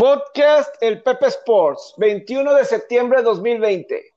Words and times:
Podcast 0.00 0.74
El 0.80 1.02
Pepe 1.02 1.26
Sports, 1.26 1.92
21 1.98 2.54
de 2.54 2.64
septiembre 2.64 3.18
de 3.18 3.24
2020. 3.24 4.14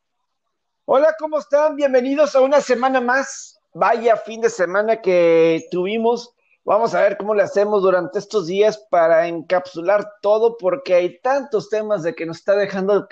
Hola, 0.86 1.14
¿cómo 1.20 1.40
están? 1.40 1.76
Bienvenidos 1.76 2.38
a 2.38 2.40
una 2.40 2.62
semana 2.62 3.02
más. 3.02 3.60
Vaya 3.74 4.16
fin 4.16 4.40
de 4.40 4.50
semana 4.50 5.02
que 5.02 5.68
tuvimos. 5.72 6.34
Vamos 6.64 6.96
a 6.96 7.02
ver 7.02 7.18
cómo 7.18 7.36
le 7.36 7.44
hacemos 7.44 7.82
durante 7.82 8.20
estos 8.20 8.48
días 8.48 8.78
para 8.90 9.28
encapsular 9.28 10.10
todo, 10.22 10.56
porque 10.58 10.94
hay 10.94 11.20
tantos 11.20 11.68
temas 11.70 12.02
de 12.02 12.16
que 12.16 12.26
nos 12.26 12.38
está 12.38 12.56
dejando 12.56 13.06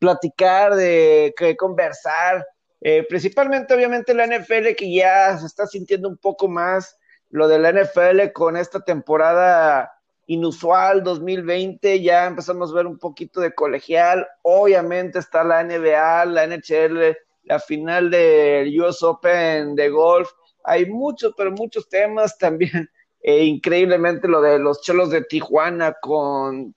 platicar, 0.00 0.74
de 0.74 1.32
que 1.36 1.56
conversar. 1.56 2.44
Eh, 2.80 3.06
principalmente, 3.08 3.74
obviamente, 3.74 4.12
la 4.12 4.26
NFL 4.26 4.74
que 4.76 4.92
ya 4.92 5.38
se 5.38 5.46
está 5.46 5.68
sintiendo 5.68 6.08
un 6.08 6.16
poco 6.16 6.48
más 6.48 6.98
lo 7.30 7.46
de 7.46 7.60
la 7.60 7.70
NFL 7.70 8.32
con 8.32 8.56
esta 8.56 8.80
temporada 8.80 9.92
inusual 10.28 11.02
2020, 11.02 12.02
ya 12.02 12.26
empezamos 12.26 12.70
a 12.70 12.74
ver 12.74 12.86
un 12.86 12.98
poquito 12.98 13.40
de 13.40 13.54
colegial, 13.54 14.26
obviamente 14.42 15.18
está 15.18 15.42
la 15.42 15.64
NBA, 15.64 16.26
la 16.26 16.46
NHL, 16.46 17.16
la 17.44 17.58
final 17.58 18.10
del 18.10 18.78
US 18.80 19.02
Open 19.02 19.74
de 19.74 19.88
golf, 19.88 20.28
hay 20.64 20.84
muchos, 20.84 21.32
pero 21.34 21.50
muchos 21.52 21.88
temas 21.88 22.36
también, 22.36 22.90
eh, 23.22 23.44
increíblemente 23.44 24.28
lo 24.28 24.42
de 24.42 24.58
los 24.58 24.82
cholos 24.82 25.08
de 25.10 25.22
Tijuana 25.22 25.94
con 25.94 26.74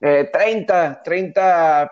eh, 0.00 0.28
30, 0.30 1.02
30 1.02 1.90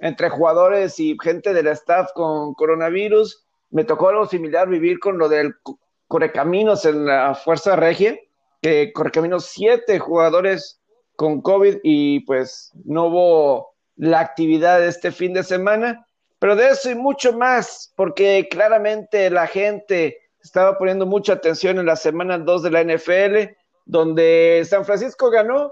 entre 0.00 0.30
jugadores 0.30 0.98
y 0.98 1.16
gente 1.22 1.54
del 1.54 1.68
staff 1.68 2.10
con 2.12 2.54
coronavirus, 2.54 3.46
me 3.70 3.84
tocó 3.84 4.08
algo 4.08 4.26
similar 4.26 4.68
vivir 4.68 4.98
con 4.98 5.16
lo 5.16 5.28
del 5.28 5.54
Correcaminos 6.08 6.84
en 6.86 7.06
la 7.06 7.36
Fuerza 7.36 7.76
Regia, 7.76 8.18
que 8.64 8.94
Correcaminos 8.94 9.44
siete 9.50 9.98
jugadores 9.98 10.80
con 11.16 11.42
COVID 11.42 11.80
y 11.82 12.20
pues 12.20 12.72
no 12.86 13.08
hubo 13.08 13.74
la 13.96 14.20
actividad 14.20 14.80
de 14.80 14.88
este 14.88 15.12
fin 15.12 15.34
de 15.34 15.42
semana, 15.42 16.06
pero 16.38 16.56
de 16.56 16.70
eso 16.70 16.90
y 16.90 16.94
mucho 16.94 17.34
más, 17.34 17.92
porque 17.94 18.48
claramente 18.50 19.28
la 19.28 19.46
gente 19.46 20.16
estaba 20.42 20.78
poniendo 20.78 21.04
mucha 21.04 21.34
atención 21.34 21.78
en 21.78 21.84
la 21.84 21.96
semana 21.96 22.38
2 22.38 22.62
de 22.62 22.70
la 22.70 22.82
NFL, 22.84 23.54
donde 23.84 24.64
San 24.66 24.86
Francisco 24.86 25.28
ganó, 25.28 25.70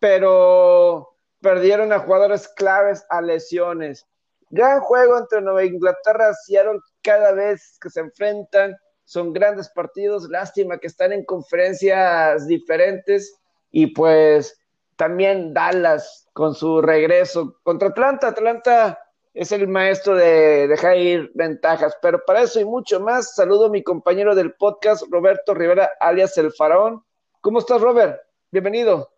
pero 0.00 1.14
perdieron 1.40 1.92
a 1.92 2.00
jugadores 2.00 2.48
claves 2.48 3.06
a 3.10 3.22
lesiones. 3.22 4.04
Gran 4.50 4.80
juego 4.80 5.16
entre 5.16 5.42
Nueva 5.42 5.64
Inglaterra 5.64 6.32
y 6.32 6.34
Seattle 6.44 6.80
cada 7.02 7.30
vez 7.34 7.78
que 7.80 7.88
se 7.88 8.00
enfrentan 8.00 8.76
son 9.04 9.32
grandes 9.32 9.68
partidos, 9.68 10.28
lástima 10.28 10.78
que 10.78 10.86
están 10.86 11.12
en 11.12 11.24
conferencias 11.24 12.46
diferentes 12.46 13.38
y 13.70 13.88
pues 13.88 14.58
también 14.96 15.52
Dallas 15.52 16.28
con 16.32 16.54
su 16.54 16.80
regreso 16.80 17.58
contra 17.62 17.88
Atlanta. 17.88 18.28
Atlanta 18.28 18.98
es 19.34 19.50
el 19.52 19.66
maestro 19.68 20.14
de 20.14 20.68
dejar 20.68 20.96
ir 20.98 21.30
ventajas, 21.34 21.96
pero 22.00 22.22
para 22.24 22.42
eso 22.42 22.60
y 22.60 22.64
mucho 22.64 23.00
más, 23.00 23.34
saludo 23.34 23.66
a 23.66 23.70
mi 23.70 23.82
compañero 23.82 24.34
del 24.34 24.54
podcast, 24.54 25.04
Roberto 25.10 25.54
Rivera, 25.54 25.90
alias 26.00 26.36
El 26.38 26.52
Faraón. 26.52 27.04
¿Cómo 27.40 27.58
estás, 27.58 27.80
Robert? 27.80 28.20
Bienvenido. 28.50 29.10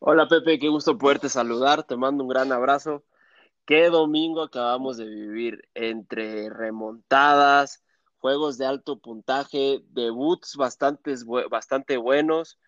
Hola, 0.00 0.26
Pepe, 0.28 0.58
qué 0.58 0.68
gusto 0.68 0.96
poderte 0.98 1.28
saludar, 1.28 1.84
te 1.84 1.96
mando 1.96 2.24
un 2.24 2.30
gran 2.30 2.52
abrazo 2.52 3.02
qué 3.70 3.88
domingo 3.88 4.42
acabamos 4.42 4.96
de 4.96 5.06
vivir 5.06 5.62
entre 5.74 6.50
remontadas, 6.50 7.84
juegos 8.18 8.58
de 8.58 8.66
alto 8.66 8.98
puntaje, 8.98 9.84
debuts 9.90 10.56
bastante, 10.56 11.96
buenos 11.96 12.58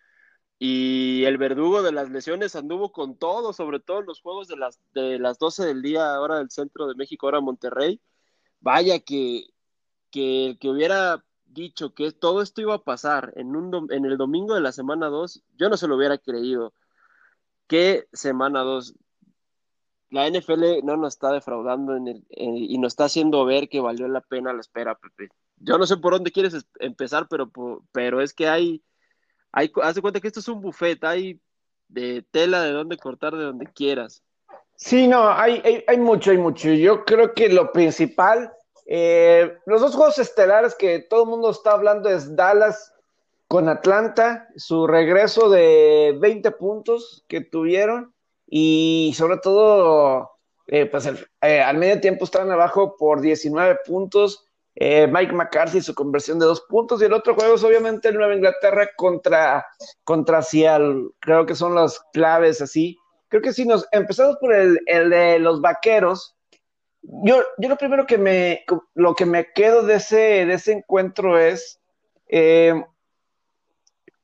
y 0.59 1.25
el 1.25 1.37
verdugo 1.37 1.83
de 1.83 1.91
las 1.91 2.09
lesiones 2.09 2.55
anduvo 2.55 2.93
con 2.93 3.17
todo, 3.17 3.51
sobre 3.51 3.81
todo 3.81 3.99
en 3.99 4.05
los 4.05 4.21
juegos 4.21 4.47
de 4.47 4.55
las, 4.55 4.79
de 4.93 5.19
las 5.19 5.37
12 5.39 5.65
del 5.65 5.81
día, 5.81 6.15
ahora 6.15 6.37
del 6.37 6.49
centro 6.49 6.87
de 6.87 6.95
México, 6.95 7.27
ahora 7.27 7.41
Monterrey. 7.41 7.99
Vaya 8.61 8.99
que, 8.99 9.47
que, 10.09 10.55
que 10.57 10.69
hubiera 10.69 11.25
dicho 11.43 11.93
que 11.93 12.13
todo 12.13 12.41
esto 12.41 12.61
iba 12.61 12.75
a 12.75 12.83
pasar 12.83 13.33
en, 13.35 13.57
un, 13.57 13.91
en 13.91 14.05
el 14.05 14.15
domingo 14.15 14.55
de 14.55 14.61
la 14.61 14.71
semana 14.71 15.07
2, 15.07 15.43
yo 15.57 15.67
no 15.67 15.75
se 15.75 15.89
lo 15.89 15.97
hubiera 15.97 16.17
creído. 16.17 16.73
¿Qué 17.67 18.07
semana 18.13 18.61
2? 18.61 18.95
La 20.13 20.29
NFL 20.29 20.83
no 20.83 20.95
nos 20.95 21.15
está 21.15 21.31
defraudando 21.31 21.95
en 21.95 22.07
el, 22.07 22.23
y 22.29 22.77
nos 22.77 22.93
está 22.93 23.05
haciendo 23.05 23.45
ver 23.45 23.67
que 23.67 23.79
valió 23.79 24.07
la 24.07 24.21
pena 24.21 24.53
la 24.53 24.61
espera, 24.61 24.93
Pepe. 24.93 25.29
Yo 25.57 25.79
no 25.79 25.87
sé 25.87 25.97
por 25.97 26.13
dónde 26.13 26.31
quieres 26.31 26.67
empezar, 26.79 27.27
pero, 27.27 27.51
pero 27.91 28.21
es 28.21 28.31
que 28.31 28.47
hay, 28.47 28.83
hay, 29.51 29.71
haz 29.81 29.95
de 29.95 30.01
cuenta 30.01 30.19
que 30.19 30.27
esto 30.27 30.39
es 30.39 30.47
un 30.47 30.61
buffet, 30.61 31.03
hay 31.03 31.41
de 31.87 32.23
tela 32.29 32.61
de 32.61 32.73
dónde 32.73 32.97
cortar 32.97 33.35
de 33.35 33.43
donde 33.43 33.65
quieras. 33.65 34.21
Sí, 34.75 35.07
no, 35.07 35.29
hay, 35.29 35.83
hay, 35.87 35.97
mucho, 35.97 36.29
hay 36.29 36.37
mucho. 36.37 36.69
Yo 36.69 37.05
creo 37.05 37.33
que 37.33 37.49
lo 37.49 37.71
principal, 37.71 38.53
eh, 38.85 39.57
los 39.65 39.81
dos 39.81 39.95
juegos 39.95 40.19
estelares 40.19 40.75
que 40.75 40.99
todo 40.99 41.23
el 41.23 41.29
mundo 41.29 41.49
está 41.49 41.71
hablando 41.71 42.07
es 42.09 42.35
Dallas 42.35 42.93
con 43.47 43.67
Atlanta, 43.67 44.47
su 44.57 44.85
regreso 44.85 45.49
de 45.49 46.15
20 46.19 46.51
puntos 46.51 47.25
que 47.27 47.41
tuvieron 47.41 48.12
y 48.55 49.11
sobre 49.15 49.37
todo, 49.37 50.29
eh, 50.67 50.85
pues 50.85 51.09
eh, 51.41 51.59
al 51.59 51.75
medio 51.75 51.99
tiempo 51.99 52.23
estaban 52.23 52.51
abajo 52.51 52.95
por 52.97 53.19
19 53.19 53.79
puntos. 53.83 54.47
Eh, 54.75 55.07
Mike 55.07 55.33
McCarthy, 55.33 55.81
su 55.81 55.95
conversión 55.95 56.37
de 56.37 56.45
dos 56.45 56.61
puntos. 56.69 57.01
Y 57.01 57.05
el 57.05 57.13
otro 57.13 57.33
juego 57.33 57.55
es 57.55 57.63
obviamente 57.63 58.09
el 58.09 58.15
Nueva 58.15 58.35
Inglaterra 58.35 58.87
contra, 58.95 59.65
contra 60.03 60.43
Seattle. 60.43 61.07
Creo 61.19 61.47
que 61.47 61.55
son 61.55 61.73
las 61.73 61.99
claves 62.13 62.61
así. 62.61 62.95
Creo 63.27 63.41
que 63.41 63.53
si 63.53 63.65
nos 63.65 63.87
empezamos 63.91 64.37
por 64.37 64.53
el, 64.53 64.79
el 64.85 65.09
de 65.09 65.39
los 65.39 65.59
vaqueros, 65.59 66.35
yo, 67.01 67.41
yo 67.57 67.69
lo 67.69 67.77
primero 67.77 68.05
que 68.05 68.19
me, 68.19 68.65
lo 68.93 69.15
que 69.15 69.25
me 69.25 69.51
quedo 69.51 69.81
de 69.81 69.95
ese, 69.95 70.45
de 70.45 70.53
ese 70.53 70.73
encuentro 70.73 71.39
es, 71.39 71.81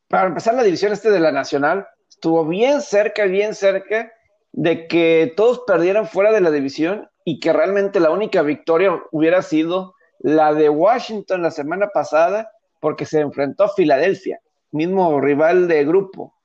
para 0.08 0.28
empezar 0.28 0.54
la 0.54 0.62
división 0.62 0.94
este 0.94 1.10
de 1.10 1.20
la 1.20 1.32
Nacional, 1.32 1.88
estuvo 2.08 2.46
bien 2.46 2.82
cerca, 2.82 3.26
bien 3.26 3.56
cerca, 3.56 4.14
de 4.52 4.88
que 4.88 5.34
todos 5.36 5.62
perdieran 5.66 6.08
fuera 6.08 6.32
de 6.32 6.42
la 6.42 6.52
división 6.52 7.10
y 7.24 7.40
que 7.40 7.54
realmente 7.54 8.00
la 8.00 8.12
única 8.12 8.42
victoria 8.42 9.02
hubiera 9.12 9.42
sido 9.42 9.96
la 10.20 10.54
de 10.54 10.70
Washington 10.70 11.44
la 11.44 11.52
semana 11.52 11.90
pasada 11.90 12.52
porque 12.80 13.06
se 13.06 13.20
enfrentó 13.20 13.66
a 13.66 13.74
Filadelfia, 13.74 14.40
mismo 14.72 15.22
rival 15.22 15.68
de 15.68 15.86
grupo. 15.86 16.36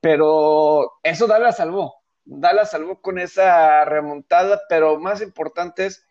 Pero 0.00 0.92
eso 1.02 1.26
Dallas 1.26 1.56
salvó, 1.56 1.94
Dallas 2.24 2.70
salvó 2.70 3.00
con 3.00 3.18
esa 3.18 3.84
remontada, 3.84 4.60
pero 4.68 4.98
más 4.98 5.22
importante 5.22 5.86
es, 5.86 6.04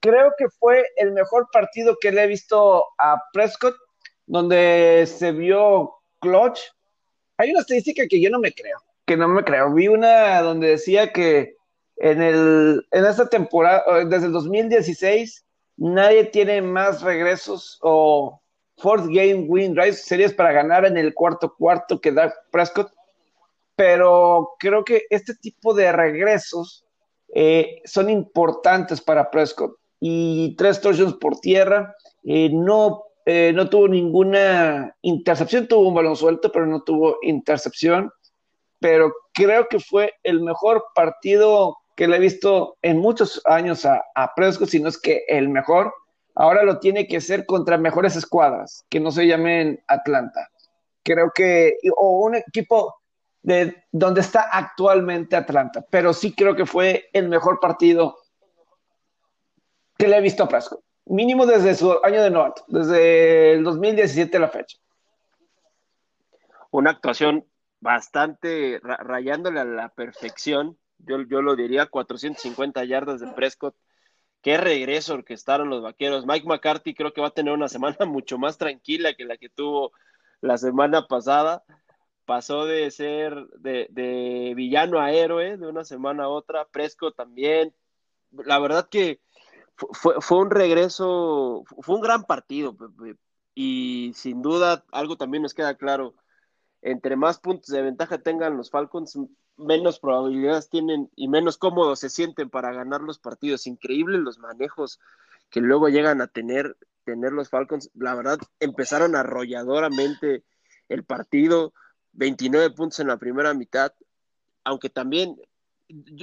creo 0.00 0.32
que 0.36 0.48
fue 0.48 0.84
el 0.96 1.12
mejor 1.12 1.48
partido 1.52 1.96
que 2.00 2.12
le 2.12 2.24
he 2.24 2.26
visto 2.26 2.84
a 2.98 3.22
Prescott, 3.32 3.76
donde 4.26 5.04
se 5.06 5.32
vio 5.32 5.94
clutch. 6.20 6.60
Hay 7.36 7.50
una 7.50 7.60
estadística 7.60 8.06
que 8.08 8.20
yo 8.20 8.30
no 8.30 8.38
me 8.38 8.52
creo 8.52 8.78
no 9.16 9.28
me 9.28 9.44
creo. 9.44 9.72
Vi 9.72 9.88
una 9.88 10.40
donde 10.42 10.68
decía 10.68 11.12
que 11.12 11.56
en, 11.96 12.22
el, 12.22 12.86
en 12.90 13.04
esta 13.04 13.28
temporada, 13.28 14.04
desde 14.04 14.26
el 14.26 14.32
2016, 14.32 15.44
nadie 15.76 16.24
tiene 16.24 16.62
más 16.62 17.02
regresos 17.02 17.78
o 17.82 18.40
fourth 18.78 19.06
game 19.06 19.46
win 19.48 19.74
drives, 19.74 20.04
series 20.04 20.32
para 20.32 20.52
ganar 20.52 20.84
en 20.84 20.96
el 20.96 21.14
cuarto 21.14 21.54
cuarto 21.56 22.00
que 22.00 22.12
da 22.12 22.34
Prescott. 22.50 22.90
Pero 23.76 24.50
creo 24.58 24.84
que 24.84 25.02
este 25.10 25.34
tipo 25.34 25.74
de 25.74 25.92
regresos 25.92 26.84
eh, 27.34 27.80
son 27.84 28.10
importantes 28.10 29.00
para 29.00 29.30
Prescott. 29.30 29.76
Y 30.00 30.56
tres 30.56 30.80
touchdowns 30.80 31.14
por 31.14 31.38
tierra, 31.38 31.94
eh, 32.24 32.50
no, 32.52 33.04
eh, 33.24 33.52
no 33.54 33.70
tuvo 33.70 33.86
ninguna 33.86 34.96
intercepción, 35.02 35.68
tuvo 35.68 35.88
un 35.88 35.94
balón 35.94 36.16
suelto, 36.16 36.50
pero 36.50 36.66
no 36.66 36.82
tuvo 36.82 37.18
intercepción 37.22 38.12
pero 38.82 39.14
creo 39.32 39.68
que 39.68 39.78
fue 39.78 40.12
el 40.24 40.42
mejor 40.42 40.84
partido 40.94 41.78
que 41.96 42.08
le 42.08 42.16
he 42.16 42.20
visto 42.20 42.76
en 42.82 42.98
muchos 42.98 43.40
años 43.44 43.86
a, 43.86 44.02
a 44.14 44.34
Prescott, 44.34 44.68
si 44.68 44.80
no 44.80 44.88
es 44.88 44.98
que 44.98 45.24
el 45.28 45.48
mejor. 45.48 45.94
Ahora 46.34 46.64
lo 46.64 46.80
tiene 46.80 47.06
que 47.06 47.20
ser 47.20 47.46
contra 47.46 47.78
mejores 47.78 48.16
escuadras, 48.16 48.84
que 48.90 48.98
no 48.98 49.10
se 49.12 49.26
llamen 49.26 49.82
Atlanta. 49.86 50.50
Creo 51.04 51.30
que, 51.34 51.76
o 51.96 52.24
un 52.24 52.34
equipo 52.34 52.96
de 53.42 53.84
donde 53.92 54.20
está 54.20 54.48
actualmente 54.50 55.36
Atlanta, 55.36 55.84
pero 55.88 56.12
sí 56.12 56.34
creo 56.34 56.56
que 56.56 56.66
fue 56.66 57.08
el 57.12 57.28
mejor 57.28 57.60
partido 57.60 58.16
que 59.96 60.08
le 60.08 60.16
he 60.16 60.20
visto 60.20 60.42
a 60.42 60.48
Prescott. 60.48 60.80
Mínimo 61.04 61.46
desde 61.46 61.74
su 61.74 61.92
año 62.02 62.22
de 62.22 62.30
novato, 62.30 62.64
desde 62.66 63.52
el 63.52 63.64
2017 63.64 64.36
a 64.36 64.40
la 64.40 64.48
fecha. 64.48 64.78
Una 66.70 66.90
actuación 66.90 67.44
bastante 67.82 68.80
rayándole 68.82 69.60
a 69.60 69.64
la 69.64 69.88
perfección. 69.90 70.78
Yo, 70.98 71.20
yo 71.22 71.42
lo 71.42 71.56
diría, 71.56 71.86
450 71.86 72.84
yardas 72.84 73.20
de 73.20 73.26
Prescott. 73.32 73.74
Qué 74.40 74.56
regreso 74.56 75.14
orquestaron 75.14 75.68
los 75.68 75.82
vaqueros. 75.82 76.24
Mike 76.24 76.46
McCarthy 76.46 76.94
creo 76.94 77.12
que 77.12 77.20
va 77.20 77.28
a 77.28 77.34
tener 77.34 77.52
una 77.52 77.68
semana 77.68 77.96
mucho 78.06 78.38
más 78.38 78.56
tranquila 78.56 79.14
que 79.14 79.24
la 79.24 79.36
que 79.36 79.48
tuvo 79.48 79.92
la 80.40 80.58
semana 80.58 81.06
pasada, 81.08 81.64
pasó 82.24 82.66
de 82.66 82.90
ser 82.92 83.34
de, 83.58 84.52
villano 84.56 85.00
a 85.00 85.12
héroe 85.12 85.56
de 85.56 85.66
una 85.66 85.84
semana 85.84 86.24
a 86.24 86.28
otra. 86.28 86.66
Presco 86.66 87.12
también. 87.12 87.74
La 88.30 88.60
verdad 88.60 88.88
que 88.88 89.20
fue, 89.76 90.20
fue 90.20 90.38
un 90.38 90.50
regreso, 90.50 91.64
fue 91.80 91.96
un 91.96 92.00
gran 92.00 92.24
partido, 92.24 92.76
Y 93.54 94.12
sin 94.14 94.40
duda, 94.40 94.84
algo 94.92 95.16
también 95.16 95.42
nos 95.42 95.54
queda 95.54 95.76
claro. 95.76 96.14
Entre 96.82 97.16
más 97.16 97.38
puntos 97.38 97.68
de 97.68 97.82
ventaja 97.82 98.18
tengan 98.18 98.56
los 98.56 98.70
Falcons, 98.70 99.18
menos 99.56 100.00
probabilidades 100.00 100.68
tienen 100.68 101.10
y 101.14 101.28
menos 101.28 101.56
cómodos 101.56 102.00
se 102.00 102.10
sienten 102.10 102.50
para 102.50 102.72
ganar 102.72 103.00
los 103.00 103.18
partidos. 103.18 103.66
Increíble 103.66 104.18
los 104.18 104.38
manejos 104.38 105.00
que 105.48 105.60
luego 105.60 105.88
llegan 105.88 106.20
a 106.20 106.26
tener, 106.26 106.76
tener 107.04 107.32
los 107.32 107.48
Falcons. 107.48 107.90
La 107.94 108.14
verdad, 108.14 108.38
empezaron 108.58 109.14
arrolladoramente 109.14 110.44
el 110.88 111.04
partido, 111.04 111.72
29 112.12 112.70
puntos 112.70 113.00
en 113.00 113.06
la 113.06 113.16
primera 113.16 113.54
mitad, 113.54 113.92
aunque 114.64 114.90
también 114.90 115.36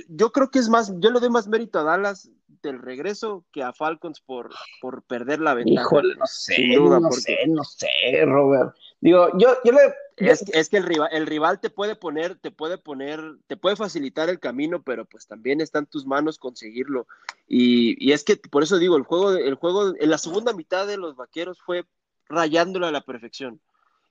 yo, 0.08 0.32
creo 0.32 0.50
que 0.50 0.60
es 0.60 0.70
más, 0.70 0.92
yo 1.00 1.12
le 1.12 1.20
doy 1.20 1.30
más 1.30 1.48
mérito 1.48 1.80
a 1.80 1.84
Dallas 1.84 2.30
del 2.62 2.82
regreso 2.82 3.46
que 3.52 3.62
a 3.64 3.72
Falcons 3.72 4.20
por, 4.20 4.50
por 4.82 5.04
perder 5.04 5.40
la 5.40 5.54
ventaja. 5.54 5.82
Híjole, 5.82 6.16
no 6.16 6.26
sé, 6.26 6.78
no 6.78 7.12
sé, 7.12 7.38
no 7.48 7.64
sé, 7.64 8.26
Robert. 8.26 8.76
Digo, 9.00 9.30
yo, 9.38 9.58
yo 9.64 9.72
le... 9.72 9.94
Es, 10.20 10.44
es, 10.54 10.70
que 10.70 10.78
el 10.78 10.84
rival, 10.84 11.10
el 11.12 11.26
rival 11.26 11.60
te 11.60 11.70
puede 11.70 11.96
poner, 11.96 12.36
te 12.36 12.52
puede 12.52 12.78
poner, 12.78 13.22
te 13.48 13.58
puede 13.58 13.76
facilitar 13.76 14.30
el 14.30 14.40
camino, 14.40 14.84
pero 14.84 15.06
pues 15.06 15.28
también 15.28 15.62
está 15.62 15.80
en 15.80 15.86
tus 15.86 16.06
manos 16.06 16.38
conseguirlo. 16.38 17.08
Y, 17.48 17.96
y 18.06 18.12
es 18.12 18.24
que 18.24 18.36
por 18.36 18.64
eso 18.64 18.78
digo, 18.78 18.98
el 18.98 19.04
juego, 19.04 19.32
el 19.32 19.56
juego, 19.56 19.94
en 19.98 20.10
la 20.10 20.18
segunda 20.18 20.54
mitad 20.54 20.88
de 20.88 20.98
los 20.98 21.16
vaqueros 21.16 21.60
fue 21.62 21.86
rayándolo 22.28 22.86
a 22.86 22.92
la 22.92 23.02
perfección 23.02 23.60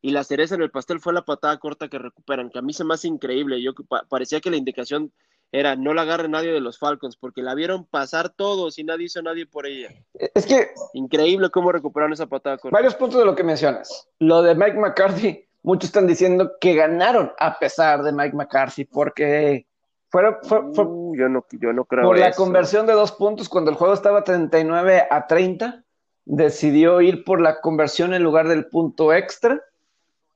y 0.01 0.11
la 0.11 0.25
cereza 0.25 0.55
en 0.55 0.63
el 0.63 0.71
pastel 0.71 1.01
fue 1.01 1.13
la 1.13 1.25
patada 1.25 1.59
corta 1.59 1.89
que 1.89 1.99
recuperan, 1.99 2.51
que 2.51 2.59
a 2.59 2.63
mí 2.63 2.73
se 2.73 2.85
me 2.85 2.95
hace 2.95 3.09
increíble. 3.09 3.61
Yo 3.63 3.73
parecía 4.09 4.41
que 4.41 4.51
la 4.51 4.57
indicación 4.57 5.13
era 5.51 5.77
no 5.77 5.95
la 5.95 6.03
agarre 6.03 6.29
nadie 6.29 6.53
de 6.53 6.61
los 6.61 6.79
Falcons, 6.79 7.17
porque 7.17 7.43
la 7.43 7.55
vieron 7.55 7.85
pasar 7.85 8.29
todos 8.29 8.79
y 8.79 8.85
nadie 8.85 9.07
hizo 9.07 9.23
nadie 9.23 9.47
por 9.47 9.67
ella. 9.67 9.89
Es 10.35 10.47
que. 10.47 10.69
Increíble 10.93 11.51
cómo 11.51 11.73
recuperaron 11.73 12.13
esa 12.13 12.27
patada 12.27 12.59
corta. 12.59 12.77
Varios 12.77 12.95
puntos 12.95 13.19
de 13.19 13.25
lo 13.25 13.35
que 13.35 13.45
mencionas. 13.45 14.09
Lo 14.19 14.43
de 14.43 14.55
Mike 14.55 14.79
McCarthy, 14.79 15.48
muchos 15.63 15.89
están 15.89 16.07
diciendo 16.07 16.53
que 16.61 16.75
ganaron 16.75 17.33
a 17.39 17.59
pesar 17.59 18.03
de 18.03 18.13
Mike 18.13 18.37
McCarthy, 18.37 18.85
porque 18.85 19.67
fueron. 20.11 20.37
Uh, 20.51 21.17
yo, 21.17 21.29
no, 21.29 21.45
yo 21.53 21.73
no 21.73 21.85
creo. 21.85 22.05
Por 22.05 22.19
la 22.19 22.33
conversión 22.33 22.87
de 22.87 22.95
dos 22.95 23.13
puntos, 23.13 23.49
cuando 23.49 23.71
el 23.71 23.77
juego 23.77 23.95
estaba 23.95 24.25
39 24.25 25.07
a 25.11 25.27
30, 25.27 25.85
decidió 26.25 27.01
ir 27.01 27.25
por 27.25 27.41
la 27.41 27.61
conversión 27.61 28.15
en 28.15 28.23
lugar 28.23 28.49
del 28.49 28.67
punto 28.67 29.13
extra 29.13 29.63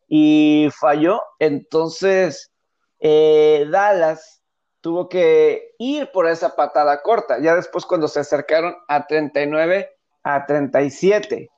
y 0.08 0.68
falló. 0.78 1.22
Entonces, 1.38 2.52
eh, 3.00 3.66
Dallas 3.70 4.42
tuvo 4.82 5.08
que 5.08 5.74
ir 5.78 6.10
por 6.12 6.26
esa 6.26 6.54
patada 6.54 7.02
corta. 7.02 7.38
Ya 7.40 7.54
después, 7.54 7.86
cuando 7.86 8.08
se 8.08 8.20
acercaron 8.20 8.76
a 8.88 9.06
39 9.06 9.88
a 10.22 10.44
37, 10.44 11.50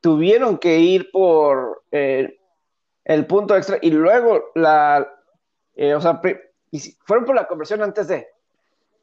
tuvieron 0.00 0.58
que 0.58 0.78
ir 0.78 1.10
por 1.10 1.82
eh, 1.92 2.39
el 3.04 3.26
punto 3.26 3.56
extra 3.56 3.78
y 3.80 3.90
luego 3.90 4.50
la. 4.54 5.08
Eh, 5.74 5.94
o 5.94 6.00
sea, 6.00 6.20
fueron 7.04 7.24
por 7.24 7.34
la 7.34 7.46
conversión 7.46 7.82
antes 7.82 8.08
de. 8.08 8.28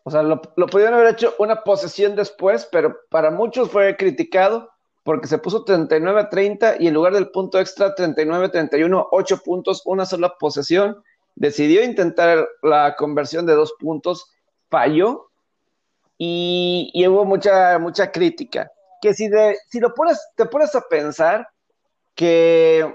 O 0.03 0.11
sea, 0.11 0.23
lo, 0.23 0.41
lo 0.55 0.67
pudieron 0.67 0.93
haber 0.93 1.13
hecho 1.13 1.35
una 1.39 1.63
posesión 1.63 2.15
después, 2.15 2.67
pero 2.71 2.97
para 3.09 3.29
muchos 3.29 3.69
fue 3.69 3.97
criticado 3.97 4.69
porque 5.07 5.27
se 5.27 5.37
puso 5.37 5.63
39 5.63 6.19
a 6.19 6.29
30 6.29 6.75
y 6.81 6.87
en 6.87 6.93
lugar 6.93 7.13
del 7.13 7.29
punto 7.29 7.61
extra 7.61 7.95
39 7.95 8.47
a 8.47 8.51
31, 8.51 9.07
8 9.11 9.37
puntos, 9.37 9.81
una 9.85 10.05
sola 10.05 10.35
posesión. 10.37 11.01
Decidió 11.35 11.81
intentar 11.81 12.45
la 12.61 12.93
conversión 12.97 13.45
de 13.45 13.53
dos 13.53 13.73
puntos, 13.79 14.29
falló 14.69 15.29
y, 16.17 17.05
hubo 17.07 17.23
mucha, 17.23 17.79
mucha 17.79 18.11
crítica. 18.11 18.69
Que 19.01 19.13
si, 19.13 19.29
de, 19.29 19.55
si 19.69 19.79
lo 19.79 19.93
pones, 19.93 20.19
te 20.35 20.45
pones 20.45 20.75
a 20.75 20.81
pensar 20.81 21.47
que 22.13 22.93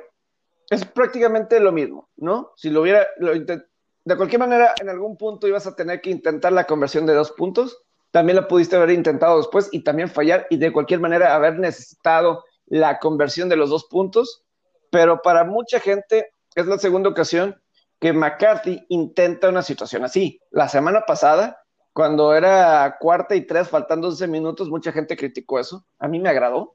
es 0.75 0.85
prácticamente 0.85 1.61
lo 1.61 1.73
mismo, 1.73 2.09
¿no? 2.17 2.53
Si 2.57 2.71
lo 2.71 2.83
hubiera, 2.83 3.07
de 3.19 4.17
cualquier 4.17 4.41
manera, 4.41 4.75
en 4.81 4.89
algún 4.89 5.17
punto 5.17 5.47
ibas 5.47 5.67
a 5.67 5.77
tener 5.77 6.01
que 6.01 6.11
intentar 6.11 6.53
la 6.53 6.65
conversión 6.65 7.07
de 7.07 7.15
dos 7.15 7.33
puntos 7.33 7.83
también 8.13 8.37
lo 8.37 8.47
pudiste 8.47 8.77
haber 8.77 8.91
intentado 8.91 9.39
después 9.39 9.69
y 9.73 9.83
también 9.83 10.09
fallar 10.09 10.47
y 10.51 10.59
de 10.59 10.71
cualquier 10.71 11.01
manera 11.01 11.35
haber 11.35 11.59
necesitado 11.59 12.45
la 12.67 12.99
conversión 12.99 13.49
de 13.49 13.57
los 13.57 13.71
dos 13.71 13.87
puntos, 13.87 14.45
pero 14.91 15.23
para 15.23 15.45
mucha 15.45 15.81
gente 15.81 16.33
es 16.55 16.67
la 16.67 16.79
segunda 16.79 17.09
ocasión 17.09 17.61
que 17.99 18.13
McCarthy 18.13 18.85
intenta 18.91 19.49
una 19.49 19.63
situación 19.63 20.05
así. 20.05 20.41
La 20.51 20.69
semana 20.69 21.07
pasada, 21.07 21.65
cuando 21.95 22.35
era 22.35 22.99
cuarta 23.01 23.35
y 23.35 23.47
tres, 23.47 23.69
faltando 23.69 24.09
11 24.09 24.27
minutos, 24.27 24.69
mucha 24.69 24.93
gente 24.93 25.17
criticó 25.17 25.59
eso. 25.59 25.87
A 25.99 26.07
mí 26.07 26.21
me 26.21 26.29
agradó. 26.29 26.75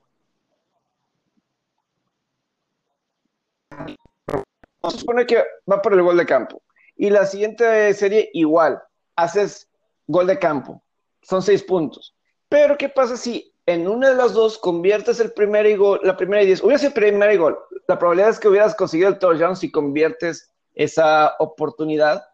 Se 4.90 5.00
supone 5.00 5.26
que 5.26 5.44
va 5.70 5.82
por 5.82 5.94
el 5.94 6.02
gol 6.02 6.18
de 6.18 6.26
campo. 6.26 6.62
Y 6.96 7.10
la 7.10 7.26
siguiente 7.26 7.94
serie, 7.94 8.30
igual. 8.34 8.82
Haces 9.16 9.70
gol 10.08 10.28
de 10.28 10.40
campo 10.40 10.84
son 11.28 11.42
seis 11.42 11.64
puntos. 11.64 12.16
Pero, 12.50 12.78
¿qué 12.78 12.88
pasa 12.90 13.18
si 13.18 13.54
en 13.66 13.88
una 13.88 14.10
de 14.10 14.16
las 14.16 14.34
dos 14.34 14.58
conviertes 14.58 15.20
el 15.20 15.34
primer 15.34 15.66
y 15.66 15.76
gol, 15.76 16.00
la 16.04 16.16
primera 16.16 16.42
y 16.42 16.46
diez? 16.46 16.64
Hubiera 16.64 16.78
sido 16.78 16.90
el 16.90 16.94
primer 16.94 17.34
y 17.34 17.38
gol. 17.38 17.58
La 17.88 18.00
probabilidad 18.00 18.30
es 18.30 18.40
que 18.40 18.48
hubieras 18.48 18.76
conseguido 18.76 19.10
el 19.10 19.20
touchdown 19.20 19.56
si 19.56 19.70
conviertes 19.70 20.52
esa 20.74 21.36
oportunidad. 21.40 22.26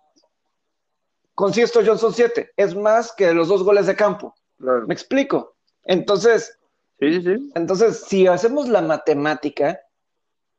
Consigues 1.34 1.72
touchdown 1.72 1.98
son 1.98 2.14
siete. 2.14 2.52
Es 2.56 2.76
más 2.76 3.12
que 3.12 3.34
los 3.34 3.48
dos 3.48 3.64
goles 3.64 3.88
de 3.88 3.96
campo. 3.96 4.36
¿Me 4.60 4.94
explico? 4.94 5.56
Entonces, 5.86 6.58
sí, 7.00 7.22
sí. 7.22 7.52
entonces, 7.56 8.02
si 8.08 8.28
hacemos 8.28 8.70
la 8.70 8.82
matemática, 8.82 9.80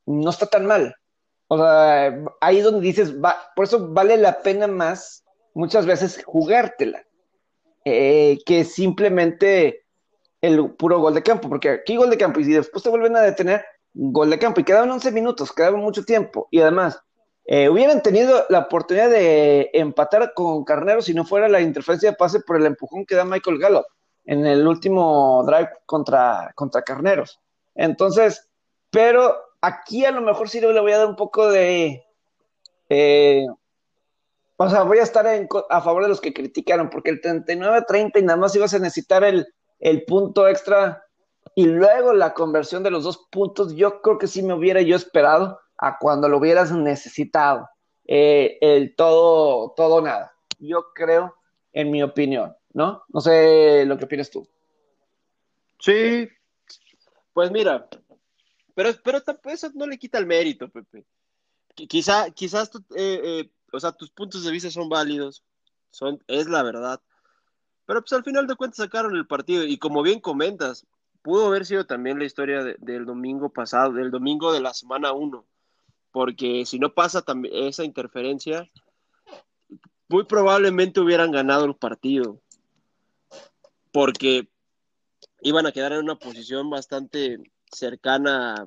no 0.06 0.30
está 0.30 0.46
tan 0.46 0.66
mal. 0.66 0.94
O 1.54 2.26
ahí 2.40 2.60
donde 2.60 2.80
dices, 2.80 3.14
por 3.54 3.64
eso 3.64 3.88
vale 3.88 4.16
la 4.16 4.42
pena 4.42 4.66
más 4.66 5.24
muchas 5.54 5.86
veces 5.86 6.22
jugártela. 6.24 7.04
Eh, 7.86 8.38
que 8.46 8.64
simplemente 8.64 9.84
el 10.40 10.70
puro 10.72 11.00
gol 11.00 11.12
de 11.12 11.22
campo, 11.22 11.50
porque 11.50 11.68
aquí 11.68 11.96
gol 11.96 12.08
de 12.08 12.16
campo 12.16 12.40
y 12.40 12.44
después 12.44 12.82
te 12.82 12.88
vuelven 12.88 13.14
a 13.14 13.20
detener, 13.20 13.62
gol 13.92 14.30
de 14.30 14.38
campo 14.38 14.60
y 14.60 14.64
quedaban 14.64 14.90
11 14.90 15.12
minutos, 15.12 15.52
quedaba 15.52 15.76
mucho 15.76 16.02
tiempo 16.02 16.48
y 16.50 16.60
además 16.60 16.98
eh, 17.44 17.68
hubieran 17.68 18.02
tenido 18.02 18.46
la 18.48 18.60
oportunidad 18.60 19.10
de 19.10 19.68
empatar 19.74 20.32
con 20.34 20.64
Carnero 20.64 21.02
si 21.02 21.12
no 21.12 21.26
fuera 21.26 21.46
la 21.46 21.60
interferencia 21.60 22.10
de 22.10 22.16
pase 22.16 22.40
por 22.40 22.56
el 22.56 22.64
empujón 22.64 23.04
que 23.04 23.14
da 23.14 23.26
Michael 23.26 23.58
Gallup 23.58 23.84
en 24.24 24.46
el 24.46 24.66
último 24.66 25.44
drive 25.46 25.68
contra, 25.84 26.52
contra 26.54 26.80
Carneros. 26.80 27.40
Entonces, 27.74 28.48
pero 28.90 29.36
aquí 29.66 30.04
a 30.04 30.10
lo 30.10 30.20
mejor 30.20 30.48
sí 30.48 30.60
le 30.60 30.80
voy 30.80 30.92
a 30.92 30.98
dar 30.98 31.06
un 31.08 31.16
poco 31.16 31.50
de, 31.50 32.04
eh, 32.88 33.46
o 34.56 34.68
sea, 34.68 34.82
voy 34.82 34.98
a 34.98 35.02
estar 35.02 35.26
a 35.26 35.80
favor 35.80 36.02
de 36.02 36.08
los 36.08 36.20
que 36.20 36.34
criticaron, 36.34 36.90
porque 36.90 37.10
el 37.10 37.20
39-30 37.20 38.20
y 38.20 38.22
nada 38.22 38.38
más 38.38 38.54
ibas 38.54 38.74
a 38.74 38.78
necesitar 38.78 39.24
el, 39.24 39.46
punto 40.06 40.48
extra 40.48 41.04
y 41.54 41.66
luego 41.66 42.12
la 42.14 42.34
conversión 42.34 42.82
de 42.82 42.90
los 42.90 43.04
dos 43.04 43.26
puntos, 43.30 43.74
yo 43.74 44.00
creo 44.00 44.18
que 44.18 44.26
sí 44.26 44.42
me 44.42 44.54
hubiera 44.54 44.80
yo 44.80 44.96
esperado 44.96 45.60
a 45.78 45.98
cuando 45.98 46.28
lo 46.28 46.38
hubieras 46.38 46.72
necesitado. 46.72 47.68
Eh, 48.06 48.58
el 48.60 48.94
todo, 48.96 49.72
todo 49.76 50.00
nada. 50.00 50.34
Yo 50.58 50.86
creo, 50.94 51.34
en 51.72 51.90
mi 51.90 52.02
opinión, 52.02 52.56
¿no? 52.72 53.02
No 53.08 53.20
sé 53.20 53.84
lo 53.86 53.98
que 53.98 54.04
opinas 54.04 54.30
tú. 54.30 54.46
Sí, 55.80 56.28
pues 57.34 57.50
mira, 57.50 57.88
pero, 58.74 58.90
pero 59.02 59.22
eso 59.44 59.70
no 59.74 59.86
le 59.86 59.98
quita 59.98 60.18
el 60.18 60.26
mérito, 60.26 60.68
Pepe. 60.68 61.06
Quizá, 61.74 62.30
quizás 62.30 62.70
eh, 62.94 63.20
eh, 63.24 63.50
o 63.72 63.80
sea, 63.80 63.92
tus 63.92 64.10
puntos 64.10 64.44
de 64.44 64.52
vista 64.52 64.70
son 64.70 64.88
válidos, 64.88 65.44
son, 65.90 66.22
es 66.28 66.48
la 66.48 66.62
verdad. 66.62 67.00
Pero 67.86 68.00
pues 68.00 68.12
al 68.12 68.24
final 68.24 68.46
de 68.46 68.56
cuentas 68.56 68.78
sacaron 68.78 69.16
el 69.16 69.26
partido 69.26 69.64
y 69.64 69.78
como 69.78 70.02
bien 70.02 70.20
comentas, 70.20 70.86
pudo 71.22 71.46
haber 71.46 71.66
sido 71.66 71.86
también 71.86 72.18
la 72.18 72.24
historia 72.24 72.62
del 72.62 73.06
domingo 73.06 73.50
pasado, 73.50 73.92
del 73.92 74.10
domingo 74.10 74.52
de 74.52 74.60
la 74.60 74.74
semana 74.74 75.12
1, 75.12 75.44
porque 76.12 76.64
si 76.66 76.78
no 76.78 76.94
pasa 76.94 77.24
esa 77.52 77.84
interferencia, 77.84 78.68
muy 80.08 80.24
probablemente 80.24 81.00
hubieran 81.00 81.32
ganado 81.32 81.64
el 81.64 81.74
partido, 81.76 82.40
porque 83.90 84.48
iban 85.40 85.66
a 85.66 85.72
quedar 85.72 85.92
en 85.92 86.00
una 86.00 86.16
posición 86.16 86.70
bastante 86.70 87.38
cercana 87.74 88.66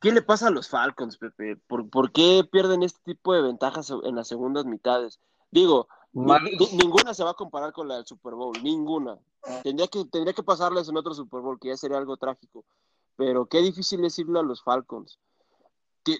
¿Qué 0.00 0.12
le 0.12 0.22
pasa 0.22 0.48
a 0.48 0.50
los 0.50 0.68
Falcons, 0.68 1.16
Pepe? 1.16 1.56
¿Por, 1.56 2.12
qué 2.12 2.46
pierden 2.50 2.82
este 2.82 3.00
tipo 3.02 3.34
de 3.34 3.42
ventajas 3.42 3.92
en 4.04 4.14
las 4.14 4.28
segundas 4.28 4.66
mitades? 4.66 5.18
Digo, 5.50 5.88
ninguna 6.12 7.14
se 7.14 7.24
va 7.24 7.30
a 7.30 7.34
comparar 7.34 7.72
con 7.72 7.88
la 7.88 7.96
del 7.96 8.06
Super 8.06 8.34
Bowl, 8.34 8.56
ninguna. 8.62 9.18
Tendría 9.62 9.88
que, 9.88 10.04
tendría 10.04 10.34
que 10.34 10.42
pasarles 10.42 10.88
en 10.88 10.96
otro 10.96 11.14
Super 11.14 11.40
Bowl, 11.40 11.58
que 11.58 11.68
ya 11.68 11.76
sería 11.76 11.96
algo 11.96 12.16
trágico. 12.18 12.64
Pero 13.16 13.46
qué 13.46 13.62
difícil 13.62 14.04
es 14.04 14.18
irle 14.18 14.38
a 14.38 14.42
los 14.42 14.62
Falcons. 14.62 15.18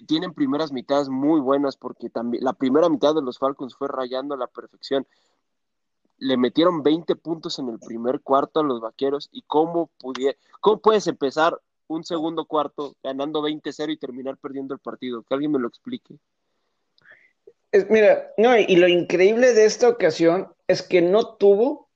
tienen 0.05 0.33
primeras 0.33 0.71
mitades 0.71 1.07
muy 1.07 1.39
buenas 1.39 1.77
porque 1.77 2.09
también 2.09 2.43
la 2.43 2.53
primera 2.53 2.89
mitad 2.89 3.13
de 3.13 3.21
los 3.21 3.37
Falcons 3.37 3.75
fue 3.75 3.87
rayando 3.87 4.33
a 4.33 4.37
la 4.37 4.47
perfección. 4.47 5.07
Le 6.19 6.37
metieron 6.37 6.83
20 6.83 7.15
puntos 7.15 7.59
en 7.59 7.69
el 7.69 7.79
primer 7.79 8.21
cuarto 8.21 8.59
a 8.59 8.63
los 8.63 8.81
vaqueros 8.81 9.29
y 9.31 9.43
cómo, 9.43 9.89
cómo 10.61 10.79
puedes 10.79 11.07
empezar 11.07 11.59
un 11.87 12.03
segundo 12.03 12.45
cuarto 12.45 12.95
ganando 13.03 13.41
20-0 13.41 13.91
y 13.91 13.97
terminar 13.97 14.37
perdiendo 14.37 14.73
el 14.73 14.79
partido. 14.79 15.23
Que 15.23 15.33
alguien 15.33 15.51
me 15.51 15.59
lo 15.59 15.67
explique. 15.67 16.15
mira, 17.89 18.31
no, 18.37 18.57
y 18.57 18.75
lo 18.75 18.87
increíble 18.87 19.53
de 19.53 19.65
esta 19.65 19.89
ocasión 19.89 20.53
es 20.67 20.81
que 20.81 21.01
no 21.01 21.35
tuvo 21.35 21.87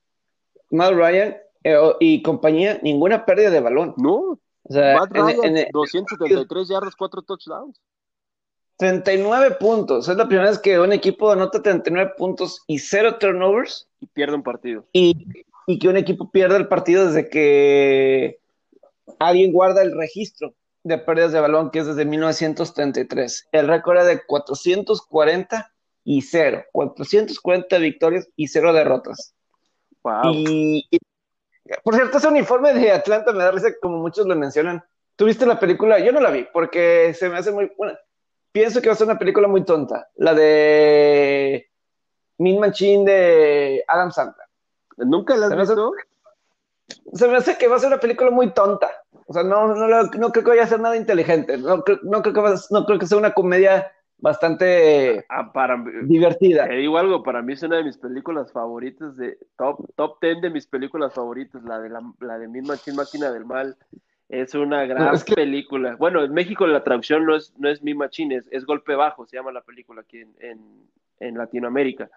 Mal 0.70 0.96
Ryan 0.96 1.36
eh, 1.64 1.76
y 2.00 2.22
compañía 2.22 2.80
ninguna 2.82 3.24
pérdida 3.24 3.50
de 3.50 3.60
balón. 3.60 3.94
No. 3.98 4.38
O 4.64 4.72
sea, 4.72 5.02
en, 5.42 5.66
273 5.72 6.68
yardas, 6.68 6.96
4 6.96 7.22
touchdowns. 7.22 7.80
39 8.78 9.56
puntos. 9.60 10.08
Es 10.08 10.16
la 10.16 10.26
primera 10.26 10.50
vez 10.50 10.58
que 10.58 10.78
un 10.78 10.92
equipo 10.92 11.30
anota 11.30 11.62
39 11.62 12.12
puntos 12.16 12.62
y 12.66 12.78
0 12.78 13.18
turnovers. 13.18 13.88
Y 14.00 14.06
pierde 14.06 14.34
un 14.34 14.42
partido. 14.42 14.84
Y, 14.92 15.26
y 15.66 15.78
que 15.78 15.88
un 15.88 15.96
equipo 15.96 16.30
pierda 16.30 16.56
el 16.56 16.68
partido 16.68 17.06
desde 17.06 17.28
que 17.28 18.38
alguien 19.18 19.52
guarda 19.52 19.82
el 19.82 19.96
registro 19.96 20.54
de 20.84 20.98
pérdidas 20.98 21.32
de 21.32 21.40
balón, 21.40 21.70
que 21.70 21.80
es 21.80 21.86
desde 21.86 22.04
1933. 22.04 23.48
El 23.52 23.68
récord 23.68 23.96
era 23.96 24.04
de 24.04 24.24
440 24.24 25.72
y 26.04 26.22
0. 26.22 26.64
440 26.72 27.78
victorias 27.78 28.28
y 28.36 28.48
0 28.48 28.72
derrotas. 28.72 29.34
Wow. 30.02 30.32
Y, 30.34 30.88
por 31.84 31.94
cierto, 31.94 32.18
ese 32.18 32.28
uniforme 32.28 32.74
de 32.74 32.90
Atlanta 32.90 33.32
me 33.32 33.44
da 33.44 33.52
risa, 33.52 33.68
como 33.80 33.98
muchos 33.98 34.26
lo 34.26 34.34
mencionan. 34.34 34.82
¿Tuviste 35.16 35.46
la 35.46 35.60
película? 35.60 36.00
Yo 36.00 36.10
no 36.10 36.20
la 36.20 36.30
vi, 36.30 36.46
porque 36.52 37.14
se 37.14 37.28
me 37.28 37.38
hace 37.38 37.52
muy. 37.52 37.70
Bueno, 37.76 37.96
pienso 38.52 38.80
que 38.80 38.88
va 38.88 38.92
a 38.92 38.96
ser 38.96 39.06
una 39.06 39.18
película 39.18 39.48
muy 39.48 39.64
tonta. 39.64 40.08
La 40.16 40.34
de 40.34 41.70
Min 42.38 42.60
Machine 42.60 43.04
de 43.04 43.84
Adam 43.88 44.12
Sandler. 44.12 44.46
¿Nunca 44.98 45.36
la 45.36 45.46
has 45.46 45.56
visto? 45.56 45.92
se 47.14 47.28
me 47.28 47.36
hace 47.36 47.56
que 47.58 47.68
va 47.68 47.76
a 47.76 47.78
ser 47.78 47.88
una 47.88 48.00
película 48.00 48.30
muy 48.30 48.52
tonta. 48.52 48.90
O 49.26 49.32
sea, 49.32 49.42
no, 49.42 49.74
no, 49.74 49.88
no 49.88 50.32
creo 50.32 50.44
que 50.44 50.50
vaya 50.50 50.64
a 50.64 50.66
ser 50.66 50.80
nada 50.80 50.96
inteligente. 50.96 51.56
No, 51.56 51.76
no, 51.76 51.82
creo, 51.82 52.00
que 52.00 52.54
no 52.70 52.84
creo 52.84 52.98
que 52.98 53.06
sea 53.06 53.18
una 53.18 53.32
comedia 53.32 53.90
bastante 54.18 55.24
ah, 55.28 55.52
para, 55.52 55.82
divertida. 56.04 56.66
Te 56.68 56.74
digo 56.74 56.98
algo, 56.98 57.22
para 57.22 57.42
mí 57.42 57.54
es 57.54 57.62
una 57.62 57.76
de 57.76 57.84
mis 57.84 57.98
películas 57.98 58.52
favoritas, 58.52 59.16
de 59.16 59.38
top, 59.56 59.84
top 59.96 60.18
10 60.20 60.42
de 60.42 60.50
mis 60.50 60.66
películas 60.66 61.12
favoritas, 61.12 61.62
la 61.64 61.80
de 61.80 61.90
la, 61.90 62.00
la 62.20 62.38
de 62.38 62.48
Misma 62.48 62.74
Máquina 62.94 63.30
del 63.30 63.44
Mal. 63.44 63.76
Es 64.32 64.54
una 64.54 64.86
gran 64.86 65.14
película. 65.34 65.94
Bueno, 65.96 66.24
en 66.24 66.32
México 66.32 66.66
la 66.66 66.82
traducción 66.82 67.26
no 67.26 67.36
es, 67.36 67.52
no 67.58 67.68
es 67.68 67.82
Mi 67.82 67.92
Machine, 67.92 68.36
es, 68.36 68.48
es, 68.50 68.64
Golpe 68.64 68.94
Bajo, 68.94 69.26
se 69.26 69.36
llama 69.36 69.52
la 69.52 69.60
película 69.60 70.00
aquí 70.00 70.20
en, 70.20 70.34
en, 70.40 70.88
en 71.20 71.36
Latinoamérica. 71.36 72.08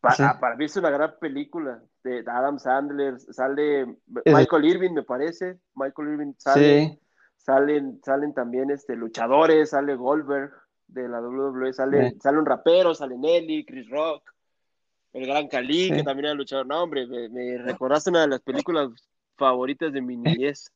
Para, 0.00 0.40
para, 0.40 0.56
mí 0.56 0.64
es 0.64 0.76
una 0.78 0.88
gran 0.88 1.18
película 1.20 1.82
de 2.02 2.24
Adam 2.26 2.58
Sandler, 2.58 3.20
sale 3.20 3.84
Michael 4.24 4.64
Irving, 4.64 4.92
me 4.92 5.02
parece, 5.02 5.58
Michael 5.74 6.08
Irving 6.14 6.32
sale, 6.38 6.98
salen, 7.36 8.00
salen 8.02 8.32
también 8.32 8.70
este, 8.70 8.96
luchadores, 8.96 9.70
sale 9.70 9.96
Goldberg 9.96 10.50
de 10.86 11.08
la 11.10 11.20
WWE, 11.20 11.74
sale, 11.74 12.16
sale 12.22 12.38
un 12.38 12.46
rapero, 12.46 12.94
sale 12.94 13.18
Nelly, 13.18 13.66
Chris 13.66 13.90
Rock, 13.90 14.32
el 15.12 15.26
gran 15.26 15.46
Cali, 15.46 15.90
que 15.90 16.02
también 16.02 16.26
era 16.26 16.34
luchador. 16.34 16.66
No, 16.66 16.84
hombre, 16.84 17.06
me, 17.06 17.58
recordaste 17.58 18.08
una 18.08 18.22
de 18.22 18.28
las 18.28 18.40
películas 18.40 18.88
favoritas 19.36 19.92
de 19.92 20.00
mi 20.00 20.16
niñez. 20.16 20.72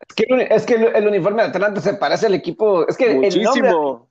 Es 0.00 0.14
que, 0.14 0.48
es 0.50 0.66
que 0.66 0.74
el, 0.74 1.06
uniforme 1.06 1.42
de 1.42 1.48
Atlanta 1.48 1.80
se 1.80 1.94
parece 1.94 2.26
al 2.26 2.34
equipo, 2.34 2.86
es 2.86 2.96
que 2.96 3.14
Muchísimo. 3.14 4.08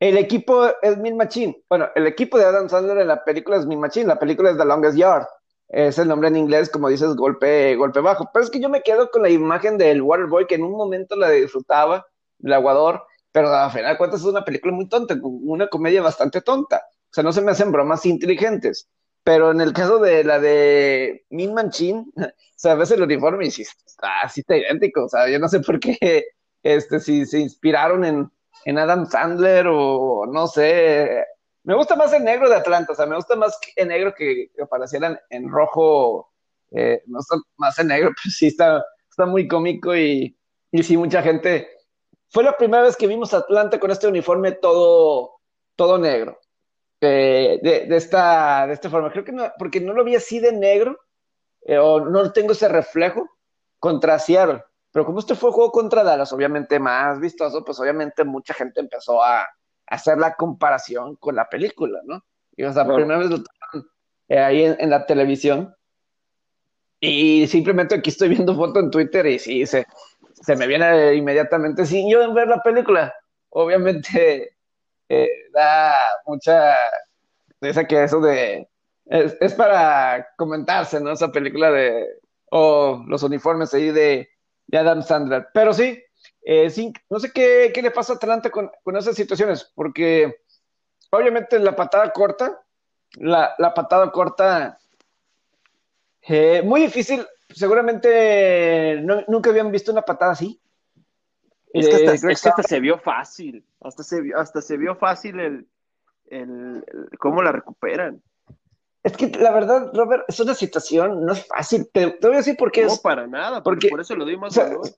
El 0.00 0.16
equipo 0.16 0.66
es 0.80 0.96
Min 0.96 1.18
Machine. 1.18 1.62
Bueno, 1.68 1.88
el 1.94 2.06
equipo 2.06 2.38
de 2.38 2.46
Adam 2.46 2.70
Sandler 2.70 2.98
en 2.98 3.08
la 3.08 3.22
película 3.22 3.58
es 3.58 3.66
Min 3.66 3.80
Machine. 3.80 4.06
La 4.06 4.18
película 4.18 4.50
es 4.50 4.56
The 4.56 4.64
Longest 4.64 4.96
Yard. 4.96 5.26
Es 5.68 5.98
el 5.98 6.08
nombre 6.08 6.28
en 6.28 6.36
inglés, 6.36 6.70
como 6.70 6.88
dices, 6.88 7.14
golpe, 7.14 7.76
golpe 7.76 8.00
bajo. 8.00 8.30
Pero 8.32 8.42
es 8.42 8.50
que 8.50 8.60
yo 8.60 8.70
me 8.70 8.82
quedo 8.82 9.10
con 9.10 9.22
la 9.22 9.28
imagen 9.28 9.76
del 9.76 10.00
Waterboy, 10.00 10.46
que 10.46 10.54
en 10.54 10.64
un 10.64 10.72
momento 10.72 11.16
la 11.16 11.28
disfrutaba, 11.28 12.06
el 12.42 12.52
aguador, 12.52 13.02
pero 13.30 13.54
a 13.54 13.68
final 13.68 13.92
de 13.92 13.98
cuentas 13.98 14.20
es 14.20 14.26
una 14.26 14.42
película 14.42 14.72
muy 14.72 14.88
tonta, 14.88 15.14
una 15.22 15.68
comedia 15.68 16.00
bastante 16.00 16.40
tonta. 16.40 16.82
O 16.88 17.12
sea, 17.12 17.22
no 17.22 17.32
se 17.32 17.42
me 17.42 17.50
hacen 17.50 17.70
bromas 17.70 18.06
inteligentes. 18.06 18.88
Pero 19.24 19.50
en 19.50 19.60
el 19.60 19.72
caso 19.72 19.98
de 19.98 20.24
la 20.24 20.38
de 20.38 21.24
Min 21.30 21.54
Machine, 21.54 22.06
o 22.16 22.32
sea, 22.56 22.74
ves 22.74 22.90
el 22.90 23.02
uniforme 23.02 23.44
y 23.44 23.48
dices, 23.48 23.76
ah, 24.02 24.28
sí 24.28 24.40
está 24.40 24.56
idéntico. 24.56 25.04
O 25.04 25.08
sea, 25.08 25.28
yo 25.28 25.38
no 25.38 25.48
sé 25.48 25.60
por 25.60 25.78
qué, 25.78 26.24
este, 26.62 27.00
si 27.00 27.26
se 27.26 27.38
inspiraron 27.38 28.04
en, 28.04 28.30
en 28.64 28.78
Adam 28.78 29.06
Sandler 29.06 29.66
o 29.68 30.26
no 30.26 30.46
sé. 30.46 31.24
Me 31.62 31.74
gusta 31.74 31.94
más 31.94 32.12
el 32.12 32.24
negro 32.24 32.48
de 32.48 32.56
Atlanta, 32.56 32.92
o 32.92 32.96
sea, 32.96 33.06
me 33.06 33.16
gusta 33.16 33.36
más 33.36 33.58
el 33.76 33.88
negro 33.88 34.14
que, 34.14 34.50
que 34.54 34.62
aparecieran 34.62 35.18
en 35.28 35.48
rojo. 35.48 36.32
Eh, 36.70 37.02
no 37.06 37.20
está 37.20 37.36
más 37.56 37.78
el 37.78 37.88
negro, 37.88 38.10
pero 38.22 38.30
sí 38.30 38.46
está, 38.46 38.84
está 39.08 39.26
muy 39.26 39.46
cómico 39.46 39.94
y, 39.94 40.36
y 40.72 40.82
sí, 40.82 40.96
mucha 40.96 41.22
gente. 41.22 41.68
Fue 42.30 42.44
la 42.44 42.56
primera 42.56 42.84
vez 42.84 42.96
que 42.96 43.08
vimos 43.08 43.34
Atlanta 43.34 43.80
con 43.80 43.90
este 43.90 44.06
uniforme 44.06 44.52
todo, 44.52 45.40
todo 45.76 45.98
negro. 45.98 46.38
Eh, 47.00 47.58
de, 47.62 47.86
de, 47.86 47.96
esta, 47.96 48.66
de 48.66 48.74
esta 48.74 48.90
forma. 48.90 49.10
Creo 49.10 49.24
que 49.24 49.32
no, 49.32 49.50
porque 49.58 49.80
no 49.80 49.92
lo 49.92 50.04
vi 50.04 50.16
así 50.16 50.38
de 50.38 50.52
negro, 50.52 50.98
eh, 51.62 51.78
o 51.78 52.00
no 52.00 52.32
tengo 52.32 52.52
ese 52.52 52.68
reflejo 52.68 53.28
contra 53.78 54.18
Seattle. 54.18 54.62
Pero 54.92 55.06
como 55.06 55.20
este 55.20 55.34
fue 55.34 55.52
juego 55.52 55.70
contra 55.72 56.02
Dallas, 56.02 56.32
obviamente 56.32 56.78
más 56.78 57.20
vistoso, 57.20 57.64
pues 57.64 57.78
obviamente 57.80 58.24
mucha 58.24 58.54
gente 58.54 58.80
empezó 58.80 59.22
a, 59.22 59.48
hacer 59.86 60.18
la 60.18 60.34
comparación 60.36 61.16
con 61.16 61.34
la 61.34 61.48
película, 61.48 62.00
¿no? 62.04 62.24
Y 62.56 62.62
o 62.62 62.72
sea, 62.72 62.84
primera 62.86 63.18
vez 63.18 63.28
lo 63.28 63.38
eh, 64.28 64.38
ahí 64.38 64.62
en, 64.62 64.88
la 64.90 65.04
televisión. 65.04 65.74
Y 67.00 67.46
simplemente 67.48 67.96
aquí 67.96 68.10
estoy 68.10 68.28
viendo 68.28 68.54
foto 68.54 68.78
en 68.78 68.90
Twitter 68.90 69.26
y 69.26 69.38
sí, 69.40 69.66
se, 69.66 69.86
se 70.34 70.54
me 70.54 70.66
viene 70.68 71.14
inmediatamente 71.14 71.86
sin 71.86 72.08
yo 72.08 72.32
ver 72.32 72.46
la 72.46 72.62
película. 72.62 73.12
Obviamente 73.48 74.56
da 75.52 75.94
mucha 76.26 76.74
esa 77.60 77.84
que 77.84 78.04
eso 78.04 78.20
de 78.20 78.68
es, 79.06 79.36
es, 79.40 79.54
para 79.54 80.28
comentarse, 80.36 81.00
¿no? 81.00 81.12
Esa 81.12 81.32
película 81.32 81.70
de 81.70 82.06
o 82.50 83.04
los 83.06 83.22
uniformes 83.22 83.74
ahí 83.74 83.90
de 83.90 84.28
de 84.70 84.78
Adam 84.78 85.02
Sandler. 85.02 85.48
Pero 85.52 85.72
sí, 85.72 86.02
eh, 86.42 86.72
no 87.08 87.20
sé 87.20 87.32
qué, 87.32 87.72
le 87.82 87.90
pasa 87.90 88.14
a 88.14 88.16
Atlanta 88.16 88.50
con, 88.50 88.70
esas 88.96 89.16
situaciones, 89.16 89.70
porque 89.74 90.42
obviamente 91.10 91.58
la 91.58 91.74
patada 91.74 92.10
corta, 92.12 92.62
la, 93.16 93.54
patada 93.74 94.10
corta, 94.12 94.78
eh, 96.22 96.62
muy 96.64 96.82
difícil, 96.82 97.26
seguramente 97.48 99.00
nunca 99.26 99.50
habían 99.50 99.72
visto 99.72 99.92
una 99.92 100.02
patada 100.02 100.32
así. 100.32 100.60
Es 101.72 101.88
que 101.88 102.28
hasta, 102.28 102.50
eh, 102.60 102.64
se 102.66 102.80
vio 102.80 102.98
fácil, 102.98 103.64
hasta 103.80 104.02
se 104.02 104.20
vio, 104.20 104.38
hasta 104.38 104.60
se 104.60 104.76
vio 104.76 104.96
fácil 104.96 105.38
el, 105.38 105.66
el 106.26 106.84
cómo 107.18 107.42
la 107.42 107.52
recuperan. 107.52 108.22
Es 109.02 109.16
que 109.16 109.28
la 109.28 109.50
verdad, 109.52 109.90
Robert, 109.94 110.24
es 110.28 110.38
una 110.40 110.54
situación, 110.54 111.24
no 111.24 111.32
es 111.32 111.46
fácil. 111.46 111.88
Te, 111.92 112.18
voy 112.20 112.34
a 112.34 112.38
decir 112.38 112.56
por 112.56 112.70
qué 112.70 112.84
no, 112.84 112.96
para 112.96 113.26
nada, 113.26 113.62
porque, 113.62 113.88
por 113.88 114.00
eso 114.00 114.14
lo 114.14 114.24
doy 114.24 114.36
más 114.36 114.56
valor. 114.56 114.88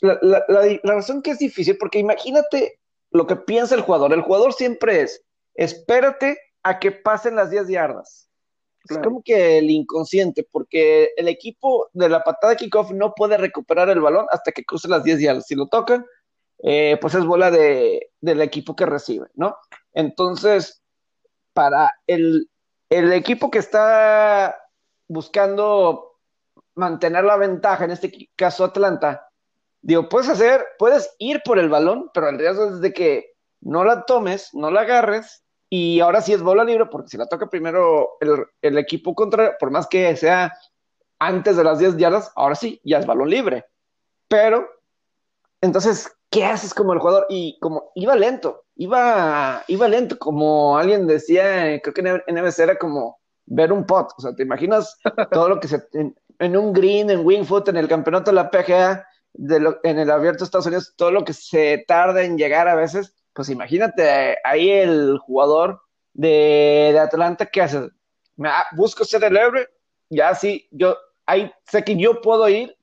la, 0.00 0.44
la, 0.48 0.94
razón 0.94 1.22
que 1.22 1.30
es 1.30 1.38
difícil, 1.38 1.76
porque 1.78 1.98
imagínate 1.98 2.80
lo 3.10 3.26
que 3.26 3.36
piensa 3.36 3.74
el 3.74 3.82
jugador. 3.82 4.12
El 4.12 4.22
jugador 4.22 4.54
siempre 4.54 5.02
es, 5.02 5.24
espérate 5.54 6.38
a 6.64 6.80
que 6.80 6.90
pasen 6.90 7.36
las 7.36 7.50
10 7.50 7.68
yardas. 7.68 8.23
Es 8.88 8.98
como 8.98 9.22
que 9.22 9.58
el 9.58 9.70
inconsciente, 9.70 10.46
porque 10.50 11.10
el 11.16 11.28
equipo 11.28 11.88
de 11.92 12.08
la 12.08 12.22
patada 12.22 12.50
de 12.50 12.56
kickoff 12.56 12.90
no 12.92 13.14
puede 13.14 13.36
recuperar 13.36 13.88
el 13.88 14.00
balón 14.00 14.26
hasta 14.30 14.52
que 14.52 14.64
cruce 14.64 14.88
las 14.88 15.04
10 15.04 15.20
yardas. 15.20 15.46
Si 15.46 15.54
lo 15.54 15.68
tocan, 15.68 16.04
eh, 16.62 16.98
pues 17.00 17.14
es 17.14 17.24
bola 17.24 17.50
de, 17.50 18.10
del 18.20 18.42
equipo 18.42 18.76
que 18.76 18.86
recibe, 18.86 19.28
¿no? 19.34 19.56
Entonces, 19.92 20.82
para 21.52 21.92
el, 22.06 22.50
el 22.90 23.12
equipo 23.12 23.50
que 23.50 23.58
está 23.58 24.56
buscando 25.08 26.18
mantener 26.74 27.24
la 27.24 27.36
ventaja, 27.36 27.84
en 27.84 27.92
este 27.92 28.30
caso 28.36 28.64
Atlanta, 28.64 29.28
digo, 29.80 30.08
puedes 30.08 30.28
hacer, 30.28 30.64
puedes 30.78 31.14
ir 31.18 31.40
por 31.44 31.58
el 31.58 31.68
balón, 31.68 32.10
pero 32.12 32.28
el 32.28 32.38
riesgo 32.38 32.66
es 32.66 32.80
de 32.80 32.92
que 32.92 33.34
no 33.60 33.84
la 33.84 34.04
tomes, 34.04 34.50
no 34.52 34.70
la 34.70 34.82
agarres, 34.82 35.43
y 35.76 35.98
ahora 35.98 36.20
sí 36.20 36.32
es 36.32 36.40
bola 36.40 36.62
libre, 36.62 36.86
porque 36.86 37.08
si 37.08 37.16
la 37.16 37.26
toca 37.26 37.50
primero 37.50 38.10
el, 38.62 38.78
equipo 38.78 39.12
contra, 39.12 39.58
por 39.58 39.72
más 39.72 39.88
que 39.88 40.14
sea 40.16 40.56
antes 41.18 41.56
de 41.56 41.64
las 41.64 41.80
10 41.80 41.96
yardas, 41.96 42.30
ahora 42.36 42.54
sí, 42.54 42.80
ya 42.84 42.98
es 42.98 43.06
balón 43.06 43.28
libre. 43.28 43.64
Pero, 44.28 44.68
entonces, 45.60 46.16
¿qué 46.30 46.44
haces 46.44 46.72
como 46.74 46.92
el 46.92 47.00
jugador? 47.00 47.26
Y 47.28 47.58
como 47.58 47.90
iba 47.96 48.14
lento, 48.14 48.66
iba, 48.76 49.64
iba 49.66 49.88
lento, 49.88 50.16
como 50.16 50.78
alguien 50.78 51.08
decía, 51.08 51.80
creo 51.82 51.92
que 51.92 52.22
en 52.24 52.36
NBC 52.36 52.60
era 52.60 52.78
como 52.78 53.18
ver 53.44 53.72
un 53.72 53.84
pot, 53.84 54.12
o 54.16 54.22
sea, 54.22 54.32
te 54.32 54.44
imaginas 54.44 54.96
todo 55.32 55.48
lo 55.48 55.58
que 55.58 55.66
se, 55.66 55.82
en, 56.38 56.56
un 56.56 56.72
green, 56.72 57.10
en 57.10 57.26
Wingfoot, 57.26 57.68
en 57.68 57.78
el 57.78 57.88
campeonato 57.88 58.30
de 58.30 58.36
la 58.36 58.48
PGA, 58.48 59.04
de 59.32 59.76
en 59.82 59.98
el 59.98 60.08
abierto 60.08 60.38
de 60.38 60.44
Estados 60.44 60.66
Unidos, 60.66 60.94
todo 60.96 61.10
lo 61.10 61.24
que 61.24 61.32
se 61.32 61.84
tarda 61.88 62.22
en 62.22 62.38
llegar 62.38 62.68
a 62.68 62.76
veces, 62.76 63.16
pues 63.34 63.48
imagínate 63.48 64.38
ahí 64.44 64.70
el 64.70 65.18
jugador 65.18 65.82
de, 66.12 66.96
Atlanta 66.98 67.46
que 67.46 67.60
hace, 67.60 67.90
me, 68.36 68.48
busco 68.72 69.04
ser 69.04 69.24
el 69.24 69.36
héroe, 69.36 69.68
ya 70.08 70.34
sí, 70.34 70.68
yo 70.70 70.96
ahí 71.26 71.52
sé 71.66 71.84
que 71.84 71.96
yo 71.96 72.20
puedo 72.20 72.48
ir, 72.48 72.76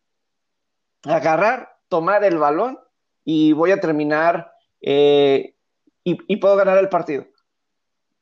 agarrar, 1.03 1.77
tomar 1.87 2.23
el 2.23 2.37
balón 2.37 2.79
y 3.23 3.53
voy 3.53 3.71
a 3.71 3.79
terminar 3.79 4.51
eh, 4.81 5.55
y, 6.03 6.35
puedo 6.37 6.55
ganar 6.55 6.77
el 6.77 6.89
partido. 6.89 7.25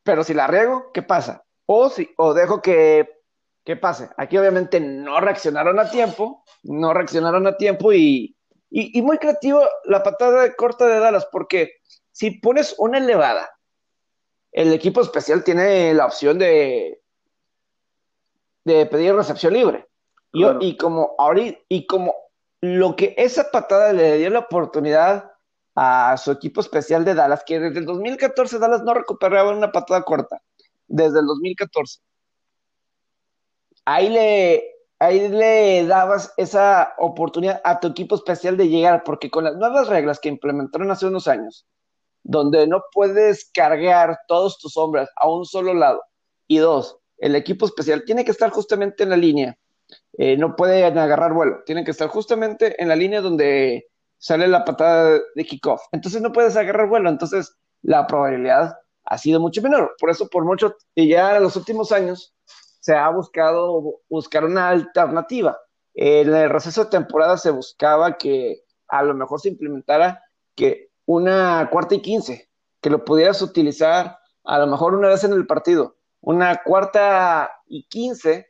Pero 0.04 0.24
si 0.24 0.34
la 0.34 0.48
riego, 0.48 0.92
¿qué 0.94 1.02
pasa? 1.02 1.46
O, 1.66 1.90
si, 1.90 2.10
o 2.18 2.34
dejo 2.34 2.62
que, 2.62 3.10
que 3.64 3.76
pase. 3.76 4.10
Aquí 4.18 4.38
obviamente 4.38 4.80
no 4.80 5.20
reaccionaron 5.20 5.80
a 5.80 5.90
tiempo, 5.90 6.44
no 6.64 6.94
reaccionaron 6.94 7.48
a 7.48 7.58
tiempo 7.58 7.94
y, 7.94 8.36
y, 8.70 9.02
muy 9.02 9.18
creativo 9.18 9.64
la 9.86 10.04
patada 10.04 10.44
de 10.44 10.56
corta 10.56 10.88
de 10.88 11.00
Dallas, 11.00 11.28
porque 11.32 11.80
si 12.20 12.32
pones 12.32 12.76
una 12.78 12.98
elevada, 12.98 13.50
el 14.52 14.74
equipo 14.74 15.00
especial 15.00 15.42
tiene 15.42 15.94
la 15.94 16.06
opción 16.06 16.38
de, 16.38 17.02
de 18.66 18.86
pedir 18.88 19.16
recepción 19.16 19.54
libre. 19.54 19.88
Y, 20.34 20.76
como 20.76 21.16
ahorita, 21.18 21.58
y 21.70 21.88
como 21.88 22.14
lo 22.60 22.98
que 22.98 23.16
esa 23.18 23.50
patada 23.52 23.94
le 23.94 24.18
dio 24.18 24.30
la 24.32 24.40
oportunidad 24.40 25.32
a 25.76 26.18
su 26.18 26.32
equipo 26.32 26.60
especial 26.60 27.06
de 27.06 27.14
Dallas, 27.14 27.46
que 27.46 27.58
desde 27.58 27.80
el 27.80 27.86
2014 27.86 28.60
Dallas 28.60 28.84
no 28.84 28.94
recuperaba 28.94 29.56
una 29.56 29.72
patada 29.72 30.04
corta, 30.04 30.42
desde 30.88 31.22
el 31.22 31.26
2014. 31.26 32.02
Ahí 33.86 34.10
le, 34.10 34.76
ahí 35.00 35.30
le 35.30 35.88
dabas 35.88 36.34
esa 36.36 36.96
oportunidad 36.98 37.62
a 37.64 37.80
tu 37.80 37.88
equipo 37.88 38.16
especial 38.16 38.58
de 38.58 38.68
llegar, 38.68 39.06
porque 39.06 39.32
con 39.32 39.46
las 39.46 39.56
nuevas 39.56 39.88
reglas 39.88 40.20
que 40.20 40.28
implementaron 40.28 40.92
hace 40.92 41.06
unos 41.06 41.30
años, 41.30 41.66
donde 42.24 42.68
no 42.68 42.82
puedes 42.94 43.50
cargar 43.54 44.20
todos 44.28 44.58
tus 44.60 44.78
hombres 44.78 45.10
a 45.16 45.30
un 45.30 45.46
solo 45.46 45.74
lado, 45.74 46.02
y 46.48 46.58
dos, 46.58 46.98
el 47.18 47.36
equipo 47.36 47.66
especial 47.66 48.04
tiene 48.06 48.26
que 48.26 48.32
estar 48.32 48.50
justamente 48.50 49.04
en 49.04 49.10
la 49.10 49.18
línea, 49.18 49.58
eh, 50.18 50.38
no 50.38 50.56
pueden 50.56 50.98
agarrar 50.98 51.34
vuelo, 51.34 51.64
tienen 51.66 51.86
que 51.86 51.92
estar 51.92 52.10
justamente 52.10 52.82
en 52.82 52.88
la 52.88 52.96
línea 52.96 53.22
donde 53.22 53.88
sale 54.18 54.48
la 54.48 54.66
patada 54.66 55.20
de 55.36 55.46
kickoff, 55.46 55.82
entonces 55.92 56.22
no 56.22 56.32
puedes 56.32 56.56
agarrar 56.56 56.88
vuelo, 56.90 57.10
entonces 57.10 57.56
la 57.82 58.06
probabilidad 58.08 58.76
ha 59.06 59.18
sido 59.18 59.40
mucho 59.40 59.62
menor, 59.62 59.96
por 60.00 60.10
eso 60.10 60.28
por 60.30 60.46
mucho, 60.46 60.76
y 60.94 61.08
ya 61.10 61.38
en 61.38 61.44
los 61.44 61.56
últimos 61.56 61.92
años, 61.92 62.36
se 62.80 62.96
ha 62.96 63.10
buscado 63.10 64.00
buscar 64.10 64.46
una 64.46 64.70
alternativa. 64.70 65.60
En 65.94 66.34
el 66.34 66.50
receso 66.50 66.86
de 66.86 66.90
temporada 66.90 67.38
se 67.38 67.52
buscaba 67.52 68.18
que 68.18 68.62
a 68.88 69.04
lo 69.04 69.14
mejor 69.14 69.42
se 69.42 69.50
implementara 69.50 70.24
que 70.56 70.89
una 71.10 71.68
cuarta 71.72 71.96
y 71.96 72.02
quince, 72.04 72.52
que 72.82 72.92
lo 72.92 73.04
pudieras 73.04 73.42
utilizar 73.42 74.20
a 74.44 74.60
lo 74.60 74.68
mejor 74.68 74.94
una 74.94 75.08
vez 75.08 75.24
en 75.24 75.34
el 75.34 75.48
partido, 75.48 75.96
una 76.22 76.62
cuarta 76.62 77.50
y 77.66 77.88
quince, 77.88 78.46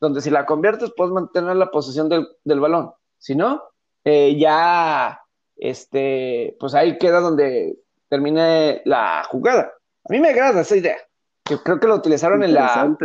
donde 0.00 0.20
si 0.20 0.30
la 0.30 0.46
conviertes 0.46 0.92
puedes 0.96 1.12
mantener 1.12 1.54
la 1.54 1.70
posesión 1.70 2.08
del, 2.08 2.60
balón. 2.60 2.92
Si 3.18 3.36
no, 3.36 3.62
eh, 4.02 4.36
ya, 4.36 5.20
este, 5.54 6.56
pues 6.58 6.74
ahí 6.74 6.98
queda 6.98 7.20
donde 7.20 7.78
termine 8.08 8.82
la 8.84 9.22
jugada. 9.30 9.72
A 10.08 10.12
mí 10.12 10.18
me 10.18 10.30
agrada 10.30 10.62
esa 10.62 10.76
idea, 10.76 10.96
que 11.44 11.56
creo 11.58 11.78
que 11.78 11.86
lo 11.86 11.94
utilizaron 11.94 12.42
en 12.42 12.52
la, 12.54 12.96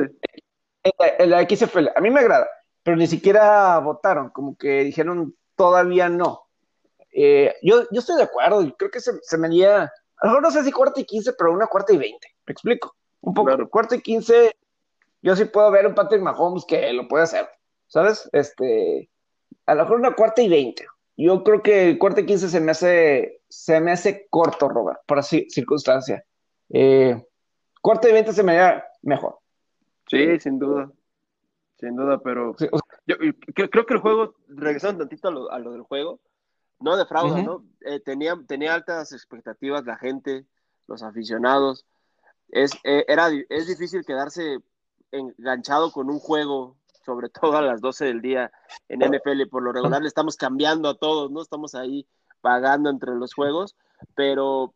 en 0.83 1.29
la, 1.29 1.47
XFL, 1.47 1.89
a 1.95 2.01
mí 2.01 2.09
me 2.09 2.21
agrada, 2.21 2.49
pero 2.81 2.97
ni 2.97 3.05
siquiera 3.05 3.77
votaron, 3.77 4.31
como 4.31 4.57
que 4.57 4.83
dijeron 4.83 5.35
todavía 5.55 6.09
no. 6.09 6.47
Eh, 7.11 7.53
yo, 7.61 7.83
yo 7.91 7.99
estoy 7.99 8.17
de 8.17 8.23
acuerdo, 8.23 8.75
creo 8.77 8.91
que 8.91 8.99
se, 8.99 9.11
se 9.21 9.37
me 9.37 9.47
haría, 9.47 9.83
a 9.83 10.25
lo 10.25 10.29
mejor 10.29 10.41
no 10.43 10.51
sé 10.51 10.63
si 10.63 10.71
cuarta 10.71 11.01
y 11.01 11.05
quince, 11.05 11.33
pero 11.33 11.51
una 11.51 11.67
cuarta 11.67 11.93
y 11.93 11.97
veinte, 11.97 12.27
me 12.45 12.51
explico. 12.51 12.95
Un 13.21 13.33
poco, 13.33 13.69
cuarta 13.69 13.95
y 13.95 14.01
quince, 14.01 14.55
yo 15.21 15.35
sí 15.35 15.45
puedo 15.45 15.69
ver 15.69 15.85
un 15.85 15.93
Patrick 15.93 16.21
Mahomes 16.21 16.65
que 16.65 16.91
lo 16.93 17.07
puede 17.07 17.25
hacer, 17.25 17.47
¿sabes? 17.87 18.27
Este, 18.33 19.09
a 19.65 19.75
lo 19.75 19.83
mejor 19.83 19.97
una 19.99 20.15
cuarta 20.15 20.41
y 20.41 20.49
veinte. 20.49 20.85
Yo 21.17 21.43
creo 21.43 21.61
que 21.61 21.99
cuarta 21.99 22.21
y 22.21 22.25
quince 22.25 22.49
se 22.49 22.59
me 22.59 22.71
hace, 22.71 23.41
se 23.47 23.79
me 23.79 23.91
hace 23.91 24.27
corto, 24.29 24.69
Robert, 24.69 25.01
por 25.05 25.19
así 25.19 25.47
circunstancia. 25.49 26.25
Eh, 26.69 27.23
cuarta 27.81 28.09
y 28.09 28.13
veinte 28.13 28.33
se 28.33 28.41
me 28.41 28.57
haría 28.57 28.85
mejor. 29.03 29.37
Sí, 30.07 30.39
sin 30.39 30.57
duda. 30.57 30.91
Sin 31.77 31.95
duda, 31.95 32.19
pero 32.19 32.55
yo, 33.07 33.17
creo, 33.55 33.85
que 33.85 33.93
el 33.93 33.99
juego, 33.99 34.35
regresando 34.47 34.99
tantito 34.99 35.27
a 35.49 35.59
lo, 35.59 35.71
del 35.71 35.81
juego, 35.81 36.19
no 36.81 36.97
defrauda, 36.97 37.41
¿no? 37.41 37.63
Eh, 37.81 37.99
tenía, 37.99 38.35
tenía 38.47 38.73
altas 38.73 39.11
expectativas 39.11 39.85
la 39.85 39.97
gente, 39.97 40.45
los 40.87 41.03
aficionados. 41.03 41.85
Es, 42.49 42.71
eh, 42.83 43.05
era, 43.07 43.29
es 43.49 43.67
difícil 43.67 44.05
quedarse 44.05 44.59
enganchado 45.11 45.91
con 45.91 46.09
un 46.09 46.19
juego, 46.19 46.77
sobre 47.05 47.29
todo 47.29 47.57
a 47.57 47.61
las 47.61 47.81
12 47.81 48.05
del 48.05 48.21
día 48.21 48.51
en 48.89 48.99
NFL. 48.99 49.47
Por 49.49 49.63
lo 49.63 49.71
regular 49.71 50.01
le 50.01 50.07
estamos 50.07 50.35
cambiando 50.35 50.89
a 50.89 50.97
todos, 50.97 51.31
¿no? 51.31 51.41
Estamos 51.41 51.75
ahí 51.75 52.07
pagando 52.41 52.89
entre 52.89 53.15
los 53.15 53.33
juegos, 53.33 53.75
pero 54.15 54.73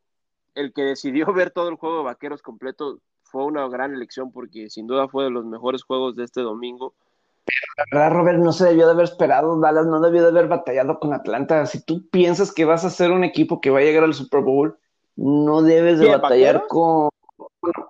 el 0.54 0.74
que 0.74 0.84
decidió 0.84 1.26
ver 1.34 1.52
todo 1.52 1.70
el 1.70 1.76
juego 1.76 1.98
de 1.98 2.04
vaqueros 2.04 2.41
completo 2.41 3.00
fue 3.24 3.44
una 3.44 3.68
gran 3.68 3.94
elección 3.94 4.32
porque 4.32 4.70
sin 4.70 4.88
duda 4.88 5.08
fue 5.08 5.26
de 5.26 5.30
los 5.32 5.46
mejores 5.46 5.84
juegos 5.84 6.15
de 6.15 6.24
este 6.24 6.41
domingo. 6.41 6.94
La 7.77 7.86
verdad, 7.91 8.17
Robert, 8.17 8.39
no 8.39 8.51
se 8.51 8.65
debió 8.65 8.86
de 8.86 8.93
haber 8.93 9.05
esperado, 9.05 9.60
Dallas 9.60 9.86
no 9.86 9.99
debió 9.99 10.23
de 10.23 10.29
haber 10.29 10.47
batallado 10.47 10.99
con 10.99 11.13
Atlanta. 11.13 11.65
Si 11.65 11.84
tú 11.84 12.10
piensas 12.10 12.53
que 12.53 12.65
vas 12.65 12.86
a 12.86 12.89
ser 12.89 13.12
un 13.12 13.23
equipo 13.23 13.62
que 13.62 13.69
va 13.69 13.79
a 13.79 13.84
llegar 13.84 14.03
al 14.03 14.13
Super 14.13 14.41
Bowl, 14.41 14.77
no 15.15 15.62
debes 15.62 15.99
de 15.99 16.10
batallar 16.10 16.65
con... 16.67 17.10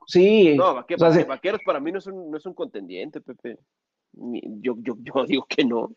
Sí. 0.07 0.55
No, 0.55 0.75
vaqueros, 0.75 1.59
para 1.65 1.79
mí 1.79 1.91
no 1.91 1.99
es 1.99 2.07
un, 2.07 2.31
no 2.31 2.37
es 2.37 2.45
un 2.45 2.53
contendiente, 2.53 3.21
Pepe. 3.21 3.57
Yo, 4.13 4.75
yo, 4.77 4.95
yo 4.99 5.13
digo 5.27 5.45
que 5.47 5.65
no. 5.65 5.91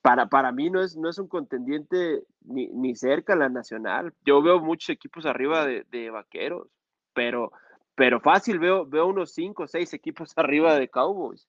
Para, 0.00 0.28
para 0.28 0.52
mí 0.52 0.70
no 0.70 0.82
es, 0.82 0.96
no 0.96 1.08
es 1.08 1.18
un 1.18 1.28
contendiente 1.28 2.22
ni, 2.42 2.68
ni 2.68 2.94
cerca 2.94 3.34
la 3.36 3.48
nacional. 3.48 4.12
Yo 4.24 4.42
veo 4.42 4.60
muchos 4.60 4.90
equipos 4.90 5.26
arriba 5.26 5.66
de, 5.66 5.84
de 5.90 6.10
vaqueros, 6.10 6.68
pero 7.12 7.50
pero 7.98 8.20
fácil 8.20 8.60
veo, 8.60 8.86
veo 8.86 9.08
unos 9.08 9.32
5 9.32 9.64
o 9.64 9.66
6 9.66 9.92
equipos 9.92 10.32
arriba 10.36 10.78
de 10.78 10.88
Cowboys. 10.88 11.48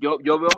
Yo, 0.00 0.18
yo, 0.20 0.38
veo, 0.38 0.48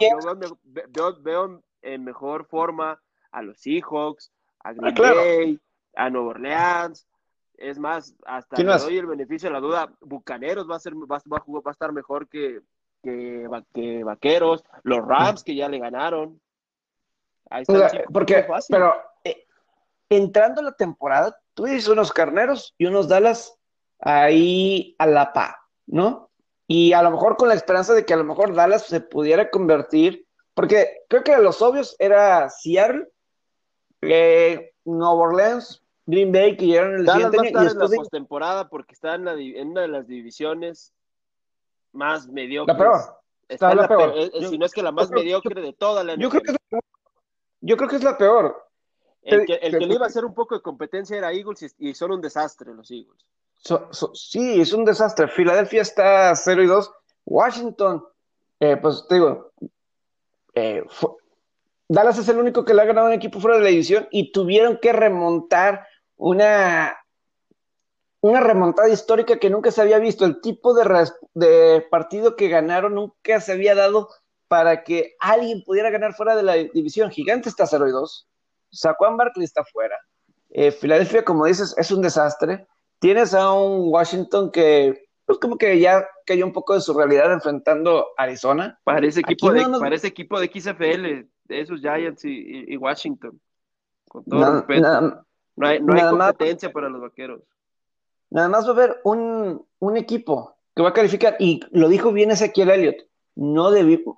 yo 0.93 1.21
veo, 1.21 1.63
en 1.83 2.05
mejor 2.05 2.47
forma 2.47 3.03
a 3.33 3.43
los 3.43 3.59
Seahawks, 3.61 4.31
a 4.63 4.69
ah, 4.69 4.73
Green 4.73 4.95
Bay, 4.95 5.61
a 5.97 6.11
Nueva 6.11 6.29
Orleans. 6.29 7.09
Es 7.57 7.79
más, 7.79 8.15
hasta 8.25 8.57
le 8.63 8.79
doy 8.79 8.99
el 8.99 9.07
beneficio 9.07 9.49
de 9.49 9.55
la 9.55 9.61
duda. 9.61 9.93
Bucaneros 10.01 10.71
va 10.71 10.77
a 10.77 10.81
ser, 10.81 10.95
va, 10.95 11.21
va, 11.31 11.43
va 11.47 11.61
a 11.65 11.71
estar 11.71 11.93
mejor 11.93 12.29
que, 12.29 12.61
que, 13.03 13.49
Vaqueros. 14.05 14.65
Los 14.85 15.05
Rams 15.05 15.43
que 15.43 15.57
ya 15.57 15.69
le 15.69 15.79
ganaron. 15.79 16.41
Ahí 17.51 17.63
está 17.67 18.05
porque, 18.13 18.47
pero 18.69 18.95
eh, 19.25 19.45
entrando 20.09 20.63
la 20.63 20.73
temporada, 20.73 21.37
tú 21.55 21.65
dices 21.65 21.89
unos 21.89 22.13
carneros 22.13 22.75
y 22.79 22.87
unos 22.87 23.09
Dallas 23.09 23.59
ahí 23.99 24.95
a 24.99 25.07
la 25.07 25.33
pa, 25.33 25.69
¿no? 25.87 26.31
Y 26.73 26.95
a 26.95 27.03
lo 27.03 27.11
mejor 27.11 27.37
con 27.37 27.49
la 27.49 27.55
esperanza 27.55 27.93
de 27.93 28.07
que 28.07 28.15
a 28.15 28.17
lo 28.17 28.25
mejor 28.25 28.55
Dallas 28.55 28.87
se 28.87 29.03
pudiera 29.03 29.51
convertir, 29.51 30.27
porque 30.55 31.03
creo 31.07 31.23
que 31.23 31.37
los 31.37 31.61
obvios 31.61 31.95
era 31.99 32.49
Seattle, 32.49 33.09
eh, 34.01 34.73
Nueva 34.87 35.13
Orleans, 35.13 35.83
Green 36.07 36.33
Bay, 36.33 36.57
que 36.57 36.65
llegaron 36.65 36.95
el 36.95 37.05
Dallas 37.05 37.31
va 37.31 37.43
a 37.43 37.47
estar 37.47 37.67
en 37.67 37.79
la 37.79 37.89
postemporada 37.89 38.71
porque 38.71 38.95
está 38.95 39.17
en, 39.17 39.29
una 39.69 39.83
de 39.83 39.89
las 39.89 40.07
divisiones 40.07 40.95
más 41.93 42.27
mediocres. 42.29 42.75
La 42.75 42.83
peor. 42.83 43.01
Está, 43.51 43.75
la, 43.75 43.87
peor. 43.87 44.15
Eh, 44.17 44.31
si 44.49 44.57
no 44.57 44.65
es 44.65 44.73
que 44.73 44.83
la 44.83 44.93
más 44.93 45.11
mediocre 45.11 45.61
de 45.61 45.75
toda 45.75 46.03
la 46.03 46.15
yo 46.15 46.31
creo, 46.31 46.41
que 46.41 46.53
es 46.53 46.57
la 46.71 46.81
yo 47.61 47.77
creo 47.77 47.89
que 47.91 47.97
es 47.97 48.03
la 48.03 48.17
peor. 48.17 48.67
El 49.21 49.45
que, 49.45 49.57
el 49.57 49.79
que 49.79 49.87
le 49.87 49.95
iba 49.95 50.07
a 50.07 50.09
hacer 50.09 50.25
un 50.25 50.33
poco 50.33 50.55
de 50.55 50.63
competencia 50.63 51.19
era 51.19 51.33
Eagles 51.33 51.75
y 51.77 51.93
son 51.93 52.13
un 52.13 52.23
desastre 52.23 52.73
los 52.73 52.91
Eagles 52.91 53.27
sí, 54.15 54.61
es 54.61 54.73
un 54.73 54.85
desastre. 54.85 55.29
Filadelfia 55.29 55.83
está 55.83 56.35
0 56.35 56.63
y 56.63 56.67
2. 56.67 56.93
Washington, 57.25 58.05
eh, 58.61 58.77
pues 58.77 59.07
te 59.09 59.15
digo, 59.17 59.53
eh, 60.55 60.85
Dallas 61.89 62.19
es 62.19 62.29
el 62.29 62.39
único 62.39 62.65
que 62.65 62.75
le 62.75 62.83
ha 62.83 62.87
ganado 62.87 63.07
un 63.07 63.13
equipo 63.13 63.41
fuera 63.41 63.59
de 63.59 63.65
la 63.65 63.71
división 63.71 64.09
y 64.11 64.33
tuvieron 64.33 64.79
que 64.81 64.93
remontar 64.93 65.87
una, 66.17 66.97
una 68.21 68.41
remontada 68.41 68.89
histórica 68.89 69.39
que 69.39 69.51
nunca 69.51 69.71
se 69.71 69.83
había 69.83 69.99
visto. 69.99 70.25
El 70.25 70.41
tipo 70.41 70.75
de, 70.75 71.87
partido 71.91 72.35
que 72.35 72.49
ganaron 72.49 72.95
nunca 72.95 73.41
se 73.41 73.53
había 73.53 73.75
dado 73.75 74.09
para 74.49 74.85
que 74.85 75.15
alguien 75.21 75.63
pudiera 75.65 75.91
ganar 75.91 76.15
fuera 76.15 76.35
de 76.35 76.43
la 76.43 76.55
división. 76.55 77.11
Gigante 77.11 77.49
está 77.49 77.67
0 77.67 77.89
y 77.89 77.93
2. 77.93 78.29
Saquon 78.71 79.17
Barkley 79.17 79.45
está 79.45 79.65
fuera. 79.65 79.99
Eh, 80.51 80.71
Filadelfia, 80.71 81.25
como 81.25 81.47
dices, 81.47 81.75
es 81.79 81.91
un 81.91 82.03
desastre 82.03 82.67
tienes 83.03 83.35
a 83.35 83.53
un 83.53 83.93
Washington 83.93 84.53
que, 84.53 85.09
pues 85.27 85.39
como 85.41 85.59
que 85.59 85.79
ya 85.81 86.07
cayó 86.25 86.47
un 86.47 86.53
poco 86.53 86.75
de 86.75 86.81
su 86.81 86.95
realidad 86.95 87.33
enfrentando 87.33 88.07
a 88.17 88.23
Arizona. 88.23 88.79
Parece 88.85 89.21
equipo, 89.21 89.53
de, 89.53 89.61
equipo 90.05 90.39
de 90.39 90.47
XFL. 90.47 91.29
esos 91.49 91.81
Giants 91.81 92.25
y, 92.25 92.77
Washington. 92.77 93.41
Con 94.09 94.25
todo 94.25 94.55
respeto. 94.55 95.25
no 95.57 95.67
hay, 95.67 95.81
no 95.81 95.95
hay 95.95 96.09
competencia 96.11 96.73
para 96.73 96.89
los 96.89 97.01
vaqueros. 97.01 97.43
Nada 98.31 98.49
más 98.49 98.65
va 98.67 98.69
a 98.69 98.73
haber 98.73 99.01
un, 99.03 99.67
un, 99.81 99.97
equipo 99.97 100.57
que 100.75 100.83
va 100.83 100.91
a 100.91 100.95
calificar, 100.95 101.37
y 101.41 101.61
lo 101.73 101.89
dijo 101.89 102.13
bien 102.13 102.31
Ezequiel 102.31 102.71
Elliott, 102.71 103.05
no 103.35 103.71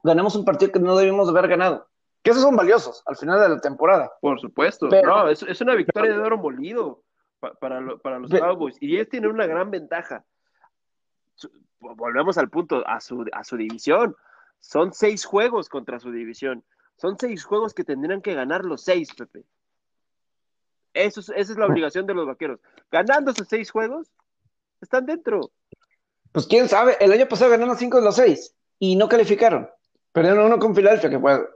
ganamos 0.05 0.37
un 0.37 0.45
partido 0.45 0.71
que 0.71 0.79
no 0.79 0.95
debimos 0.97 1.29
haber 1.31 1.49
ganado. 1.49 1.89
Que 2.23 2.31
esos 2.31 2.43
son 2.43 2.55
valiosos 2.55 3.03
al 3.07 3.17
final 3.17 3.41
de 3.41 3.49
la 3.49 3.61
temporada. 3.61 4.13
Por 4.21 4.39
supuesto. 4.41 4.89
no, 4.89 5.29
es, 5.31 5.43
es, 5.43 5.61
una 5.63 5.75
victoria 5.75 6.13
de 6.13 6.19
oro 6.19 6.37
molido 6.37 7.03
para, 7.61 7.97
para 7.99 8.19
los 8.19 8.31
Cowboys. 8.31 8.77
Y 8.81 8.95
ellos 8.95 9.09
tienen 9.09 9.31
una 9.31 9.47
gran 9.47 9.71
ventaja. 9.71 10.25
Volvemos 11.79 12.39
al 12.39 12.49
punto, 12.49 12.87
a 12.87 13.01
su, 13.01 13.27
a 13.33 13.45
su 13.45 13.57
división. 13.57 14.17
Son 14.61 14.93
seis 14.93 15.25
juegos 15.25 15.69
contra 15.69 16.01
su 16.01 16.11
división. 16.11 16.65
Son 16.97 17.19
seis 17.19 17.45
juegos 17.45 17.75
que 17.75 17.85
tendrían 17.85 18.23
que 18.23 18.35
ganar 18.35 18.65
los 18.65 18.83
seis, 18.83 19.13
Pepe. 19.15 19.45
Eso 20.95 21.21
esa 21.21 21.35
es 21.35 21.59
la 21.59 21.67
obligación 21.67 22.07
de 22.07 22.15
los 22.15 22.27
vaqueros. 22.27 22.61
Ganando 22.91 23.33
esos 23.33 23.49
seis 23.49 23.71
juegos, 23.71 24.11
están 24.81 25.07
dentro. 25.07 25.51
Pues 26.33 26.47
quién 26.47 26.69
sabe, 26.69 26.97
el 27.01 27.13
año 27.13 27.29
pasado 27.29 27.51
ganaron 27.51 27.77
cinco 27.77 27.99
de 27.99 28.05
los 28.05 28.17
seis 28.17 28.55
y 28.79 28.97
no 28.97 29.09
calificaron. 29.09 29.69
Perdieron 30.13 30.47
uno 30.47 30.59
con 30.59 30.75
Filadelfia, 30.75 31.11
que 31.11 31.19
fue. 31.19 31.47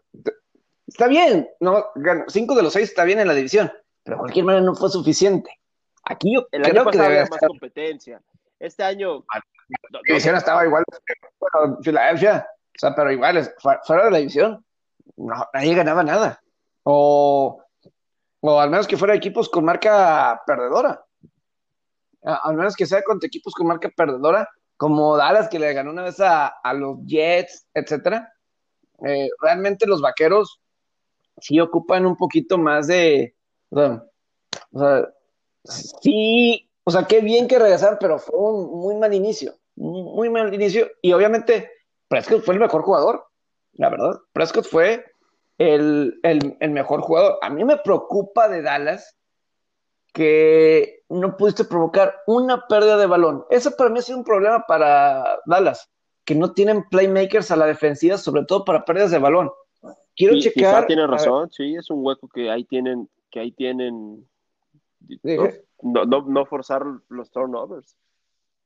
Está 0.87 1.07
bien, 1.07 1.49
no, 1.61 1.87
cinco 2.29 2.55
de 2.55 2.63
los 2.63 2.73
seis 2.73 2.89
está 2.89 3.05
bien 3.05 3.21
en 3.21 3.29
la 3.29 3.35
división, 3.35 3.71
pero 4.03 4.17
de 4.17 4.21
cualquier 4.21 4.45
manera 4.45 4.65
no 4.65 4.75
fue 4.75 4.91
suficiente. 4.91 5.51
Aquí 6.09 6.35
yo 6.35 6.47
el 6.53 6.63
creo 6.63 6.83
año 6.83 6.91
que 6.91 6.99
había 7.01 7.27
más 7.27 7.41
competencia. 7.47 8.21
Este 8.59 8.83
año. 8.83 9.25
Ah, 9.33 9.41
la 9.91 10.01
división 10.07 10.37
estaba 10.37 10.65
igual 10.65 10.83
bueno, 11.39 11.79
Filadelfia, 11.83 12.49
o 12.51 12.79
sea, 12.79 12.95
pero 12.95 13.13
igual, 13.13 13.49
fuera 13.85 14.07
de 14.07 14.11
la 14.11 14.19
división, 14.19 14.65
no, 15.17 15.47
nadie 15.53 15.75
ganaba 15.75 16.03
nada. 16.03 16.41
O, 16.85 17.63
o 18.41 18.61
al 18.61 18.71
menos 18.71 18.87
que 18.87 18.97
fuera 18.97 19.15
equipos 19.15 19.49
con 19.49 19.65
marca 19.65 20.41
perdedora. 20.47 21.05
Al 22.23 22.57
menos 22.57 22.75
que 22.75 22.87
sea 22.87 23.03
contra 23.03 23.27
equipos 23.27 23.55
con 23.55 23.67
marca 23.67 23.91
perdedora, 23.95 24.49
como 24.77 25.17
Dallas, 25.17 25.49
que 25.49 25.59
le 25.59 25.73
ganó 25.73 25.91
una 25.91 26.03
vez 26.03 26.19
a, 26.21 26.49
a 26.49 26.73
los 26.73 26.99
Jets, 27.05 27.67
etcétera. 27.75 28.33
Eh, 29.07 29.29
realmente 29.41 29.87
los 29.87 30.01
vaqueros 30.01 30.61
sí 31.41 31.61
ocupan 31.61 32.07
un 32.07 32.17
poquito 32.17 32.59
más 32.59 32.87
de. 32.87 33.35
O 33.71 34.79
sea, 34.79 35.09
sí, 35.65 36.71
o 36.85 36.91
sea, 36.91 37.05
qué 37.05 37.21
bien 37.21 37.49
que 37.49 37.59
regresaron, 37.59 37.99
pero 38.01 38.19
fue 38.19 38.39
un 38.39 38.81
muy 38.81 38.97
mal 38.97 39.13
inicio. 39.15 39.55
Muy 39.77 40.29
mal 40.29 40.53
inicio. 40.53 40.89
Y 41.03 41.13
obviamente, 41.13 41.71
Prescott 42.09 42.43
fue 42.45 42.55
el 42.55 42.61
mejor 42.61 42.83
jugador, 42.83 43.25
la 43.75 43.91
verdad. 43.91 44.19
Prescott 44.33 44.67
fue 44.67 45.05
el, 45.59 46.19
el 46.23 46.71
mejor 46.71 47.03
jugador. 47.03 47.39
A 47.43 47.51
mí 47.51 47.65
me 47.65 47.77
preocupa 47.77 48.49
de 48.49 48.63
Dallas 48.63 49.19
que 50.13 51.05
no 51.09 51.37
pudiste 51.37 51.65
provocar 51.65 52.17
una 52.27 52.67
pérdida 52.67 52.97
de 52.97 53.07
balón. 53.07 53.45
Eso 53.51 53.71
para 53.77 53.91
mí 53.91 53.99
ha 53.99 54.03
sido 54.03 54.19
un 54.19 54.25
problema 54.25 54.65
para 54.67 55.39
Dallas, 55.47 55.91
que 56.25 56.35
no 56.35 56.53
tienen 56.53 56.89
playmakers 56.89 57.51
a 57.51 57.57
la 57.57 57.67
defensiva, 57.67 58.19
sobre 58.19 58.45
todo 58.45 58.65
para 58.65 58.85
pérdidas 58.85 59.11
de 59.11 59.19
balón. 59.19 59.51
Quiero 60.17 60.39
checar. 60.41 60.87
tiene 60.87 61.07
razón, 61.07 61.49
sí, 61.53 61.77
es 61.77 61.89
un 61.91 62.05
hueco 62.05 62.29
que 62.29 62.51
ahí 62.51 62.65
tienen, 62.65 63.09
que 63.31 63.41
ahí 63.41 63.53
tienen. 63.53 64.29
No, 65.83 66.05
no, 66.05 66.47
forzar 66.47 66.85
los 67.09 67.31
turnovers. 67.31 67.97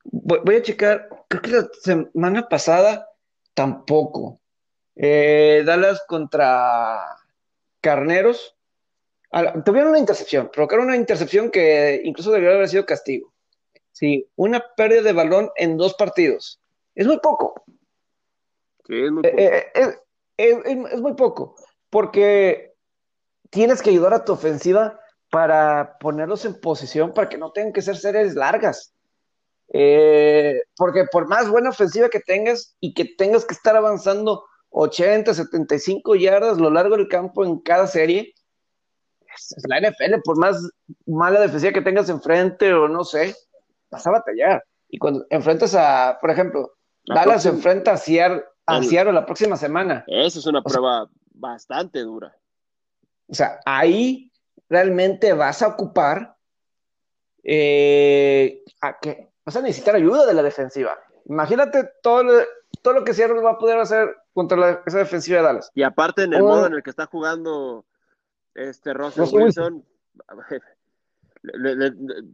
Voy, 0.05 0.57
a 0.57 0.63
checar, 0.63 1.09
creo 1.29 1.43
que 1.43 1.51
la 1.51 1.69
semana 1.81 2.49
pasada 2.49 3.09
tampoco. 3.55 4.41
Eh, 4.97 5.63
Dallas 5.65 6.03
contra 6.07 7.17
Carneros 7.81 8.57
tuvieron 9.65 9.91
una 9.91 9.99
intercepción, 9.99 10.51
provocaron 10.53 10.87
una 10.87 10.97
intercepción 10.97 11.51
que 11.51 12.03
incluso 12.05 12.31
debería 12.31 12.57
haber 12.57 12.69
sido 12.69 12.85
castigo. 12.85 13.33
Sí, 13.93 14.29
una 14.37 14.63
pérdida 14.77 15.03
de 15.03 15.13
balón 15.13 15.51
en 15.57 15.77
dos 15.77 15.95
partidos. 15.95 16.61
Es 16.95 17.07
muy 17.07 17.19
poco. 17.21 17.63
Sí, 18.87 19.03
es 19.03 19.11
muy 19.11 19.23
eh, 19.25 19.67
poco. 19.75 19.91
Eh, 20.39 20.79
es, 20.93 21.01
muy 21.01 21.15
poco, 21.15 21.57
porque 21.89 22.75
tienes 23.51 23.83
que 23.83 23.91
ayudar 23.91 24.15
a 24.15 24.25
tu 24.25 24.33
ofensiva 24.33 24.99
para 25.33 25.97
ponerlos 25.99 26.45
en 26.45 26.61
posición 26.61 27.15
para 27.15 27.31
que 27.31 27.39
no 27.39 27.53
tengan 27.53 27.73
que 27.73 27.81
ser 27.81 27.97
series 27.97 28.35
largas. 28.35 28.93
Eh, 29.73 30.61
porque 30.77 31.07
por 31.11 31.27
más 31.27 31.49
buena 31.49 31.71
ofensiva 31.71 32.11
que 32.11 32.21
tengas 32.21 32.77
y 32.81 32.93
que 32.93 33.07
tengas 33.17 33.47
que 33.47 33.55
estar 33.55 33.75
avanzando 33.75 34.45
80, 34.69 35.33
75 35.33 36.17
yardas 36.17 36.59
a 36.59 36.61
lo 36.61 36.69
largo 36.69 36.99
del 36.99 37.09
campo 37.09 37.47
en 37.47 37.61
cada 37.61 37.87
serie, 37.87 38.35
es 39.35 39.65
la 39.67 39.81
NFL, 39.81 40.21
por 40.23 40.37
más 40.37 40.71
mala 41.07 41.41
defensiva 41.41 41.73
que 41.73 41.81
tengas 41.81 42.11
enfrente 42.11 42.75
o 42.75 42.87
no 42.87 43.03
sé, 43.03 43.35
vas 43.91 44.07
a 44.07 44.11
batallar. 44.11 44.63
Y 44.91 44.99
cuando 44.99 45.25
enfrentas 45.31 45.75
a, 45.75 46.19
por 46.21 46.31
ejemplo, 46.31 46.75
Dallas 47.07 47.45
se 47.45 47.49
enfrenta 47.49 47.93
a 47.93 47.97
Seattle, 47.97 48.45
la 49.15 49.25
próxima 49.25 49.57
semana. 49.57 50.05
Esa 50.07 50.41
es 50.41 50.47
una 50.47 50.63
prueba 50.63 51.09
bastante 51.33 52.01
dura. 52.01 52.37
O 53.29 53.35
sea, 53.35 53.61
ahí 53.65 54.32
realmente 54.73 55.35
vas 55.35 55.61
a 55.61 55.69
ocupar 55.69 56.35
eh, 57.45 58.65
a 58.81 58.99
que 58.99 59.29
vas 59.45 59.57
a 59.57 59.61
necesitar 59.61 59.95
ayuda 59.95 60.25
de 60.25 60.33
la 60.33 60.43
defensiva. 60.43 60.99
Imagínate 61.27 61.91
todo 62.03 62.23
lo, 62.25 62.33
todo 62.81 62.95
lo 62.95 63.05
que 63.05 63.13
Seattle 63.13 63.43
va 63.43 63.53
a 63.53 63.59
poder 63.59 63.79
hacer 63.79 64.17
contra 64.33 64.83
esa 64.87 64.99
defensiva 64.99 65.39
de 65.39 65.45
Dallas. 65.45 65.71
Y 65.75 65.83
aparte 65.83 66.23
en 66.23 66.33
el 66.33 66.43
modo 66.43 66.67
en 66.67 66.73
el 66.73 66.83
que 66.83 66.89
está 66.89 67.05
jugando 67.05 67.85
este 68.55 68.95
Russell 68.95 69.29
Wilson, 69.31 69.85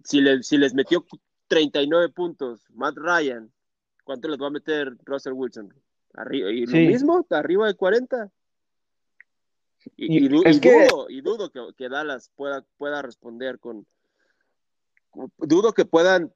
si, 0.04 0.20
les 0.20 0.74
metió 0.74 1.04
39 1.48 2.10
puntos, 2.10 2.68
Matt 2.72 2.98
Ryan, 2.98 3.50
¿cuánto 4.04 4.28
les 4.28 4.40
va 4.40 4.46
a 4.46 4.50
meter 4.50 4.96
Russell 5.04 5.32
Wilson? 5.32 5.74
Arriba, 6.14 6.50
y 6.50 6.66
lo 6.66 6.76
mismo, 6.76 7.26
arriba 7.30 7.66
de 7.66 7.74
40. 7.74 8.30
Y, 9.96 10.28
dudo, 10.28 11.50
que, 11.76 11.88
Dallas 11.88 12.30
pueda, 12.34 12.64
pueda 12.76 13.02
responder 13.02 13.58
con. 13.58 13.86
Dudo 15.38 15.72
que 15.72 15.84
puedan 15.84 16.32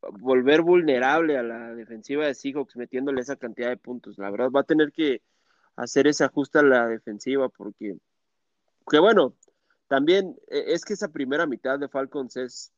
volver 0.00 0.62
vulnerable 0.62 1.36
a 1.36 1.42
la 1.42 1.74
defensiva 1.74 2.26
de 2.26 2.34
Seahawks 2.34 2.76
metiéndole 2.76 3.20
esa 3.20 3.36
cantidad 3.36 3.68
de 3.68 3.76
puntos. 3.76 4.18
La 4.18 4.30
verdad, 4.30 4.50
va 4.50 4.60
a 4.60 4.64
tener 4.64 4.92
que 4.92 5.22
hacer 5.76 6.06
ese 6.06 6.24
ajuste 6.24 6.58
a 6.58 6.62
la 6.62 6.88
defensiva 6.88 7.48
porque 7.48 7.96
que 8.88 8.98
bueno, 8.98 9.34
también 9.88 10.36
e, 10.48 10.74
es 10.74 10.84
que 10.84 10.94
esa 10.94 11.08
primera 11.08 11.46
mitad 11.46 11.78
de 11.78 11.88
Falcons 11.88 12.36
es 12.36 12.72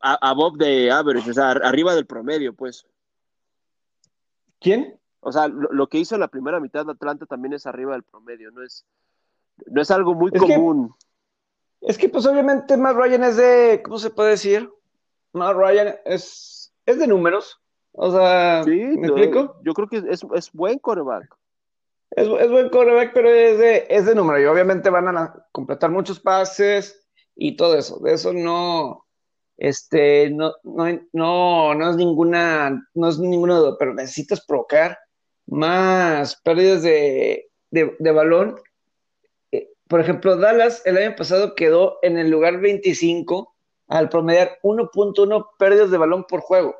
above 0.00 0.56
de 0.58 0.90
average, 0.90 1.30
o 1.30 1.34
sea, 1.34 1.50
arriba 1.50 1.94
del 1.94 2.06
promedio, 2.06 2.54
pues. 2.54 2.86
¿Quién? 4.60 4.98
O 5.24 5.32
sea, 5.32 5.48
lo, 5.48 5.86
que 5.88 5.98
hizo 5.98 6.14
en 6.14 6.20
la 6.20 6.28
primera 6.28 6.60
mitad 6.60 6.84
de 6.84 6.92
Atlanta 6.92 7.26
también 7.26 7.54
es 7.54 7.66
arriba 7.66 7.92
del 7.92 8.02
promedio, 8.02 8.50
no 8.50 8.62
es, 8.62 8.86
no 9.66 9.80
es 9.80 9.90
algo 9.90 10.14
muy 10.14 10.30
común. 10.30 10.94
es 11.80 11.98
que, 11.98 12.08
pues, 12.08 12.26
obviamente, 12.26 12.76
Matt 12.76 12.96
Ryan 12.96 13.24
es 13.24 13.36
de, 13.36 13.82
¿cómo 13.84 13.98
se 13.98 14.10
puede 14.10 14.30
decir? 14.30 14.70
Matt 15.32 15.56
Ryan 15.56 15.96
es, 16.04 16.72
es 16.86 16.98
de 16.98 17.06
números. 17.06 17.60
O 17.92 18.10
sea, 18.10 18.62
¿me 18.66 19.06
explico? 19.06 19.56
Yo 19.62 19.72
creo 19.72 19.88
que 19.88 20.04
es, 20.08 20.24
es 20.34 20.52
buen 20.52 20.78
quarterback 20.78 21.34
es, 22.16 22.28
buen 22.28 22.68
quarterback, 22.68 23.12
pero 23.12 23.28
es 23.28 23.58
de, 23.58 23.86
es 23.88 24.06
de 24.06 24.14
número. 24.14 24.40
Y 24.40 24.44
obviamente 24.44 24.90
van 24.90 25.16
a 25.16 25.46
completar 25.52 25.90
muchos 25.90 26.20
pases 26.20 27.06
y 27.34 27.56
todo 27.56 27.76
eso. 27.76 27.98
De 28.00 28.14
eso 28.14 28.32
no, 28.32 29.06
este, 29.56 30.30
no, 30.30 30.52
no, 30.62 30.86
no, 31.12 31.74
no 31.74 31.90
es 31.90 31.96
ninguna, 31.96 32.88
no 32.94 33.08
es 33.08 33.18
ninguno, 33.18 33.76
pero 33.78 33.94
necesitas 33.94 34.44
provocar 34.44 34.98
más 35.46 36.36
pérdidas 36.36 36.82
de, 36.82 37.48
de, 37.70 38.10
balón. 38.10 38.60
Eh, 39.52 39.68
por 39.88 40.00
ejemplo, 40.00 40.36
Dallas 40.36 40.82
el 40.84 40.96
año 40.96 41.16
pasado 41.16 41.54
quedó 41.54 41.98
en 42.02 42.18
el 42.18 42.30
lugar 42.30 42.60
25 42.60 43.54
al 43.88 44.08
promediar 44.08 44.58
1.1 44.62 45.48
pérdidas 45.58 45.90
de 45.90 45.98
balón 45.98 46.24
por 46.24 46.40
juego. 46.40 46.74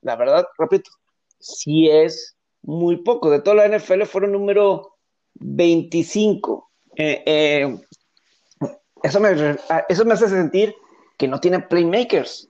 La 0.00 0.16
verdad, 0.16 0.46
repito, 0.58 0.90
sí 1.38 1.88
es 1.88 2.36
muy 2.62 2.96
poco. 2.98 3.30
De 3.30 3.40
toda 3.40 3.56
la 3.56 3.78
NFL 3.78 4.04
fueron 4.04 4.32
número 4.32 4.96
25. 5.34 6.70
Eh, 6.96 7.22
eh, 7.26 7.78
eso, 9.02 9.20
me, 9.20 9.56
eso 9.88 10.04
me 10.04 10.14
hace 10.14 10.28
sentir 10.28 10.74
que 11.16 11.28
no 11.28 11.40
tienen 11.40 11.66
playmakers. 11.68 12.48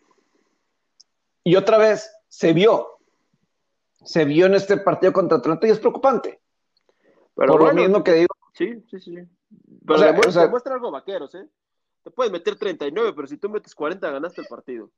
Y 1.43 1.57
otra 1.57 1.79
vez 1.79 2.11
se 2.29 2.53
vio. 2.53 2.98
Se 4.05 4.25
vio 4.25 4.47
en 4.47 4.55
este 4.55 4.77
partido 4.79 5.13
contra 5.13 5.39
Atlanta 5.39 5.67
y 5.67 5.71
es 5.71 5.79
preocupante. 5.79 6.41
Pero 7.35 7.53
Por 7.53 7.63
lo 7.65 7.75
mismo 7.75 8.03
que 8.03 8.13
digo. 8.13 8.35
Sí, 8.55 8.83
sí, 8.91 8.99
sí. 9.01 9.17
Pero 9.87 10.01
demuestra, 10.01 10.75
algo 10.75 10.91
vaqueros, 10.91 11.35
¿eh? 11.35 11.49
Te 12.03 12.11
puedes 12.11 12.33
meter 12.33 12.57
39, 12.57 13.13
pero 13.15 13.29
si 13.29 13.37
tú 13.37 13.49
metes 13.49 13.75
40, 13.75 14.11
ganaste 14.11 14.41
el 14.41 14.47
partido. 14.49 14.91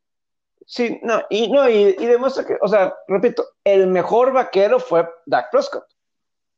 Sí, 0.66 1.00
no, 1.02 1.22
y 1.30 1.50
no, 1.50 1.68
y, 1.68 1.94
demuestra 1.94 2.44
que, 2.44 2.56
o 2.60 2.68
sea, 2.68 2.94
repito, 3.08 3.44
el 3.64 3.86
mejor 3.86 4.32
vaquero 4.32 4.78
fue 4.78 5.08
Dak 5.26 5.50
Prescott. 5.50 5.84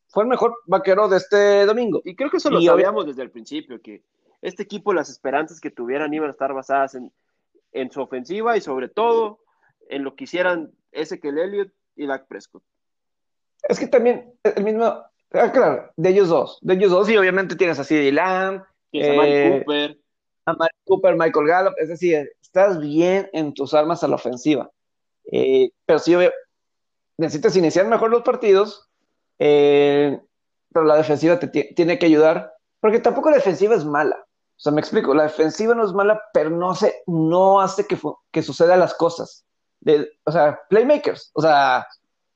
fue 0.09 0.25
el 0.25 0.29
mejor 0.29 0.55
vaquero 0.67 1.09
de 1.09 1.17
este 1.17 1.65
domingo. 1.65 2.01
Y 2.05 2.15
creo 2.15 2.31
que 2.31 2.37
eso 2.37 2.51
lo 2.51 2.61
sabíamos 2.61 3.07
desde 3.07 3.23
el 3.23 3.31
principio, 3.31 3.81
que 3.81 4.03
este 4.41 4.65
equipo, 4.65 4.93
las 4.93 5.09
esperanzas 5.09 5.61
que 5.61 5.71
tuvieran 5.71 6.13
iban 6.13 6.29
a 6.29 6.33
estar 6.33 6.53
basadas 6.53 6.95
en, 6.97 7.13
en 7.73 7.91
su 7.91 8.01
ofensiva 8.01 8.57
y 8.57 8.61
sobre 8.61 8.89
todo 8.89 9.41
en 9.89 10.05
lo 10.05 10.15
que 10.15 10.25
hicieran 10.25 10.73
ese 10.91 11.21
que 11.21 11.29
el 11.29 11.39
Elliott 11.39 11.73
y 12.03 12.07
Dak 12.07 12.27
Prescott. 12.27 12.63
Es 13.69 13.79
que 13.79 13.87
también 13.87 14.35
el 14.43 14.65
mismo, 14.65 14.85
ah, 14.85 15.53
claro, 15.53 15.93
de 15.97 16.09
ellos 16.09 16.29
dos, 16.29 16.59
de 16.63 16.75
ellos 16.75 16.91
dos, 16.91 17.09
y 17.09 17.17
obviamente 17.17 17.57
tienes 17.57 17.79
así 17.79 17.95
de 17.95 18.13
Lamb, 18.13 18.65
tienes 18.91 19.19
a 19.19 19.29
eh, 19.29 19.59
Cooper, 19.59 19.99
a 20.47 20.69
Cooper, 20.85 21.17
Michael 21.17 21.47
Gallup, 21.47 21.75
es 21.79 21.89
decir, 21.89 22.31
estás 22.41 22.81
bien 22.81 23.31
en 23.33 23.55
tus 23.55 23.73
armas 23.73 24.03
a 24.03 24.09
la 24.09 24.17
ofensiva. 24.17 24.71
Eh, 25.31 25.71
pero 25.87 25.99
sí, 25.99 26.17
necesitas 27.17 27.57
iniciar 27.57 27.87
mejor 27.87 28.11
los 28.11 28.23
partidos, 28.23 28.89
eh, 29.39 30.21
pero 30.73 30.85
la 30.85 30.97
defensiva 30.97 31.39
te 31.39 31.49
tiene 31.49 31.99
que 31.99 32.07
ayudar, 32.07 32.53
porque 32.81 32.99
tampoco 32.99 33.31
la 33.31 33.37
defensiva 33.37 33.75
es 33.75 33.85
mala. 33.85 34.17
O 34.57 34.61
sea, 34.63 34.73
me 34.73 34.81
explico, 34.81 35.15
la 35.15 35.25
defensiva 35.25 35.75
no 35.75 35.85
es 35.85 35.93
mala, 35.93 36.21
pero 36.33 36.51
no 36.51 36.71
hace, 36.71 37.03
no 37.07 37.61
hace 37.61 37.87
que, 37.87 37.99
que 38.31 38.43
sucedan 38.43 38.81
las 38.81 38.95
cosas. 38.95 39.45
De, 39.83 40.09
o 40.25 40.33
sea, 40.33 40.61
playmakers. 40.71 41.31
O 41.35 41.43
sea, 41.43 41.87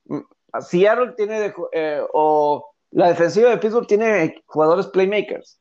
mm, 0.07 0.21
Seattle 0.61 1.15
tiene, 1.17 1.55
eh, 1.73 2.03
o 2.13 2.67
la 2.91 3.09
defensiva 3.09 3.51
de 3.51 3.59
Pittsburgh 3.59 3.87
tiene 3.87 4.43
jugadores 4.47 4.87
playmakers. 4.89 5.61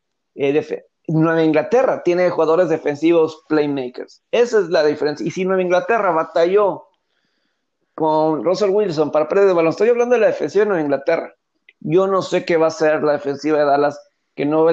Nueva 1.08 1.44
Inglaterra 1.44 2.02
tiene 2.04 2.30
jugadores 2.30 2.70
defensivos 2.70 3.44
playmakers. 3.48 4.24
Esa 4.32 4.60
es 4.60 4.70
la 4.70 4.84
diferencia. 4.84 5.26
Y 5.26 5.32
si 5.32 5.46
Nueva 5.46 5.62
Inglaterra 5.62 6.12
batalló 6.12 6.88
con 7.94 8.44
Russell 8.44 8.72
Wilson 8.72 9.12
para 9.12 9.28
pérdida 9.28 9.48
de 9.48 9.54
balón, 9.54 9.70
estoy 9.70 9.90
hablando 9.90 10.16
de 10.16 10.22
la 10.22 10.28
defensiva 10.28 10.64
de 10.64 10.70
Nueva 10.70 10.84
Inglaterra. 10.84 11.36
Yo 11.80 12.08
no 12.08 12.22
sé 12.22 12.44
qué 12.44 12.58
va 12.58 12.68
a 12.68 12.72
ser 12.72 13.04
la 13.04 13.14
defensiva 13.14 13.60
de 13.60 13.66
Dallas, 13.66 14.00
que 14.34 14.46
no, 14.46 14.66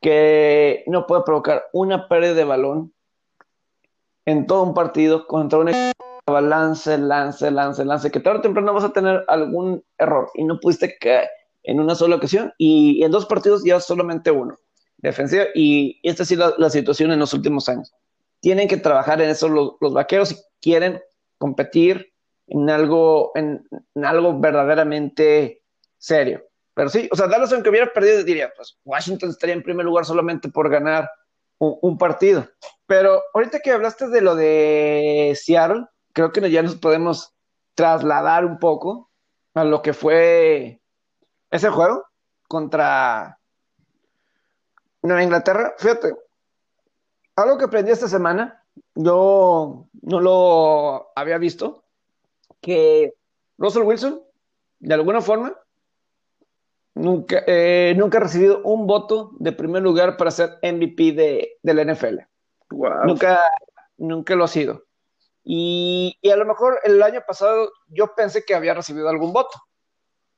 que 0.00 0.82
no 0.86 1.06
puede 1.06 1.22
provocar 1.22 1.66
una 1.72 2.08
pérdida 2.08 2.34
de 2.34 2.44
balón 2.44 2.92
en 4.26 4.46
todo 4.46 4.64
un 4.64 4.74
partido 4.74 5.26
contra 5.26 5.58
un 5.60 5.68
equipo 5.68 6.09
lance, 6.38 6.98
lance, 6.98 7.50
lance, 7.50 7.84
lance, 7.84 8.10
que 8.10 8.20
tarde 8.20 8.40
o 8.40 8.42
temprano 8.42 8.74
vas 8.74 8.84
a 8.84 8.92
tener 8.92 9.24
algún 9.28 9.82
error 9.96 10.30
y 10.34 10.44
no 10.44 10.60
pudiste 10.60 10.98
caer 10.98 11.30
en 11.62 11.80
una 11.80 11.94
sola 11.94 12.16
ocasión 12.16 12.52
y 12.58 13.02
en 13.02 13.10
dos 13.10 13.26
partidos 13.26 13.64
ya 13.64 13.80
solamente 13.80 14.30
uno 14.30 14.56
defensiva. 14.98 15.44
Y 15.54 15.98
esta 16.02 16.22
ha 16.22 16.26
sido 16.26 16.54
la, 16.58 16.70
situación 16.70 17.12
en 17.12 17.18
los 17.18 17.32
últimos 17.32 17.68
años. 17.68 17.92
Tienen 18.40 18.68
que 18.68 18.76
trabajar 18.76 19.20
en 19.20 19.30
eso 19.30 19.48
los, 19.48 19.92
vaqueros 19.92 20.30
si 20.30 20.36
quieren 20.60 21.00
competir 21.38 22.12
en 22.46 22.68
algo, 22.68 23.32
en, 23.34 23.66
algo 24.02 24.38
verdaderamente 24.38 25.62
serio. 25.98 26.44
Pero 26.74 26.88
sí, 26.88 27.08
o 27.12 27.16
sea, 27.16 27.26
Dallas 27.26 27.52
aunque 27.52 27.70
hubiera 27.70 27.92
perdido, 27.92 28.22
diría, 28.22 28.52
pues 28.56 28.78
Washington 28.84 29.30
estaría 29.30 29.54
en 29.54 29.62
primer 29.62 29.84
lugar 29.84 30.04
solamente 30.04 30.48
por 30.48 30.70
ganar 30.70 31.10
un, 31.58 31.98
partido. 31.98 32.48
Pero 32.86 33.22
ahorita 33.34 33.60
que 33.60 33.70
hablaste 33.70 34.08
de 34.08 34.22
lo 34.22 34.34
de 34.34 35.36
Seattle, 35.40 35.84
creo 36.12 36.32
que 36.32 36.50
ya 36.50 36.62
nos 36.62 36.76
podemos 36.76 37.34
trasladar 37.74 38.44
un 38.44 38.58
poco 38.58 39.10
a 39.54 39.64
lo 39.64 39.82
que 39.82 39.92
fue 39.92 40.80
ese 41.50 41.70
juego 41.70 42.04
contra 42.48 43.38
Nueva 45.02 45.22
Inglaterra, 45.22 45.74
fíjate, 45.78 46.14
algo 47.36 47.58
que 47.58 47.64
aprendí 47.64 47.90
esta 47.90 48.08
semana, 48.08 48.62
yo 48.94 49.86
no 50.02 50.20
lo 50.20 51.10
había 51.16 51.38
visto, 51.38 51.84
que 52.60 53.14
Russell 53.56 53.84
Wilson, 53.84 54.20
de 54.80 54.94
alguna 54.94 55.20
forma, 55.20 55.54
nunca, 56.94 57.42
eh, 57.46 57.94
nunca 57.96 58.18
ha 58.18 58.22
recibido 58.22 58.60
un 58.62 58.86
voto 58.86 59.32
de 59.38 59.52
primer 59.52 59.82
lugar 59.82 60.16
para 60.16 60.30
ser 60.30 60.58
MVP 60.62 61.12
de, 61.12 61.58
la 61.62 61.84
NFL. 61.84 62.18
Nunca, 63.06 63.40
nunca 63.96 64.34
lo 64.34 64.44
ha 64.44 64.48
sido. 64.48 64.84
Y, 65.52 66.16
a 66.32 66.36
lo 66.36 66.46
mejor 66.46 66.78
el 66.84 67.02
año 67.02 67.22
pasado 67.26 67.72
yo 67.88 68.14
pensé 68.14 68.44
que 68.44 68.54
había 68.54 68.72
recibido 68.72 69.08
algún 69.08 69.32
voto. 69.32 69.58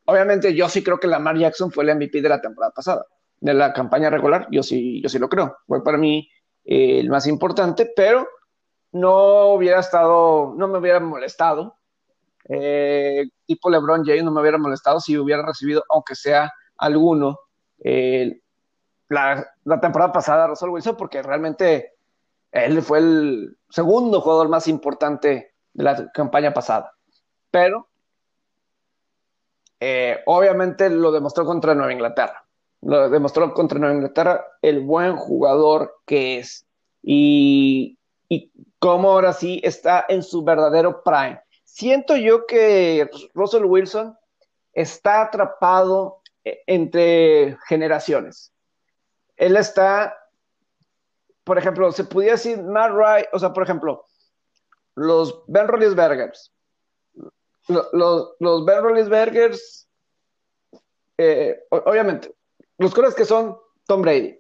Obviamente 0.07 0.55
yo 0.55 0.70
sí 0.70 0.83
creo 0.83 0.98
que 0.98 1.07
Lamar 1.07 1.37
Jackson 1.37 1.70
fue 1.70 1.85
el 1.85 1.94
MVP 1.94 2.22
de 2.22 2.31
la 2.31 2.40
temporada 2.40 2.72
pasada 2.72 3.05
de 3.38 3.53
la 3.53 3.75
campaña 3.75 4.09
regular, 4.09 4.48
yo 4.51 4.62
sí, 4.62 5.03
yo 5.03 5.11
sí 5.11 5.18
lo 5.18 5.29
creo. 5.29 5.59
Fue 5.66 5.85
para 5.85 5.98
mí 5.98 6.31
eh, 6.64 7.01
el 7.01 7.11
más 7.11 7.27
importante, 7.27 7.92
pero 7.94 8.27
no 8.92 9.48
hubiera 9.48 9.81
estado, 9.81 10.55
no 10.57 10.66
me 10.66 10.79
hubiera 10.79 10.98
molestado. 10.98 11.77
Eh, 12.48 13.27
tipo 13.44 13.68
LeBron 13.68 14.07
James 14.07 14.25
no 14.25 14.31
me 14.31 14.40
hubiera 14.40 14.57
molestado 14.57 14.98
si 14.98 15.18
hubiera 15.18 15.44
recibido, 15.44 15.85
aunque 15.90 16.14
sea 16.14 16.51
alguno, 16.79 17.38
eh, 17.85 18.40
la, 19.11 19.46
temporada 19.79 20.11
pasada 20.11 20.46
Russell 20.46 20.70
Wilson, 20.70 20.96
porque 20.96 21.20
realmente 21.22 21.96
él 22.53 22.83
fue 22.83 22.99
el 22.99 23.59
segundo 23.69 24.21
jugador 24.21 24.49
más 24.49 24.69
importante 24.69 25.55
de 25.73 25.85
la 25.85 26.12
campaña 26.12 26.55
pasada. 26.55 26.95
Pero 27.51 27.88
obviamente 30.27 30.88
lo 30.88 31.11
demostró 31.11 31.45
contra 31.45 31.75
Nueva 31.75 31.93
Inglaterra 31.93 32.43
lo 32.83 33.09
demostró 33.09 33.55
contra 33.55 33.79
Nueva 33.79 33.95
Inglaterra 33.95 34.45
el 34.61 34.81
buen 34.81 35.17
jugador 35.17 36.01
que 36.05 36.38
es 36.38 36.67
y, 37.03 37.97
y 38.29 38.51
cómo 38.79 39.11
ahora 39.11 39.33
sí 39.33 39.61
está 39.65 40.05
en 40.09 40.23
su 40.23 40.45
verdadero 40.45 41.03
prime. 41.03 41.41
Siento 41.65 42.17
yo 42.17 42.47
que 42.47 43.09
Russell 43.35 43.65
Wilson 43.65 44.17
está 44.73 45.23
atrapado 45.23 46.21
eh, 46.45 46.61
entre 46.67 47.57
generaciones. 47.67 48.53
Él 49.37 49.57
está, 49.57 50.15
por 51.45 51.59
ejemplo, 51.59 51.91
se 51.93 52.05
pudiera 52.05 52.35
decir 52.35 52.63
Matt 52.63 52.93
Wright, 52.93 53.27
o 53.33 53.39
sea, 53.39 53.53
por 53.53 53.63
ejemplo, 53.63 54.05
los 54.95 55.45
Ben 55.47 55.69
Roethlisbergers, 55.69 56.53
los, 57.69 58.35
los 58.39 58.65
Ben 58.65 58.83
Roethlisbergers, 58.83 59.89
eh, 61.19 61.59
obviamente, 61.71 62.35
los 62.79 62.93
corebackers 62.93 63.17
que 63.17 63.25
son 63.25 63.57
Tom 63.87 64.03
Brady, 64.03 64.39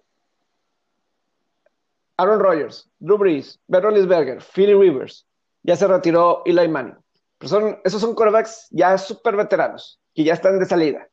Aaron 2.16 2.40
Rodgers, 2.40 2.88
Drew 2.98 3.18
Brees, 3.18 3.60
Ben 3.66 3.82
Roethlisberger, 3.82 4.40
Philly 4.42 4.74
Rivers, 4.74 5.26
ya 5.62 5.76
se 5.76 5.86
retiró 5.86 6.42
Eli 6.44 6.68
Manning. 6.68 6.96
Pero 7.38 7.48
son, 7.48 7.80
esos 7.84 8.00
son 8.00 8.14
corebacks 8.14 8.68
ya 8.70 8.96
súper 8.98 9.36
veteranos, 9.36 10.00
que 10.14 10.24
ya 10.24 10.34
están 10.34 10.58
de 10.58 10.66
salida, 10.66 11.08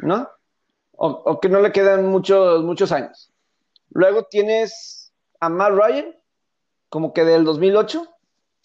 ¿no? 0.00 0.28
O, 0.96 1.40
que 1.40 1.48
no 1.48 1.60
le 1.60 1.72
quedan 1.72 2.06
muchos, 2.06 2.62
muchos 2.62 2.92
años. 2.92 3.32
Luego 3.90 4.24
tienes 4.24 5.03
a 5.40 5.48
Matt 5.48 5.72
Ryan, 5.72 6.16
como 6.88 7.12
que 7.12 7.24
del 7.24 7.44
2008, 7.44 8.06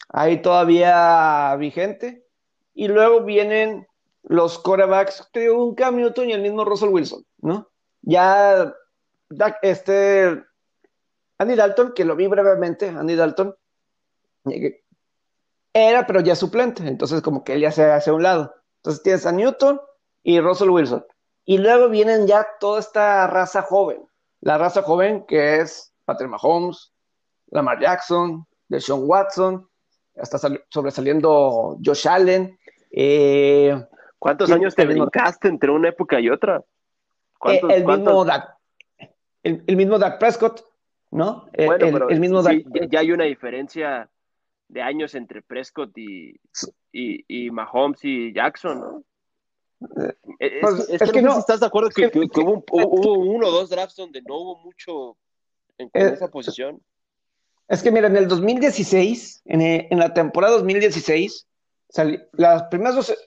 ahí 0.09 0.41
todavía 0.41 1.55
vigente. 1.57 2.25
Y 2.73 2.87
luego 2.87 3.23
vienen 3.23 3.87
los 4.23 4.59
corebacks, 4.59 5.27
creo, 5.33 5.63
un 5.63 5.75
Cam 5.75 5.97
Newton 5.97 6.29
y 6.29 6.33
el 6.33 6.41
mismo 6.41 6.63
Russell 6.63 6.89
Wilson, 6.89 7.25
¿no? 7.39 7.69
ya 8.01 8.73
este 9.61 10.43
Andy 11.37 11.55
Dalton, 11.55 11.93
que 11.93 12.05
lo 12.05 12.15
vi 12.15 12.27
brevemente, 12.27 12.89
Andy 12.89 13.15
Dalton, 13.15 13.55
era, 15.73 16.07
pero 16.07 16.19
ya 16.21 16.35
suplente, 16.35 16.87
entonces 16.87 17.21
como 17.21 17.43
que 17.43 17.53
él 17.53 17.61
ya 17.61 17.71
se 17.71 17.85
hace 17.85 18.09
a 18.09 18.13
un 18.13 18.23
lado. 18.23 18.53
Entonces 18.77 19.03
tienes 19.03 19.25
a 19.25 19.31
Newton 19.31 19.79
y 20.23 20.39
Russell 20.39 20.69
Wilson. 20.69 21.05
Y 21.45 21.57
luego 21.57 21.89
vienen 21.89 22.27
ya 22.27 22.47
toda 22.59 22.79
esta 22.79 23.27
raza 23.27 23.61
joven, 23.61 24.01
la 24.41 24.57
raza 24.57 24.81
joven 24.81 25.25
que 25.27 25.61
es 25.61 25.93
Patrick 26.09 26.31
Mahomes, 26.31 26.91
Lamar 27.51 27.79
Jackson, 27.79 28.43
Deshaun 28.67 29.03
Watson, 29.05 29.69
hasta 30.15 30.39
sobresaliendo 30.69 31.77
Josh 31.85 32.07
Allen. 32.07 32.57
Eh, 32.89 33.79
¿Cuántos 34.17 34.49
años 34.49 34.73
te 34.73 34.85
brincaste 34.85 35.47
entre 35.47 35.69
una 35.69 35.89
época 35.89 36.19
y 36.19 36.31
otra? 36.31 36.63
Eh, 37.45 37.61
el, 37.69 37.85
mismo 37.85 38.25
Dak, 38.25 38.57
el, 39.43 39.77
mismo 39.77 39.99
Dak 39.99 40.17
Prescott, 40.19 40.65
¿no? 41.11 41.47
Eh, 41.53 41.67
bueno, 41.67 41.85
pero 41.91 42.09
el 42.09 42.19
mismo 42.19 42.41
ya, 42.41 42.99
hay 42.99 43.11
una 43.11 43.25
diferencia 43.25 44.09
de 44.67 44.81
años 44.81 45.13
entre 45.13 45.43
Prescott 45.43 45.95
y, 45.95 46.35
y, 46.91 47.51
Mahomes 47.51 48.03
y 48.03 48.33
Jackson, 48.33 48.79
¿no? 48.79 49.03
Eh, 50.03 50.15
es, 50.39 50.61
pues, 50.61 51.11
que, 51.11 51.21
no, 51.21 51.29
sé 51.29 51.35
si 51.35 51.39
estás 51.39 51.59
de 51.59 51.67
acuerdo 51.67 51.89
que, 51.89 52.07
hubo, 52.07 53.13
uno 53.13 53.47
o 53.47 53.51
dos 53.51 53.69
drafts 53.69 53.95
donde 53.95 54.21
no 54.23 54.35
hubo 54.35 54.57
mucho 54.57 55.17
en, 55.79 55.89
esa 55.93 56.27
posición. 56.27 56.81
Es 57.67 57.81
que 57.81 57.91
mira, 57.91 58.07
en 58.07 58.17
el 58.17 58.27
2016, 58.27 59.43
en, 59.45 59.61
en 59.61 59.99
la 59.99 60.13
temporada 60.13 60.53
2016, 60.55 61.47
las 62.33 62.63
primeras 62.63 62.95
dos, 62.95 63.17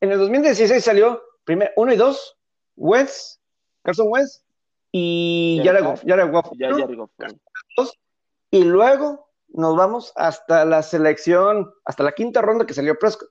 en 0.00 0.12
el 0.12 0.18
2016 0.18 0.82
salió 0.82 1.22
primer, 1.44 1.72
uno 1.76 1.92
y 1.92 1.96
dos, 1.96 2.36
Wentz, 2.76 3.40
Carson 3.82 4.08
Wentz 4.08 4.42
y 4.92 5.60
Jared 5.64 5.84
Goff. 5.84 6.02
Y 8.50 8.64
luego 8.64 9.28
nos 9.48 9.76
vamos 9.76 10.12
hasta 10.16 10.64
la 10.64 10.82
selección, 10.82 11.72
hasta 11.84 12.02
la 12.02 12.12
quinta 12.12 12.42
ronda 12.42 12.66
que 12.66 12.74
salió 12.74 12.98
Prescott. 12.98 13.30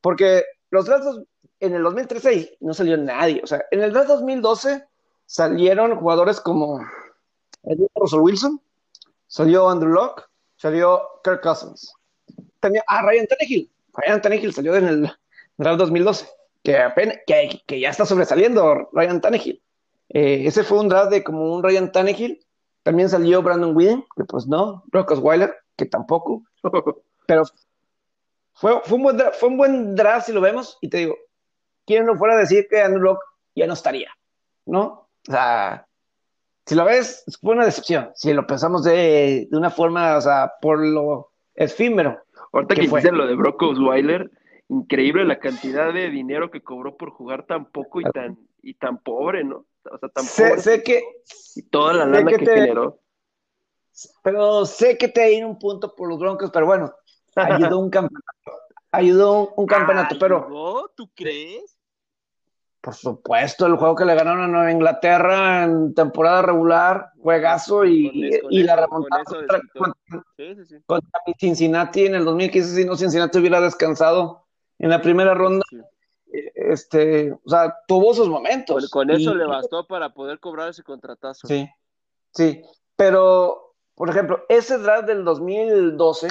Porque 0.00 0.44
los 0.70 0.86
drafts 0.86 1.20
en 1.60 1.74
el 1.74 1.82
2013 1.82 2.56
no 2.60 2.74
salió 2.74 2.96
nadie. 2.96 3.40
O 3.44 3.46
sea, 3.46 3.64
en 3.70 3.82
el 3.82 3.92
draft 3.92 4.08
2012 4.08 4.84
salieron 5.26 5.96
jugadores 5.96 6.40
como 6.40 6.80
Russell 7.94 8.20
Wilson, 8.20 8.60
salió 9.26 9.68
Andrew 9.68 9.92
Locke, 9.92 10.24
salió 10.56 11.02
Kirk 11.24 11.42
Cousins. 11.42 11.94
Tenía, 12.60 12.82
ah, 12.86 13.02
Ryan 13.02 13.26
Tannehill. 13.26 13.70
Ryan 13.94 14.22
Tannehill 14.22 14.52
salió 14.52 14.76
en 14.76 14.86
el 14.86 15.12
draft 15.56 15.78
2012, 15.78 16.28
que, 16.62 16.78
apenas, 16.78 17.18
que, 17.26 17.62
que 17.66 17.80
ya 17.80 17.90
está 17.90 18.06
sobresaliendo 18.06 18.88
Ryan 18.92 19.20
Tannehill. 19.20 19.62
Eh, 20.10 20.46
ese 20.46 20.64
fue 20.64 20.80
un 20.80 20.88
draft 20.88 21.10
de 21.10 21.22
como 21.22 21.54
un 21.54 21.62
Ryan 21.62 21.92
Tannehill. 21.92 22.44
También 22.82 23.08
salió 23.08 23.42
Brandon 23.42 23.76
Whedon, 23.76 24.04
que 24.16 24.24
pues 24.24 24.46
no, 24.46 24.84
Rock 24.90 25.12
Osweiler, 25.12 25.54
que 25.76 25.86
tampoco. 25.86 26.42
Pero 27.26 27.44
fue, 28.54 28.80
fue, 28.84 28.96
un 28.96 29.02
buen 29.02 29.16
draft, 29.16 29.38
fue 29.38 29.48
un 29.48 29.56
buen 29.56 29.94
draft 29.94 30.26
si 30.26 30.32
lo 30.32 30.40
vemos. 30.40 30.78
Y 30.80 30.88
te 30.88 30.98
digo, 30.98 31.16
¿quién 31.86 32.06
no 32.06 32.16
fuera 32.16 32.34
a 32.34 32.38
decir 32.38 32.66
que 32.68 32.80
Andrew 32.80 33.02
Locke 33.02 33.24
ya 33.54 33.66
no 33.66 33.74
estaría? 33.74 34.10
¿No? 34.66 35.08
O 35.28 35.32
sea, 35.32 35.86
si 36.70 36.76
lo 36.76 36.84
ves, 36.84 37.24
fue 37.42 37.54
una 37.54 37.64
decepción. 37.64 38.12
Si 38.14 38.32
lo 38.32 38.46
pensamos 38.46 38.84
de, 38.84 39.48
de 39.50 39.56
una 39.56 39.70
forma, 39.70 40.16
o 40.16 40.20
sea, 40.20 40.52
por 40.62 40.78
lo 40.78 41.32
efímero. 41.52 42.22
Ahorita 42.52 42.76
que 42.76 42.84
hiciste 42.84 43.10
lo 43.10 43.26
de 43.26 43.34
Brock 43.34 43.60
Osweiler, 43.60 44.30
increíble 44.68 45.24
la 45.24 45.40
cantidad 45.40 45.92
de 45.92 46.10
dinero 46.10 46.48
que 46.48 46.62
cobró 46.62 46.96
por 46.96 47.10
jugar 47.10 47.44
tan 47.44 47.64
poco 47.72 48.00
y 48.00 48.04
tan, 48.04 48.38
y 48.62 48.74
tan 48.74 48.98
pobre, 48.98 49.42
¿no? 49.42 49.66
O 49.82 49.98
sea, 49.98 50.10
tan 50.10 50.22
sé, 50.22 50.48
pobre. 50.48 50.62
Sé 50.62 50.82
que. 50.84 51.02
Y 51.56 51.62
toda 51.62 51.92
la 51.92 52.06
lana 52.06 52.30
que, 52.30 52.36
que 52.36 52.44
te, 52.44 52.54
generó. 52.54 53.00
Pero 54.22 54.64
sé 54.64 54.96
que 54.96 55.08
te 55.08 55.22
hay 55.24 55.42
un 55.42 55.58
punto 55.58 55.96
por 55.96 56.08
los 56.08 56.20
Broncos, 56.20 56.52
pero 56.52 56.66
bueno, 56.66 56.94
ayudó 57.34 57.80
un 57.80 57.90
campeonato. 57.90 58.52
Ayudó 58.92 59.40
un, 59.40 59.48
un 59.56 59.66
campeonato, 59.66 60.14
¿Ayudó? 60.14 60.20
pero. 60.20 60.92
¿Tú 60.94 61.10
crees? 61.16 61.79
Por 62.80 62.94
supuesto, 62.94 63.66
el 63.66 63.76
juego 63.76 63.94
que 63.94 64.06
le 64.06 64.14
ganaron 64.14 64.42
a 64.42 64.46
Nueva 64.48 64.72
Inglaterra 64.72 65.64
en 65.64 65.92
temporada 65.94 66.40
regular, 66.40 67.10
juegazo 67.20 67.84
y, 67.84 68.30
Con- 68.40 68.52
y 68.52 68.62
la 68.62 68.76
remontada 68.76 69.24
con 69.24 69.36
contra, 69.36 69.58
desquitó. 69.58 69.78
contra- 69.80 70.24
Sí, 70.36 70.54
sí, 70.56 70.64
sí. 70.64 70.76
contra 70.86 71.20
Cincinnati 71.38 72.06
en 72.06 72.14
el 72.14 72.24
2015, 72.24 72.74
si 72.74 72.84
no 72.86 72.96
Cincinnati 72.96 73.38
hubiera 73.38 73.60
descansado 73.60 74.46
en 74.78 74.88
la 74.88 75.02
primera 75.02 75.34
ronda, 75.34 75.62
Sí. 75.68 75.78
este, 76.54 77.32
o 77.32 77.50
sea, 77.50 77.76
tuvo 77.86 78.14
sus 78.14 78.28
momentos. 78.28 78.88
Con, 78.88 79.08
con 79.08 79.14
eso 79.14 79.32
Y- 79.32 79.36
le 79.36 79.44
bastó 79.46 79.86
para 79.86 80.14
poder 80.14 80.40
cobrar 80.40 80.70
ese 80.70 80.82
contratazo. 80.82 81.46
Sí, 81.48 81.68
sí, 82.32 82.62
pero, 82.96 83.74
por 83.94 84.08
ejemplo, 84.08 84.42
ese 84.48 84.78
draft 84.78 85.06
del 85.06 85.22
2012 85.22 86.28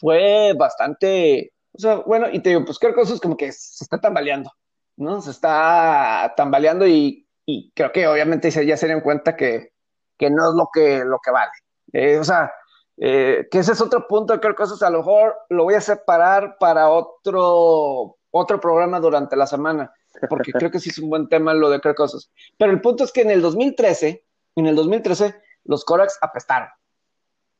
fue 0.00 0.54
bastante, 0.58 1.52
o 1.72 1.78
sea, 1.78 1.96
bueno, 1.96 2.28
y 2.32 2.40
te 2.40 2.48
digo, 2.50 2.64
pues 2.64 2.78
creo 2.78 2.94
que 2.94 3.02
eso 3.02 3.12
es 3.14 3.20
como 3.20 3.36
que 3.36 3.52
se 3.52 3.84
está 3.84 4.00
tambaleando, 4.00 4.50
¿no? 4.96 5.20
Se 5.20 5.30
está 5.30 6.32
tambaleando 6.36 6.86
y, 6.86 7.26
y 7.46 7.70
creo 7.74 7.92
que 7.92 8.06
obviamente 8.06 8.50
se- 8.50 8.66
ya 8.66 8.76
se 8.76 8.86
dieron 8.86 9.02
cuenta 9.02 9.36
que, 9.36 9.72
que 10.18 10.30
no 10.30 10.48
es 10.50 10.54
lo 10.54 10.68
que, 10.72 11.04
lo 11.04 11.18
que 11.24 11.30
vale. 11.30 11.52
Eh, 11.92 12.18
o 12.18 12.24
sea, 12.24 12.52
eh, 12.96 13.46
que 13.50 13.58
ese 13.58 13.72
es 13.72 13.80
otro 13.80 14.06
punto 14.06 14.32
de 14.32 14.40
Kirk 14.40 14.56
Cousins, 14.56 14.82
a 14.82 14.90
lo 14.90 14.98
mejor 14.98 15.34
lo 15.48 15.64
voy 15.64 15.74
a 15.74 15.80
separar 15.80 16.56
para 16.58 16.88
otro, 16.90 18.16
otro 18.30 18.60
programa 18.60 19.00
durante 19.00 19.36
la 19.36 19.46
semana, 19.46 19.92
porque 20.28 20.52
creo 20.52 20.70
que 20.70 20.78
sí 20.80 20.90
es 20.90 20.98
un 20.98 21.10
buen 21.10 21.28
tema 21.28 21.54
lo 21.54 21.70
de 21.70 21.80
Kirk 21.80 21.96
Cousins. 21.96 22.30
Pero 22.58 22.70
el 22.72 22.80
punto 22.80 23.04
es 23.04 23.12
que 23.12 23.22
en 23.22 23.30
el 23.30 23.42
2013, 23.42 24.24
en 24.56 24.66
el 24.66 24.76
2013, 24.76 25.34
los 25.64 25.84
Corax 25.84 26.18
apestaron 26.20 26.68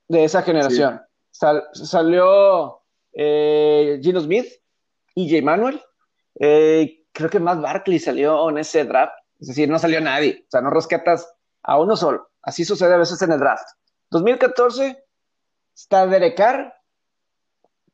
de 0.09 0.25
esa 0.25 0.43
generación. 0.43 1.01
Sal- 1.31 1.65
salió 1.73 2.83
eh, 3.13 3.99
Gino 4.03 4.21
Smith 4.21 4.47
y 5.15 5.29
J. 5.31 5.45
Manuel. 5.45 5.81
Eh, 6.39 7.04
creo 7.15 7.31
que 7.31 7.41
más 7.41 7.61
Barkley 7.61 7.99
salió 7.99 8.51
en 8.51 8.59
ese 8.59 8.85
draft. 8.85 9.15
Es 9.41 9.49
decir, 9.49 9.69
no 9.69 9.79
salió 9.79 10.01
nadie. 10.01 10.45
O 10.47 10.51
sea, 10.51 10.61
no 10.61 10.71
rescatas 10.71 11.33
a 11.63 11.81
uno 11.81 11.97
solo. 11.97 12.29
Así 12.43 12.65
sucede 12.65 12.93
a 12.93 12.99
veces 12.99 13.23
en 13.23 13.33
el 13.33 13.39
draft. 13.39 13.67
2014 14.11 15.03
está 15.75 16.07
Derek 16.07 16.37
Carr. 16.37 16.75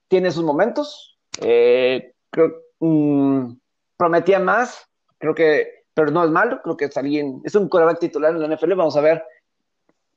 Tiene 0.09 0.31
sus 0.33 0.43
momentos. 0.43 1.19
Eh, 1.41 2.15
creo, 2.31 2.51
mm, 2.81 3.53
prometía 3.97 4.41
más. 4.41 4.89
Creo 5.19 5.35
que, 5.35 5.85
pero 5.95 6.11
no 6.11 6.25
es 6.25 6.31
malo. 6.31 6.61
Creo 6.63 6.77
que 6.77 6.87
es 6.87 6.97
alguien, 6.97 7.43
es 7.45 7.55
un 7.55 7.69
coreback 7.69 8.01
titular 8.01 8.33
en 8.33 8.41
la 8.41 8.49
NFL. 8.49 8.75
Vamos 8.75 8.97
a 8.97 9.03
ver 9.03 9.23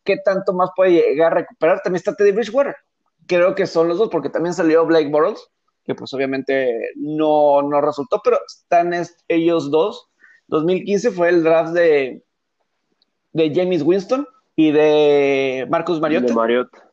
qué 0.03 0.17
tanto 0.23 0.53
más 0.53 0.69
puede 0.75 0.91
llegar 0.91 1.33
a 1.33 1.35
recuperar. 1.35 1.81
También 1.81 1.97
está 1.97 2.15
Teddy 2.15 2.31
Bridgewater. 2.31 2.75
Creo 3.27 3.53
que 3.53 3.67
son 3.67 3.87
los 3.89 3.97
dos, 3.97 4.09
porque 4.09 4.29
también 4.29 4.53
salió 4.53 4.85
Blake 4.85 5.09
Bortles, 5.09 5.47
que 5.84 5.96
pues 5.96 6.13
obviamente 6.13 6.91
no, 6.96 7.62
no 7.62 7.82
resultó, 7.82 8.22
pero 8.24 8.38
están 8.48 8.93
est- 8.93 9.19
ellos 9.28 9.69
dos. 9.72 10.10
2015 10.48 11.12
fue 11.12 11.30
el 11.30 11.43
draft 11.43 11.74
de, 11.74 12.24
de 13.32 13.52
James 13.54 13.82
Winston 13.84 14.28
y 14.56 14.72
de 14.72 15.65
Marcus 15.69 16.00
Mariota. 16.00 16.28
De 16.28 16.34
Mariota. 16.34 16.89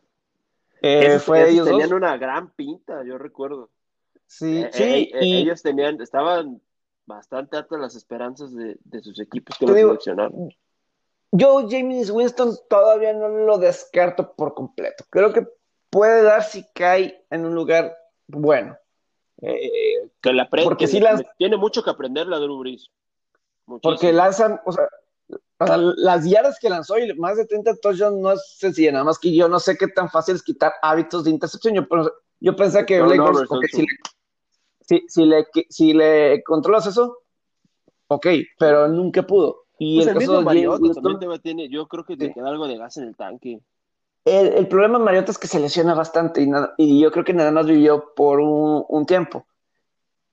Eh, 0.83 1.07
Esos- 1.07 1.25
fue 1.25 1.41
esos 1.43 1.53
ellos 1.53 1.67
tenían 1.69 1.89
dos. 1.91 1.97
una 1.99 2.17
gran 2.17 2.51
pinta, 2.51 3.03
yo 3.05 3.19
recuerdo. 3.19 3.71
Sí, 4.27 4.63
Eh, 4.65 4.71
sí, 4.73 4.83
eh, 4.83 5.11
eh, 5.15 5.25
y 5.27 5.37
ellos 5.39 5.63
tenían, 5.63 6.01
estaban 6.01 6.61
bastante 7.07 7.57
altas 7.57 7.81
las 7.81 7.95
esperanzas 7.97 8.55
de, 8.55 8.77
de 8.85 9.01
sus 9.03 9.19
equipos 9.21 9.59
que 9.59 9.67
lo 9.67 9.75
seleccionaron. 9.75 10.49
yo 11.33 11.69
James 11.69 12.11
Winston 12.11 12.57
todavía 12.69 13.13
no 13.13 13.29
lo 13.29 13.59
descarto 13.59 14.33
por 14.35 14.55
completo. 14.55 15.05
Creo 15.11 15.33
que 15.33 15.47
puede 15.91 16.23
dar 16.23 16.45
si 16.45 16.65
cae 16.73 17.25
en 17.31 17.45
un 17.45 17.55
lugar 17.57 17.93
bueno. 18.31 18.77
Eh, 19.43 20.11
Que 20.21 20.33
la 20.33 20.43
aprende, 20.45 20.69
porque 20.69 20.87
sí 20.87 21.01
las- 21.01 21.23
tiene 21.39 21.57
mucho 21.57 21.83
que 21.83 21.91
aprender 21.91 22.27
la 22.27 22.39
Drew 22.39 22.59
Brees. 22.59 22.91
Muchísimo. 23.67 23.81
Porque 23.83 24.13
lanzan, 24.13 24.61
o 24.67 24.73
sea, 24.73 24.85
o 25.59 25.67
sea, 25.67 25.77
las 25.77 26.29
yardas 26.29 26.59
que 26.61 26.69
lanzó 26.69 26.99
y 26.99 27.13
más 27.15 27.37
de 27.37 27.47
30 27.47 27.77
touchdowns 27.77 28.19
no 28.21 28.33
es 28.33 28.57
sencilla, 28.59 28.93
nada 28.93 29.05
más 29.05 29.19
que 29.19 29.35
yo 29.35 29.49
no 29.49 29.59
sé 29.61 29.77
qué 29.79 29.87
tan 29.89 30.11
fácil 30.11 30.35
es 30.35 30.43
quitar 30.43 30.73
hábitos 30.83 31.25
de 31.25 31.31
intercepción. 31.31 31.75
Yo, 31.75 31.89
pero- 31.89 32.13
yo 32.41 32.57
pensé 32.57 32.85
que 32.85 33.01
Blake 33.01 33.21
Bortles, 33.21 33.49
son 33.49 33.61
si, 33.71 33.83
le, 33.83 33.87
si, 34.81 35.05
si, 35.09 35.25
le, 35.25 35.47
si 35.69 35.93
le 35.95 36.43
controlas 36.43 36.87
eso, 36.87 37.19
ok, 38.09 38.27
pero 38.59 38.89
nunca 38.89 39.23
pudo. 39.23 39.65
Y 39.79 39.97
Pues 39.99 40.09
el, 40.09 40.11
el 40.11 40.15
caso 40.15 40.19
mismo 40.21 40.39
de 40.39 40.45
Mariota 40.45 41.01
también 41.01 41.41
tiene, 41.41 41.69
yo 41.71 41.87
creo 41.87 42.05
que 42.05 42.15
Sí. 42.15 42.19
te 42.19 42.33
queda 42.35 42.49
algo 42.49 42.67
de 42.67 42.77
gas 42.77 42.97
en 42.99 43.05
el 43.05 43.17
tanque. 43.17 43.61
El, 44.25 44.69
problema 44.69 44.99
de 44.99 45.05
Mariota 45.05 45.31
es 45.31 45.39
que 45.39 45.47
se 45.47 45.61
lesiona 45.61 45.95
bastante 45.95 46.43
y, 46.43 46.47
nada- 46.47 46.75
y 46.77 47.01
yo 47.01 47.11
creo 47.11 47.25
que 47.25 47.33
nada 47.33 47.51
más 47.51 47.67
vivió 47.67 48.13
por 48.15 48.41
un, 48.41 49.07
tiempo. 49.07 49.47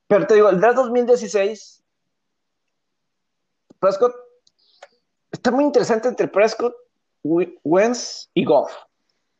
Pero 0.06 0.26
te 0.26 0.34
digo, 0.34 0.48
el 0.48 0.60
draft 0.60 0.76
2016, 0.76 1.82
Prescott, 3.78 4.14
está 5.30 5.50
muy 5.50 5.64
interesante 5.64 6.08
entre 6.08 6.28
Prescott, 6.28 6.74
Wentz 7.22 8.30
y 8.34 8.44
Goff. 8.44 8.72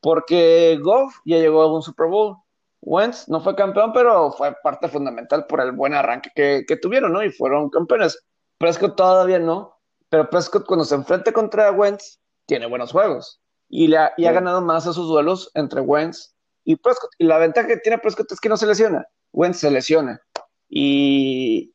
Porque 0.00 0.78
Goff 0.82 1.16
ya 1.24 1.38
llegó 1.38 1.62
a 1.62 1.74
un 1.74 1.82
Super 1.82 2.06
Bowl. 2.06 2.36
Wentz 2.80 3.28
no 3.28 3.40
fue 3.40 3.56
campeón, 3.56 3.92
pero 3.92 4.30
fue 4.32 4.54
parte 4.62 4.88
fundamental 4.88 5.46
por 5.46 5.60
el 5.60 5.72
buen 5.72 5.94
arranque 5.94 6.30
que, 6.34 6.64
que 6.66 6.76
tuvieron, 6.76 7.12
¿no? 7.12 7.24
Y 7.24 7.30
fueron 7.30 7.70
campeones. 7.70 8.24
Prescott 8.58 8.96
todavía 8.96 9.38
no, 9.38 9.78
pero 10.08 10.30
Prescott 10.30 10.66
cuando 10.66 10.84
se 10.84 10.94
enfrenta 10.94 11.32
contra 11.32 11.72
Wentz 11.72 12.20
tiene 12.46 12.66
buenos 12.66 12.92
juegos 12.92 13.40
y, 13.68 13.88
le 13.88 13.98
ha, 13.98 14.12
y 14.16 14.26
ha 14.26 14.32
ganado 14.32 14.60
más 14.62 14.84
esos 14.86 15.08
duelos 15.08 15.50
entre 15.54 15.80
Wentz 15.80 16.34
y 16.64 16.76
Prescott. 16.76 17.10
Y 17.18 17.24
la 17.24 17.38
ventaja 17.38 17.68
que 17.68 17.76
tiene 17.78 17.98
Prescott 17.98 18.32
es 18.32 18.40
que 18.40 18.48
no 18.48 18.56
se 18.56 18.66
lesiona. 18.66 19.06
Wentz 19.32 19.58
se 19.58 19.70
lesiona. 19.70 20.20
Y, 20.68 21.72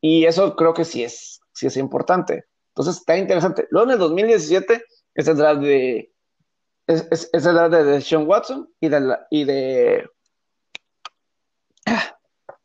y 0.00 0.24
eso 0.24 0.56
creo 0.56 0.74
que 0.74 0.84
sí 0.84 1.02
es, 1.04 1.40
sí 1.52 1.66
es 1.66 1.76
importante. 1.76 2.46
Entonces 2.68 2.96
está 2.98 3.16
interesante. 3.16 3.66
Luego 3.70 3.88
en 3.88 3.92
el 3.94 3.98
2017 3.98 4.84
es 5.14 5.28
el 5.28 5.36
draft 5.36 5.60
de, 5.62 6.12
es, 6.86 7.06
es, 7.10 7.30
es 7.32 7.46
el 7.46 7.54
draft 7.54 7.72
de, 7.74 7.84
de 7.84 8.00
Sean 8.00 8.26
Watson 8.26 8.68
y 8.80 8.88
de, 8.88 9.00
la- 9.00 9.26
y 9.30 9.44
de 9.44 10.08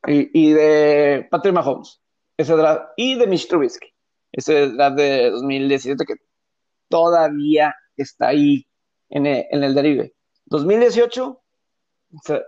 y, 0.08 0.30
y 0.50 0.54
de 0.54 1.28
Patrick 1.32 1.54
Mahomes. 1.54 2.02
Ese 2.38 2.54
draft, 2.54 2.90
y 2.98 3.16
de 3.18 3.28
Mitch 3.28 3.48
Trubisky. 3.48 3.88
Ese 4.32 4.68
draft 4.70 4.98
de 4.98 5.32
2017 5.32 6.06
que 6.06 6.16
todavía 6.90 7.74
está 8.02 8.28
ahí 8.30 8.68
en 9.10 9.26
el, 9.26 9.46
en 9.52 9.64
el 9.64 9.76
derive. 9.76 10.14
2018, 10.46 11.42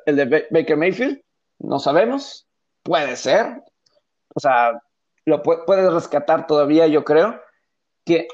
el 0.06 0.16
de 0.16 0.26
Ba- 0.26 0.46
Baker 0.52 0.78
Mayfield, 0.78 1.22
no 1.60 1.80
sabemos, 1.80 2.48
puede 2.84 3.16
ser, 3.16 3.64
o 4.36 4.40
sea, 4.40 4.82
lo 5.26 5.42
pu- 5.44 5.64
puedes 5.66 5.92
rescatar 5.92 6.48
todavía, 6.48 6.88
yo 6.88 7.04
creo, 7.04 7.42
que 8.06 8.28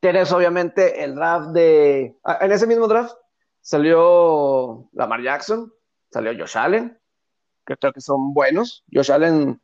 tienes 0.00 0.32
obviamente 0.32 1.04
el 1.04 1.14
draft 1.14 1.50
de, 1.50 2.16
ah, 2.24 2.38
en 2.40 2.52
ese 2.52 2.66
mismo 2.66 2.88
draft 2.88 3.14
salió 3.60 4.88
Lamar 4.92 5.22
Jackson, 5.22 5.72
salió 6.10 6.32
Josh 6.36 6.56
Allen, 6.56 6.98
que 7.66 7.76
creo 7.76 7.92
que 7.92 8.00
son 8.00 8.32
buenos, 8.32 8.84
Josh 8.92 9.12
Allen 9.12 9.60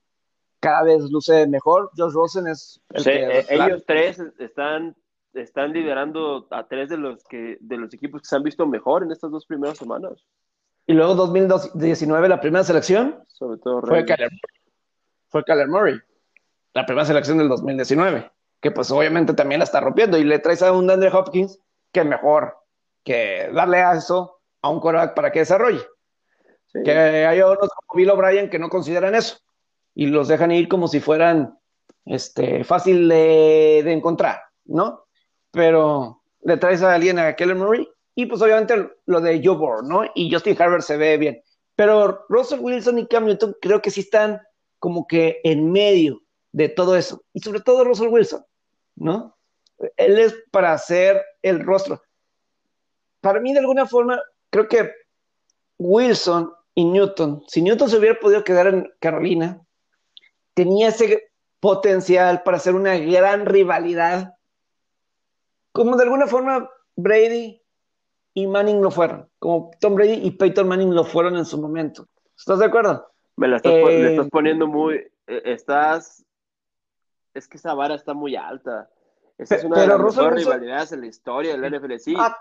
cada 0.61 0.83
vez 0.83 1.03
luce 1.11 1.47
mejor, 1.47 1.91
Josh 1.97 2.13
Rosen 2.13 2.47
es 2.47 2.81
el 2.91 3.03
Sí, 3.03 3.11
que 3.11 3.39
eh, 3.41 3.47
ellos 3.51 3.83
tres 3.87 4.19
están, 4.39 4.97
están 5.35 5.73
liderando 5.73 6.47
a 6.51 6.67
tres 6.67 6.89
de 6.89 6.97
los 6.97 7.25
que 7.25 7.59
de 7.61 7.77
los 7.77 7.93
equipos 7.93 8.23
que 8.23 8.29
se 8.29 8.37
han 8.37 8.43
visto 8.43 8.67
mejor 8.67 9.03
en 9.03 9.13
estas 9.13 9.31
dos 9.31 9.47
primeras 9.47 9.79
semanas. 9.79 10.13
y 10.87 10.93
luego 10.93 11.15
2019 11.15 12.29
la 12.29 12.41
primera 12.41 12.65
selección 12.65 13.23
Sobre 13.29 13.59
todo 13.59 13.83
fue. 13.83 14.05
Kyler, 14.05 14.31
fue 15.29 15.45
Kyler 15.45 15.69
Murray, 15.69 15.99
la 16.75 16.87
primera 16.87 17.05
selección 17.05 17.39
del 17.39 17.49
2019, 17.49 18.31
que 18.61 18.71
pues 18.71 18.91
obviamente 18.91 19.35
también 19.35 19.59
la 19.59 19.65
está 19.65 19.81
rompiendo 19.81 20.17
y 20.19 20.25
le 20.25 20.39
traes 20.39 20.63
a 20.63 20.73
un 20.73 20.91
Andre 20.91 21.11
Hopkins 21.13 21.59
que 21.91 22.05
mejor 22.05 22.57
que 23.03 23.51
darle 23.53 23.79
a 23.79 23.95
eso 23.95 24.41
a 24.63 24.71
un 24.71 24.81
quarterback 24.81 25.15
para 25.15 25.31
que 25.31 25.41
desarrolle. 25.41 25.83
Que 26.85 27.27
hay 27.27 27.41
otros 27.41 27.71
como 27.71 27.97
Bill 27.97 28.11
O'Brien 28.11 28.51
que 28.51 28.59
no 28.59 28.69
consideran 28.69 29.15
eso 29.15 29.39
y 29.95 30.07
los 30.07 30.27
dejan 30.27 30.51
ir 30.51 30.67
como 30.69 30.89
si 30.89 30.99
fueran 30.99 31.57
este, 32.05 32.65
fácil 32.65 33.09
de, 33.09 33.83
de 33.85 33.93
encontrar, 33.93 34.41
¿no? 34.65 35.04
Pero 35.55 36.23
le 36.43 36.57
traes 36.59 36.83
a 36.83 36.95
alguien 36.95 37.19
a 37.19 37.35
Keller 37.35 37.57
Murray 37.57 37.89
y 38.15 38.27
pues 38.27 38.43
obviamente 38.43 38.91
lo 39.07 39.21
de 39.21 39.41
Joe 39.43 39.57
Burrow, 39.57 39.83
¿no? 39.83 40.05
Y 40.15 40.31
Justin 40.31 40.61
Herbert 40.61 40.83
se 40.83 40.97
ve 40.97 41.17
bien. 41.17 41.43
Pero 41.77 42.27
Russell 42.29 42.61
Wilson 42.61 42.99
y 42.99 43.07
Cam 43.07 43.25
Newton 43.25 43.57
creo 43.61 43.81
que 43.81 43.91
sí 43.91 44.01
están 44.01 44.41
como 44.79 45.07
que 45.07 45.41
en 45.45 45.73
medio 45.73 46.21
de 46.53 46.69
todo 46.69 46.97
eso. 46.97 47.23
Y 47.33 47.41
sobre 47.41 47.61
todo 47.61 47.85
Russell 47.85 48.09
Wilson, 48.09 48.45
¿no? 48.97 49.37
Él 49.97 50.19
es 50.19 50.35
para 50.51 50.73
hacer 50.73 51.23
el 51.43 51.61
rostro. 51.61 52.03
Para 53.21 53.41
mí, 53.41 53.53
de 53.53 53.61
alguna 53.61 53.87
forma, 53.87 54.21
creo 54.51 54.69
que 54.69 54.93
Wilson 55.79 56.53
y 56.75 56.85
Newton, 56.85 57.43
si 57.49 57.63
Newton 57.63 57.89
se 57.89 57.99
hubiera 57.99 58.19
podido 58.21 58.45
quedar 58.45 58.67
en 58.67 58.93
Carolina, 59.01 59.61
tenía 60.55 60.89
ese 60.89 61.31
potencial 61.61 62.43
para 62.43 62.59
hacer 62.59 62.75
una 62.75 62.97
gran 62.99 63.47
rivalidad, 63.47 64.34
como 65.75 65.97
de 65.97 66.05
alguna 66.05 66.29
forma 66.29 66.71
Brady 66.95 67.61
y 68.33 68.47
Manning 68.47 68.81
lo 68.81 68.93
fueron, 68.93 69.29
como 69.41 69.73
Tom 69.81 69.97
Brady 69.97 70.21
y 70.23 70.31
Peyton 70.31 70.69
Manning 70.69 70.95
lo 70.95 71.05
fueron 71.05 71.37
en 71.37 71.45
su 71.45 71.61
momento. 71.61 72.07
¿Estás 72.39 72.61
de 72.61 72.67
acuerdo? 72.67 73.13
Me 73.37 73.49
la 73.49 73.57
estás, 73.57 73.73
le 73.73 74.11
estás 74.13 74.27
eh, 74.27 74.31
poniendo 74.31 74.69
muy, 74.69 74.95
eh, 75.27 75.43
estás, 75.45 76.25
es 77.35 77.49
que 77.49 77.57
esa 77.57 77.75
vara 77.75 77.97
está 77.97 78.15
muy 78.15 78.37
alta. 78.37 78.89
Esa 79.37 79.57
es 79.57 79.65
una 79.65 79.81
de 79.81 79.89
las 79.89 79.99
mejores 79.99 80.45
rivalidades 80.45 80.93
en 80.93 81.01
la 81.01 81.07
historia 81.09 81.57
del 81.57 81.77
NFL, 81.77 81.97
sí. 81.99 82.15
Ah, 82.17 82.39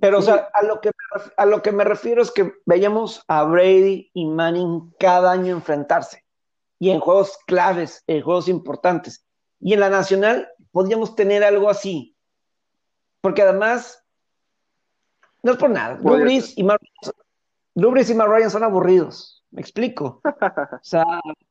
pero, 0.00 0.20
o 0.20 0.22
sea, 0.22 0.48
a 0.54 0.64
lo, 0.64 0.80
que 0.80 0.88
me, 0.88 1.22
a 1.36 1.46
lo 1.46 1.60
que 1.60 1.72
me 1.72 1.84
refiero 1.84 2.22
es 2.22 2.30
que 2.30 2.54
veíamos 2.64 3.22
a 3.28 3.44
Brady 3.44 4.10
y 4.14 4.26
Manning 4.26 4.94
cada 4.98 5.30
año 5.30 5.54
enfrentarse. 5.54 6.24
Y 6.78 6.88
en 6.88 7.00
juegos 7.00 7.38
claves, 7.46 8.02
en 8.06 8.22
juegos 8.22 8.48
importantes. 8.48 9.26
Y 9.60 9.74
en 9.74 9.80
la 9.80 9.90
nacional 9.90 10.48
podíamos 10.72 11.14
tener 11.14 11.44
algo 11.44 11.68
así. 11.68 12.16
Porque 13.20 13.42
además, 13.42 14.04
no 15.42 15.52
es 15.52 15.58
por 15.58 15.70
nada. 15.70 15.98
Lubris 16.02 16.56
y, 16.56 16.64
Mar 16.64 16.80
y 17.74 17.82
Ryan 18.14 18.50
son 18.50 18.64
aburridos. 18.64 19.44
Me 19.50 19.60
explico. 19.60 20.20
o 20.24 20.78
sea, 20.82 21.04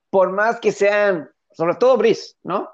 por 0.10 0.32
más 0.32 0.60
que 0.60 0.72
sean, 0.72 1.30
sobre 1.52 1.76
todo 1.76 1.98
Brice, 1.98 2.36
¿no? 2.44 2.70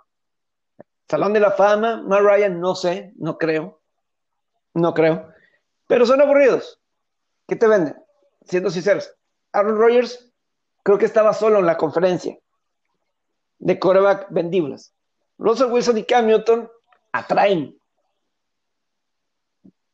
Salón 1.07 1.33
de 1.33 1.39
la 1.39 1.51
Fama, 1.51 2.01
Mar 2.03 2.23
Ryan, 2.23 2.59
no 2.59 2.75
sé, 2.75 3.13
no 3.17 3.37
creo. 3.37 3.81
No 4.73 4.93
creo. 4.93 5.29
Pero 5.87 6.05
son 6.05 6.21
aburridos. 6.21 6.81
¿Qué 7.47 7.55
te 7.55 7.67
venden? 7.67 7.95
Siendo 8.43 8.69
sinceros. 8.69 9.13
Aaron 9.51 9.77
Rodgers 9.77 10.31
creo 10.83 10.97
que 10.97 11.05
estaba 11.05 11.33
solo 11.33 11.59
en 11.59 11.65
la 11.65 11.77
conferencia 11.77 12.37
de 13.59 13.79
coreback 13.79 14.27
vendibles. 14.29 14.93
Russell 15.37 15.71
Wilson 15.71 15.97
y 15.97 16.03
Cam 16.03 16.27
Newton 16.27 16.69
atraen. 17.11 17.77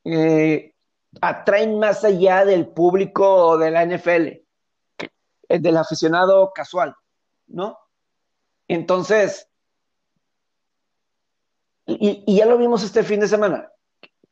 Eh, 0.04 0.74
atraen 1.22 1.80
más 1.80 2.04
allá 2.04 2.46
del 2.46 2.68
público 2.68 3.58
de 3.58 3.72
la 3.72 3.86
NFL, 3.86 4.44
del 5.50 5.78
aficionado 5.78 6.52
casual, 6.54 6.96
¿no? 7.48 7.78
Entonces, 8.68 9.50
y, 11.86 12.36
ya 12.36 12.46
lo 12.46 12.58
vimos 12.58 12.84
este 12.84 13.04
fin 13.04 13.20
de 13.20 13.28
semana 13.28 13.72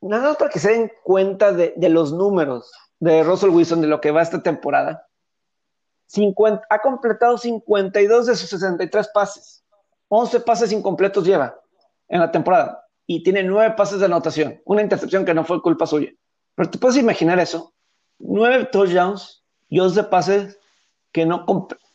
nada 0.01 0.29
más 0.29 0.37
para 0.37 0.49
que 0.49 0.59
se 0.59 0.71
den 0.71 0.91
cuenta 1.03 1.51
de, 1.51 1.73
los 1.89 2.13
números 2.13 2.71
de 2.99 3.23
Russell 3.23 3.49
Wilson 3.49 3.81
de 3.81 3.87
lo 3.87 4.01
que 4.01 4.11
va 4.11 4.21
esta 4.21 4.41
temporada. 4.41 5.07
ha 6.69 6.79
completado 6.79 7.37
52 7.37 8.25
de 8.27 8.35
sus 8.35 8.49
63 8.49 9.09
pases. 9.13 9.63
11 10.07 10.39
pases 10.41 10.71
incompletos 10.71 11.25
lleva 11.25 11.59
en 12.07 12.19
la 12.19 12.31
temporada. 12.31 12.87
Y 13.11 13.23
tiene 13.23 13.41
9 13.41 13.73
pases 13.75 13.99
de 13.99 14.05
anotación. 14.05 14.61
Una 14.65 14.83
intercepción 14.83 15.25
que 15.25 15.33
no 15.33 15.43
fue 15.43 15.63
culpa 15.63 15.87
suya. 15.87 16.13
Pero 16.53 16.69
te 16.69 16.77
puedes 16.77 16.95
imaginar 16.97 17.39
eso. 17.39 17.73
9 18.19 18.69
touchdowns 18.71 19.43
y 19.67 19.79
11 19.79 20.03
pases 20.03 20.59
que, 21.11 21.25
no 21.25 21.43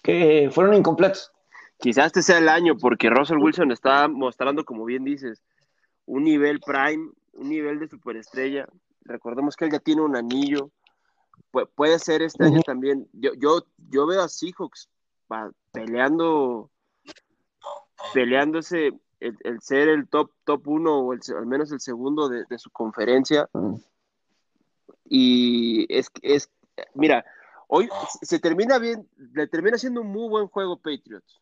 que 0.02 0.50
fueron 0.52 0.74
incompletos. 0.74 1.30
Quizás 1.78 2.06
este 2.06 2.20
sea 2.20 2.38
el 2.38 2.48
año 2.48 2.76
porque 2.76 3.10
Russell 3.10 3.38
Wilson 3.38 3.70
está 3.70 4.08
mostrando, 4.08 4.64
como 4.64 4.84
bien 4.84 5.04
dices, 5.04 5.40
un 6.04 6.24
nivel 6.24 6.58
prime 6.58 7.12
un 7.34 7.48
nivel 7.48 7.78
de 7.78 7.88
superestrella. 7.88 8.66
Recordemos 9.02 9.54
que 9.54 9.66
él 9.66 9.70
ya 9.70 9.78
tiene 9.78 10.02
un 10.02 10.16
anillo. 10.16 10.72
puede 11.76 12.00
ser 12.00 12.22
este 12.22 12.44
año 12.44 12.60
también. 12.62 13.08
Yo, 13.12 13.34
yo, 13.34 13.64
yo 13.88 14.04
veo 14.08 14.20
a 14.20 14.28
Seahawks 14.28 14.88
peleando, 15.70 16.72
peleándose 18.12 18.92
el, 19.20 19.60
ser 19.60 19.88
el 19.88 20.08
top, 20.08 20.30
top 20.44 20.66
uno 20.68 20.98
o 20.98 21.12
el, 21.12 21.20
al 21.36 21.46
menos 21.46 21.72
el 21.72 21.80
segundo 21.80 22.28
de, 22.28 22.58
su 22.58 22.70
conferencia. 22.70 23.48
Y 25.04 25.86
es, 25.94 26.10
es, 26.22 26.50
mira, 26.94 27.24
hoy 27.68 27.88
se 28.22 28.38
termina 28.38 28.78
bien, 28.78 29.08
le 29.16 29.46
termina 29.46 29.78
siendo 29.78 30.00
un 30.00 30.08
muy 30.08 30.28
buen 30.28 30.48
juego 30.48 30.76
Patriots. 30.76 31.40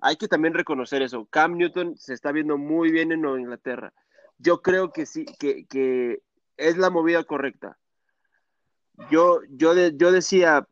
Hay 0.00 0.16
que 0.16 0.28
también 0.28 0.54
reconocer 0.54 1.02
eso. 1.02 1.26
Cam 1.26 1.56
Newton 1.56 1.96
se 1.96 2.14
está 2.14 2.32
viendo 2.32 2.58
muy 2.58 2.90
bien 2.90 3.12
en 3.12 3.20
Nueva 3.20 3.40
Inglaterra 3.40 3.92
yo 4.42 4.60
creo 4.60 4.92
que 4.92 5.06
sí, 5.06 5.24
que, 5.38 6.22
es 6.56 6.76
la 6.76 6.90
movida 6.90 7.24
correcta. 7.24 7.78
Yo, 9.10 9.40
yo, 9.48 9.74
yo 9.74 10.12
decía, 10.12 10.66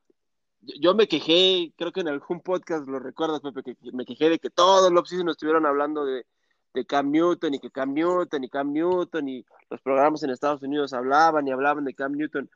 yo 0.61 0.95
me 0.95 1.09
quejé, 1.09 1.73
creo 1.77 1.93
que 1.93 2.01
en 2.01 2.09
algún 2.09 2.41
podcast 2.41 2.87
lo 2.87 2.99
recuerdas, 2.99 3.41
Pepe, 3.41 3.63
que 3.63 3.77
me 3.93 4.05
quejé 4.05 4.29
de 4.29 4.39
que 4.39 4.51
todos 4.51 4.93
los 4.93 5.13
nos 5.13 5.33
estuvieron 5.33 5.67
hablando 5.67 6.05
de, 6.05 6.27
de 6.75 6.85
Cam 6.85 7.11
Newton 7.11 7.55
y 7.55 7.59
que 7.59 7.71
Cam 7.71 7.95
Newton 7.95 8.45
y 8.45 8.49
Cam 8.49 8.73
Newton 8.73 9.29
y 9.29 9.45
los 9.71 9.81
programas 9.81 10.23
en 10.23 10.31
Estados 10.31 10.63
Unidos 10.63 10.93
hablaban 10.93 11.47
y 11.47 11.51
hablaban 11.51 11.85
de 11.85 11.95
Cam 11.95 12.13
Newton. 12.13 12.51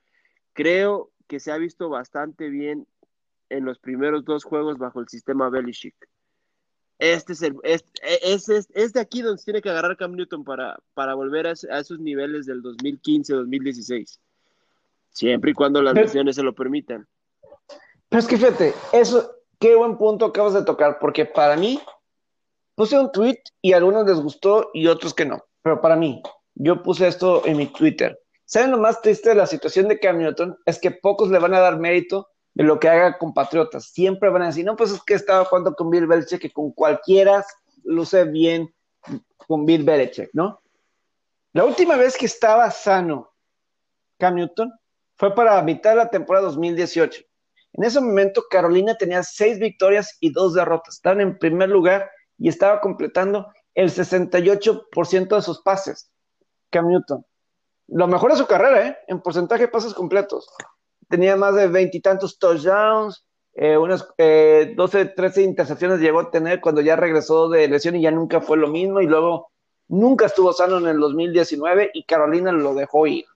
Creo 0.52 1.10
que 1.26 1.40
se 1.40 1.52
ha 1.52 1.56
visto 1.56 1.88
bastante 1.88 2.48
bien 2.48 2.86
en 3.48 3.64
los 3.64 3.78
primeros 3.78 4.24
dos 4.24 4.44
juegos 4.44 4.78
bajo 4.78 5.00
el 5.00 5.08
sistema 5.08 5.48
Belichick. 5.48 5.94
Este 6.98 7.32
es, 7.32 7.42
el, 7.42 7.56
es, 7.64 8.92
de 8.92 9.00
aquí 9.00 9.20
donde 9.20 9.38
se 9.38 9.46
tiene 9.46 9.60
que 9.60 9.68
agarrar 9.68 9.96
Cam 9.96 10.12
Newton 10.12 10.44
para, 10.44 10.78
para 10.94 11.14
volver 11.14 11.48
a, 11.48 11.52
esos 11.52 11.98
niveles 11.98 12.46
del 12.46 12.62
2015-2016. 12.62 14.18
Siempre 15.10 15.50
y 15.50 15.54
cuando 15.54 15.82
las 15.82 15.94
lesiones 15.94 16.36
se 16.36 16.42
lo 16.42 16.54
permitan. 16.54 17.06
Pero 18.08 18.20
es 18.20 18.26
que 18.26 18.36
fíjate, 18.36 18.74
eso, 18.92 19.32
qué 19.58 19.74
buen 19.74 19.96
punto 19.98 20.26
acabas 20.26 20.54
de 20.54 20.64
tocar, 20.64 20.98
porque 21.00 21.24
para 21.24 21.56
mí, 21.56 21.80
puse 22.74 22.98
un 22.98 23.12
tweet 23.12 23.38
y 23.62 23.72
a 23.72 23.78
algunos 23.78 24.06
les 24.06 24.20
gustó 24.20 24.70
y 24.72 24.86
otros 24.86 25.14
que 25.14 25.24
no. 25.24 25.44
Pero 25.62 25.80
para 25.80 25.96
mí, 25.96 26.22
yo 26.54 26.82
puse 26.82 27.06
esto 27.06 27.46
en 27.46 27.56
mi 27.56 27.66
Twitter. 27.66 28.18
¿Saben 28.44 28.70
lo 28.70 28.78
más 28.78 29.00
triste 29.00 29.30
de 29.30 29.34
la 29.34 29.46
situación 29.46 29.88
de 29.88 29.98
Cam 29.98 30.18
Newton? 30.18 30.56
Es 30.66 30.78
que 30.78 30.90
pocos 30.90 31.30
le 31.30 31.38
van 31.38 31.54
a 31.54 31.60
dar 31.60 31.78
mérito 31.78 32.28
de 32.52 32.64
lo 32.64 32.78
que 32.78 32.88
haga 32.88 33.18
con 33.18 33.34
Patriotas. 33.34 33.86
Siempre 33.86 34.30
van 34.30 34.42
a 34.42 34.46
decir, 34.46 34.64
no, 34.64 34.76
pues 34.76 34.90
es 34.92 35.02
que 35.02 35.14
estaba 35.14 35.44
jugando 35.44 35.74
con 35.74 35.90
Bill 35.90 36.06
Belichick, 36.06 36.40
que 36.40 36.52
con 36.52 36.72
cualquiera 36.72 37.44
luce 37.82 38.24
bien 38.24 38.72
con 39.36 39.66
Bill 39.66 39.84
Belichick, 39.84 40.30
¿no? 40.32 40.60
La 41.52 41.64
última 41.64 41.96
vez 41.96 42.16
que 42.16 42.26
estaba 42.26 42.70
sano 42.70 43.32
Cam 44.18 44.36
Newton 44.36 44.72
fue 45.16 45.34
para 45.34 45.62
mitad 45.62 45.90
de 45.90 45.96
la 45.96 46.10
temporada 46.10 46.46
2018. 46.46 47.22
En 47.74 47.84
ese 47.84 48.00
momento 48.00 48.44
Carolina 48.50 48.96
tenía 48.96 49.22
seis 49.22 49.58
victorias 49.58 50.16
y 50.20 50.32
dos 50.32 50.54
derrotas. 50.54 50.94
Estaban 50.96 51.20
en 51.20 51.38
primer 51.38 51.68
lugar 51.68 52.08
y 52.38 52.48
estaba 52.48 52.80
completando 52.80 53.52
el 53.74 53.90
68% 53.90 55.36
de 55.36 55.42
sus 55.42 55.62
pases. 55.62 56.10
Cam 56.70 56.88
Newton. 56.88 57.24
Lo 57.88 58.06
mejor 58.08 58.32
de 58.32 58.38
su 58.38 58.46
carrera, 58.46 58.88
¿eh? 58.88 58.98
En 59.08 59.20
porcentaje 59.20 59.62
de 59.62 59.68
pases 59.68 59.94
completos 59.94 60.48
tenía 61.08 61.36
más 61.36 61.54
de 61.54 61.68
veintitantos 61.68 62.38
touchdowns, 62.38 63.24
eh, 63.54 63.76
unas 63.76 64.06
eh, 64.18 64.74
12, 64.76 65.06
13 65.06 65.42
intercepciones 65.42 66.00
llegó 66.00 66.20
a 66.20 66.30
tener 66.30 66.60
cuando 66.60 66.80
ya 66.80 66.96
regresó 66.96 67.48
de 67.48 67.68
lesión 67.68 67.94
y 67.94 68.02
ya 68.02 68.10
nunca 68.10 68.40
fue 68.40 68.56
lo 68.56 68.68
mismo 68.68 69.00
y 69.00 69.06
luego 69.06 69.52
nunca 69.86 70.26
estuvo 70.26 70.52
sano 70.52 70.78
en 70.78 70.88
el 70.88 70.98
2019 70.98 71.90
y 71.94 72.04
Carolina 72.04 72.50
lo 72.50 72.74
dejó 72.74 73.06
ir, 73.06 73.26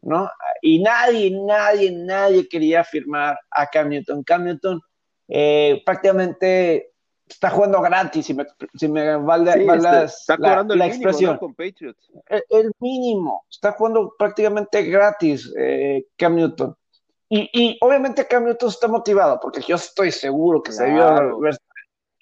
¿no? 0.00 0.30
Y 0.62 0.82
nadie, 0.82 1.30
nadie, 1.30 1.92
nadie 1.92 2.48
quería 2.48 2.82
firmar 2.84 3.38
a 3.50 3.66
Cam 3.66 3.90
Newton. 3.90 4.22
Cam 4.24 4.44
Newton 4.44 4.80
eh, 5.28 5.82
prácticamente 5.84 6.92
está 7.28 7.50
jugando 7.50 7.80
gratis, 7.80 8.26
si 8.26 8.34
me, 8.34 8.46
si 8.74 8.88
me 8.88 9.16
vale, 9.16 9.64
está, 10.04 10.36
la, 10.38 10.62
la 10.62 10.86
expresión. 10.86 11.38
Con 11.38 11.54
Patriots. 11.54 12.10
El, 12.48 12.72
mínimo, 12.80 13.44
está 13.50 13.72
jugando 13.72 14.14
prácticamente 14.18 14.82
gratis 14.84 15.52
eh, 15.56 16.06
Cam 16.16 16.34
Newton. 16.36 16.76
Y, 17.28 17.50
y 17.52 17.78
obviamente 17.80 18.26
Cam 18.26 18.44
Newton 18.44 18.68
está 18.68 18.88
motivado, 18.88 19.38
porque 19.40 19.60
yo 19.60 19.76
estoy 19.76 20.10
seguro 20.10 20.62
que 20.62 20.72
se 20.72 20.90
vio 20.90 21.40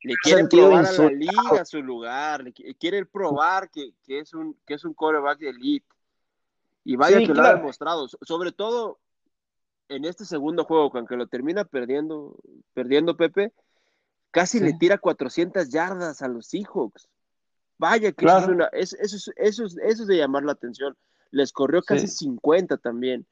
Le 0.02 0.14
quiere 0.22 0.46
probar 0.46 0.86
a 0.86 0.92
la 0.92 1.09
liga 1.09 1.64
su 1.64 1.82
lugar, 1.82 2.42
le 2.42 2.52
quiere 2.52 3.07
probar 3.07 3.70
que, 3.70 3.92
es 4.07 4.34
un, 4.34 4.57
que 4.66 4.74
es 4.74 4.84
un 4.84 4.94
quarterback 4.94 5.38
de 5.38 5.50
elite. 5.50 5.86
Y 6.84 6.96
vaya 6.96 7.18
que 7.18 7.34
lo 7.34 7.42
ha 7.42 7.54
demostrado, 7.54 8.07
sobre 8.22 8.52
todo 8.52 8.98
en 9.88 10.04
este 10.04 10.24
segundo 10.24 10.64
juego, 10.64 10.90
aunque 10.94 11.16
lo 11.16 11.26
termina 11.26 11.64
perdiendo, 11.64 12.36
perdiendo 12.74 13.16
Pepe, 13.16 13.52
casi 14.31 14.61
le 14.61 14.72
tira 14.74 14.99
400 14.99 15.68
yardas 15.68 16.22
a 16.22 16.29
los 16.29 16.47
Seahawks. 16.47 17.09
Vaya 17.79 18.12
que 18.12 18.24
eso, 18.24 18.39
es 18.39 18.47
una, 18.49 18.64
eso, 18.72 18.97
eso, 19.37 19.64
es 19.83 20.07
de 20.07 20.16
llamar 20.16 20.45
la 20.45 20.53
atención. 20.53 20.97
Les 21.31 21.53
corrió 21.53 21.83
casi 21.83 22.07
50 22.07 22.79
también. 22.79 23.27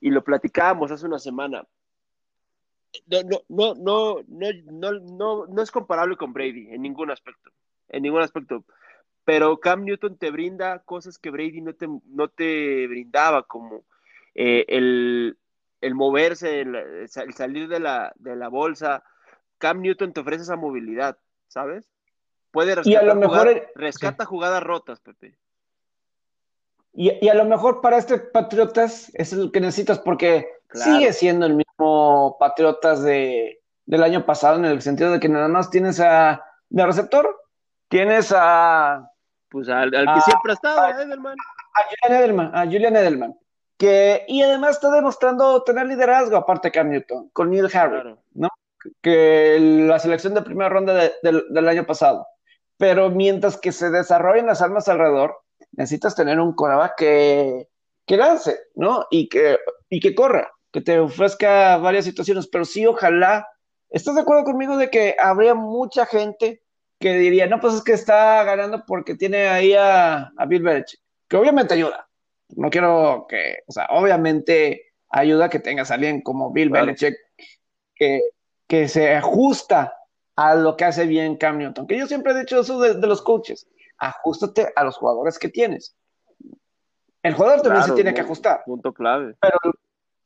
Y 0.00 0.10
lo 0.10 0.24
platicábamos 0.24 0.90
hace 0.90 1.06
una 1.06 1.18
semana. 1.18 1.66
No, 3.06 3.40
no, 3.48 3.74
no, 3.74 4.22
no, 4.26 4.48
no, 4.64 4.92
no, 4.92 5.46
no 5.46 5.62
es 5.62 5.70
comparable 5.70 6.16
con 6.16 6.32
Brady 6.32 6.68
en 6.70 6.82
ningún 6.82 7.10
aspecto. 7.10 7.50
En 7.88 8.02
ningún 8.02 8.22
aspecto. 8.22 8.64
Pero 9.24 9.58
Cam 9.58 9.84
Newton 9.84 10.18
te 10.18 10.30
brinda 10.30 10.80
cosas 10.80 11.18
que 11.18 11.30
Brady 11.30 11.60
no 11.60 11.74
te, 11.74 11.88
no 12.06 12.28
te 12.28 12.86
brindaba, 12.86 13.44
como 13.44 13.84
eh, 14.34 14.64
el, 14.68 15.38
el, 15.80 15.94
moverse, 15.94 16.60
el, 16.60 17.08
salir 17.08 17.68
de 17.68 17.80
la, 17.80 18.12
de 18.16 18.36
la 18.36 18.48
bolsa. 18.48 19.02
Cam 19.64 19.80
Newton 19.80 20.12
te 20.12 20.20
ofrece 20.20 20.42
esa 20.42 20.56
movilidad, 20.56 21.16
¿sabes? 21.48 21.88
Puede 22.50 22.74
rescatar, 22.74 22.92
y 22.92 22.96
a 22.96 23.02
lo 23.02 23.14
mejor 23.18 23.72
rescata 23.74 24.26
jugadas 24.26 24.62
rotas, 24.62 25.00
Pepe. 25.00 25.38
Y, 26.92 27.26
a 27.26 27.32
lo 27.32 27.46
mejor 27.46 27.80
para 27.80 27.96
este 27.96 28.18
Patriotas 28.18 29.10
es 29.14 29.32
lo 29.32 29.50
que 29.50 29.60
necesitas 29.60 29.98
porque 30.00 30.46
sigue 30.70 31.14
siendo 31.14 31.46
el 31.46 31.54
mismo 31.54 32.36
Patriotas 32.38 33.02
de, 33.02 33.62
del 33.86 34.02
año 34.02 34.26
pasado 34.26 34.58
en 34.58 34.66
el 34.66 34.82
sentido 34.82 35.12
de 35.12 35.18
que 35.18 35.30
nada 35.30 35.48
más 35.48 35.70
tienes 35.70 35.98
a 35.98 36.44
de 36.68 36.84
receptor, 36.84 37.34
tienes 37.88 38.34
a 38.36 39.10
pues 39.48 39.70
al, 39.70 39.90
que 39.92 40.20
siempre 40.20 40.52
ha 40.52 40.54
estado, 40.56 40.80
a, 40.82 40.90
Edelman. 40.90 41.36
A 41.72 41.82
Julian 41.88 42.20
Edelman, 42.20 42.54
a 42.54 42.64
Julian 42.66 42.96
Edelman. 42.96 43.38
Que, 43.78 44.26
y 44.28 44.42
además 44.42 44.72
está 44.72 44.90
demostrando 44.90 45.62
tener 45.62 45.86
liderazgo, 45.86 46.36
aparte 46.36 46.68
de 46.68 46.72
Cam 46.72 46.90
Newton, 46.90 47.30
con 47.32 47.48
Neil 47.48 47.70
Harry, 47.72 48.14
¿no? 48.34 48.50
Que 49.02 49.58
la 49.60 49.98
selección 49.98 50.34
de 50.34 50.42
primera 50.42 50.68
ronda 50.68 51.10
del 51.22 51.68
año 51.68 51.86
pasado. 51.86 52.26
Pero 52.76 53.10
mientras 53.10 53.56
que 53.56 53.72
se 53.72 53.90
desarrollen 53.90 54.46
las 54.46 54.62
armas 54.62 54.88
alrededor, 54.88 55.36
necesitas 55.72 56.14
tener 56.14 56.40
un 56.40 56.54
coreback 56.54 56.96
que, 56.96 57.68
que 58.06 58.16
lance, 58.16 58.58
¿no? 58.74 59.06
Y 59.10 59.28
que, 59.28 59.58
y 59.88 60.00
que 60.00 60.14
corra, 60.14 60.52
que 60.72 60.80
te 60.80 60.98
ofrezca 60.98 61.76
varias 61.78 62.04
situaciones, 62.04 62.48
pero 62.48 62.64
sí, 62.64 62.86
ojalá, 62.86 63.46
¿estás 63.90 64.14
de 64.14 64.22
acuerdo 64.22 64.44
conmigo 64.44 64.76
de 64.76 64.90
que 64.90 65.16
habría 65.18 65.54
mucha 65.54 66.06
gente 66.06 66.62
que 66.98 67.14
diría, 67.14 67.46
no, 67.46 67.60
pues 67.60 67.74
es 67.74 67.82
que 67.82 67.92
está 67.92 68.42
ganando 68.44 68.84
porque 68.86 69.14
tiene 69.14 69.48
ahí 69.48 69.74
a, 69.74 70.32
Bill 70.48 70.62
Belichick, 70.62 71.00
que 71.28 71.36
obviamente 71.36 71.74
ayuda, 71.74 72.08
no 72.56 72.70
quiero 72.70 73.26
que, 73.28 73.58
o 73.66 73.72
sea, 73.72 73.86
obviamente 73.90 74.92
ayuda 75.10 75.48
que 75.48 75.58
tengas 75.58 75.90
a 75.90 75.94
alguien 75.94 76.22
como 76.22 76.52
Bill 76.52 76.70
Belichick 76.70 77.14
que, 77.94 78.20
que 78.66 78.88
se 78.88 79.14
ajusta 79.14 79.94
a 80.36 80.54
lo 80.54 80.76
que 80.76 80.84
hace 80.84 81.06
bien 81.06 81.36
Cam 81.36 81.58
Newton, 81.58 81.86
que 81.86 81.98
yo 81.98 82.06
siempre 82.06 82.32
he 82.32 82.38
dicho 82.38 82.60
eso 82.60 82.80
de 82.80 83.06
los 83.06 83.22
coaches, 83.22 83.68
ajustate 83.98 84.72
a 84.74 84.84
los 84.84 84.96
jugadores 84.96 85.38
que 85.38 85.48
tienes. 85.48 85.96
El 87.22 87.34
jugador 87.34 87.62
también 87.62 87.84
se 87.84 87.92
tiene 87.92 88.12
que 88.12 88.20
ajustar. 88.20 88.62
Punto 88.66 88.92
clave. 88.92 89.34
Pero, 89.40 89.58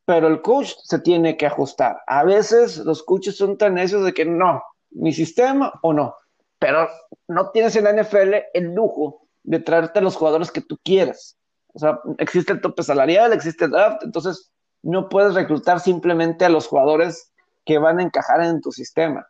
pero 0.05 0.27
el 0.27 0.43
coach 0.43 0.75
se 0.83 0.99
tiene 0.99 1.37
que 1.37 1.47
ajustar. 1.47 2.01
A 2.07 2.25
veces 2.25 2.79
los 2.79 3.05
coaches 3.05 3.37
son 3.37 3.57
tan 3.57 3.75
necios 3.75 4.05
de 4.05 4.13
que 4.13 4.25
no, 4.25 4.63
mi 4.91 5.13
sistema 5.13 5.73
o 5.83 5.93
no. 5.93 6.17
Pero 6.59 6.89
no 7.29 7.51
tienes 7.51 7.77
en 7.77 7.85
la 7.85 7.93
NFL 7.93 8.35
el 8.53 8.75
lujo 8.75 9.29
de 9.45 9.61
traerte 9.61 10.01
a 10.01 10.03
los 10.03 10.17
jugadores 10.17 10.51
que 10.51 10.61
tú 10.61 10.77
quieras. 10.83 11.39
O 11.73 11.79
sea, 11.79 12.01
existe 12.19 12.53
el 12.53 12.61
tope 12.61 12.83
salarial, 12.83 13.33
existe 13.33 13.67
el 13.67 13.71
draft, 13.71 14.03
entonces 14.03 14.51
no 14.83 15.09
puedes 15.09 15.35
reclutar 15.35 15.79
simplemente 15.79 16.45
a 16.45 16.49
los 16.49 16.67
jugadores 16.67 17.33
que 17.69 17.77
van 17.77 17.99
a 17.99 18.03
encajar 18.03 18.43
en 18.43 18.63
tu 18.63 18.73
sistema. 18.73 19.29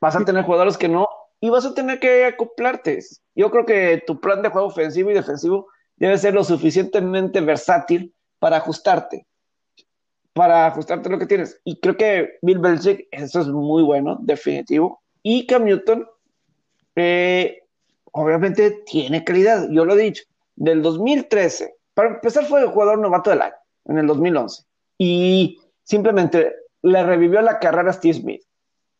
Vas 0.00 0.16
a 0.16 0.24
tener 0.24 0.42
jugadores 0.42 0.78
que 0.78 0.88
no 0.88 1.06
y 1.38 1.50
vas 1.50 1.66
a 1.66 1.74
tener 1.74 2.00
que 2.00 2.24
acoplarte. 2.24 2.98
Yo 3.34 3.50
creo 3.50 3.66
que 3.66 4.02
tu 4.06 4.18
plan 4.18 4.40
de 4.40 4.48
juego 4.48 4.68
ofensivo 4.68 5.10
y 5.10 5.14
defensivo 5.14 5.68
debe 5.96 6.16
ser 6.16 6.32
lo 6.32 6.42
suficientemente 6.42 7.42
versátil 7.42 8.14
para 8.38 8.56
ajustarte, 8.56 9.26
para 10.32 10.64
ajustarte 10.64 11.10
lo 11.10 11.18
que 11.18 11.26
tienes. 11.26 11.60
Y 11.62 11.78
creo 11.78 11.98
que 11.98 12.38
Bill 12.40 12.58
Belichick, 12.58 13.06
eso 13.10 13.42
es 13.42 13.48
muy 13.48 13.82
bueno, 13.82 14.16
definitivo. 14.22 15.02
Y 15.22 15.46
Cam 15.46 15.64
Newton, 15.64 16.08
eh, 16.94 17.64
obviamente 18.12 18.82
tiene 18.86 19.24
calidad, 19.24 19.68
yo 19.70 19.84
lo 19.84 19.92
he 19.92 20.04
dicho. 20.04 20.24
Del 20.54 20.80
2013, 20.80 21.76
para 21.92 22.14
empezar 22.14 22.46
fue 22.46 22.62
el 22.62 22.68
jugador 22.68 22.98
novato 22.98 23.28
del 23.28 23.42
año, 23.42 23.56
en 23.84 23.98
el 23.98 24.06
2011. 24.06 24.62
Y 24.96 25.60
simplemente 25.82 26.65
le 26.86 27.02
revivió 27.02 27.40
la 27.42 27.58
carrera 27.58 27.90
a 27.90 27.94
Steve 27.94 28.14
Smith, 28.14 28.42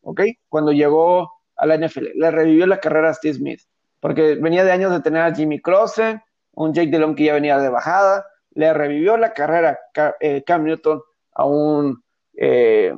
¿ok? 0.02 0.22
Cuando 0.48 0.72
llegó 0.72 1.32
a 1.56 1.66
la 1.66 1.76
NFL. 1.76 2.08
Le 2.14 2.30
revivió 2.30 2.66
la 2.66 2.80
carrera 2.80 3.10
a 3.10 3.14
Steve 3.14 3.34
Smith, 3.34 3.60
porque 4.00 4.34
venía 4.34 4.64
de 4.64 4.72
años 4.72 4.92
de 4.92 5.00
tener 5.00 5.22
a 5.22 5.34
Jimmy 5.34 5.60
Clausen, 5.60 6.20
un 6.52 6.72
Jake 6.72 6.90
Delhomme 6.90 7.14
que 7.14 7.24
ya 7.24 7.34
venía 7.34 7.58
de 7.58 7.68
bajada. 7.68 8.26
Le 8.52 8.72
revivió 8.72 9.16
la 9.16 9.32
carrera 9.32 9.78
eh, 10.20 10.42
Cam 10.44 10.64
Newton 10.64 11.00
a 11.32 11.44
un 11.44 12.02
eh, 12.34 12.94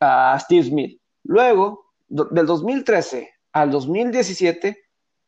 a 0.00 0.38
Steve 0.40 0.64
Smith. 0.64 1.00
Luego, 1.22 1.92
del 2.08 2.46
2013 2.46 3.30
al 3.52 3.70
2017, 3.70 4.76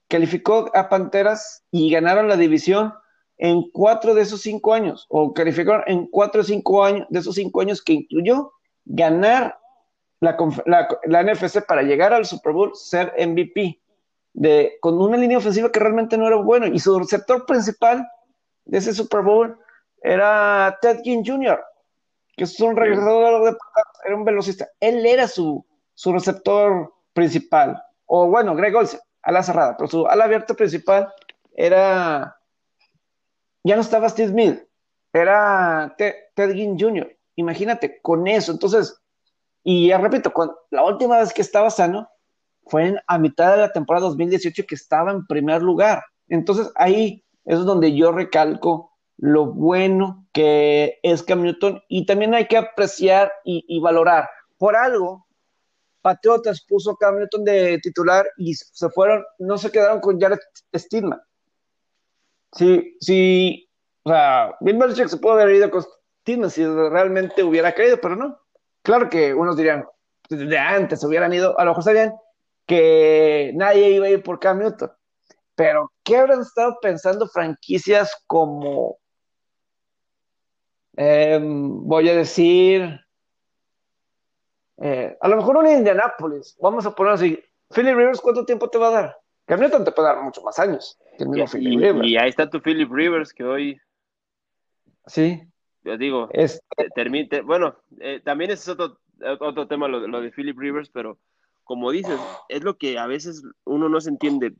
calificó 0.09 0.71
a 0.75 0.89
Panteras 0.89 1.64
y 1.71 1.91
ganaron 1.91 2.29
la 2.29 2.37
división 2.37 2.93
en 3.39 3.71
cuatro 3.71 4.14
de 4.14 4.23
esos 4.23 4.41
cinco 4.41 4.73
años, 4.73 5.07
o 5.09 5.33
calificaron 5.35 5.85
en 5.87 6.07
cuatro 6.07 6.41
de 6.41 6.49
cinco 6.49 6.85
años, 6.85 7.07
de 7.11 7.19
esos 7.19 7.35
cinco 7.35 7.61
años 7.61 7.83
que 7.83 7.93
incluyó 7.93 8.53
ganar 8.87 9.59
la, 10.20 10.37
la, 11.05 11.22
NFC 11.22 11.66
para 11.66 11.82
llegar 11.82 12.14
al 12.14 12.24
Super 12.24 12.53
Bowl, 12.53 12.72
ser 12.74 13.12
MVP, 13.18 13.78
de, 14.32 14.78
con 14.80 15.01
una 15.01 15.16
línea 15.16 15.39
ofensiva 15.39 15.70
que 15.70 15.80
realmente 15.80 16.16
no 16.16 16.26
era 16.26 16.37
bueno. 16.37 16.66
Y 16.66 16.78
su 16.78 16.99
receptor 16.99 17.45
principal 17.45 18.09
de 18.64 18.78
ese 18.78 18.95
Super 18.95 19.22
Bowl 19.22 19.59
era 20.03 20.78
Ted 20.80 21.01
Ginn 21.03 21.24
Jr., 21.24 21.62
que 22.37 22.45
es 22.45 22.61
un 22.61 22.76
regresador 22.76 23.45
de 23.45 23.57
era 24.05 24.16
un 24.16 24.24
velocista. 24.24 24.68
Él 24.80 25.05
era 25.05 25.26
su, 25.26 25.64
su 25.95 26.12
receptor 26.12 26.93
principal. 27.12 27.82
O 28.07 28.28
bueno, 28.28 28.55
Greg 28.55 28.74
Olsen, 28.74 29.01
ala 29.22 29.43
cerrada, 29.43 29.76
pero 29.76 29.89
su 29.89 30.07
ala 30.07 30.24
abierta 30.24 30.55
principal 30.55 31.12
era. 31.55 32.39
Ya 33.64 33.74
no 33.74 33.82
estaba 33.82 34.09
Steve 34.09 34.28
Smith, 34.28 34.62
era 35.12 35.93
Ted, 35.99 36.14
Ted 36.34 36.53
Ginn 36.53 36.78
Jr. 36.78 37.16
Imagínate, 37.37 38.01
con 38.03 38.26
eso. 38.26 38.53
Entonces, 38.53 39.01
y 39.62 39.89
ya 39.89 39.99
repito, 39.99 40.32
la 40.70 40.84
última 40.84 41.18
vez 41.18 41.32
que 41.32 41.43
estaba 41.43 41.70
sano 41.70 42.09
fue 42.66 42.89
en, 42.89 42.99
a 43.07 43.18
mitad 43.18 43.53
de 43.53 43.62
la 43.62 43.72
temporada 43.72 44.07
2018 44.07 44.64
que 44.66 44.74
estaba 44.74 45.11
en 45.11 45.26
primer 45.26 45.62
lugar. 45.62 46.03
Entonces 46.28 46.70
ahí 46.74 47.24
es 47.45 47.61
donde 47.61 47.95
yo 47.95 48.12
recalco 48.12 48.93
lo 49.18 49.47
bueno 49.47 50.26
que 50.32 50.99
es 51.03 51.22
Cam 51.22 51.43
Newton 51.43 51.82
y 51.89 52.05
también 52.07 52.34
hay 52.34 52.47
que 52.47 52.59
apreciar 52.59 53.32
y, 53.45 53.80
valorar. 53.80 54.28
Por 54.59 54.76
algo, 54.76 55.26
Patriotas 56.03 56.64
puso 56.68 56.97
Cam 56.97 57.18
Newton 57.18 57.45
de 57.45 57.78
titular 57.82 58.26
y 58.37 58.55
se 58.55 58.89
fueron, 58.91 59.24
no 59.39 59.59
se 59.59 59.70
quedaron 59.70 60.01
con 60.01 60.20
Jared 60.20 60.39
Stidman. 60.74 61.20
Sí, 62.53 62.97
sí, 63.01 63.68
o 64.03 64.11
sea, 64.11 64.55
Bill 64.61 64.78
Belichick 64.78 65.09
se 65.09 65.16
pudo 65.16 65.32
haber 65.32 65.57
ido 65.57 65.70
con 65.70 65.82
Si 66.27 66.66
realmente 66.66 67.45
hubiera 67.45 67.72
caído, 67.72 68.01
pero 68.01 68.16
no. 68.16 68.41
Claro 68.83 69.09
que 69.09 69.33
unos 69.33 69.57
dirían, 69.57 69.87
de 70.29 70.59
antes 70.59 71.05
hubieran 71.05 71.33
ido, 71.33 71.59
a 71.59 71.64
lo 71.64 71.70
mejor 71.70 71.85
sabían 71.85 72.14
que 72.66 73.53
nadie 73.55 73.91
iba 73.91 74.07
a 74.07 74.11
ir 74.11 74.22
por 74.24 74.41
Cam 74.41 74.59
Newton. 74.59 74.91
Pero, 75.55 75.93
¿qué 76.03 76.16
habrán 76.16 76.41
estado 76.41 76.79
pensando 76.83 77.29
franquicias 77.29 78.24
como, 78.27 78.99
em, 80.97 81.87
voy 81.87 82.09
a 82.09 82.16
decir, 82.16 83.01
eh, 84.79 85.16
a 85.20 85.29
lo 85.29 85.37
mejor 85.37 85.59
un 85.59 85.68
Indianapolis, 85.68 86.57
vamos 86.61 86.85
a 86.87 86.95
poner 86.95 87.12
así, 87.12 87.41
Philip 87.72 87.97
Rivers, 87.97 88.20
¿cuánto 88.20 88.45
tiempo 88.45 88.68
te 88.68 88.79
va 88.79 88.89
a 88.89 88.91
dar? 88.91 89.16
Cam 89.47 89.61
Newton 89.61 89.85
te 89.85 89.93
puede 89.93 90.09
dar 90.09 90.22
mucho 90.22 90.43
más 90.43 90.59
años 90.59 90.99
que 91.16 91.22
el 91.22 91.31
mismo 91.31 91.47
Philip 91.47 91.81
Rivers. 91.81 92.09
Y 92.09 92.16
ahí 92.16 92.31
está 92.31 92.51
tu 92.51 92.61
Philip 92.61 92.91
Rivers, 92.91 93.33
que 93.33 93.45
hoy... 93.45 93.81
Sí, 95.07 95.41
yo 95.87 95.97
digo, 95.97 96.28
termine, 96.97 97.43
bueno, 97.43 97.76
eh, 98.01 98.20
también 98.24 98.51
ese 98.51 98.62
es 98.62 98.68
otro, 98.68 98.99
otro 99.41 99.68
tema 99.68 99.87
lo, 99.87 100.07
lo, 100.07 100.20
de 100.20 100.32
Philip 100.32 100.59
Rivers, 100.59 100.91
pero 100.91 101.18
como 101.62 101.93
dices, 101.93 102.18
es 102.49 102.64
lo 102.64 102.76
que 102.76 102.99
a 102.99 103.07
veces 103.07 103.45
uno 103.64 103.89
no 103.89 104.01
se 104.01 104.11
entiende. 104.11 104.55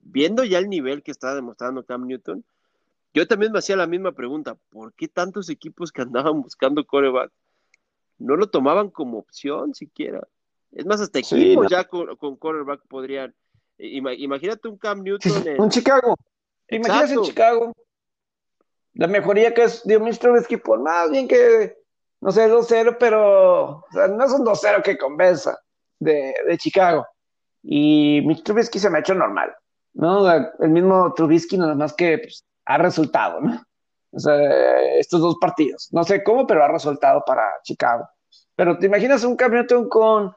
Viendo 0.00 0.42
ya 0.42 0.58
el 0.58 0.70
nivel 0.70 1.02
que 1.02 1.10
está 1.10 1.34
demostrando 1.34 1.84
Cam 1.84 2.06
Newton, 2.06 2.44
yo 3.12 3.28
también 3.28 3.52
me 3.52 3.58
hacía 3.58 3.76
la 3.76 3.86
misma 3.86 4.12
pregunta, 4.12 4.56
¿por 4.70 4.94
qué 4.94 5.06
tantos 5.06 5.50
equipos 5.50 5.92
que 5.92 6.02
andaban 6.02 6.40
buscando 6.40 6.84
coreback 6.86 7.30
no 8.18 8.36
lo 8.36 8.48
tomaban 8.48 8.88
como 8.88 9.18
opción 9.18 9.74
siquiera? 9.74 10.26
Es 10.72 10.86
más, 10.86 11.00
hasta 11.00 11.18
equipos 11.18 11.68
ya 11.70 11.84
con, 11.84 12.16
con 12.16 12.36
quarterback 12.36 12.80
podrían. 12.88 13.34
Imagínate 13.76 14.66
un 14.68 14.78
Cam 14.78 15.02
Newton. 15.02 15.46
en... 15.46 15.60
Un 15.60 15.68
Chicago. 15.68 16.16
Imagínate 16.68 17.18
un 17.18 17.24
Chicago. 17.24 17.72
La 18.94 19.06
mejoría 19.06 19.52
que 19.52 19.64
es 19.64 19.82
Dio 19.84 20.00
Trubisky, 20.18 20.56
por 20.56 20.80
más 20.80 21.10
bien 21.10 21.26
que, 21.26 21.76
no 22.20 22.30
sé, 22.30 22.48
2-0, 22.48 22.96
pero 22.98 23.84
no 23.92 24.24
es 24.24 24.32
un 24.32 24.44
2-0 24.44 24.82
que 24.82 24.96
convenza 24.96 25.58
de, 25.98 26.34
Chicago. 26.58 27.06
Y 27.62 28.42
Trubisky 28.42 28.78
se 28.78 28.90
me 28.90 28.98
ha 28.98 29.00
hecho 29.00 29.14
normal, 29.14 29.54
¿no? 29.94 30.30
El 30.30 30.70
mismo 30.70 31.12
Trubisky, 31.14 31.58
nada 31.58 31.74
más 31.74 31.92
que 31.92 32.18
pues, 32.18 32.44
ha 32.66 32.78
resultado, 32.78 33.40
¿no? 33.40 33.62
O 34.12 34.18
sea, 34.20 34.98
estos 34.98 35.20
dos 35.20 35.36
partidos. 35.40 35.88
No 35.90 36.04
sé 36.04 36.22
cómo, 36.22 36.46
pero 36.46 36.62
ha 36.62 36.68
resultado 36.68 37.22
para 37.26 37.42
Chicago. 37.64 38.08
Pero 38.54 38.78
te 38.78 38.86
imaginas 38.86 39.24
un 39.24 39.36
campeonato 39.36 39.88
con. 39.88 40.32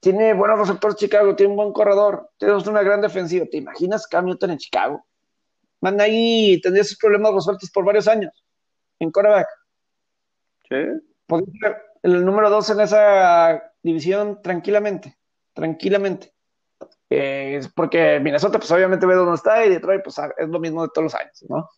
Tiene 0.00 0.34
buenos 0.34 0.58
receptores 0.58 0.96
Chicago, 0.96 1.34
tiene 1.34 1.50
un 1.50 1.56
buen 1.56 1.72
corredor, 1.72 2.30
tenemos 2.38 2.66
una 2.66 2.82
gran 2.82 3.00
defensiva. 3.00 3.46
¿Te 3.50 3.56
imaginas 3.56 4.06
Cam 4.06 4.26
Newton 4.26 4.50
en 4.50 4.58
Chicago? 4.58 5.06
Manda 5.80 6.04
ahí 6.04 6.60
tendría 6.60 6.84
sus 6.84 6.98
problemas 6.98 7.34
resueltos 7.34 7.70
por 7.70 7.84
varios 7.84 8.08
años 8.08 8.32
en 8.98 9.10
quarterback. 9.10 9.48
Sí. 10.68 10.76
Podría 11.26 11.52
ser 11.60 11.76
el 12.02 12.24
número 12.24 12.50
dos 12.50 12.70
en 12.70 12.80
esa 12.80 13.72
división 13.82 14.40
tranquilamente, 14.42 15.16
tranquilamente. 15.52 16.32
Eh, 17.08 17.60
porque 17.74 18.20
Minnesota, 18.20 18.58
pues 18.58 18.70
obviamente 18.70 19.06
ve 19.06 19.14
dónde 19.14 19.36
está 19.36 19.64
y 19.64 19.70
Detroit, 19.70 20.02
pues 20.02 20.18
es 20.18 20.48
lo 20.48 20.58
mismo 20.58 20.82
de 20.82 20.88
todos 20.92 21.04
los 21.04 21.14
años, 21.14 21.44
¿no? 21.48 21.68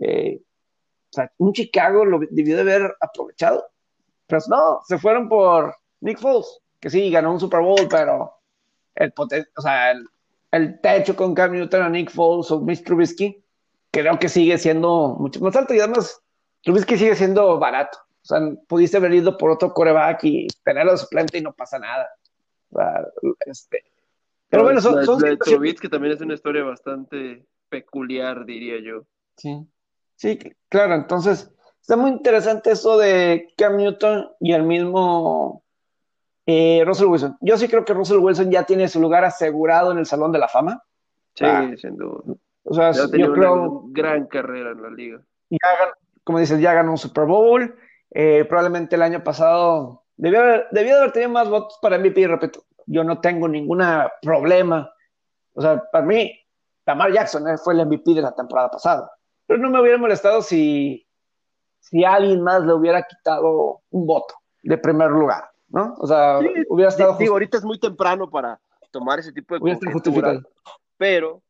Eh, 0.00 0.40
o 0.40 1.14
sea, 1.14 1.30
un 1.38 1.52
Chicago 1.52 2.04
lo 2.04 2.20
debió 2.30 2.56
de 2.56 2.62
haber 2.62 2.96
aprovechado. 3.00 3.64
Pero 4.26 4.40
no, 4.48 4.80
se 4.86 4.98
fueron 4.98 5.28
por 5.28 5.76
Nick 6.00 6.18
Foles, 6.18 6.60
que 6.80 6.88
sí, 6.88 7.10
ganó 7.10 7.32
un 7.32 7.40
Super 7.40 7.60
Bowl, 7.60 7.86
pero 7.88 8.32
el, 8.94 9.12
o 9.16 9.60
sea, 9.60 9.92
el, 10.50 10.80
techo 10.80 11.14
con 11.14 11.34
Cam 11.34 11.52
Newton 11.52 11.82
a 11.82 11.88
Nick 11.90 12.10
Foles 12.10 12.50
o 12.50 12.60
Mitch 12.60 12.82
Trubisky, 12.82 13.41
creo 13.92 14.18
que 14.18 14.28
sigue 14.28 14.58
siendo 14.58 15.16
mucho 15.20 15.40
más 15.40 15.54
alto 15.54 15.74
y 15.74 15.80
además 15.80 16.20
Trubisky 16.62 16.96
sigue 16.96 17.14
siendo 17.14 17.58
barato. 17.58 17.98
O 18.22 18.24
sea, 18.24 18.40
pudiste 18.66 18.96
haber 18.96 19.12
ido 19.14 19.36
por 19.36 19.50
otro 19.50 19.72
coreback 19.72 20.24
y 20.24 20.46
tener 20.64 20.88
a 20.88 20.96
suplente 20.96 21.38
y 21.38 21.42
no 21.42 21.52
pasa 21.52 21.78
nada. 21.78 22.08
O 22.70 22.76
sea, 22.76 23.06
este, 23.46 23.84
pero, 24.48 24.64
bueno, 24.64 24.80
son, 24.80 25.04
son 25.04 25.20
Trubisky 25.38 25.88
también 25.88 26.14
es 26.14 26.20
una 26.20 26.34
historia 26.34 26.62
bastante 26.62 27.44
peculiar, 27.68 28.44
diría 28.44 28.80
yo. 28.80 29.04
Sí. 29.36 29.66
Sí, 30.16 30.38
claro, 30.68 30.94
entonces 30.94 31.50
está 31.80 31.96
muy 31.96 32.10
interesante 32.10 32.70
eso 32.70 32.96
de 32.96 33.52
Cam 33.56 33.76
Newton 33.76 34.28
y 34.38 34.52
el 34.52 34.62
mismo 34.62 35.64
eh, 36.46 36.82
Russell 36.86 37.08
Wilson. 37.08 37.36
Yo 37.40 37.56
sí 37.56 37.66
creo 37.66 37.84
que 37.84 37.94
Russell 37.94 38.18
Wilson 38.18 38.50
ya 38.50 38.64
tiene 38.64 38.88
su 38.88 39.00
lugar 39.00 39.24
asegurado 39.24 39.90
en 39.90 39.98
el 39.98 40.06
Salón 40.06 40.30
de 40.30 40.38
la 40.38 40.48
Fama. 40.48 40.82
Sí, 41.34 41.44
sin 41.78 41.96
duda. 41.96 42.36
O 42.64 42.74
sea, 42.74 42.92
yo 42.92 43.32
creo. 43.32 43.82
gran 43.86 44.26
carrera 44.26 44.70
en 44.70 44.82
la 44.82 44.90
liga. 44.90 45.20
Ya, 45.50 45.58
como 46.24 46.38
dices, 46.38 46.60
ya 46.60 46.74
ganó 46.74 46.92
un 46.92 46.98
Super 46.98 47.24
Bowl. 47.24 47.74
Eh, 48.10 48.44
probablemente 48.48 48.96
el 48.96 49.02
año 49.02 49.24
pasado 49.24 50.04
debió 50.16 50.40
haber, 50.40 50.66
debió 50.70 50.98
haber 50.98 51.12
tenido 51.12 51.30
más 51.30 51.48
votos 51.48 51.78
para 51.80 51.98
MVP, 51.98 52.26
repito. 52.26 52.64
Yo 52.86 53.04
no 53.04 53.20
tengo 53.20 53.48
ningún 53.48 53.82
problema. 54.20 54.92
O 55.54 55.62
sea, 55.62 55.82
para 55.90 56.04
mí, 56.04 56.32
Tamar 56.84 57.12
Jackson 57.12 57.48
eh, 57.48 57.58
fue 57.58 57.74
el 57.74 57.86
MVP 57.86 58.14
de 58.14 58.22
la 58.22 58.34
temporada 58.34 58.70
pasada. 58.70 59.10
Pero 59.46 59.60
no 59.60 59.70
me 59.70 59.80
hubiera 59.80 59.98
molestado 59.98 60.42
si, 60.42 61.06
si 61.80 62.04
alguien 62.04 62.42
más 62.42 62.62
le 62.62 62.72
hubiera 62.72 63.02
quitado 63.02 63.82
un 63.90 64.06
voto 64.06 64.34
de 64.62 64.78
primer 64.78 65.10
lugar, 65.10 65.50
¿no? 65.68 65.94
O 65.98 66.06
sea, 66.06 66.38
hubiera 66.68 66.90
estado. 66.90 67.16
Digo, 67.18 67.34
ahorita 67.34 67.58
es 67.58 67.64
muy 67.64 67.78
temprano 67.78 68.30
para 68.30 68.60
tomar 68.90 69.18
ese 69.18 69.32
tipo 69.32 69.54
de 69.54 69.60
conjetura, 69.60 70.40
pero 70.96 71.42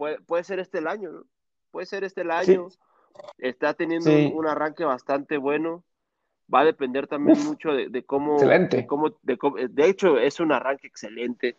puede, 0.00 0.18
puede 0.22 0.44
ser 0.44 0.58
este 0.60 0.78
el 0.78 0.86
año, 0.86 1.12
¿no? 1.12 1.24
Puede 1.70 1.84
ser 1.84 2.04
este 2.04 2.22
el 2.22 2.30
año. 2.30 2.68
Está 3.36 3.74
teniendo 3.74 4.10
un, 4.34 4.46
arranque 4.46 4.82
bastante 4.84 5.36
bueno. 5.36 5.84
Va 6.52 6.60
a 6.60 6.64
depender 6.64 7.06
también 7.06 7.38
mucho 7.44 7.72
de, 7.72 8.02
cómo, 8.04 8.40
de, 8.40 8.86
cómo, 8.86 9.10
de 9.20 9.86
hecho, 9.86 10.18
es 10.18 10.40
un 10.40 10.52
arranque 10.52 10.86
excelente 10.86 11.56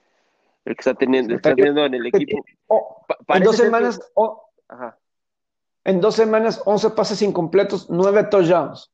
el 0.65 0.75
que 0.75 0.81
está 0.81 0.95
teniendo, 0.95 1.35
está 1.35 1.53
teniendo 1.53 1.85
en 1.85 1.93
el 1.93 2.07
equipo. 2.07 2.43
Oh, 2.67 3.05
en 3.27 3.43
dos 3.43 3.57
semanas, 3.57 4.11
oh, 4.15 4.49
Ajá. 4.67 4.97
En 5.83 6.01
dos 6.01 6.15
semanas, 6.15 6.61
11 6.65 6.91
pases 6.91 7.21
incompletos, 7.21 7.89
9 7.89 8.25
touchdowns. 8.29 8.91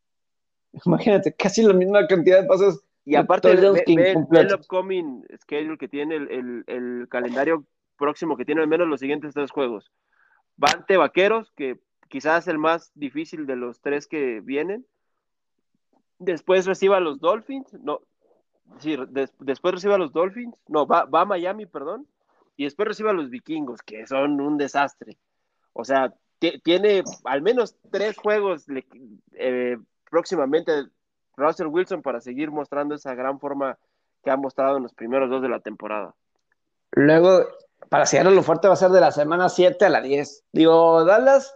Imagínate, 0.85 1.33
casi 1.33 1.63
la 1.63 1.73
misma 1.73 2.05
cantidad 2.05 2.41
de 2.41 2.47
pases. 2.47 2.81
Y 3.05 3.15
aparte, 3.15 3.55
ve, 3.55 3.83
el 3.87 4.53
upcoming 4.53 5.25
schedule 5.41 5.77
que 5.77 5.87
tiene, 5.87 6.15
el, 6.15 7.07
calendario 7.09 7.65
próximo 7.97 8.37
que 8.37 8.45
tiene 8.45 8.61
al 8.61 8.67
menos 8.67 8.87
los 8.87 8.99
siguientes 8.99 9.33
tres 9.33 9.51
juegos. 9.51 9.91
Vante 10.55 10.97
Vaqueros, 10.97 11.51
que 11.51 11.79
quizás 12.09 12.43
es 12.43 12.47
el 12.47 12.57
más 12.57 12.91
difícil 12.95 13.45
de 13.45 13.55
los 13.55 13.81
tres 13.81 14.07
que 14.07 14.39
vienen. 14.41 14.85
Después 16.19 16.65
reciba 16.65 16.97
a 16.97 17.01
los 17.01 17.19
Dolphins. 17.19 17.73
No, 17.73 18.01
sí, 18.79 18.97
después 19.39 19.75
reciba 19.75 19.95
a 19.95 19.99
los 19.99 20.13
Dolphins. 20.13 20.59
No, 20.67 20.87
va, 20.87 21.05
va 21.05 21.21
a 21.21 21.25
Miami, 21.25 21.65
perdón. 21.65 22.07
Y 22.55 22.63
después 22.63 22.87
reciba 22.87 23.11
a 23.11 23.13
los 23.13 23.29
Vikingos, 23.29 23.81
que 23.83 24.07
son 24.07 24.41
un 24.41 24.57
desastre. 24.57 25.17
O 25.73 25.85
sea, 25.85 26.13
tiene 26.63 27.03
al 27.23 27.41
menos 27.41 27.75
tres 27.91 28.17
juegos 28.17 28.65
eh, 29.33 29.77
próximamente 30.09 30.71
Russell 31.35 31.67
Wilson 31.67 32.01
para 32.01 32.21
seguir 32.21 32.51
mostrando 32.51 32.95
esa 32.95 33.13
gran 33.15 33.39
forma 33.39 33.77
que 34.23 34.31
ha 34.31 34.37
mostrado 34.37 34.77
en 34.77 34.83
los 34.83 34.93
primeros 34.93 35.29
dos 35.29 35.41
de 35.41 35.49
la 35.49 35.59
temporada. 35.59 36.15
Luego, 36.91 37.45
para 37.89 38.05
Seattle 38.05 38.35
lo 38.35 38.43
fuerte 38.43 38.67
va 38.67 38.73
a 38.73 38.77
ser 38.77 38.91
de 38.91 39.01
la 39.01 39.11
semana 39.11 39.49
7 39.49 39.85
a 39.85 39.89
la 39.89 40.01
10. 40.01 40.45
Digo, 40.51 41.05
Dallas, 41.05 41.55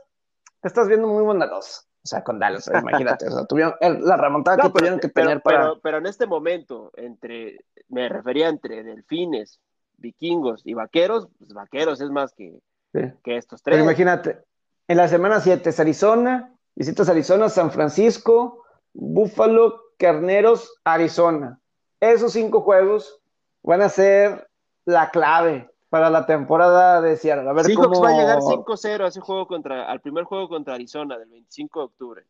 te 0.61 0.67
estás 0.67 0.87
viendo 0.87 1.07
muy 1.07 1.23
bondadoso. 1.23 1.83
O 2.03 2.07
sea, 2.07 2.23
con 2.23 2.39
Dallas, 2.39 2.69
imagínate. 2.73 3.27
tuvieron 3.47 3.75
la 3.79 4.17
remontada 4.17 4.57
que 4.57 4.69
tuvieron 4.69 4.99
que 4.99 5.09
tener 5.09 5.41
para. 5.41 5.73
Pero, 5.83 5.99
en 5.99 6.07
este 6.07 6.25
momento, 6.25 6.91
entre, 6.95 7.59
me 7.89 8.09
refería 8.09 8.47
entre 8.47 8.83
delfines, 8.83 9.59
vikingos 9.97 10.65
y 10.65 10.73
vaqueros, 10.73 11.27
pues 11.37 11.53
vaqueros 11.53 12.01
es 12.01 12.09
más 12.09 12.33
que, 12.33 12.59
que 12.91 13.37
estos 13.37 13.61
tres. 13.61 13.75
Pero 13.75 13.83
imagínate, 13.83 14.43
en 14.87 14.97
la 14.97 15.07
semana 15.07 15.39
7 15.39 15.69
es 15.69 15.79
Arizona, 15.79 16.55
visitas 16.75 17.07
Arizona, 17.07 17.49
San 17.49 17.71
Francisco, 17.71 18.63
Buffalo, 18.93 19.81
Carneros, 19.97 20.81
Arizona. 20.83 21.59
Esos 21.99 22.33
cinco 22.33 22.61
juegos 22.61 23.21
van 23.61 23.81
a 23.81 23.89
ser 23.89 24.49
la 24.85 25.11
clave 25.11 25.70
para 25.91 26.09
la 26.09 26.25
temporada 26.25 27.01
de 27.01 27.17
Seattle. 27.17 27.49
A 27.49 27.51
ver 27.51 27.65
va 27.65 28.09
a 28.09 28.17
llegar 28.17 28.39
5-0 28.39 29.03
a 29.03 29.07
ese 29.07 29.19
juego 29.19 29.45
contra, 29.45 29.91
al 29.91 29.99
primer 29.99 30.23
juego 30.23 30.47
contra 30.47 30.75
Arizona 30.75 31.17
del 31.17 31.27
25 31.27 31.79
de 31.79 31.85
octubre. 31.85 32.25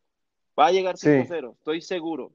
Va 0.58 0.66
a 0.66 0.72
llegar 0.72 0.96
5-0, 0.96 1.54
estoy 1.58 1.80
seguro. 1.80 2.32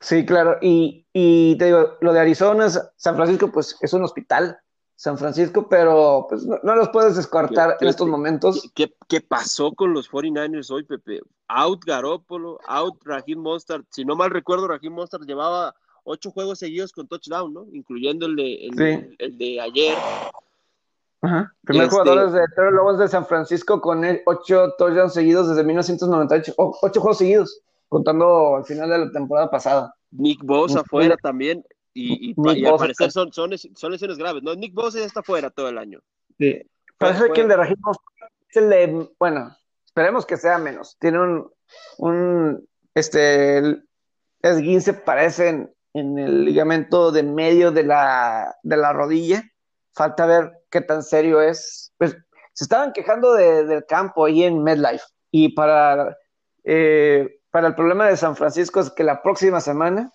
Sí, 0.00 0.26
claro. 0.26 0.58
Y, 0.60 1.06
y, 1.14 1.56
te 1.56 1.64
digo, 1.64 1.96
lo 2.02 2.12
de 2.12 2.20
Arizona, 2.20 2.68
San 2.68 3.16
Francisco, 3.16 3.50
pues 3.50 3.74
es 3.80 3.92
un 3.94 4.02
hospital. 4.04 4.60
San 4.96 5.16
Francisco, 5.16 5.66
pero 5.68 6.26
pues 6.28 6.44
no, 6.44 6.74
los 6.74 6.88
puedes 6.90 7.16
descartar 7.16 7.78
en 7.80 7.88
estos 7.88 8.08
momentos. 8.08 8.70
¿qué, 8.74 8.92
¿qué, 9.08 9.20
pasó 9.20 9.72
con 9.72 9.94
los 9.94 10.10
49ers 10.10 10.70
hoy, 10.72 10.82
Pepe? 10.82 11.20
Out 11.46 11.84
Garópolo, 11.86 12.58
out 12.66 13.00
Raheem 13.04 13.38
Mostert. 13.38 13.86
Si 13.90 14.04
no 14.04 14.14
mal 14.14 14.30
recuerdo, 14.30 14.68
Raheem 14.68 14.92
Mostert 14.92 15.24
llevaba 15.24 15.74
ocho 16.08 16.30
juegos 16.30 16.58
seguidos 16.58 16.92
con 16.92 17.06
touchdown, 17.06 17.52
¿no? 17.52 17.66
Incluyendo 17.72 18.26
el 18.26 18.36
de, 18.36 18.66
el, 19.18 19.38
de 19.38 19.60
ayer. 19.60 19.96
Ajá. 21.20 21.52
Primer 21.62 21.84
este... 21.84 21.96
jugador 21.98 22.32
de 22.32 22.44
Terry 22.54 22.72
Lobos 22.72 22.98
de 22.98 23.08
San 23.08 23.26
Francisco 23.26 23.80
con 23.80 24.04
ocho 24.26 24.72
touchdowns 24.78 25.14
seguidos 25.14 25.48
desde 25.48 25.64
1998. 25.64 26.54
ocho 26.56 27.00
juegos 27.00 27.18
seguidos, 27.18 27.60
contando 27.88 28.56
al 28.56 28.64
final 28.64 28.88
de 28.90 28.98
la 28.98 29.12
temporada 29.12 29.50
pasada. 29.50 29.94
Nick 30.10 30.42
Bosa 30.42 30.80
afuera 30.80 31.16
también. 31.16 31.64
Y, 31.92 32.30
y, 32.30 32.64
al 32.64 32.76
parecer 32.76 33.10
son, 33.10 33.32
son, 33.32 33.50
son, 33.58 33.92
lesiones 33.92 34.18
graves. 34.18 34.42
No, 34.42 34.54
Nick 34.54 34.72
Bosa 34.72 35.00
ya 35.00 35.04
está 35.04 35.22
fuera 35.22 35.50
todo 35.50 35.68
el 35.68 35.78
año. 35.78 36.00
Sí. 36.38 36.62
Parece 36.96 37.30
que 37.32 37.40
el 37.40 37.48
de 37.48 37.56
Raheem 37.56 37.78
es 38.48 38.56
el 38.56 38.70
de, 38.70 39.08
bueno, 39.18 39.56
esperemos 39.84 40.24
que 40.24 40.36
sea 40.36 40.58
menos. 40.58 40.96
Tiene 40.98 41.20
un, 41.20 41.50
un 41.98 42.68
este, 42.94 43.82
esguince 44.42 44.94
parece 44.94 45.48
en, 45.48 45.74
en, 45.94 46.18
el 46.18 46.44
ligamento 46.44 47.12
de 47.12 47.22
medio 47.22 47.70
de 47.70 47.84
la, 47.84 48.56
de 48.62 48.76
la 48.76 48.92
rodilla. 48.92 49.42
Falta 49.92 50.26
ver 50.26 50.52
qué 50.70 50.80
tan 50.80 51.02
serio 51.02 51.40
es. 51.40 51.92
Pues 51.98 52.16
se 52.52 52.64
estaban 52.64 52.92
quejando 52.92 53.34
de, 53.34 53.64
del 53.64 53.84
campo 53.86 54.24
ahí 54.24 54.44
en 54.44 54.62
MedLife. 54.62 55.04
Y 55.30 55.50
para, 55.50 56.16
eh, 56.64 57.40
para 57.50 57.68
el 57.68 57.74
problema 57.74 58.06
de 58.06 58.16
San 58.16 58.36
Francisco 58.36 58.80
es 58.80 58.90
que 58.90 59.04
la 59.04 59.22
próxima 59.22 59.60
semana 59.60 60.12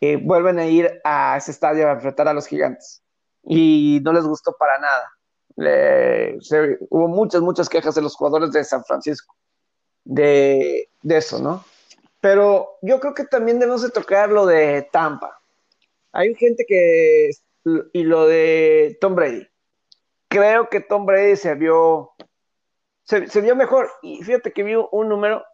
eh, 0.00 0.16
vuelven 0.16 0.58
a 0.58 0.66
ir 0.66 1.00
a 1.04 1.36
ese 1.36 1.50
estadio 1.50 1.88
a 1.88 1.92
enfrentar 1.92 2.28
a 2.28 2.32
los 2.34 2.46
gigantes. 2.46 3.02
Y 3.44 4.00
no 4.02 4.12
les 4.12 4.24
gustó 4.24 4.54
para 4.58 4.78
nada. 4.78 5.12
hubo 6.90 7.08
muchas, 7.08 7.40
muchas 7.40 7.68
quejas 7.68 7.94
de 7.94 8.02
los 8.02 8.14
jugadores 8.14 8.52
de 8.52 8.64
San 8.64 8.84
Francisco 8.84 9.34
de, 10.08 10.90
de 11.02 11.16
eso, 11.16 11.38
¿no? 11.38 11.62
Pero 12.20 12.78
yo 12.82 12.98
creo 13.00 13.14
que 13.14 13.24
también 13.24 13.58
debemos 13.58 13.82
de 13.82 13.90
tocar 13.90 14.30
lo 14.30 14.46
de 14.46 14.88
Tampa. 14.92 15.40
Hay 16.12 16.34
gente 16.34 16.64
que... 16.66 17.30
Y 17.92 18.02
lo 18.04 18.26
de 18.26 18.96
Tom 19.00 19.14
Brady. 19.14 19.46
Creo 20.28 20.68
que 20.68 20.80
Tom 20.80 21.06
Brady 21.06 21.36
se 21.36 21.54
vio... 21.54 22.12
Se, 23.04 23.40
vio 23.40 23.56
mejor. 23.56 23.90
Y 24.02 24.22
fíjate 24.22 24.52
que 24.52 24.62
vio 24.62 24.88
un 24.90 25.08
número... 25.08 25.44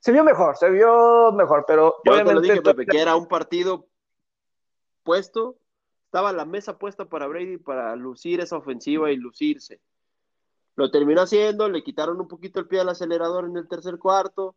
Se 0.00 0.12
vio 0.12 0.22
mejor, 0.22 0.56
se 0.56 0.70
vio 0.70 1.32
mejor, 1.32 1.64
pero... 1.66 1.96
Yo 2.04 2.24
te 2.24 2.32
lo 2.32 2.40
dije, 2.40 2.62
Pepe, 2.62 2.86
que 2.86 3.00
era 3.00 3.16
un 3.16 3.26
partido 3.26 3.88
puesto, 5.02 5.58
estaba 6.04 6.32
la 6.32 6.44
mesa 6.44 6.78
puesta 6.78 7.06
para 7.06 7.26
Brady 7.26 7.56
para 7.56 7.96
lucir 7.96 8.40
esa 8.40 8.56
ofensiva 8.56 9.10
y 9.10 9.16
lucirse. 9.16 9.80
Lo 10.76 10.92
terminó 10.92 11.22
haciendo, 11.22 11.68
le 11.68 11.82
quitaron 11.82 12.20
un 12.20 12.28
poquito 12.28 12.60
el 12.60 12.68
pie 12.68 12.80
al 12.80 12.90
acelerador 12.90 13.44
en 13.46 13.56
el 13.56 13.66
tercer 13.66 13.98
cuarto 13.98 14.54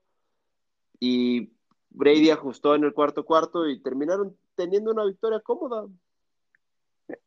y 1.02 1.52
Brady 1.90 2.30
ajustó 2.30 2.76
en 2.76 2.86
el 2.86 2.94
cuarto 2.94 3.26
cuarto 3.26 3.68
y 3.68 3.82
terminaron 3.82 4.38
teniendo 4.56 4.92
una 4.92 5.04
victoria 5.04 5.42
cómoda. 5.42 5.88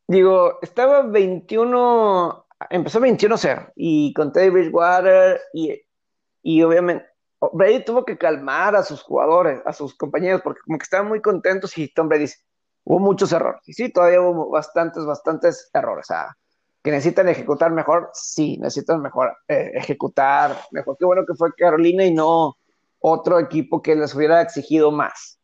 Digo, 0.07 0.59
estaba 0.63 1.03
21, 1.03 2.47
empezó 2.71 3.01
21-0 3.01 3.73
y 3.75 4.15
con 4.15 4.33
Teddy 4.33 4.51
Bridgewater 4.51 5.41
y, 5.53 5.83
y 6.43 6.63
obviamente 6.63 7.05
Brady 7.53 7.85
tuvo 7.85 8.05
que 8.05 8.17
calmar 8.17 8.77
a 8.77 8.83
sus 8.83 9.03
jugadores, 9.03 9.61
a 9.67 9.73
sus 9.73 9.95
compañeros, 9.97 10.41
porque 10.43 10.61
como 10.65 10.79
que 10.79 10.85
estaban 10.85 11.09
muy 11.09 11.21
contentos 11.21 11.77
y 11.77 11.93
Tom 11.93 12.09
Brady 12.09 12.23
dice, 12.23 12.39
hubo 12.85 13.01
muchos 13.01 13.33
errores. 13.33 13.61
Y 13.67 13.73
sí, 13.75 13.93
todavía 13.93 14.21
hubo 14.21 14.51
bastantes, 14.51 15.05
bastantes 15.05 15.69
errores. 15.75 16.11
O 16.11 16.15
que 16.83 16.91
necesitan 16.91 17.29
ejecutar 17.29 17.73
mejor, 17.73 18.11
sí, 18.13 18.59
necesitan 18.59 19.01
mejor 19.01 19.37
eh, 19.49 19.73
ejecutar 19.75 20.57
mejor. 20.71 20.97
Qué 20.99 21.05
bueno 21.05 21.25
que 21.27 21.35
fue 21.35 21.53
Carolina 21.55 22.05
y 22.05 22.15
no 22.15 22.57
otro 23.07 23.39
equipo 23.39 23.83
que 23.83 23.95
les 23.95 24.15
hubiera 24.15 24.41
exigido 24.41 24.91
más. 24.91 25.39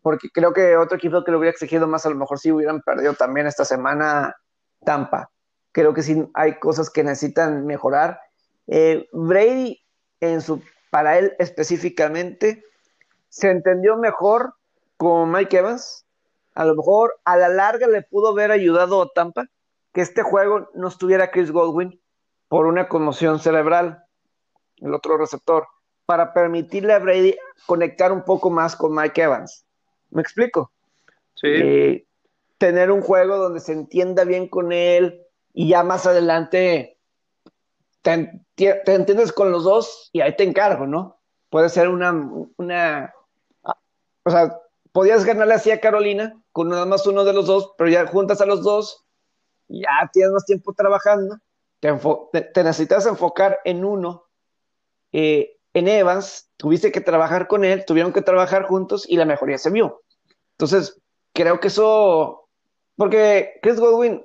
Porque 0.00 0.30
creo 0.30 0.54
que 0.54 0.74
otro 0.78 0.96
equipo 0.96 1.22
que 1.22 1.30
le 1.30 1.36
hubiera 1.36 1.52
exigido 1.52 1.86
más, 1.86 2.06
a 2.06 2.08
lo 2.08 2.14
mejor 2.14 2.38
sí 2.38 2.50
hubieran 2.50 2.80
perdido 2.80 3.12
también 3.12 3.46
esta 3.46 3.66
semana 3.66 4.34
Tampa. 4.86 5.30
Creo 5.72 5.92
que 5.92 6.02
sí 6.02 6.26
hay 6.32 6.58
cosas 6.58 6.88
que 6.88 7.04
necesitan 7.04 7.66
mejorar. 7.66 8.18
Eh, 8.68 9.06
Brady, 9.12 9.84
en 10.20 10.40
su, 10.40 10.62
para 10.90 11.18
él 11.18 11.34
específicamente, 11.38 12.64
se 13.28 13.50
entendió 13.50 13.98
mejor 13.98 14.54
con 14.96 15.30
Mike 15.30 15.58
Evans. 15.58 16.06
A 16.54 16.64
lo 16.64 16.74
mejor 16.74 17.20
a 17.26 17.36
la 17.36 17.50
larga 17.50 17.86
le 17.86 18.00
pudo 18.00 18.28
haber 18.28 18.50
ayudado 18.50 19.02
a 19.02 19.10
Tampa 19.14 19.44
que 19.92 20.00
este 20.00 20.22
juego 20.22 20.70
no 20.72 20.88
estuviera 20.88 21.30
Chris 21.30 21.50
Godwin 21.50 22.00
por 22.48 22.64
una 22.64 22.88
conmoción 22.88 23.40
cerebral, 23.40 24.06
el 24.78 24.94
otro 24.94 25.18
receptor, 25.18 25.66
para 26.08 26.32
permitirle 26.32 26.94
a 26.94 27.00
Brady 27.00 27.36
conectar 27.66 28.12
un 28.12 28.22
poco 28.22 28.48
más 28.48 28.74
con 28.74 28.94
Mike 28.94 29.20
Evans. 29.20 29.66
¿Me 30.08 30.22
explico? 30.22 30.72
Sí. 31.34 31.48
Eh, 31.48 32.06
tener 32.56 32.90
un 32.90 33.02
juego 33.02 33.36
donde 33.36 33.60
se 33.60 33.72
entienda 33.72 34.24
bien 34.24 34.48
con 34.48 34.72
él 34.72 35.20
y 35.52 35.68
ya 35.68 35.82
más 35.82 36.06
adelante 36.06 36.96
te, 38.00 38.42
entiendes 38.56 39.34
con 39.34 39.52
los 39.52 39.64
dos 39.64 40.08
y 40.14 40.22
ahí 40.22 40.34
te 40.34 40.44
encargo, 40.44 40.86
¿no? 40.86 41.20
Puede 41.50 41.68
ser 41.68 41.90
una, 41.90 42.10
una, 42.56 43.12
o 44.24 44.30
sea, 44.30 44.58
podías 44.92 45.26
ganarle 45.26 45.52
así 45.52 45.70
a 45.70 45.80
Carolina 45.80 46.40
con 46.52 46.70
nada 46.70 46.86
más 46.86 47.06
uno 47.06 47.22
de 47.24 47.34
los 47.34 47.44
dos, 47.44 47.74
pero 47.76 47.90
ya 47.90 48.06
juntas 48.06 48.40
a 48.40 48.46
los 48.46 48.62
dos 48.62 49.04
ya 49.68 50.08
tienes 50.10 50.32
más 50.32 50.46
tiempo 50.46 50.72
trabajando, 50.72 51.38
te, 51.80 51.92
necesitas 52.64 53.04
enfocar 53.04 53.60
en 53.66 53.84
uno. 53.84 54.24
Eh, 55.12 55.57
en 55.78 55.88
Evans, 55.88 56.50
tuviste 56.56 56.92
que 56.92 57.00
trabajar 57.00 57.48
con 57.48 57.64
él, 57.64 57.84
tuvieron 57.84 58.12
que 58.12 58.22
trabajar 58.22 58.64
juntos 58.64 59.06
y 59.08 59.16
la 59.16 59.24
mejoría 59.24 59.58
se 59.58 59.70
vio. 59.70 60.02
Entonces, 60.52 61.00
creo 61.32 61.60
que 61.60 61.68
eso, 61.68 62.48
porque 62.96 63.58
Chris 63.62 63.78
Godwin, 63.78 64.24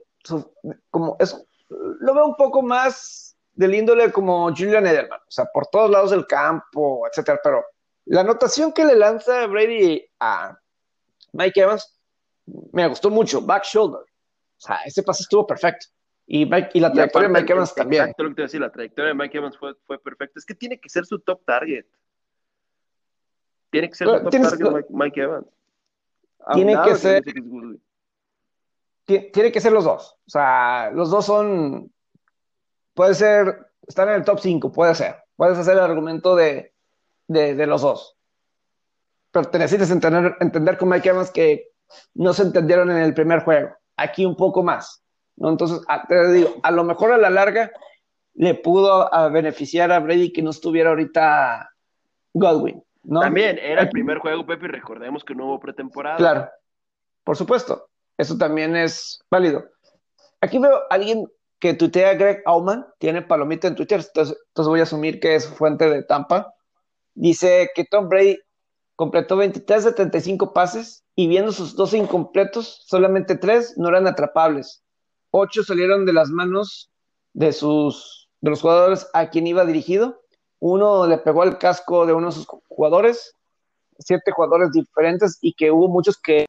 como 0.90 1.16
es, 1.20 1.36
lo 1.70 2.14
veo 2.14 2.26
un 2.26 2.36
poco 2.36 2.62
más 2.62 3.36
del 3.54 3.76
índole 3.76 4.12
como 4.12 4.50
Julian 4.50 4.88
Edelman, 4.88 5.20
o 5.20 5.32
sea, 5.32 5.46
por 5.46 5.68
todos 5.68 5.92
lados 5.92 6.12
del 6.12 6.26
campo, 6.26 7.08
etcétera, 7.08 7.40
pero 7.44 7.64
la 8.06 8.22
anotación 8.22 8.74
que 8.74 8.86
le 8.86 8.96
lanza 8.96 9.46
Brady 9.48 10.04
a 10.20 10.58
Mike 11.34 11.62
Evans 11.62 12.00
me 12.72 12.88
gustó 12.88 13.10
mucho, 13.10 13.42
back 13.42 13.64
shoulder. 13.64 14.02
O 14.02 14.66
sea, 14.66 14.78
ese 14.86 15.04
pase 15.04 15.24
estuvo 15.24 15.46
perfecto. 15.46 15.88
Y, 16.36 16.50
y 16.74 16.80
la 16.80 16.92
trayectoria 16.92 17.28
de 17.28 17.34
Mike 17.36 17.54
Evans 17.54 17.76
también. 17.76 18.02
Exacto 18.02 18.24
lo 18.24 18.30
que 18.30 18.36
te 18.36 18.42
decir, 18.42 18.60
la 18.60 18.72
trayectoria 18.72 19.10
de 19.10 19.14
Mike 19.14 19.38
Evans 19.38 19.56
fue, 19.56 19.76
fue 19.86 20.00
perfecta. 20.00 20.40
Es 20.40 20.46
que 20.48 20.56
tiene 20.56 20.80
que 20.80 20.90
ser 20.90 21.06
su 21.06 21.20
top 21.20 21.46
target. 21.46 21.86
Tiene 23.70 23.88
que 23.88 23.94
ser 23.94 24.08
su 24.08 24.14
top 24.14 24.32
target 24.32 24.86
Mike, 24.90 25.22
Evans. 25.22 25.46
Tiene 26.56 26.76
que 26.84 26.96
ser. 26.96 27.24
Tiene 29.06 29.52
que 29.52 29.62
ser 29.62 29.72
los 29.74 29.84
dos. 29.84 30.18
O 30.26 30.30
sea, 30.32 30.90
los 30.92 31.12
dos 31.12 31.24
son. 31.24 31.94
Puede 32.96 33.14
ser. 33.14 33.68
Están 33.86 34.10
en 34.10 34.16
el 34.16 34.24
top 34.24 34.40
5, 34.40 34.72
puede 34.72 34.96
ser. 34.96 35.18
Puedes 35.36 35.60
hacer 35.60 35.74
el 35.74 35.84
argumento 35.84 36.36
de, 36.36 36.74
de, 37.28 37.54
de 37.54 37.68
los 37.68 37.84
dos. 37.84 38.18
Pero 39.30 39.52
te 39.52 39.60
necesitas 39.60 39.92
entender, 39.92 40.36
entender 40.40 40.80
con 40.80 40.90
Mike 40.90 41.10
Evans 41.10 41.30
que 41.30 41.74
no 42.16 42.34
se 42.34 42.42
entendieron 42.42 42.90
en 42.90 42.98
el 42.98 43.14
primer 43.14 43.44
juego 43.44 43.76
aquí 43.98 44.26
un 44.26 44.36
poco 44.36 44.64
más. 44.64 45.03
¿No? 45.36 45.50
Entonces, 45.50 45.82
a, 45.88 46.06
te 46.08 46.32
digo, 46.32 46.56
a 46.64 46.72
lo 46.72 46.84
mejor 46.84 47.12
a 47.12 47.18
la 47.18 47.30
larga 47.30 47.72
le 48.36 48.56
pudo 48.56 49.10
beneficiar 49.32 49.92
a 49.92 50.00
Brady 50.00 50.32
que 50.32 50.42
no 50.42 50.50
estuviera 50.50 50.90
ahorita 50.90 51.70
Godwin. 52.34 52.84
¿no? 53.04 53.20
También 53.20 53.60
era 53.60 53.84
el 53.84 53.90
primer 53.90 54.20
juego, 54.20 54.46
Pepe, 54.46 54.66
y 54.66 54.70
recordemos 54.70 55.24
que 55.24 55.36
no 55.36 55.46
hubo 55.46 55.60
pretemporada. 55.60 56.18
Claro, 56.18 56.50
por 57.24 57.38
supuesto, 57.38 57.90
eso 58.18 58.38
también 58.38 58.76
es 58.76 59.24
válido. 59.30 59.66
Aquí 60.42 60.58
veo 60.58 60.76
a 60.76 60.88
alguien 60.90 61.26
que 61.60 61.74
tuitea 61.74 62.16
Greg 62.16 62.42
Auman, 62.46 62.86
tiene 63.00 63.22
palomita 63.22 63.68
en 63.68 63.76
Twitter, 63.76 64.02
entonces, 64.06 64.38
entonces 64.48 64.70
voy 64.70 64.80
a 64.82 64.84
asumir 64.84 65.20
que 65.20 65.36
es 65.36 65.48
fuente 65.48 65.90
de 65.90 66.04
Tampa. 66.04 66.54
Dice 67.14 67.70
que 67.76 67.86
Tom 67.86 68.10
Brady 68.10 68.40
completó 68.96 69.38
23 69.38 69.86
de 69.86 69.94
35 69.94 70.54
pases 70.54 71.04
y 71.16 71.28
viendo 71.28 71.52
sus 71.52 71.76
dos 71.76 71.94
incompletos, 71.94 72.84
solamente 72.86 73.38
tres 73.38 73.76
no 73.78 73.90
eran 73.90 74.08
atrapables. 74.08 74.83
Ocho 75.36 75.64
salieron 75.64 76.06
de 76.06 76.14
las 76.14 76.30
manos 76.30 76.92
de, 77.34 77.54
sus, 77.54 78.30
de 78.40 78.52
los 78.52 78.62
jugadores 78.62 79.10
a 79.14 79.32
quien 79.32 79.48
iba 79.48 79.66
dirigido. 79.66 80.22
Uno 80.60 81.08
le 81.08 81.18
pegó 81.18 81.42
al 81.42 81.58
casco 81.58 82.06
de 82.06 82.14
uno 82.14 82.28
de 82.28 82.34
sus 82.34 82.46
jugadores, 82.46 83.36
siete 83.98 84.32
jugadores 84.32 84.72
diferentes 84.72 85.40
y 85.42 85.54
que 85.54 85.72
hubo 85.72 85.88
muchos 85.88 86.22
que 86.22 86.46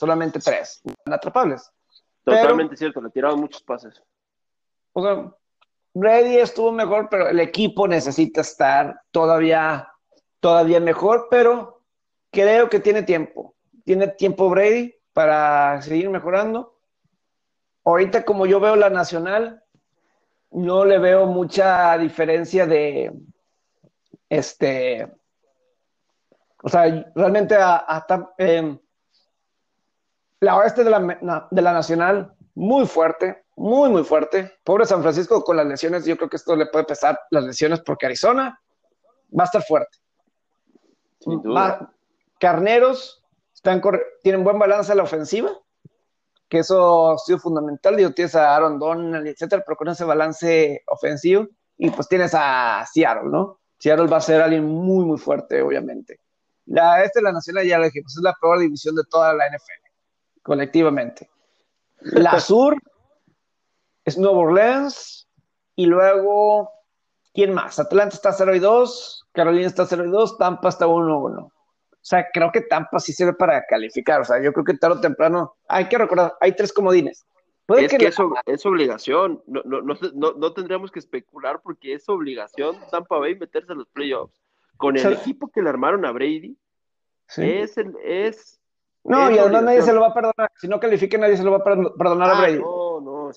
solamente 0.00 0.40
tres 0.40 0.80
atrapables. 1.04 1.70
Totalmente 2.24 2.74
cierto, 2.74 3.02
le 3.02 3.10
tiraron 3.10 3.38
muchos 3.38 3.62
pases. 3.62 4.02
O 4.94 5.02
sea, 5.02 5.30
Brady 5.92 6.38
estuvo 6.38 6.72
mejor, 6.72 7.08
pero 7.10 7.28
el 7.28 7.38
equipo 7.38 7.86
necesita 7.86 8.40
estar 8.40 9.02
todavía, 9.10 9.92
todavía 10.40 10.80
mejor, 10.80 11.28
pero 11.30 11.82
creo 12.30 12.70
que 12.70 12.80
tiene 12.80 13.02
tiempo. 13.02 13.54
Tiene 13.84 14.08
tiempo 14.08 14.48
Brady 14.48 14.94
para 15.12 15.82
seguir 15.82 16.08
mejorando. 16.08 16.78
Ahorita, 17.84 18.24
como 18.24 18.46
yo 18.46 18.58
veo 18.58 18.76
la 18.76 18.88
nacional, 18.88 19.62
no 20.50 20.86
le 20.86 20.98
veo 20.98 21.26
mucha 21.26 21.98
diferencia 21.98 22.66
de 22.66 23.12
este. 24.30 25.12
O 26.62 26.68
sea, 26.70 27.12
realmente 27.14 27.54
hasta 27.56 28.32
em, 28.38 28.78
la 30.40 30.56
oeste 30.56 30.84
de 30.84 30.90
la, 30.90 31.48
de 31.50 31.62
la 31.62 31.72
Nacional, 31.72 32.34
muy 32.54 32.86
fuerte, 32.86 33.44
muy, 33.56 33.90
muy 33.90 34.04
fuerte. 34.04 34.58
Pobre 34.64 34.86
San 34.86 35.02
Francisco 35.02 35.44
con 35.44 35.56
las 35.56 35.66
lesiones, 35.66 36.04
yo 36.04 36.16
creo 36.16 36.28
que 36.28 36.36
esto 36.36 36.56
le 36.56 36.66
puede 36.66 36.84
pesar 36.84 37.20
las 37.30 37.44
lesiones 37.44 37.80
porque 37.80 38.06
Arizona 38.06 38.58
va 39.38 39.44
a 39.44 39.46
estar 39.46 39.62
fuerte. 39.62 39.98
Carneros 42.38 43.22
están 43.54 43.82
tienen 44.22 44.42
buen 44.42 44.58
balance 44.58 44.90
a 44.90 44.94
la 44.94 45.02
ofensiva, 45.02 45.50
que 46.48 46.60
eso 46.60 47.12
ha 47.12 47.18
sido 47.18 47.38
fundamental. 47.38 47.96
Digo, 47.96 48.12
tienes 48.12 48.34
a 48.34 48.56
Aaron 48.56 48.78
Donald, 48.78 49.26
etcétera, 49.26 49.62
pero 49.64 49.76
con 49.76 49.88
ese 49.88 50.04
balance 50.04 50.82
ofensivo, 50.86 51.46
y 51.76 51.90
pues 51.90 52.08
tienes 52.08 52.32
a 52.34 52.84
Seattle, 52.90 53.28
¿no? 53.30 53.60
Seattle 53.78 54.06
va 54.06 54.16
a 54.16 54.22
ser 54.22 54.40
alguien 54.40 54.64
muy, 54.64 55.04
muy 55.04 55.18
fuerte, 55.18 55.60
obviamente. 55.62 56.20
La 56.66 57.02
este 57.04 57.20
de 57.20 57.24
la 57.24 57.32
Nacional, 57.32 57.66
ya 57.66 57.78
lo 57.78 57.84
dije, 57.84 58.02
pues 58.02 58.16
es 58.16 58.22
la 58.22 58.34
peor 58.40 58.58
división 58.58 58.94
de 58.94 59.02
toda 59.10 59.34
la 59.34 59.46
NFL 59.48 59.79
colectivamente. 60.42 61.28
La 62.00 62.40
sur 62.40 62.76
es 64.04 64.18
Nueva 64.18 64.38
Orleans 64.38 65.28
y 65.76 65.86
luego 65.86 66.70
¿quién 67.34 67.54
más? 67.54 67.78
Atlanta 67.78 68.14
está 68.14 68.32
0 68.32 68.54
y 68.54 68.58
2, 68.58 69.28
Carolina 69.32 69.66
está 69.66 69.86
0 69.86 70.04
y 70.06 70.10
2, 70.10 70.38
Tampa 70.38 70.68
está 70.68 70.86
1 70.86 71.18
1. 71.18 71.40
O 71.40 71.52
sea, 72.02 72.26
creo 72.32 72.50
que 72.50 72.62
Tampa 72.62 72.98
sí 72.98 73.12
sirve 73.12 73.34
para 73.34 73.64
calificar. 73.66 74.22
O 74.22 74.24
sea, 74.24 74.42
yo 74.42 74.52
creo 74.52 74.64
que 74.64 74.74
tarde 74.74 74.96
o 74.96 75.00
temprano 75.00 75.56
hay 75.68 75.88
que 75.88 75.98
recordar, 75.98 76.34
hay 76.40 76.52
tres 76.56 76.72
comodines. 76.72 77.26
Puede 77.66 77.84
es 77.84 77.92
que, 77.92 78.06
eso 78.06 78.32
es 78.46 78.66
obligación. 78.66 79.42
No, 79.46 79.62
no, 79.64 79.82
no, 79.82 80.32
no, 80.32 80.52
tendríamos 80.52 80.90
que 80.90 80.98
especular 80.98 81.60
porque 81.62 81.94
es 81.94 82.08
obligación 82.08 82.76
Tampa 82.90 83.18
Bay 83.18 83.36
meterse 83.36 83.72
en 83.72 83.78
los 83.78 83.88
playoffs. 83.88 84.34
Con 84.76 84.96
el 84.96 85.12
equipo 85.12 85.48
que 85.48 85.62
le 85.62 85.68
armaron 85.68 86.04
a 86.06 86.10
Brady, 86.10 86.56
es, 87.36 87.76
el, 87.76 87.94
es 88.02 88.59
no, 89.04 89.30
y 89.30 89.38
además 89.38 89.62
nadie 89.62 89.82
se 89.82 89.92
lo 89.92 90.00
va 90.00 90.08
a 90.08 90.14
perdonar. 90.14 90.50
Si 90.56 90.68
no 90.68 90.78
califique, 90.78 91.16
nadie 91.16 91.36
se 91.36 91.44
lo 91.44 91.52
va 91.52 91.58
a 91.58 91.64
perdonar 91.64 92.30
a 92.30 92.38
ah, 92.38 92.40
Brady. 92.40 92.58
No, 92.58 93.00
no. 93.00 93.30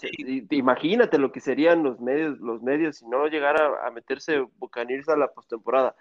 imagínate 0.49 1.17
lo 1.17 1.31
que 1.31 1.39
serían 1.39 1.83
los 1.83 1.99
medios, 1.99 2.39
los 2.39 2.61
medios 2.61 2.97
si 2.97 3.07
no 3.07 3.27
llegara 3.27 3.85
a 3.85 3.91
meterse 3.91 4.45
Buccaneers 4.57 5.07
a 5.09 5.15
la 5.15 5.29
postemporada. 5.29 5.95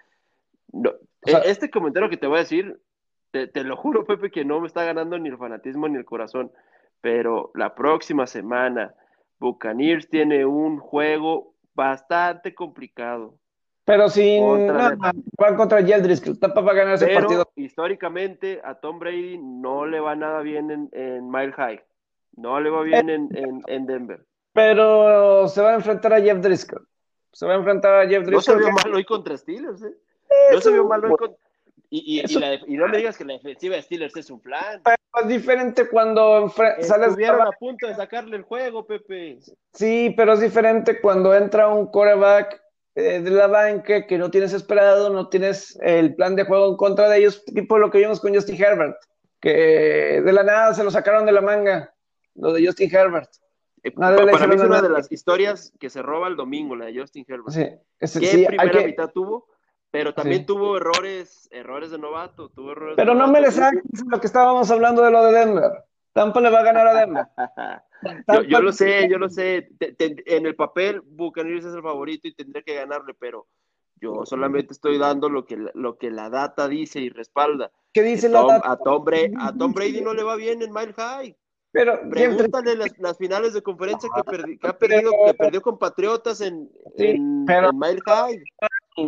No, 0.71 0.91
e, 1.25 1.41
este 1.45 1.69
comentario 1.69 2.09
que 2.09 2.17
te 2.17 2.27
voy 2.27 2.37
a 2.37 2.41
decir, 2.41 2.79
te, 3.31 3.63
lo 3.63 3.77
juro, 3.77 4.05
Pepe, 4.05 4.31
que 4.31 4.45
no 4.45 4.59
me 4.59 4.67
está 4.67 4.83
ganando 4.83 5.17
ni 5.17 5.29
el 5.29 5.37
fanatismo 5.37 5.87
ni 5.87 5.97
el 5.97 6.05
corazón. 6.05 6.51
Pero 7.01 7.51
la 7.55 7.73
próxima 7.73 8.27
semana, 8.27 8.93
Buccaneers 9.39 10.09
tiene 10.09 10.45
un 10.45 10.79
juego 10.79 11.55
bastante 11.73 12.53
complicado. 12.53 13.39
Pero 13.85 14.09
sin 14.09 14.41
contra, 14.41 14.95
van 15.37 15.55
contra 15.57 15.81
Driscoll. 15.81 16.39
Tampa 16.39 16.61
va 16.61 16.71
a 16.71 16.75
ganar 16.75 16.93
ese 16.95 17.07
partido. 17.07 17.51
Históricamente 17.55 18.61
a 18.63 18.75
Tom 18.75 18.99
Brady 18.99 19.37
no 19.37 19.85
le 19.85 19.99
va 19.99 20.15
nada 20.15 20.41
bien 20.41 20.71
en, 20.71 20.89
en 20.93 21.29
Mile 21.29 21.51
High. 21.51 21.81
No 22.37 22.59
le 22.61 22.69
va 22.69 22.81
bien 22.83 23.09
en, 23.09 23.29
en, 23.67 23.85
Denver. 23.85 24.25
Pero 24.53 25.47
se 25.49 25.61
va 25.61 25.71
a 25.71 25.75
enfrentar 25.75 26.13
a 26.13 26.21
Jeff 26.21 26.39
Driscoll. 26.39 26.87
Se 27.31 27.45
va 27.45 27.53
a 27.53 27.57
enfrentar 27.57 27.93
a 27.93 28.07
Jeff 28.07 28.25
Driscoll. 28.25 28.55
No 28.55 28.63
se 28.63 28.71
vio 28.71 28.71
mal 28.71 28.95
hoy 28.95 29.03
contra 29.03 29.37
Steelers, 29.37 29.83
¿eh? 29.83 29.95
No 30.51 30.61
se 30.61 30.71
vio 30.71 30.85
mal 30.85 31.03
hoy 31.03 31.15
contra. 31.17 31.37
Y, 31.89 32.21
y, 32.21 32.73
y, 32.73 32.77
no 32.77 32.87
me 32.87 32.97
digas 32.97 33.15
que 33.17 33.23
la 33.23 33.33
defensiva 33.33 33.75
de 33.75 33.83
Steelers 33.83 34.15
es 34.17 34.31
un 34.31 34.39
plan. 34.39 34.81
Pero 34.83 34.97
es 35.21 35.27
diferente 35.27 35.87
cuando 35.87 36.49
sales. 36.49 37.09
Estuvieron 37.09 37.41
a 37.41 37.51
punto 37.51 37.85
de 37.85 37.93
sacarle 37.93 38.37
el 38.37 38.41
juego, 38.43 38.87
Pepe. 38.87 39.37
Sí, 39.73 40.11
pero 40.17 40.33
es 40.33 40.39
diferente 40.39 40.99
cuando 40.99 41.35
entra 41.35 41.67
un 41.67 41.85
quarterback 41.85 42.62
eh, 42.95 43.21
de 43.21 43.29
la 43.31 43.47
banca 43.47 44.05
que 44.05 44.17
no 44.17 44.29
tienes 44.29 44.53
esperado, 44.53 45.09
no 45.09 45.29
tienes 45.29 45.77
el 45.81 46.15
plan 46.15 46.35
de 46.35 46.45
juego 46.45 46.69
en 46.69 46.77
contra 46.77 47.09
de 47.09 47.17
ellos, 47.17 47.43
tipo 47.45 47.79
lo 47.79 47.89
que 47.89 47.97
vimos 47.97 48.19
con 48.19 48.33
Justin 48.33 48.61
Herbert, 48.61 48.97
que 49.39 50.21
de 50.23 50.33
la 50.33 50.43
nada 50.43 50.73
se 50.73 50.83
lo 50.83 50.91
sacaron 50.91 51.25
de 51.25 51.31
la 51.31 51.41
manga, 51.41 51.93
lo 52.35 52.53
de 52.53 52.65
Justin 52.65 52.93
Herbert. 52.93 53.29
Eh, 53.83 53.91
para 53.91 54.47
mí 54.47 54.55
es 54.55 54.61
una 54.61 54.81
de 54.81 54.89
las 54.89 55.11
historias 55.11 55.73
que 55.79 55.89
se 55.89 56.01
roba 56.01 56.27
el 56.27 56.35
domingo, 56.35 56.75
la 56.75 56.85
de 56.85 56.99
Justin 56.99 57.25
Herbert. 57.27 57.81
Sí, 57.99 58.19
¿Qué 58.19 58.45
primera 58.47 58.85
mitad 58.85 59.09
tuvo? 59.09 59.47
Pero 59.91 60.13
también 60.13 60.45
tuvo 60.45 60.77
errores, 60.77 61.47
errores 61.51 61.91
de 61.91 61.99
novato, 61.99 62.49
tuvo 62.49 62.71
errores 62.71 62.95
Pero 62.95 63.13
no 63.13 63.27
me 63.27 63.41
les 63.41 63.59
lo 64.07 64.19
que 64.19 64.27
estábamos 64.27 64.71
hablando 64.71 65.03
de 65.03 65.11
lo 65.11 65.23
de 65.25 65.31
Denver. 65.33 65.71
Tampa 66.13 66.41
le 66.41 66.49
va 66.49 66.59
a 66.59 66.63
ganar 66.63 66.87
a 66.87 66.93
Denver. 66.93 67.25
yo, 68.47 68.61
lo 68.61 68.71
sé, 68.71 69.07
yo 69.09 69.17
lo 69.17 69.29
sé. 69.29 69.69
en 69.79 70.45
el 70.45 70.55
papel, 70.55 71.01
Buccaneers 71.01 71.65
es 71.65 71.73
el 71.73 71.81
favorito 71.81 72.27
y 72.27 72.33
tendría 72.33 72.63
que 72.63 72.75
ganarle, 72.75 73.13
pero 73.13 73.47
yo 74.01 74.25
solamente 74.25 74.73
estoy 74.73 74.97
dando 74.97 75.29
lo 75.29 75.45
que, 75.45 75.57
lo 75.73 75.97
que 75.97 76.11
la 76.11 76.29
data 76.29 76.67
dice 76.67 76.99
y 76.99 77.09
respalda. 77.09 77.71
¿Qué 77.93 78.03
dice 78.03 78.27
la 78.27 78.43
data? 78.43 78.71
A 78.71 78.77
Tom, 78.77 79.03
Brady, 79.03 79.33
a 79.39 79.53
Tom 79.53 79.73
Brady 79.73 80.01
no 80.01 80.13
le 80.13 80.23
va 80.23 80.35
bien 80.35 80.61
en 80.61 80.73
Mile 80.73 80.93
High. 80.93 81.35
Pero, 81.71 82.07
Pregúntale 82.07 82.75
las, 82.75 82.91
las, 82.99 83.17
finales 83.17 83.53
de 83.53 83.63
conferencia 83.63 84.07
que, 84.29 84.57
que 84.59 84.67
ha 84.67 84.77
perdido, 84.77 85.11
que 85.25 85.33
perdió 85.33 85.59
con 85.59 85.79
Patriotas 85.79 86.39
en, 86.39 86.69
en, 86.97 87.45
Mile 87.45 87.99
High. 88.05 88.43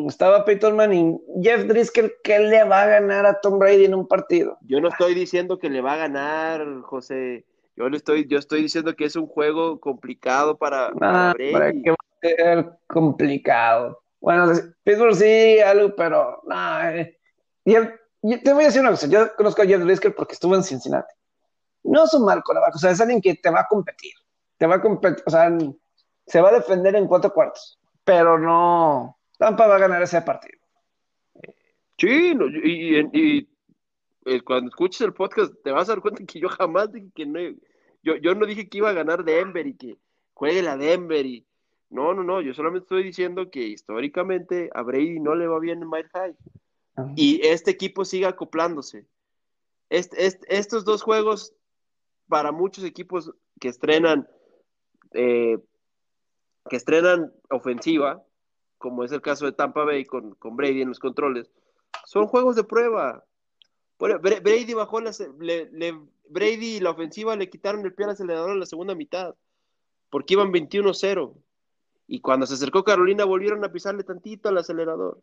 Estaba 0.07 0.43
Peyton 0.45 0.75
Manning. 0.75 1.21
Jeff 1.43 1.65
Driscoll, 1.65 2.11
¿qué 2.23 2.39
le 2.39 2.63
va 2.63 2.81
a 2.81 2.87
ganar 2.87 3.27
a 3.27 3.39
Tom 3.39 3.59
Brady 3.59 3.85
en 3.85 3.93
un 3.93 4.07
partido? 4.07 4.57
Yo 4.61 4.81
no 4.81 4.87
estoy 4.87 5.13
diciendo 5.13 5.59
que 5.59 5.69
le 5.69 5.81
va 5.81 5.93
a 5.93 5.97
ganar, 5.97 6.81
José. 6.81 7.45
Yo 7.75 7.89
le 7.89 7.97
estoy, 7.97 8.27
yo 8.27 8.37
estoy 8.37 8.61
diciendo 8.61 8.95
que 8.95 9.05
es 9.05 9.15
un 9.15 9.27
juego 9.27 9.79
complicado 9.79 10.57
para, 10.57 10.91
para 10.91 11.33
Brady. 11.33 11.51
Para 11.51 11.71
que 11.71 11.89
va 11.89 11.95
a 11.95 12.27
ser 12.27 12.69
complicado. 12.87 14.01
Bueno, 14.21 14.53
Pittsburgh 14.83 15.15
sí, 15.15 15.59
algo, 15.59 15.95
pero 15.95 16.41
no. 16.45 16.89
Eh. 16.89 17.17
te 17.63 18.53
voy 18.53 18.63
a 18.63 18.67
decir 18.67 18.81
una 18.81 18.91
cosa. 18.91 19.07
Yo 19.07 19.35
conozco 19.35 19.61
a 19.61 19.65
Jeff 19.65 19.81
Driscoll 19.81 20.13
porque 20.13 20.33
estuvo 20.33 20.55
en 20.55 20.63
Cincinnati. 20.63 21.13
No 21.83 22.05
es 22.05 22.13
un 22.13 22.25
mal 22.25 22.41
o 22.73 22.77
sea, 22.77 22.91
es 22.91 23.01
alguien 23.01 23.21
que 23.21 23.35
te 23.35 23.49
va 23.49 23.61
a 23.61 23.67
competir. 23.67 24.13
Te 24.57 24.65
va 24.65 24.75
a 24.75 24.81
competir, 24.81 25.23
o 25.25 25.29
sea, 25.29 25.55
se 26.25 26.41
va 26.41 26.49
a 26.49 26.53
defender 26.53 26.95
en 26.95 27.07
cuatro 27.07 27.31
cuartos, 27.31 27.77
pero 28.03 28.39
no 28.39 29.17
Tampa 29.37 29.67
va 29.67 29.75
a 29.75 29.79
ganar 29.79 30.01
ese 30.01 30.21
partido. 30.21 30.59
Sí, 31.97 32.33
y, 32.63 33.47
eh, 34.25 34.41
cuando 34.41 34.69
escuches 34.69 35.01
el 35.01 35.13
podcast 35.13 35.53
te 35.63 35.71
vas 35.71 35.89
a 35.89 35.93
dar 35.93 36.01
cuenta 36.01 36.25
que 36.25 36.39
yo 36.39 36.49
jamás 36.49 36.91
dije 36.91 37.09
que 37.13 37.25
no, 37.25 37.39
yo, 38.03 38.15
yo 38.17 38.35
no 38.35 38.45
dije 38.45 38.67
que 38.67 38.79
iba 38.79 38.89
a 38.89 38.93
ganar 38.93 39.23
Denver 39.23 39.65
y 39.65 39.75
que 39.75 39.97
juegue 40.33 40.61
la 40.61 40.77
Denver 40.77 41.25
y 41.25 41.45
no, 41.89 42.13
no, 42.13 42.23
no, 42.23 42.41
yo 42.41 42.53
solamente 42.53 42.85
estoy 42.85 43.03
diciendo 43.03 43.49
que 43.49 43.61
históricamente 43.61 44.69
a 44.73 44.81
Brady 44.81 45.19
no 45.19 45.35
le 45.35 45.47
va 45.47 45.59
bien 45.59 45.81
en 45.81 45.89
Mile 45.89 46.09
High 46.13 46.35
y 47.15 47.45
este 47.45 47.71
equipo 47.71 48.05
sigue 48.05 48.25
acoplándose. 48.25 49.05
estos 49.89 50.85
dos 50.85 51.03
juegos 51.03 51.53
para 52.27 52.51
muchos 52.51 52.83
equipos 52.83 53.31
que 53.59 53.69
estrenan 53.69 54.27
eh, 55.11 55.57
que 56.69 56.75
estrenan 56.75 57.31
ofensiva 57.49 58.25
como 58.77 59.03
es 59.03 59.11
el 59.11 59.21
caso 59.21 59.45
de 59.45 59.51
Tampa 59.51 59.83
Bay 59.83 60.05
con, 60.05 60.35
con 60.35 60.55
Brady 60.55 60.83
en 60.83 60.89
los 60.89 60.99
controles, 60.99 61.49
son 62.05 62.27
juegos 62.27 62.55
de 62.55 62.63
prueba. 62.63 63.25
Brady 63.97 64.73
bajó 64.73 64.99
la, 64.99 65.11
Brady 66.29 66.75
y 66.75 66.79
la 66.79 66.91
ofensiva 66.91 67.35
le 67.35 67.49
quitaron 67.49 67.85
el 67.85 67.93
pie 67.93 68.05
al 68.05 68.11
acelerador 68.11 68.51
en 68.51 68.59
la 68.59 68.65
segunda 68.65 68.95
mitad, 68.95 69.35
porque 70.09 70.33
iban 70.33 70.51
21-0. 70.51 71.33
Y 72.07 72.21
cuando 72.21 72.45
se 72.45 72.55
acercó 72.55 72.83
Carolina 72.83 73.25
volvieron 73.25 73.63
a 73.63 73.71
pisarle 73.71 74.03
tantito 74.03 74.49
al 74.49 74.57
acelerador. 74.57 75.21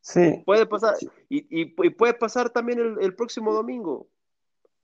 Sí. 0.00 0.42
Puede 0.44 0.66
pasar. 0.66 0.94
Y, 1.28 1.64
puede 1.64 2.14
pasar 2.14 2.50
también 2.50 2.96
el, 3.00 3.14
próximo 3.14 3.52
domingo. 3.52 4.08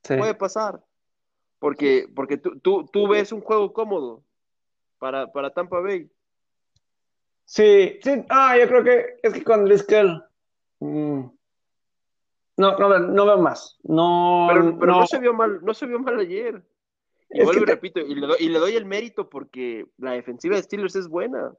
Puede 0.01 0.33
pasar. 0.33 0.83
Porque, 1.59 2.09
porque 2.13 2.37
tú, 2.37 2.59
tú, 2.59 2.85
tú, 2.91 3.07
ves 3.07 3.31
un 3.31 3.39
juego 3.39 3.71
cómodo 3.71 4.23
para, 4.99 5.31
para 5.31 5.53
Tampa 5.53 5.79
Bay. 5.79 6.09
Sí, 7.45 7.99
sí, 8.03 8.25
ah, 8.29 8.57
yo 8.57 8.67
creo 8.67 8.83
que 8.83 9.17
es 9.21 9.33
que 9.33 9.43
con 9.43 9.65
Driscoll. 9.65 10.25
Mm, 10.79 11.25
no, 12.57 12.77
no, 12.77 12.99
no 12.99 13.25
veo 13.25 13.37
más. 13.37 13.79
No, 13.83 14.47
pero, 14.49 14.63
no. 14.71 15.07
se 15.07 15.19
vio 15.19 15.33
mal, 15.33 15.59
no 15.63 15.73
se 15.73 15.85
vio 15.85 15.99
mal 15.99 16.19
ayer. 16.19 16.63
Y 17.29 17.43
vuelvo 17.43 17.63
y 17.63 17.65
repito, 17.65 17.99
y 17.99 18.13
le, 18.13 18.27
doy, 18.27 18.37
y 18.39 18.49
le, 18.49 18.59
doy, 18.59 18.75
el 18.75 18.85
mérito 18.85 19.27
porque 19.27 19.87
la 19.97 20.11
defensiva 20.11 20.55
de 20.55 20.63
Steelers 20.63 20.95
es 20.95 21.07
buena. 21.07 21.51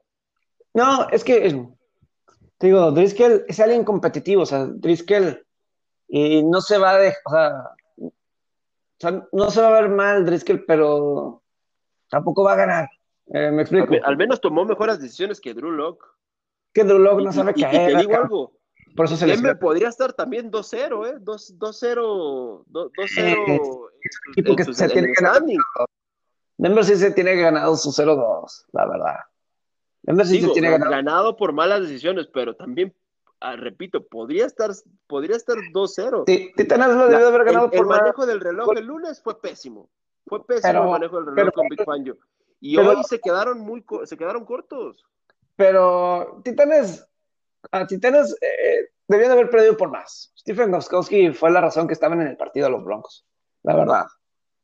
No, 0.73 1.09
es 1.09 1.23
que, 1.23 1.67
te 2.57 2.67
digo, 2.67 2.91
Driscoll 2.91 3.43
es 3.47 3.59
alguien 3.59 3.83
competitivo, 3.83 4.43
o 4.43 4.45
sea, 4.45 4.65
Driscoll 4.65 5.45
y 6.07 6.43
no 6.43 6.61
se 6.61 6.77
va 6.77 6.97
de, 6.97 7.13
o 7.25 7.29
sea, 7.29 7.71
o 7.97 8.11
sea, 8.99 9.27
no 9.33 9.51
se 9.51 9.61
va 9.61 9.67
a 9.67 9.81
ver 9.81 9.89
mal 9.89 10.25
Driscoll, 10.25 10.63
pero 10.65 11.41
tampoco 12.09 12.43
va 12.43 12.53
a 12.53 12.57
ganar. 12.57 12.89
Eh, 13.27 13.51
me 13.51 13.63
explico. 13.63 13.95
Al, 14.03 14.17
menos 14.17 14.39
tomó 14.39 14.65
mejores 14.65 14.99
decisiones 14.99 15.41
que 15.41 15.53
Drew 15.53 15.71
Locke. 15.71 16.05
Que 16.73 16.83
Drew 16.83 16.99
Locke 16.99 17.23
no 17.23 17.33
sabe 17.33 17.53
caer. 17.53 17.91
Y 17.91 17.93
te 17.93 17.99
digo 18.01 18.15
algo. 18.15 18.53
Por 18.95 19.05
eso 19.05 19.17
se 19.17 19.25
Denver 19.25 19.59
podría 19.59 19.89
estar 19.89 20.13
también 20.13 20.49
2-0, 20.51 21.07
¿eh? 21.07 21.17
2-0. 21.19 22.65
2-0. 22.67 23.89
Denver 26.57 26.85
sí 26.85 26.95
se 26.95 27.11
tiene 27.11 27.35
ganado 27.35 27.75
su 27.75 27.89
0-2, 27.89 28.65
la 28.71 28.87
verdad. 28.87 29.17
Denver 30.03 30.25
sí 30.25 30.39
se 30.41 30.47
tiene 30.49 30.69
ganado. 30.71 30.91
ganado 30.91 31.35
por 31.35 31.51
malas 31.51 31.81
decisiones, 31.81 32.27
pero 32.27 32.55
también 32.55 32.95
ah, 33.41 33.55
repito, 33.55 34.05
podría 34.05 34.45
estar, 34.45 34.71
podría 35.07 35.35
estar 35.35 35.57
2-0. 35.57 36.23
Sí, 36.25 36.53
Titanes 36.55 36.87
lo 36.89 37.07
debió 37.07 37.27
haber 37.27 37.43
ganado 37.43 37.65
el, 37.65 37.71
por 37.71 37.79
El 37.79 37.85
manejo 37.85 38.25
del 38.25 38.39
reloj 38.39 38.69
el 38.77 38.85
lunes 38.85 39.21
fue 39.21 39.41
pésimo. 39.41 39.89
Fue 40.25 40.45
pésimo 40.45 40.83
el 40.83 40.89
manejo 40.89 41.17
del 41.21 41.35
reloj 41.35 41.53
con 41.53 41.67
Big 41.67 41.83
Fangio. 41.83 42.17
Y 42.61 42.77
hoy 42.77 43.03
se 43.03 43.19
quedaron 43.19 43.59
muy 43.59 43.83
se 44.05 44.17
quedaron 44.17 44.45
cortos. 44.45 45.05
Pero 45.55 46.41
Titanes, 46.43 47.07
a 47.71 47.87
Titanes 47.87 48.35
eh, 48.41 48.89
debían 49.07 49.29
de 49.29 49.33
haber 49.33 49.49
perdido 49.49 49.77
por 49.77 49.91
más. 49.91 50.31
Stephen 50.37 50.71
Goskowski 50.71 51.31
fue 51.31 51.51
la 51.51 51.61
razón 51.61 51.87
que 51.87 51.93
estaban 51.93 52.21
en 52.21 52.27
el 52.27 52.37
partido 52.37 52.67
de 52.67 52.71
los 52.71 52.83
Broncos, 52.83 53.25
la 53.63 53.75
verdad. 53.75 54.05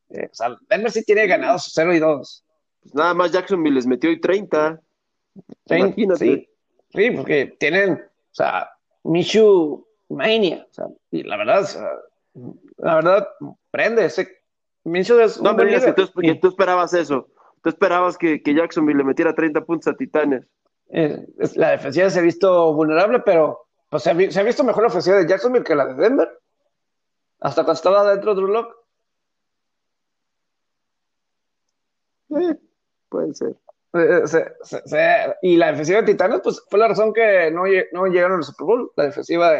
Eh, 0.10 0.30
o 0.32 0.36
sea, 0.36 0.56
Denver 0.70 0.91
sí 0.91 1.04
tiene 1.04 1.28
ganados 1.28 1.72
0 1.74 1.93
y 1.95 1.99
2. 1.99 2.45
Pues 2.82 2.95
nada 2.95 3.14
más 3.14 3.32
Jacksonville 3.32 3.76
les 3.76 3.88
metió 3.88 4.10
hoy 4.10 4.20
30. 4.20 4.82
30 5.66 6.16
sí, 6.16 6.49
sí, 6.93 7.12
porque 7.12 7.56
tienen, 7.60 7.93
o 7.93 8.34
sea, 8.34 8.70
Michu 9.04 9.88
Mania. 10.10 10.66
O 10.70 10.74
sea, 10.74 10.86
y 11.12 11.24
la 11.24 11.38
verdad, 11.38 11.68
la 12.78 12.95
verdad, 12.95 13.28
prende 13.70 14.06
ese. 14.06 14.41
Minshew 14.84 15.20
es 15.20 15.39
no 15.39 15.54
me 15.54 15.66
digas 15.66 15.86
que 15.86 15.93
tú 16.36 16.47
esperabas 16.47 16.93
eso. 16.93 17.28
¿Tú 17.64 17.70
esperabas 17.70 18.18
que, 18.18 18.41
que 18.41 18.56
Jacksonville 18.56 18.97
le 18.97 19.04
metiera 19.04 19.36
30 19.36 19.62
puntos 19.66 19.88
a 19.88 19.95
Titanes? 19.95 20.47
Eh, 20.94 21.26
la 21.56 21.72
defensiva 21.72 22.10
se 22.10 22.20
ha 22.20 22.22
visto 22.22 22.74
vulnerable, 22.74 23.20
pero 23.20 23.68
pues, 23.89 24.04
se, 24.04 24.10
ha, 24.10 24.44
visto 24.44 24.64
mejor 24.64 24.84
la 24.84 24.89
ofensiva 24.89 25.18
de 25.18 25.28
Jacksonville 25.28 25.64
que 25.64 25.76
la 25.76 25.86
de 25.88 25.94
Denver. 25.96 26.30
Hasta 27.39 27.64
cuando 27.64 27.74
estaba 27.74 28.12
dentro 28.12 28.36
de 28.36 28.42
Drew 28.42 28.52
Lock. 28.52 28.76
Eh, 32.30 32.58
puede 33.10 33.34
ser. 33.34 33.56
Eh, 33.94 35.34
y 35.42 35.58
la 35.58 35.72
defensiva 35.72 36.02
de 36.02 36.12
Titanes, 36.12 36.42
pues 36.44 36.62
fue 36.70 36.80
la 36.80 36.88
razón 36.88 37.14
que 37.14 37.52
no, 37.52 37.64
no 37.92 38.06
llegaron 38.08 38.38
al 38.38 38.44
Super 38.44 38.66
Bowl, 38.66 38.92
la 38.96 39.06
defensiva 39.06 39.52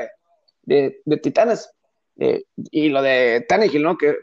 de, 0.64 1.02
de, 1.04 1.18
Titanes. 1.18 1.74
y 2.16 2.90
lo 2.90 3.02
de 3.02 3.46
Tannehill, 3.48 3.84
¿no? 3.84 3.98
Que 3.98 4.16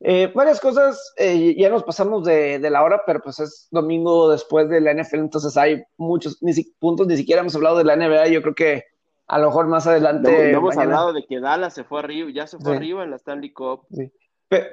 eh, 0.00 0.30
varias 0.34 0.60
cosas, 0.60 1.14
eh, 1.16 1.54
ya 1.56 1.70
nos 1.70 1.82
pasamos 1.82 2.24
de, 2.24 2.58
la 2.58 2.82
hora, 2.82 3.02
pero 3.06 3.20
pues 3.20 3.40
es 3.40 3.68
domingo 3.70 4.30
después 4.30 4.68
de 4.68 4.80
la 4.80 4.92
NFL, 4.92 5.20
entonces 5.20 5.56
hay 5.56 5.82
muchos 5.96 6.38
puntos, 6.78 7.06
ni 7.06 7.16
siquiera 7.16 7.40
hemos 7.40 7.54
hablado 7.54 7.78
de 7.78 7.84
la 7.84 7.96
NBA, 7.96 8.28
yo 8.28 8.42
creo 8.42 8.54
que 8.54 8.84
a 9.26 9.38
lo 9.38 9.46
mejor 9.46 9.66
más 9.66 9.86
adelante. 9.86 10.52
No, 10.52 10.58
hemos 10.58 10.76
hablado 10.76 11.12
de 11.12 11.24
que 11.26 11.40
Dallas 11.40 11.74
se 11.74 11.84
fue 11.84 12.00
arriba, 12.00 12.30
ya 12.30 12.46
se 12.46 12.58
fue 12.58 12.76
arriba 12.76 13.04
en 13.04 13.10
la 13.10 13.16
Stanley 13.16 13.52
Cup. 13.52 13.86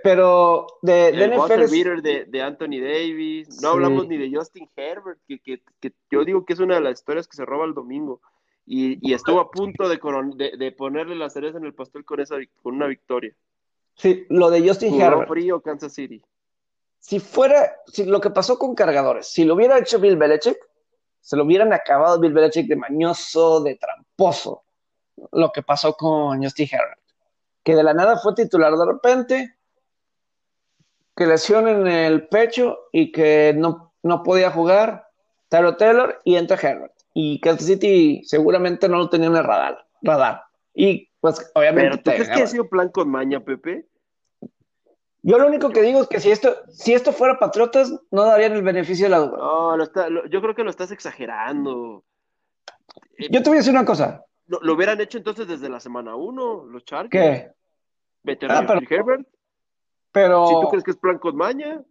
pero 0.03 0.67
de, 0.81 1.11
de 1.11 1.27
NFL. 1.29 2.01
de, 2.01 2.25
de, 2.25 2.41
Anthony 2.41 2.79
Davis, 2.81 3.61
no 3.61 3.69
hablamos 3.69 4.07
ni 4.07 4.17
de 4.17 4.29
Justin 4.35 4.69
Herbert, 4.75 5.19
que, 5.27 5.39
que, 5.39 5.63
que, 5.79 5.93
yo 6.11 6.23
digo 6.25 6.45
que 6.45 6.53
es 6.53 6.59
una 6.59 6.75
de 6.75 6.81
las 6.81 6.99
historias 6.99 7.27
que 7.27 7.37
se 7.37 7.45
roba 7.45 7.65
el 7.65 7.73
domingo. 7.73 8.21
Y, 8.65 8.97
y 9.01 9.13
estuvo 9.13 9.39
a 9.39 9.51
punto 9.51 9.89
de, 9.89 9.99
de, 10.57 10.71
ponerle 10.71 11.15
la 11.15 11.29
cereza 11.29 11.57
en 11.57 11.65
el 11.65 11.73
pastel 11.73 12.05
con, 12.05 12.19
esa, 12.19 12.35
con 12.61 12.75
una 12.75 12.87
victoria. 12.87 13.35
Sí, 13.95 14.25
lo 14.29 14.49
de 14.49 14.67
Justin 14.67 14.99
Herbert. 14.99 15.27
frío 15.27 15.61
Kansas 15.61 15.93
City. 15.93 16.21
Si 16.99 17.19
fuera, 17.19 17.75
si 17.87 18.05
lo 18.05 18.21
que 18.21 18.29
pasó 18.29 18.57
con 18.57 18.75
cargadores, 18.75 19.27
si 19.27 19.43
lo 19.43 19.55
hubiera 19.55 19.77
hecho 19.77 19.99
Bill 19.99 20.17
Belichick, 20.17 20.57
se 21.19 21.37
lo 21.37 21.43
hubieran 21.43 21.73
acabado 21.73 22.19
Bill 22.19 22.33
Belichick 22.33 22.67
de 22.67 22.75
mañoso, 22.75 23.61
de 23.61 23.75
tramposo, 23.75 24.63
lo 25.31 25.51
que 25.51 25.63
pasó 25.63 25.95
con 25.95 26.41
Justin 26.41 26.69
Herbert. 26.71 26.99
Que 27.63 27.75
de 27.75 27.83
la 27.83 27.93
nada 27.93 28.17
fue 28.17 28.33
titular 28.35 28.73
de 28.75 28.85
repente, 28.85 29.57
que 31.15 31.25
lesión 31.25 31.67
en 31.67 31.87
el 31.87 32.27
pecho 32.27 32.79
y 32.91 33.11
que 33.11 33.53
no, 33.55 33.93
no 34.01 34.23
podía 34.23 34.51
jugar, 34.51 35.07
Tyler 35.49 35.77
Taylor 35.77 36.21
y 36.23 36.35
entra 36.35 36.57
Herbert. 36.57 36.93
Y 37.13 37.39
Kansas 37.39 37.67
City 37.67 38.21
seguramente 38.25 38.89
no 38.89 38.97
lo 38.97 39.09
tenía 39.09 39.27
en 39.27 39.35
el 39.35 39.43
radar. 39.43 39.85
radar. 40.01 40.43
Y 40.73 41.09
pues 41.23 41.51
obviamente. 41.53 41.89
¿Pero 41.89 42.03
tú 42.03 42.11
crees 42.11 42.27
que 42.27 42.43
ha 42.43 42.47
sido 42.47 42.67
plan 42.67 42.89
con 42.89 43.09
maña, 43.09 43.39
Pepe? 43.39 43.87
Yo 45.21 45.37
lo 45.37 45.47
único 45.47 45.69
que 45.69 45.81
digo 45.81 46.01
es 46.01 46.07
que 46.09 46.19
si 46.19 46.29
esto, 46.31 46.53
si 46.69 46.93
esto 46.93 47.13
fuera 47.13 47.39
Patriotas, 47.39 47.93
no 48.11 48.25
darían 48.25 48.51
el 48.51 48.61
beneficio 48.61 49.05
de 49.05 49.11
la 49.11 49.19
duda. 49.19 49.37
No, 49.37 49.77
lo 49.77 49.83
está, 49.85 50.09
yo 50.09 50.41
creo 50.41 50.53
que 50.53 50.65
lo 50.65 50.69
estás 50.69 50.91
exagerando. 50.91 52.03
Yo 53.17 53.41
te 53.41 53.49
voy 53.49 53.55
a 53.55 53.61
decir 53.61 53.71
una 53.71 53.85
cosa. 53.85 54.25
Lo, 54.47 54.73
hubieran 54.73 54.99
hecho 54.99 55.17
entonces 55.17 55.47
desde 55.47 55.69
la 55.69 55.79
semana 55.79 56.13
uno, 56.17 56.65
los 56.65 56.83
Chargers. 56.83 57.09
¿Qué? 57.09 57.51
Veterano 58.21 58.73
ah, 58.73 58.81
Herbert. 58.89 59.25
Pero. 60.11 60.45
Si 60.47 60.53
tú 60.55 60.67
crees 60.71 60.83
que 60.83 60.91
es 60.91 60.97
plan 60.97 61.19
con 61.19 61.37
maña. 61.37 61.81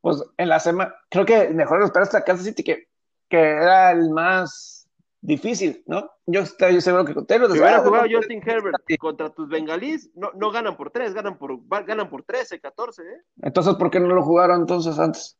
Pues 0.00 0.24
en 0.38 0.48
la 0.48 0.60
semana. 0.60 0.94
Creo 1.10 1.26
que 1.26 1.50
mejor 1.50 1.82
esperar 1.82 2.04
hasta 2.04 2.24
Kansas 2.24 2.46
City, 2.46 2.64
que, 2.64 2.88
que 3.28 3.38
era 3.38 3.90
el 3.90 4.08
más 4.08 4.77
difícil, 5.20 5.82
¿no? 5.86 6.08
Yo 6.26 6.40
estoy 6.40 6.80
seguro 6.80 7.04
que 7.04 7.14
con 7.14 7.26
Taylor. 7.26 7.50
Si 7.50 7.58
hubiera 7.58 7.80
jugado 7.80 8.06
Justin 8.10 8.42
Herbert 8.44 8.76
contra 8.98 9.30
tus 9.30 9.48
bengalís, 9.48 10.10
no, 10.14 10.30
no 10.34 10.50
ganan 10.50 10.76
por 10.76 10.90
tres, 10.90 11.14
ganan 11.14 11.38
por, 11.38 11.58
ganan 11.84 12.08
por 12.08 12.22
13, 12.22 12.60
14, 12.60 13.02
¿eh? 13.02 13.22
Entonces, 13.42 13.74
¿por 13.74 13.90
qué 13.90 14.00
no 14.00 14.08
lo 14.08 14.22
jugaron 14.22 14.60
entonces 14.60 14.98
antes? 14.98 15.36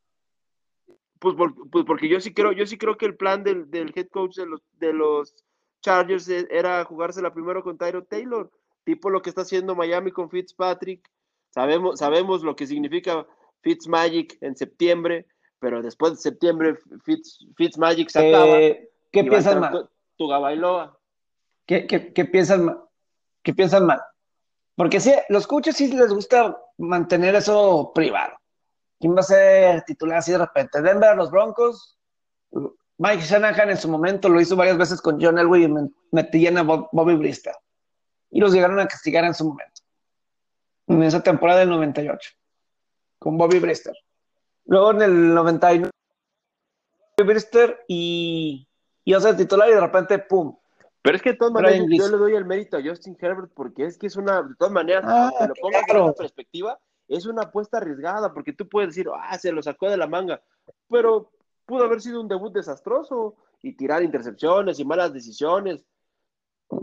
Pues, 1.18 1.34
pues 1.72 1.84
porque 1.84 2.08
yo 2.08 2.20
sí 2.20 2.32
creo, 2.32 2.52
yo 2.52 2.66
sí 2.66 2.78
creo 2.78 2.96
que 2.96 3.06
el 3.06 3.16
plan 3.16 3.42
del, 3.42 3.70
del 3.70 3.92
head 3.94 4.08
coach 4.08 4.36
de 4.36 4.46
los, 4.46 4.62
de 4.78 4.92
los 4.92 5.34
Chargers 5.80 6.28
e, 6.28 6.46
era 6.50 6.84
jugársela 6.84 7.32
primero 7.32 7.62
con 7.62 7.78
Tyro 7.78 8.04
Taylor, 8.04 8.50
tipo 8.84 9.10
lo 9.10 9.22
que 9.22 9.30
está 9.30 9.42
haciendo 9.42 9.74
Miami 9.74 10.12
con 10.12 10.30
Fitzpatrick. 10.30 11.08
Sabemos, 11.50 11.98
sabemos 11.98 12.42
lo 12.42 12.54
que 12.54 12.66
significa 12.66 13.26
Fitzmagic 13.62 14.38
en 14.42 14.56
septiembre, 14.56 15.26
pero 15.58 15.82
después 15.82 16.12
de 16.12 16.18
septiembre 16.18 16.78
Fitz, 17.04 17.46
Fitzmagic 17.56 18.10
se 18.10 18.28
acaba. 18.28 18.58
¿Qué 19.10 19.24
piensan 19.24 19.60
mal? 19.60 19.90
Tu, 20.16 20.28
Gabailoa. 20.28 20.98
¿Qué, 21.66 21.86
qué, 21.86 22.12
qué 22.12 22.24
piensan 22.24 22.64
mal? 22.64 22.82
¿Qué 23.42 23.54
piensan 23.54 23.86
mal? 23.86 24.00
Porque 24.74 25.00
sí, 25.00 25.12
los 25.28 25.46
coaches 25.46 25.76
sí 25.76 25.92
les 25.92 26.12
gusta 26.12 26.56
mantener 26.76 27.34
eso 27.34 27.92
privado. 27.94 28.38
¿Quién 29.00 29.14
va 29.14 29.20
a 29.20 29.24
ser 29.24 29.82
titular 29.82 30.18
así 30.18 30.32
de 30.32 30.38
repente? 30.38 30.82
Denver, 30.82 31.16
los 31.16 31.30
Broncos. 31.30 31.98
Mike 32.98 33.22
Shanahan 33.22 33.70
en 33.70 33.76
su 33.76 33.88
momento 33.88 34.28
lo 34.28 34.40
hizo 34.40 34.56
varias 34.56 34.76
veces 34.76 35.00
con 35.00 35.20
John 35.20 35.38
Elway 35.38 35.64
y 35.64 35.74
metían 36.10 36.58
a 36.58 36.62
Bobby 36.62 37.14
Brista. 37.14 37.52
Y 38.30 38.40
los 38.40 38.52
llegaron 38.52 38.78
a 38.80 38.86
castigar 38.86 39.24
en 39.24 39.34
su 39.34 39.48
momento. 39.48 39.82
En 40.86 41.02
esa 41.02 41.22
temporada 41.22 41.60
del 41.60 41.70
98. 41.70 42.30
Con 43.18 43.36
Bobby 43.36 43.58
Brister. 43.58 43.96
Luego 44.66 44.92
en 44.92 45.02
el 45.02 45.34
99. 45.34 45.90
Bobby 47.16 47.28
Brister 47.28 47.84
y 47.88 48.67
y 49.08 49.14
a 49.14 49.20
ser 49.20 49.38
titular 49.38 49.66
y 49.70 49.72
de 49.72 49.80
repente, 49.80 50.18
¡pum! 50.18 50.54
Pero 51.00 51.16
es 51.16 51.22
que 51.22 51.30
de 51.30 51.38
todas 51.38 51.54
maneras 51.54 51.78
yo 51.88 52.08
le 52.08 52.18
doy 52.18 52.34
el 52.34 52.44
mérito 52.44 52.76
a 52.76 52.82
Justin 52.82 53.16
Herbert 53.18 53.50
porque 53.54 53.86
es 53.86 53.96
que 53.96 54.06
es 54.06 54.16
una, 54.16 54.42
de 54.42 54.54
todas 54.56 54.70
maneras, 54.70 55.02
ah, 55.06 55.30
lo 55.48 55.54
pongas 55.54 55.82
en 55.88 56.12
perspectiva, 56.12 56.78
es 57.08 57.24
una 57.24 57.44
apuesta 57.44 57.78
arriesgada 57.78 58.34
porque 58.34 58.52
tú 58.52 58.68
puedes 58.68 58.90
decir, 58.90 59.08
ah, 59.18 59.38
se 59.38 59.50
lo 59.50 59.62
sacó 59.62 59.88
de 59.88 59.96
la 59.96 60.06
manga, 60.06 60.42
pero 60.90 61.30
pudo 61.64 61.84
haber 61.84 62.02
sido 62.02 62.20
un 62.20 62.28
debut 62.28 62.52
desastroso 62.52 63.34
y 63.62 63.72
tirar 63.72 64.02
intercepciones 64.02 64.78
y 64.78 64.84
malas 64.84 65.14
decisiones. 65.14 65.86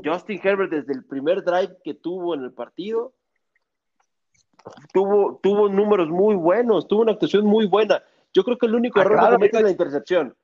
Justin 0.03 0.41
Herbert 0.43 0.71
desde 0.71 0.93
el 0.93 1.05
primer 1.05 1.43
drive 1.43 1.77
que 1.83 1.93
tuvo 1.93 2.33
en 2.33 2.41
el 2.41 2.53
partido 2.53 3.13
tuvo, 4.91 5.39
tuvo 5.43 5.69
números 5.69 6.09
muy 6.09 6.33
buenos, 6.33 6.87
tuvo 6.87 7.03
una 7.03 7.11
actuación 7.11 7.45
muy 7.45 7.67
buena. 7.67 8.01
Yo 8.33 8.43
creo 8.43 8.57
que 8.57 8.65
el 8.65 8.73
único 8.73 8.99
ah, 8.99 9.03
error 9.03 9.19
que 9.19 9.33
comete 9.35 9.57
es 9.57 9.63
la 9.63 9.69
intercepción. 9.69 10.35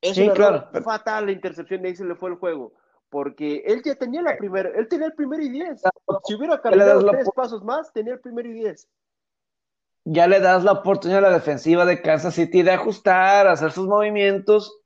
Es 0.00 0.14
sí, 0.14 0.28
claro. 0.30 0.68
fatal 0.82 1.26
la 1.26 1.32
intercepción, 1.32 1.84
ahí 1.84 1.94
se 1.94 2.04
le 2.04 2.14
fue 2.14 2.30
el 2.30 2.36
juego. 2.36 2.72
Porque 3.10 3.62
él 3.66 3.82
ya 3.84 3.96
tenía 3.96 4.22
la 4.22 4.36
primera, 4.36 4.70
él 4.76 4.88
tenía 4.88 5.06
el 5.06 5.14
primero 5.14 5.42
y 5.42 5.48
diez. 5.48 5.82
Si 6.24 6.34
hubiera 6.34 6.60
cambiado 6.60 7.04
tres 7.10 7.28
pasos 7.34 7.62
más, 7.64 7.92
tenía 7.92 8.14
el 8.14 8.20
primero 8.20 8.48
y 8.48 8.52
diez. 8.52 8.88
Ya 10.04 10.26
le 10.26 10.40
das 10.40 10.64
la 10.64 10.72
oportunidad 10.72 11.18
a 11.24 11.28
la 11.28 11.34
defensiva 11.34 11.84
de 11.84 12.00
Kansas 12.00 12.34
City 12.34 12.62
de 12.62 12.70
ajustar, 12.70 13.48
hacer 13.48 13.72
sus 13.72 13.86
movimientos 13.86 14.80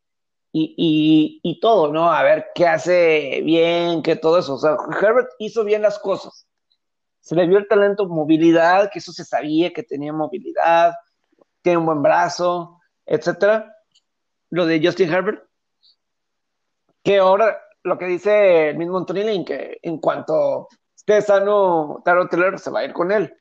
y, 0.50 0.74
y, 0.76 1.40
y 1.42 1.60
todo, 1.60 1.92
¿no? 1.92 2.10
A 2.10 2.22
ver 2.22 2.46
qué 2.54 2.66
hace 2.66 3.42
bien, 3.44 4.02
qué 4.02 4.16
todo 4.16 4.38
eso. 4.38 4.54
O 4.54 4.58
sea, 4.58 4.76
Herbert 5.00 5.28
hizo 5.38 5.62
bien 5.62 5.82
las 5.82 5.98
cosas. 5.98 6.46
Se 7.20 7.34
le 7.34 7.46
vio 7.46 7.58
el 7.58 7.68
talento, 7.68 8.08
movilidad, 8.08 8.90
que 8.90 8.98
eso 8.98 9.12
se 9.12 9.24
sabía 9.24 9.72
que 9.72 9.82
tenía 9.82 10.12
movilidad, 10.12 10.94
tiene 11.62 11.78
un 11.78 11.86
buen 11.86 12.02
brazo, 12.02 12.80
etcétera 13.06 13.73
lo 14.54 14.66
de 14.66 14.80
Justin 14.82 15.12
Herbert, 15.12 15.44
que 17.02 17.18
ahora 17.18 17.60
lo 17.82 17.98
que 17.98 18.06
dice 18.06 18.70
el 18.70 18.78
mismo 18.78 18.98
Anthony 18.98 19.44
que 19.44 19.78
en 19.82 19.98
cuanto 19.98 20.68
esté 20.94 21.20
sano, 21.22 22.00
Taro 22.04 22.28
Taylor 22.28 22.58
se 22.58 22.70
va 22.70 22.80
a 22.80 22.84
ir 22.84 22.92
con 22.92 23.10
él. 23.10 23.34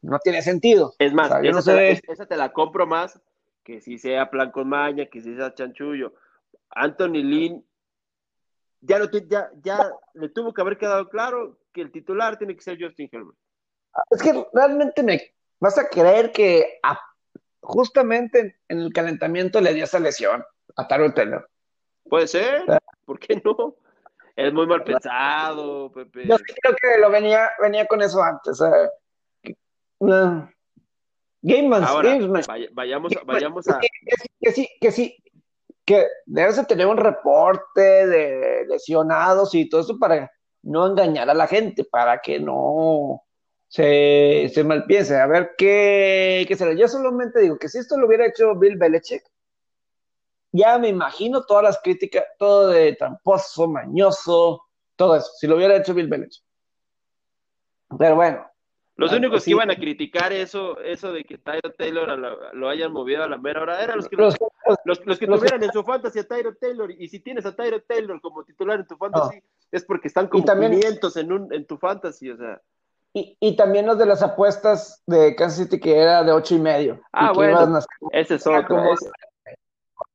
No 0.00 0.18
tiene 0.20 0.42
sentido. 0.42 0.94
Es 0.98 1.12
más, 1.12 1.32
esa, 1.42 2.26
te 2.26 2.36
la, 2.36 2.52
compro 2.52 2.86
más 2.86 3.20
que 3.64 3.80
si 3.80 3.98
sea 3.98 4.30
plan 4.30 4.52
con 4.52 4.68
maña, 4.68 5.06
que 5.06 5.20
si 5.20 5.34
sea 5.34 5.54
chanchullo. 5.54 6.14
Anthony 6.70 7.22
Lynn 7.24 7.66
ya, 8.80 8.98
lo, 8.98 9.10
ya, 9.10 9.50
ya 9.60 9.90
le 10.12 10.28
tuvo 10.28 10.54
que 10.54 10.60
haber 10.60 10.78
quedado 10.78 11.08
claro 11.08 11.58
que 11.72 11.80
el 11.80 11.90
titular 11.90 12.38
tiene 12.38 12.54
que 12.54 12.62
ser 12.62 12.78
Justin 12.80 13.08
Herbert. 13.10 13.36
Es 14.10 14.22
que 14.22 14.46
realmente 14.52 15.02
me 15.02 15.20
vas 15.58 15.78
a 15.78 15.88
creer 15.88 16.30
que 16.30 16.78
a 16.82 16.98
justamente 17.64 18.58
en 18.68 18.78
el 18.78 18.92
calentamiento 18.92 19.60
le 19.60 19.74
dio 19.74 19.84
esa 19.84 19.98
lesión 19.98 20.44
a 20.76 20.86
Taro 20.86 21.12
Taylor. 21.12 21.48
Puede 22.08 22.26
ser, 22.28 22.62
¿por 23.04 23.18
qué 23.18 23.40
no? 23.44 23.76
Es 24.36 24.52
muy 24.52 24.66
mal 24.66 24.84
pensado, 24.84 25.90
Pepe. 25.92 26.26
Yo 26.26 26.36
creo 26.36 26.76
que 26.76 27.00
lo 27.00 27.10
venía, 27.10 27.50
venía 27.60 27.86
con 27.86 28.02
eso 28.02 28.22
antes. 28.22 28.58
Game 30.00 31.68
Man, 31.68 31.84
vayamos, 32.72 33.12
vayamos 33.24 33.68
a. 33.68 33.78
Que, 34.40 34.52
sí, 34.52 34.68
que 34.80 34.90
sí, 34.90 35.16
que 35.84 36.06
debes 36.26 36.56
de 36.56 36.64
tener 36.64 36.86
un 36.86 36.96
reporte 36.96 38.06
de 38.06 38.66
lesionados 38.68 39.54
y 39.54 39.68
todo 39.68 39.82
eso 39.82 39.98
para 39.98 40.30
no 40.62 40.86
engañar 40.86 41.30
a 41.30 41.34
la 41.34 41.46
gente, 41.46 41.84
para 41.84 42.18
que 42.18 42.40
no 42.40 43.23
se, 43.74 44.52
se 44.54 44.62
malpiense. 44.62 45.16
A 45.16 45.26
ver 45.26 45.54
qué, 45.58 46.44
qué 46.46 46.54
será. 46.54 46.74
Yo 46.74 46.86
solamente 46.86 47.40
digo 47.40 47.58
que 47.58 47.68
si 47.68 47.78
esto 47.78 47.98
lo 47.98 48.06
hubiera 48.06 48.24
hecho 48.24 48.54
Bill 48.54 48.76
Belichick, 48.76 49.24
ya 50.52 50.78
me 50.78 50.88
imagino 50.88 51.44
todas 51.44 51.64
las 51.64 51.80
críticas, 51.82 52.22
todo 52.38 52.68
de 52.68 52.94
tramposo, 52.94 53.66
mañoso, 53.66 54.62
todo 54.94 55.16
eso, 55.16 55.28
si 55.40 55.48
lo 55.48 55.56
hubiera 55.56 55.76
hecho 55.76 55.92
Bill 55.92 56.06
Belichick. 56.06 56.44
Pero 57.98 58.14
bueno. 58.14 58.46
Los 58.94 59.12
únicos 59.12 59.44
que 59.44 59.50
iban 59.50 59.72
a 59.72 59.74
criticar 59.74 60.32
eso, 60.32 60.78
eso 60.78 61.10
de 61.10 61.24
que 61.24 61.38
Tyler 61.38 61.74
Taylor 61.76 62.54
lo 62.54 62.68
hayan 62.68 62.92
movido 62.92 63.24
a 63.24 63.28
la 63.28 63.38
mera 63.38 63.60
hora 63.60 63.82
eran 63.82 63.96
los 63.96 64.08
que, 64.08 64.14
los, 64.14 64.36
los, 64.84 65.04
los, 65.04 65.18
que 65.18 65.26
tuvieran 65.26 65.64
en 65.64 65.72
su 65.72 65.82
fantasy 65.82 66.20
a 66.20 66.28
Tyro 66.28 66.54
Taylor, 66.54 66.92
y 66.92 67.08
si 67.08 67.18
tienes 67.18 67.44
a 67.44 67.56
Tyro 67.56 67.82
Taylor 67.82 68.20
como 68.20 68.44
titular 68.44 68.78
en 68.78 68.86
tu 68.86 68.96
fantasy, 68.96 69.42
es 69.72 69.84
porque 69.84 70.06
están 70.06 70.28
como 70.28 70.44
también, 70.44 70.78
500 70.78 71.16
en, 71.16 71.32
un, 71.32 71.52
en 71.52 71.66
tu 71.66 71.76
fantasy, 71.76 72.30
o 72.30 72.36
sea. 72.36 72.62
Y, 73.16 73.36
y, 73.38 73.56
también 73.56 73.86
los 73.86 73.96
de 73.96 74.06
las 74.06 74.22
apuestas 74.22 75.00
de 75.06 75.36
Kansas 75.36 75.58
City 75.58 75.78
que 75.78 75.96
era 75.96 76.24
de 76.24 76.32
ocho 76.32 76.56
y 76.56 76.58
medio. 76.58 77.00
Ah, 77.12 77.32
bueno, 77.32 77.78
ese 78.10 78.34
es 78.34 78.46
otro. 78.46 78.66
Como, 78.66 78.94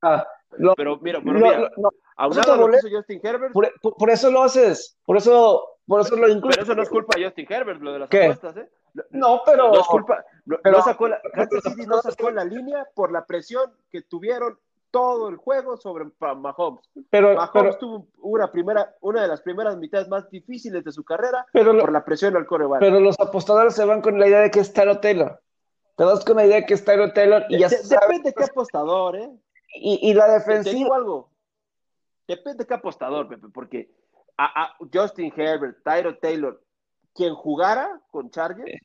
ah, 0.02 0.26
lo, 0.58 0.74
pero 0.74 0.98
mira, 1.00 1.18
pero 1.24 1.38
mira, 1.38 1.60
lo, 1.60 1.70
lo, 1.78 1.90
aunado 2.16 2.68
lo 2.68 2.76
Justin 2.78 3.20
Herbert. 3.22 3.54
Por, 3.54 3.72
por, 3.80 3.96
por, 3.96 4.10
eso 4.10 4.30
lo 4.30 4.42
haces, 4.42 4.98
por 5.06 5.16
eso, 5.16 5.78
por 5.86 6.02
eso 6.02 6.14
lo 6.14 6.28
incluyes. 6.28 6.58
Pero 6.58 6.64
eso 6.64 6.74
no 6.74 6.82
es 6.82 6.90
culpa 6.90 7.18
de 7.18 7.24
Justin 7.24 7.46
Herbert, 7.48 7.80
lo 7.80 7.92
de 7.94 7.98
las 8.00 8.08
¿Qué? 8.10 8.24
apuestas, 8.24 8.56
¿eh? 8.58 8.68
No, 9.12 9.40
pero. 9.46 9.68
No 9.68 9.80
es 9.80 9.86
culpa. 9.86 10.22
No, 10.44 10.58
pero, 10.62 10.76
no 10.76 10.84
sacó 10.84 11.08
la, 11.08 11.22
Kansas 11.32 11.62
City 11.62 11.86
no 11.86 12.02
sacó 12.02 12.30
la 12.30 12.44
línea 12.44 12.86
por 12.94 13.12
la 13.12 13.24
presión 13.24 13.72
que 13.90 14.02
tuvieron 14.02 14.58
todo 14.90 15.28
el 15.28 15.36
juego 15.36 15.76
sobre 15.76 16.06
Mahomes. 16.18 16.88
Pero, 17.10 17.34
Mahomes 17.34 17.50
pero, 17.52 17.78
tuvo 17.78 18.08
una, 18.18 18.50
primera, 18.50 18.94
una 19.00 19.22
de 19.22 19.28
las 19.28 19.40
primeras 19.42 19.76
mitades 19.76 20.08
más 20.08 20.28
difíciles 20.30 20.84
de 20.84 20.92
su 20.92 21.04
carrera 21.04 21.46
pero 21.52 21.78
por 21.78 21.92
la 21.92 22.04
presión 22.04 22.36
al 22.36 22.46
coreback. 22.46 22.80
Pero 22.80 23.00
los 23.00 23.18
apostadores 23.18 23.74
se 23.74 23.84
van 23.84 24.02
con 24.02 24.18
la 24.18 24.26
idea 24.26 24.40
de 24.40 24.50
que 24.50 24.60
es 24.60 24.72
Tyro 24.72 25.00
Taylor. 25.00 25.40
Te 25.96 26.04
vas 26.04 26.24
con 26.24 26.36
la 26.36 26.46
idea 26.46 26.56
de 26.56 26.66
que 26.66 26.74
es 26.74 26.84
Tyro 26.84 27.12
Taylor 27.12 27.44
y 27.48 27.58
ya 27.58 27.68
de, 27.68 27.76
sabes, 27.76 28.00
Depende 28.00 28.30
de 28.30 28.34
qué 28.34 28.44
apostador, 28.44 29.16
¿eh? 29.16 29.30
Y, 29.74 30.10
y 30.10 30.14
la 30.14 30.28
defensiva. 30.28 30.72
Te 30.72 30.78
digo 30.78 30.94
algo. 30.94 31.30
Depende 32.26 32.64
de 32.64 32.66
qué 32.66 32.74
apostador, 32.74 33.28
Pepe, 33.28 33.48
porque 33.52 33.90
a, 34.36 34.64
a 34.64 34.76
Justin 34.92 35.32
Herbert, 35.36 35.78
Tyro 35.84 36.16
Taylor, 36.18 36.60
quien 37.14 37.34
jugara 37.34 38.00
con 38.10 38.30
Chargers, 38.30 38.80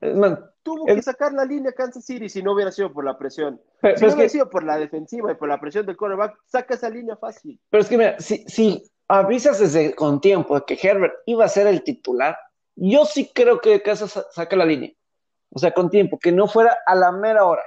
Man, 0.00 0.44
tuvo 0.62 0.86
que 0.86 1.02
sacar 1.02 1.32
la 1.32 1.44
línea 1.44 1.72
Kansas 1.72 2.04
City 2.04 2.28
si 2.28 2.42
no 2.42 2.52
hubiera 2.52 2.72
sido 2.72 2.92
por 2.92 3.04
la 3.04 3.16
presión. 3.16 3.60
Pero, 3.80 3.96
si 3.96 4.04
no 4.04 4.12
hubiera 4.14 4.24
que, 4.24 4.28
sido 4.30 4.50
por 4.50 4.64
la 4.64 4.76
defensiva 4.76 5.30
y 5.30 5.34
por 5.34 5.48
la 5.48 5.60
presión 5.60 5.86
del 5.86 5.96
quarterback, 5.96 6.36
saca 6.46 6.74
esa 6.74 6.90
línea 6.90 7.16
fácil. 7.16 7.60
Pero 7.70 7.82
es 7.82 7.88
que 7.88 7.98
mira, 7.98 8.18
si, 8.18 8.44
si 8.48 8.82
avisas 9.08 9.60
desde 9.60 9.94
con 9.94 10.20
tiempo 10.20 10.54
de 10.58 10.64
que 10.64 10.88
Herbert 10.88 11.14
iba 11.26 11.44
a 11.44 11.48
ser 11.48 11.66
el 11.66 11.84
titular, 11.84 12.36
yo 12.76 13.04
sí 13.04 13.30
creo 13.32 13.60
que 13.60 13.82
Kansas 13.82 14.26
saca 14.32 14.56
la 14.56 14.64
línea. 14.64 14.92
O 15.50 15.58
sea, 15.58 15.72
con 15.72 15.88
tiempo, 15.90 16.18
que 16.18 16.32
no 16.32 16.48
fuera 16.48 16.76
a 16.84 16.94
la 16.94 17.12
mera 17.12 17.44
hora. 17.44 17.62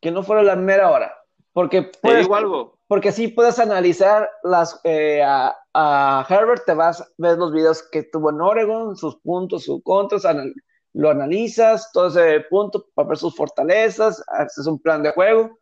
Que 0.00 0.10
no 0.10 0.22
fuera 0.22 0.40
a 0.40 0.44
la 0.44 0.56
mera 0.56 0.90
hora. 0.90 1.14
Porque 1.52 1.82
puedes, 1.82 2.18
Te 2.18 2.22
digo 2.22 2.34
algo. 2.34 2.78
Porque 2.86 3.10
así 3.10 3.28
puedes 3.28 3.58
analizar 3.58 4.28
las 4.42 4.80
eh, 4.84 5.22
a, 5.22 5.56
a, 5.74 6.26
Herbert, 6.28 6.64
te 6.64 6.74
vas, 6.74 7.12
ves 7.18 7.38
los 7.38 7.52
videos 7.52 7.88
que 7.90 8.04
tuvo 8.04 8.30
en 8.30 8.40
Oregon, 8.40 8.96
sus 8.96 9.16
puntos, 9.16 9.64
sus 9.64 9.82
contras, 9.82 10.24
anal, 10.24 10.54
lo 10.94 11.10
analizas, 11.10 11.90
todo 11.92 12.08
ese 12.08 12.40
punto 12.50 12.86
para 12.94 13.08
ver 13.08 13.18
sus 13.18 13.34
fortalezas, 13.34 14.22
haces 14.28 14.66
un 14.66 14.78
plan 14.78 15.02
de 15.02 15.12
juego. 15.12 15.58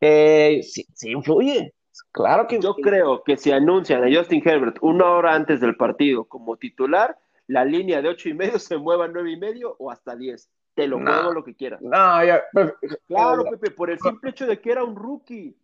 Eh, 0.00 0.60
sí, 0.62 0.86
sí, 0.94 1.10
influye. 1.10 1.74
Claro 2.12 2.46
que 2.46 2.60
Yo 2.60 2.74
creo 2.74 3.22
que 3.24 3.36
si 3.36 3.50
anuncian 3.50 4.04
a 4.04 4.16
Justin 4.16 4.42
Herbert 4.44 4.76
una 4.82 5.10
hora 5.10 5.34
antes 5.34 5.60
del 5.60 5.76
partido 5.76 6.24
como 6.24 6.56
titular, 6.56 7.18
la 7.48 7.64
línea 7.64 8.00
de 8.02 8.08
ocho 8.08 8.28
y 8.28 8.34
medio 8.34 8.58
se 8.58 8.76
mueva 8.76 9.06
a 9.06 9.08
nueve 9.08 9.32
y 9.32 9.36
medio 9.36 9.74
o 9.78 9.90
hasta 9.90 10.14
diez. 10.14 10.48
Te 10.78 10.86
lo 10.86 11.00
no, 11.00 11.12
muevo 11.12 11.32
lo 11.32 11.42
que 11.42 11.56
quieras. 11.56 11.82
No, 11.82 12.24
ya. 12.24 12.40
Pero, 12.52 12.76
claro, 13.08 13.42
Pepe, 13.50 13.72
por 13.72 13.90
el 13.90 13.98
simple 13.98 14.30
hecho 14.30 14.46
de 14.46 14.60
que 14.60 14.70
era 14.70 14.84
un 14.84 14.94
rookie. 14.94 15.58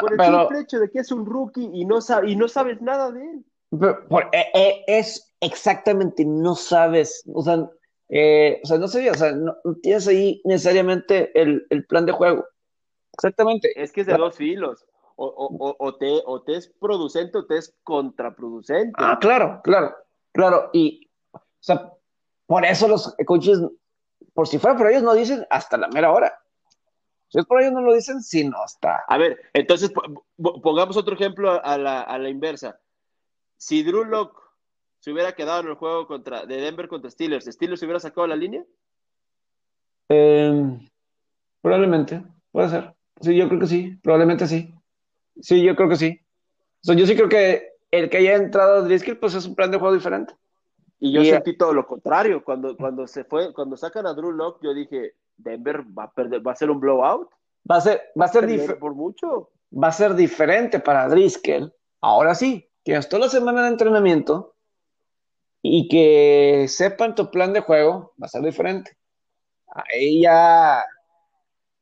Por 0.00 0.12
el 0.12 0.16
pero, 0.16 0.40
simple 0.40 0.60
hecho 0.60 0.78
de 0.80 0.90
que 0.90 1.00
es 1.00 1.12
un 1.12 1.26
rookie 1.26 1.68
y 1.74 1.84
no, 1.84 2.00
sabe, 2.00 2.30
y 2.30 2.36
no 2.36 2.48
sabes 2.48 2.80
nada 2.80 3.12
de 3.12 3.30
él. 3.30 3.44
Por, 4.08 4.22
eh, 4.32 4.46
eh, 4.54 4.84
es 4.86 5.34
exactamente, 5.40 6.24
no 6.24 6.54
sabes, 6.54 7.22
o 7.30 7.42
sea, 7.42 7.68
eh, 8.08 8.58
o 8.64 8.66
sea, 8.66 8.78
no 8.78 8.88
sé, 8.88 9.10
o 9.10 9.14
sea, 9.14 9.32
no, 9.32 9.54
no 9.64 9.74
tienes 9.82 10.08
ahí 10.08 10.40
necesariamente 10.46 11.30
el, 11.38 11.66
el, 11.68 11.84
plan 11.84 12.06
de 12.06 12.12
juego. 12.12 12.46
Exactamente. 13.12 13.70
Es 13.76 13.92
que 13.92 14.00
es 14.00 14.06
de 14.06 14.16
dos 14.16 14.34
filos. 14.34 14.86
O, 15.16 15.26
o, 15.26 15.76
o, 15.78 15.94
te, 15.96 16.22
o 16.24 16.40
te 16.40 16.56
es 16.56 16.68
producente 16.80 17.36
o 17.36 17.44
te 17.44 17.58
es 17.58 17.76
contraproducente. 17.84 18.94
Ah, 18.96 19.18
claro, 19.20 19.60
claro, 19.62 19.94
claro. 20.32 20.70
Y, 20.72 21.06
o 21.34 21.38
sea, 21.60 21.92
por 22.46 22.64
eso 22.64 22.88
los 22.88 23.14
coaches, 23.26 23.60
por 24.32 24.48
si 24.48 24.58
fuera 24.58 24.76
por 24.76 24.90
ellos, 24.90 25.02
no 25.02 25.14
dicen 25.14 25.46
hasta 25.50 25.76
la 25.76 25.88
mera 25.88 26.12
hora. 26.12 26.40
Si 27.28 27.38
es 27.38 27.46
por 27.46 27.60
ellos, 27.60 27.72
no 27.72 27.80
lo 27.80 27.94
dicen, 27.94 28.22
si 28.22 28.48
no 28.48 28.64
está. 28.64 29.04
A 29.08 29.18
ver, 29.18 29.40
entonces 29.52 29.92
pongamos 30.36 30.96
otro 30.96 31.14
ejemplo 31.14 31.64
a 31.64 31.76
la, 31.76 32.02
a 32.02 32.18
la 32.18 32.28
inversa. 32.28 32.78
Si 33.56 33.82
Drew 33.82 34.04
Locke 34.04 34.40
se 35.00 35.12
hubiera 35.12 35.32
quedado 35.32 35.60
en 35.60 35.68
el 35.68 35.74
juego 35.74 36.06
contra, 36.06 36.46
de 36.46 36.56
Denver 36.60 36.88
contra 36.88 37.10
Steelers, 37.10 37.46
¿Steelers 37.46 37.82
hubiera 37.82 38.00
sacado 38.00 38.26
la 38.26 38.36
línea? 38.36 38.64
Eh, 40.08 40.78
probablemente, 41.60 42.22
puede 42.52 42.68
ser. 42.68 42.94
Sí, 43.20 43.36
yo 43.36 43.48
creo 43.48 43.60
que 43.60 43.66
sí, 43.66 43.98
probablemente 44.02 44.46
sí. 44.46 44.74
Sí, 45.40 45.62
yo 45.62 45.74
creo 45.76 45.88
que 45.88 45.96
sí. 45.96 46.20
O 46.82 46.86
sea, 46.86 46.94
yo 46.94 47.06
sí 47.06 47.16
creo 47.16 47.28
que 47.28 47.74
el 47.90 48.10
que 48.10 48.18
haya 48.18 48.34
entrado 48.36 48.76
a 48.76 48.80
Driscoll, 48.82 49.18
pues 49.18 49.34
es 49.34 49.46
un 49.46 49.54
plan 49.54 49.70
de 49.70 49.78
juego 49.78 49.94
diferente. 49.94 50.34
Y 51.00 51.12
yo 51.12 51.22
y, 51.22 51.26
sentí 51.26 51.56
todo 51.56 51.72
lo 51.72 51.86
contrario. 51.86 52.44
Cuando, 52.44 52.76
cuando 52.76 53.06
se 53.06 53.24
fue, 53.24 53.52
cuando 53.52 53.76
sacan 53.76 54.06
a 54.06 54.14
Drew 54.14 54.32
Locke, 54.32 54.60
yo 54.62 54.74
dije, 54.74 55.14
Denver 55.36 55.82
va 55.96 56.04
a 56.04 56.12
perder, 56.12 56.46
va 56.46 56.52
a 56.52 56.56
ser 56.56 56.70
un 56.70 56.80
blowout. 56.80 57.28
Va 57.70 57.76
a 57.76 57.80
ser, 57.80 58.02
va 58.20 58.26
a 58.26 58.28
ser 58.28 58.46
diferente. 58.46 58.76
Por 58.76 58.94
mucho. 58.94 59.50
Va 59.72 59.88
a 59.88 59.92
ser 59.92 60.14
diferente 60.14 60.78
para 60.80 61.08
Driscoll. 61.08 61.72
Ahora 62.00 62.34
sí, 62.34 62.68
que 62.84 62.94
hasta 62.94 63.18
la 63.18 63.28
semana 63.28 63.62
de 63.62 63.68
entrenamiento 63.68 64.54
y 65.62 65.88
que 65.88 66.66
sepan 66.68 67.14
tu 67.14 67.30
plan 67.30 67.52
de 67.52 67.60
juego, 67.60 68.12
va 68.22 68.26
a 68.26 68.28
ser 68.28 68.42
diferente. 68.42 68.96
Ahí 69.66 70.22
ya 70.22 70.84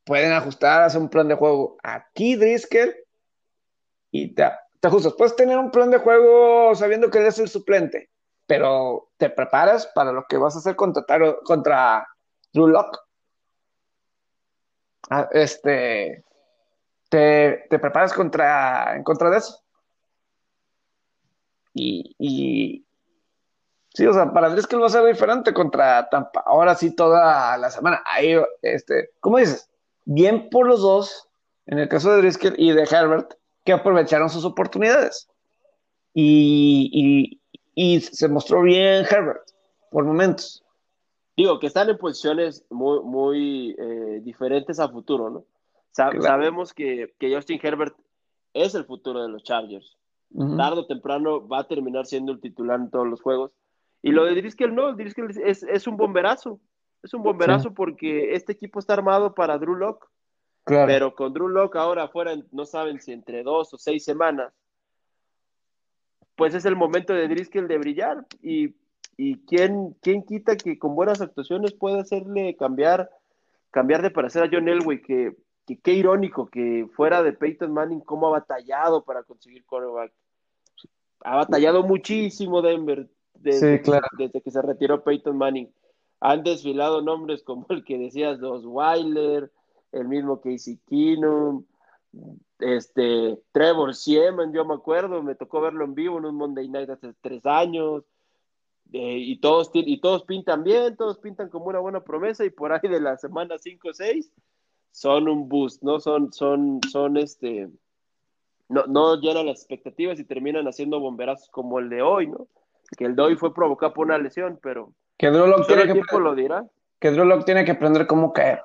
pueden 0.04 0.32
ajustar, 0.32 0.82
hacer 0.82 1.00
un 1.00 1.08
plan 1.08 1.28
de 1.28 1.34
juego 1.34 1.76
aquí, 1.82 2.36
Driscoll, 2.36 2.94
y 4.10 4.34
te, 4.34 4.48
te 4.80 4.88
ajustas. 4.88 5.14
Puedes 5.14 5.34
tener 5.34 5.58
un 5.58 5.70
plan 5.70 5.90
de 5.90 5.98
juego 5.98 6.74
sabiendo 6.74 7.10
que 7.10 7.18
eres 7.18 7.38
el 7.40 7.48
suplente, 7.48 8.08
pero 8.52 9.08
te 9.16 9.30
preparas 9.30 9.86
para 9.94 10.12
lo 10.12 10.26
que 10.28 10.36
vas 10.36 10.54
a 10.54 10.58
hacer 10.58 10.76
contra, 10.76 11.06
contra 11.42 12.06
Drew 12.52 12.66
Locke. 12.66 12.98
Ah, 15.08 15.26
este, 15.32 16.22
te, 17.08 17.64
te, 17.70 17.78
preparas 17.78 18.12
contra, 18.12 18.94
en 18.94 19.04
contra 19.04 19.30
de 19.30 19.38
eso. 19.38 19.58
Y, 21.72 22.14
y 22.18 22.86
sí, 23.94 24.06
o 24.06 24.12
sea, 24.12 24.30
para 24.30 24.50
Driscoll 24.50 24.82
va 24.82 24.88
a 24.88 24.90
ser 24.90 25.06
diferente 25.06 25.54
contra 25.54 26.10
Tampa. 26.10 26.42
Ahora 26.44 26.74
sí, 26.74 26.94
toda 26.94 27.56
la 27.56 27.70
semana. 27.70 28.02
Ahí, 28.04 28.36
este, 28.60 29.12
¿cómo 29.20 29.38
dices? 29.38 29.70
Bien 30.04 30.50
por 30.50 30.66
los 30.66 30.82
dos, 30.82 31.26
en 31.64 31.78
el 31.78 31.88
caso 31.88 32.12
de 32.12 32.20
Driscoll 32.20 32.52
y 32.58 32.72
de 32.72 32.82
Herbert, 32.82 33.32
que 33.64 33.72
aprovecharon 33.72 34.28
sus 34.28 34.44
oportunidades. 34.44 35.26
Y, 36.12 37.40
y, 37.74 38.00
se 38.00 38.28
mostró 38.28 38.62
bien 38.62 39.04
Herbert 39.08 39.42
por 39.90 40.04
momentos. 40.04 40.64
Digo, 41.36 41.58
que 41.58 41.66
están 41.66 41.88
en 41.88 41.98
posiciones 41.98 42.64
muy, 42.70 43.00
muy 43.00 43.76
eh, 43.78 44.20
diferentes 44.22 44.78
a 44.78 44.88
futuro, 44.88 45.30
¿no? 45.30 45.44
Sa 45.90 46.10
claro. 46.10 46.22
Sabemos 46.22 46.72
que, 46.72 47.14
que, 47.18 47.34
Justin 47.34 47.60
Herbert 47.62 47.94
es 48.52 48.74
el 48.74 48.84
futuro 48.84 49.22
de 49.22 49.28
los 49.28 49.42
Chargers. 49.42 49.96
Uh 50.30 50.44
-huh. 50.44 50.56
Tarde 50.56 50.80
o 50.80 50.86
temprano 50.86 51.46
va 51.46 51.60
a 51.60 51.68
terminar 51.68 52.06
siendo 52.06 52.32
el 52.32 52.40
titular 52.40 52.80
en 52.80 52.90
todos 52.90 53.06
los 53.06 53.20
juegos. 53.20 53.52
Y 54.02 54.10
lo 54.10 54.24
de 54.24 54.34
Driscoll 54.34 54.74
no, 54.74 54.94
Driscoll 54.94 55.30
es, 55.30 55.62
es 55.62 55.86
un 55.86 55.96
bomberazo. 55.96 56.60
Es 57.02 57.14
un 57.14 57.22
bomberazo 57.22 57.70
sí. 57.70 57.74
porque 57.74 58.34
este 58.34 58.52
equipo 58.52 58.78
está 58.78 58.94
armado 58.94 59.34
para 59.34 59.58
Drew 59.58 59.74
Locke. 59.74 60.06
Claro. 60.64 60.86
Pero 60.86 61.14
con 61.14 61.32
Drew 61.32 61.48
Locke 61.48 61.76
ahora 61.76 62.04
afuera, 62.04 62.34
no 62.52 62.64
saben 62.64 63.00
si 63.00 63.12
entre 63.12 63.42
dos 63.42 63.74
o 63.74 63.78
seis 63.78 64.04
semanas, 64.04 64.52
pues 66.36 66.54
es 66.54 66.64
el 66.64 66.76
momento 66.76 67.12
de 67.12 67.28
Driscoll 67.28 67.68
de 67.68 67.78
brillar. 67.78 68.26
Y 68.42 68.74
y 69.16 69.38
quién, 69.44 69.94
quién 70.00 70.22
quita 70.22 70.56
que 70.56 70.78
con 70.78 70.94
buenas 70.94 71.20
actuaciones 71.20 71.72
puede 71.74 72.00
hacerle 72.00 72.56
cambiar, 72.56 73.10
cambiar 73.70 74.02
de 74.02 74.10
parecer 74.10 74.42
a 74.42 74.48
John 74.50 74.68
Elway, 74.68 75.02
que, 75.02 75.36
que 75.66 75.78
qué 75.78 75.92
irónico 75.92 76.46
que 76.46 76.88
fuera 76.94 77.22
de 77.22 77.32
Peyton 77.32 77.72
Manning, 77.72 78.00
cómo 78.00 78.28
ha 78.28 78.40
batallado 78.40 79.04
para 79.04 79.22
conseguir 79.22 79.64
quarterback. 79.64 80.12
Ha 81.20 81.36
batallado 81.36 81.84
muchísimo 81.84 82.62
Denver 82.62 83.08
desde, 83.34 83.78
sí, 83.78 83.82
claro. 83.82 84.06
desde 84.18 84.40
que 84.40 84.50
se 84.50 84.62
retiró 84.62 85.04
Peyton 85.04 85.36
Manning. 85.36 85.70
Han 86.20 86.42
desfilado 86.42 87.02
nombres 87.02 87.42
como 87.42 87.66
el 87.68 87.84
que 87.84 87.98
decías, 87.98 88.38
los 88.38 88.64
Weiler, 88.64 89.52
el 89.92 90.08
mismo 90.08 90.40
Casey 90.40 90.78
Keenum, 90.88 91.64
este, 92.62 93.38
Trevor 93.52 93.94
Siemen, 93.94 94.52
yo 94.52 94.64
me 94.64 94.74
acuerdo, 94.74 95.22
me 95.22 95.34
tocó 95.34 95.60
verlo 95.60 95.84
en 95.84 95.94
vivo 95.94 96.18
en 96.18 96.26
un 96.26 96.36
Monday 96.36 96.68
Night 96.68 96.90
hace 96.90 97.12
tres 97.20 97.44
años, 97.46 98.04
eh, 98.92 99.16
y, 99.18 99.38
todos, 99.38 99.70
y 99.72 100.00
todos 100.00 100.24
pintan 100.24 100.64
bien, 100.64 100.96
todos 100.96 101.18
pintan 101.18 101.48
como 101.48 101.66
una 101.66 101.78
buena 101.78 102.00
promesa 102.00 102.44
y 102.44 102.50
por 102.50 102.72
ahí 102.72 102.80
de 102.82 103.00
la 103.00 103.16
semana 103.16 103.56
5 103.58 103.88
o 103.88 103.94
6 103.94 104.30
son 104.90 105.28
un 105.28 105.48
boost, 105.48 105.82
¿no? 105.82 105.98
Son, 105.98 106.32
son, 106.32 106.80
son 106.90 107.16
este, 107.16 107.70
no, 108.68 108.84
no 108.86 109.18
llenan 109.18 109.46
las 109.46 109.60
expectativas 109.60 110.20
y 110.20 110.24
terminan 110.24 110.66
haciendo 110.66 111.00
bomberazos 111.00 111.48
como 111.48 111.78
el 111.78 111.88
de 111.88 112.02
hoy, 112.02 112.26
¿no? 112.26 112.48
Que 112.98 113.06
el 113.06 113.16
de 113.16 113.22
hoy 113.22 113.36
fue 113.36 113.54
provocado 113.54 113.94
por 113.94 114.06
una 114.06 114.18
lesión, 114.18 114.58
pero 114.62 114.92
que 115.22 115.30
Drew 115.30 115.46
Locke 115.46 115.66
tiene 115.68 115.86
que 115.86 116.18
lo 116.18 116.34
dirá. 116.34 116.66
Que 116.98 117.10
Drew 117.12 117.24
Locke 117.24 117.44
tiene 117.44 117.64
que 117.64 117.70
aprender 117.70 118.06
cómo 118.06 118.32
caer. 118.32 118.64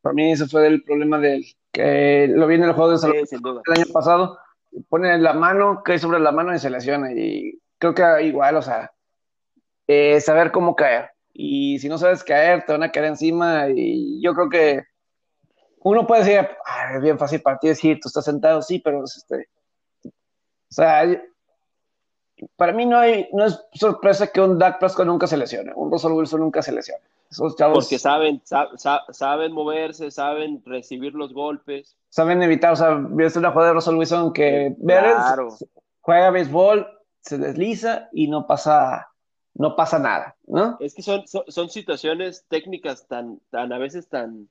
Para 0.00 0.14
mí 0.14 0.32
ese 0.32 0.46
fue 0.46 0.66
el 0.66 0.82
problema 0.82 1.18
del 1.18 1.44
que 1.72 2.28
lo 2.28 2.46
vi 2.46 2.56
en 2.56 2.64
el 2.64 2.72
juego 2.72 2.92
de 2.92 2.98
salud 2.98 3.16
el 3.16 3.72
año 3.72 3.92
pasado. 3.92 4.38
Pone 4.88 5.18
la 5.18 5.32
mano, 5.32 5.82
cae 5.84 5.98
sobre 5.98 6.20
la 6.20 6.32
mano 6.32 6.54
y 6.54 6.58
se 6.58 6.70
lesiona. 6.70 7.12
Y 7.12 7.58
creo 7.78 7.94
que 7.94 8.22
igual, 8.24 8.56
o 8.56 8.62
sea, 8.62 8.92
eh, 9.86 10.20
saber 10.20 10.50
cómo 10.50 10.74
caer. 10.74 11.10
Y 11.32 11.78
si 11.78 11.88
no 11.88 11.98
sabes 11.98 12.22
caer, 12.22 12.64
te 12.64 12.72
van 12.72 12.82
a 12.82 12.92
caer 12.92 13.06
encima. 13.06 13.68
Y 13.68 14.20
yo 14.22 14.34
creo 14.34 14.48
que 14.48 14.84
uno 15.84 16.06
puede 16.06 16.24
decir, 16.24 16.48
es 16.94 17.02
bien 17.02 17.18
fácil 17.18 17.42
para 17.42 17.58
ti 17.58 17.68
decir, 17.68 17.98
tú 18.00 18.08
estás 18.08 18.24
sentado, 18.24 18.62
sí, 18.62 18.78
pero 18.78 19.04
este, 19.04 19.48
o 20.06 20.10
sea, 20.74 21.22
para 22.56 22.72
mí 22.72 22.86
no 22.86 22.98
hay, 22.98 23.28
no 23.32 23.44
es 23.44 23.60
sorpresa 23.74 24.26
que 24.28 24.40
un 24.40 24.58
Dak 24.58 24.78
Prescott 24.78 25.06
nunca 25.06 25.26
se 25.26 25.36
lesione, 25.36 25.72
un 25.74 25.90
Russell 25.90 26.12
Wilson 26.12 26.40
nunca 26.40 26.62
se 26.62 26.72
lesione. 26.72 27.04
Porque 27.36 27.98
saben, 27.98 28.42
saben 29.10 29.52
moverse, 29.52 30.10
saben 30.10 30.62
recibir 30.64 31.14
los 31.14 31.32
golpes. 31.32 31.96
Saben 32.08 32.42
evitar, 32.42 32.72
o 32.72 32.76
sea, 32.76 32.94
ves 32.94 33.36
una 33.36 33.50
jugada 33.50 33.70
de 33.70 33.74
Russell 33.74 33.96
Wilson 33.96 34.32
que 34.32 34.76
claro. 34.84 35.56
juega 36.00 36.30
béisbol, 36.30 36.86
se 37.20 37.38
desliza 37.38 38.08
y 38.12 38.28
no 38.28 38.46
pasa, 38.46 39.08
no 39.54 39.74
pasa 39.76 39.98
nada, 39.98 40.36
¿no? 40.46 40.76
Es 40.80 40.94
que 40.94 41.02
son, 41.02 41.24
son, 41.26 41.70
situaciones 41.70 42.44
técnicas 42.48 43.06
tan, 43.08 43.40
tan, 43.50 43.72
a 43.72 43.78
veces 43.78 44.08
tan, 44.08 44.48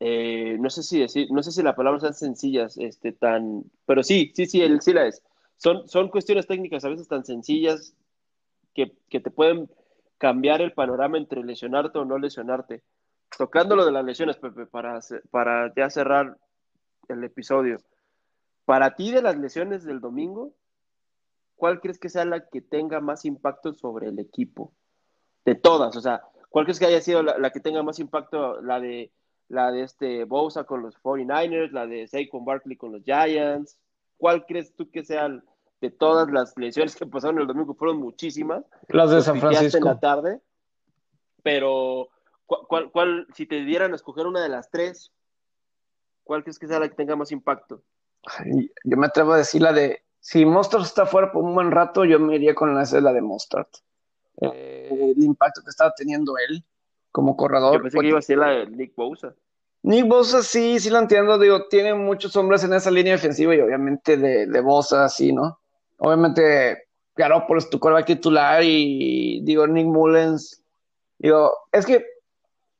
eh, 0.00 0.56
no 0.58 0.70
sé 0.70 0.82
si 0.82 1.00
decir, 1.00 1.28
no 1.30 1.42
sé 1.42 1.52
si 1.52 1.62
la 1.62 1.76
palabra 1.76 2.00
tan 2.00 2.14
sencillas, 2.14 2.78
este, 2.78 3.12
tan, 3.12 3.64
pero 3.86 4.02
sí, 4.02 4.32
sí, 4.34 4.46
sí, 4.46 4.62
él 4.62 4.80
sí 4.80 4.92
la 4.92 5.06
es. 5.06 5.22
Son, 5.56 5.86
son 5.86 6.08
cuestiones 6.08 6.46
técnicas 6.46 6.84
a 6.84 6.88
veces 6.88 7.06
tan 7.06 7.24
sencillas 7.24 7.94
que, 8.74 8.96
que 9.08 9.20
te 9.20 9.30
pueden 9.30 9.68
cambiar 10.22 10.62
el 10.62 10.72
panorama 10.72 11.18
entre 11.18 11.42
lesionarte 11.42 11.98
o 11.98 12.04
no 12.04 12.16
lesionarte. 12.16 12.84
Tocando 13.36 13.74
lo 13.74 13.84
de 13.84 13.90
las 13.90 14.04
lesiones, 14.04 14.36
Pepe, 14.36 14.66
para, 14.66 15.00
para 15.32 15.74
ya 15.74 15.90
cerrar 15.90 16.38
el 17.08 17.24
episodio. 17.24 17.78
Para 18.64 18.94
ti, 18.94 19.10
de 19.10 19.20
las 19.20 19.36
lesiones 19.36 19.82
del 19.82 20.00
domingo, 20.00 20.54
¿cuál 21.56 21.80
crees 21.80 21.98
que 21.98 22.08
sea 22.08 22.24
la 22.24 22.46
que 22.48 22.60
tenga 22.60 23.00
más 23.00 23.24
impacto 23.24 23.74
sobre 23.74 24.10
el 24.10 24.20
equipo? 24.20 24.72
De 25.44 25.56
todas, 25.56 25.96
o 25.96 26.00
sea, 26.00 26.22
¿cuál 26.50 26.66
crees 26.66 26.78
que 26.78 26.86
haya 26.86 27.00
sido 27.00 27.24
la, 27.24 27.50
que 27.50 27.58
tenga 27.58 27.82
más 27.82 27.98
impacto? 27.98 28.62
La 28.62 28.78
de 28.78 29.10
la 29.48 29.72
de 29.72 29.82
este 29.82 30.22
Bosa 30.22 30.62
con 30.62 30.82
los 30.82 31.02
49ers, 31.02 31.72
la 31.72 31.88
de 31.88 32.06
Saquon 32.06 32.44
Barkley 32.44 32.76
con 32.76 32.92
los 32.92 33.02
Giants. 33.02 33.76
¿Cuál 34.18 34.46
crees 34.46 34.72
tú 34.76 34.88
que 34.88 35.02
sea 35.02 35.42
de 35.82 35.90
todas 35.90 36.30
las 36.30 36.56
lesiones 36.56 36.94
que 36.94 37.06
pasaron 37.06 37.40
el 37.40 37.46
domingo? 37.48 37.74
Fueron 37.74 37.98
muchísimas. 37.98 38.64
Las 38.88 39.10
de 39.10 39.20
San 39.20 39.40
Francisco. 39.40 39.78
En 39.78 39.84
la 39.84 39.98
tarde. 39.98 40.40
Pero, 41.42 42.08
¿cuál, 42.46 42.92
cuál, 42.92 43.26
si 43.34 43.46
te 43.46 43.64
dieran 43.64 43.92
a 43.92 43.96
escoger 43.96 44.28
una 44.28 44.40
de 44.40 44.48
las 44.48 44.70
tres, 44.70 45.10
¿cuál 46.22 46.44
crees 46.44 46.60
que 46.60 46.68
sea 46.68 46.78
la 46.78 46.88
que 46.88 46.94
tenga 46.94 47.16
más 47.16 47.32
impacto? 47.32 47.82
yo 48.84 48.96
me 48.96 49.06
atrevo 49.06 49.32
a 49.32 49.38
decir 49.38 49.60
la 49.60 49.72
de 49.72 50.04
si 50.20 50.46
Mostert 50.46 50.84
está 50.84 51.06
fuera 51.06 51.32
por 51.32 51.42
un 51.42 51.56
buen 51.56 51.72
rato, 51.72 52.04
yo 52.04 52.20
me 52.20 52.36
iría 52.36 52.54
con 52.54 52.72
la, 52.72 52.84
la 52.84 53.12
de 53.12 53.20
Mostert. 53.20 53.68
Eh, 54.40 55.14
el 55.16 55.24
impacto 55.24 55.62
que 55.64 55.70
estaba 55.70 55.92
teniendo 55.96 56.34
él 56.48 56.64
como 57.10 57.36
corredor. 57.36 57.78
Yo 57.78 57.82
pensé 57.82 57.98
que 57.98 58.06
iba 58.06 58.20
a 58.20 58.22
ser 58.22 58.38
la 58.38 58.50
de 58.50 58.66
Nick 58.68 58.94
Bosa. 58.94 59.34
Nick 59.82 60.06
Bosa 60.06 60.44
sí, 60.44 60.78
sí 60.78 60.90
lo 60.90 61.00
entiendo, 61.00 61.36
digo, 61.40 61.66
tiene 61.66 61.94
muchos 61.94 62.36
hombres 62.36 62.62
en 62.62 62.72
esa 62.72 62.92
línea 62.92 63.14
defensiva 63.14 63.52
y 63.56 63.60
obviamente 63.60 64.16
de, 64.16 64.46
de 64.46 64.60
Bosa 64.60 65.08
sí, 65.08 65.32
¿no? 65.32 65.58
Obviamente, 66.04 66.88
claro, 67.14 67.46
por 67.46 67.62
tu 67.68 67.78
coreback 67.78 68.06
titular 68.06 68.62
y 68.64 69.40
digo, 69.44 69.66
Nick 69.66 69.86
Mullens, 69.86 70.62
digo, 71.18 71.52
es 71.70 71.86
que 71.86 72.04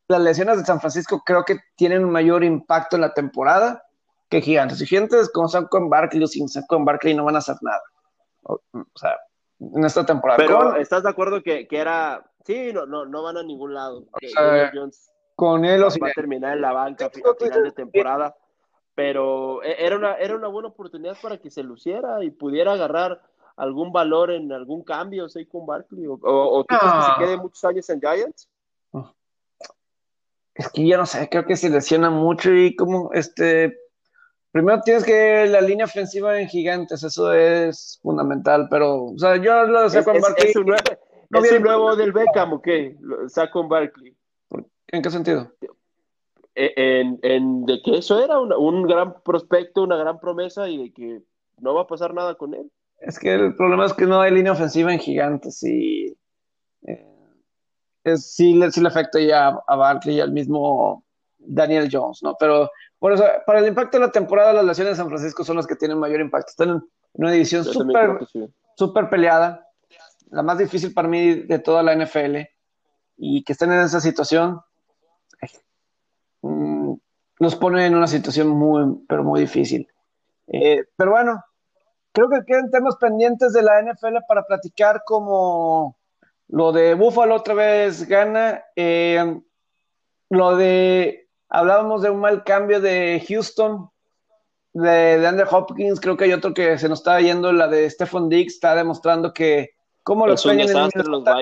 las 0.09 0.21
lesiones 0.21 0.59
de 0.59 0.65
San 0.65 0.81
Francisco 0.81 1.23
creo 1.25 1.45
que 1.45 1.59
tienen 1.77 2.05
un 2.05 2.11
mayor 2.11 2.45
impacto 2.45 2.97
en 2.97 3.03
la 3.03 3.15
temporada 3.15 3.85
que 4.29 4.41
Gigantes. 4.41 4.81
Y 4.81 4.87
Gigantes 4.87 5.31
con 5.31 5.49
Saquon 5.49 5.89
Barkley 5.89 6.23
o 6.23 6.27
sin 6.27 6.49
Saquon 6.49 6.85
Barkley 6.85 7.15
no 7.15 7.25
van 7.25 7.37
a 7.37 7.39
hacer 7.39 7.57
nada. 7.61 7.83
O, 8.43 8.61
sea, 8.97 9.17
en 9.61 9.85
esta 9.85 10.05
temporada. 10.05 10.39
Pero, 10.39 10.77
¿estás 10.77 11.05
de 11.05 11.11
acuerdo 11.11 11.43
que, 11.43 11.69
que 11.69 11.79
era 11.79 12.25
Sí, 12.45 12.73
no, 12.73 12.87
no, 12.87 13.07
no 13.07 13.23
van 13.23 13.37
a 13.37 13.43
ningún 13.43 13.75
lado. 13.75 14.05
con 15.37 15.65
él 15.65 15.83
o 15.83 15.89
va 15.89 16.09
a 16.09 16.13
terminar 16.13 16.55
en 16.55 16.61
la 16.61 16.73
banca 16.73 17.07
a 17.07 17.11
final 17.11 17.63
de 17.63 17.73
temporada. 17.73 18.37
Pero 18.95 19.63
e, 19.63 19.85
era 19.85 19.97
una, 19.97 20.15
era 20.17 20.37
una 20.37 20.49
buena 20.49 20.69
oportunidad 20.69 21.17
para 21.21 21.39
que 21.39 21.51
se 21.51 21.63
luciera 21.63 22.23
y 22.23 22.31
pudiera 22.31 22.73
agarrar 22.73 23.23
algún 23.57 23.93
valor 23.93 24.31
en 24.31 24.53
algún 24.53 24.83
cambio, 24.83 25.29
sé, 25.29 25.47
con 25.47 25.67
Barkley. 25.67 26.07
O, 26.07 26.19
o, 26.23 26.65
tú 26.65 26.77
crees 26.77 26.95
que 26.95 27.03
se 27.03 27.19
quede 27.19 27.37
muchos 27.37 27.65
años 27.65 27.89
en 27.91 28.01
Giants? 28.01 28.49
Es 30.55 30.69
que 30.69 30.87
ya 30.87 30.99
no 30.99 31.07
sé, 31.07 31.29
creo 31.31 31.47
que 31.47 31.57
se 31.57 31.71
lesiona 31.71 32.11
mucho 32.11 32.53
y 32.53 32.77
como 32.77 33.11
este. 33.13 33.79
Primero 34.51 34.83
tienes 34.83 35.03
que 35.03 35.47
la 35.47 35.63
línea 35.63 35.87
ofensiva 35.87 36.39
en 36.39 36.47
gigantes, 36.47 37.03
eso 37.03 37.33
es 37.33 37.99
fundamental, 38.03 38.69
pero, 38.71 39.05
o 39.05 39.19
sea, 39.19 39.37
yo 39.37 39.65
lo 39.65 39.89
sé 39.89 40.05
con 40.05 40.21
Barkley. 40.21 40.53
¿No 41.31 41.39
¿Es 41.39 41.53
el 41.53 41.63
nuevo 41.63 41.97
del 41.97 42.13
Beckham 42.13 42.53
o 42.53 42.61
qué? 42.61 42.95
Saquon 43.29 43.67
Barkley. 43.67 44.15
¿En 44.89 45.01
qué 45.01 45.11
sentido? 45.11 45.51
E, 46.55 47.01
en, 47.23 47.65
de 47.65 47.81
que 47.83 47.97
eso 47.99 48.23
era 48.23 48.39
un, 48.39 48.83
gran 48.83 49.23
prospecto, 49.23 49.83
una 49.83 49.97
gran 49.97 50.21
promesa 50.21 50.69
y 50.69 50.79
de 50.79 50.93
que 50.93 51.23
no 51.59 51.75
va 51.75 51.83
a 51.83 51.87
pasar 51.87 52.13
nada 52.13 52.35
con 52.35 52.55
él. 52.55 52.71
Es 52.99 53.19
que 53.19 53.35
el 53.35 53.55
problema 53.57 53.87
es 53.87 53.95
que 53.95 54.07
no 54.07 54.21
hay 54.21 54.33
línea 54.33 54.53
ofensiva 54.53 54.93
en 54.93 54.99
gigantes 54.99 55.63
y 55.63 56.17
eh, 56.87 58.17
sí, 58.17 58.55
le, 58.55 58.71
sí 58.71 58.81
le 58.81 58.89
afecta 58.89 59.19
ya 59.19 59.49
a 59.67 59.77
Barkley 59.77 60.17
y 60.17 60.21
al 60.21 60.33
mismo 60.33 61.05
Daniel 61.39 61.89
Jones, 61.91 62.23
¿no? 62.23 62.37
Pero 62.39 62.71
por 62.99 63.13
eso, 63.13 63.25
para 63.47 63.59
el 63.59 63.67
impacto 63.67 63.99
de 63.99 64.07
la 64.07 64.13
temporada, 64.13 64.53
las 64.53 64.65
lesiones 64.65 64.93
de 64.93 64.97
San 64.97 65.09
Francisco 65.09 65.43
son 65.45 65.57
las 65.57 65.67
que 65.67 65.77
tienen 65.77 65.99
mayor 65.99 66.21
impacto. 66.21 66.51
Están 66.51 66.69
en 66.71 66.83
una 67.15 67.33
división 67.33 67.65
súper 67.65 69.11
peleada 69.11 69.67
la 70.33 70.43
más 70.43 70.59
difícil 70.59 70.93
para 70.93 71.09
mí 71.09 71.35
de 71.35 71.59
toda 71.59 71.83
la 71.83 71.95
NFL 71.95 72.39
y 73.19 73.45
que 73.45 73.53
estén 73.53 73.71
en 73.71 73.81
esa 73.81 74.01
situación 74.01 74.61
nos 77.43 77.57
pone 77.57 77.85
en 77.85 77.97
una 77.97 78.07
situación 78.07 78.49
muy, 78.49 79.05
pero 79.09 79.25
muy 79.25 79.41
difícil. 79.41 79.89
Eh, 80.47 80.85
pero 80.97 81.11
bueno, 81.11 81.45
creo 82.13 82.29
que 82.31 82.45
quedan 82.47 82.71
temas 82.71 82.95
pendientes 82.97 83.53
de 83.53 83.63
la 83.63 83.83
NFL 83.83 84.19
para 84.29 84.45
platicar 84.45 85.03
como 85.05 85.99
lo 86.47 86.71
de 86.71 86.95
Buffalo 86.95 87.35
otra 87.35 87.55
vez 87.55 88.07
gana, 88.07 88.63
eh, 88.77 89.41
lo 90.31 90.57
de, 90.57 91.29
hablábamos 91.49 92.03
de 92.03 92.11
un 92.11 92.21
mal 92.21 92.45
cambio 92.45 92.81
de 92.81 93.25
Houston, 93.29 93.91
de, 94.73 95.19
de 95.19 95.27
Andrew 95.27 95.49
Hopkins, 95.51 96.01
creo 96.01 96.17
que 96.17 96.25
hay 96.25 96.33
otro 96.33 96.55
que 96.55 96.79
se 96.79 96.89
nos 96.89 97.01
está 97.01 97.21
yendo, 97.21 97.53
la 97.53 97.67
de 97.67 97.91
Stephon 97.91 98.29
Diggs, 98.29 98.55
está 98.55 98.77
demostrando 98.77 99.35
que 99.35 99.75
¿Cómo 100.05 100.29
lo, 100.29 100.35
extrañan 100.35 100.69
en 100.69 100.77
Minnesota? 100.77 101.37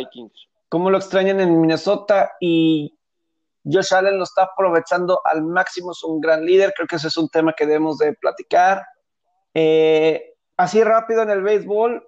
¿Cómo 0.70 0.90
lo 0.90 0.96
extrañan 0.96 1.40
en 1.40 1.60
Minnesota? 1.60 2.32
Y 2.40 2.98
Josh 3.64 3.94
Allen 3.94 4.18
lo 4.18 4.24
está 4.24 4.44
aprovechando 4.44 5.20
al 5.24 5.42
máximo, 5.42 5.92
es 5.92 6.02
un 6.02 6.20
gran 6.20 6.44
líder, 6.44 6.72
creo 6.74 6.88
que 6.88 6.96
ese 6.96 7.08
es 7.08 7.16
un 7.16 7.28
tema 7.28 7.52
que 7.52 7.66
debemos 7.66 7.98
de 7.98 8.14
platicar. 8.14 8.84
Eh, 9.54 10.34
así 10.56 10.82
rápido 10.82 11.22
en 11.22 11.30
el 11.30 11.42
béisbol, 11.42 12.06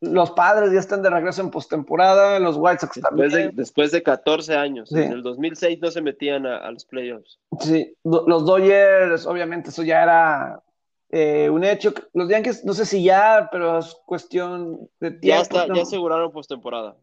los 0.00 0.30
padres 0.32 0.72
ya 0.72 0.78
están 0.78 1.02
de 1.02 1.10
regreso 1.10 1.40
en 1.40 1.50
postemporada, 1.50 2.38
los 2.38 2.56
White 2.56 2.80
Sox 2.80 2.94
después 2.94 3.02
también. 3.02 3.30
De, 3.30 3.50
después 3.54 3.90
de 3.92 4.02
14 4.02 4.54
años, 4.54 4.92
en 4.92 5.12
el 5.12 5.22
2006 5.22 5.78
no 5.80 5.90
se 5.90 6.02
metían 6.02 6.46
a, 6.46 6.58
a 6.58 6.70
los 6.70 6.84
playoffs. 6.84 7.38
Sí, 7.60 7.96
los 8.04 8.44
Dodgers, 8.44 9.26
obviamente, 9.26 9.70
eso 9.70 9.82
ya 9.82 10.02
era 10.02 10.62
eh, 11.10 11.48
un 11.50 11.64
hecho, 11.64 11.94
los 12.14 12.28
Yankees, 12.28 12.64
no 12.64 12.74
sé 12.74 12.84
si 12.84 13.02
ya, 13.02 13.48
pero 13.52 13.78
es 13.78 13.96
cuestión 14.06 14.88
de 15.00 15.12
tiempo. 15.12 15.26
Ya 15.26 15.40
está, 15.40 15.74
ya 15.74 15.82
aseguraron 15.82 16.32
postemporada. 16.32 16.96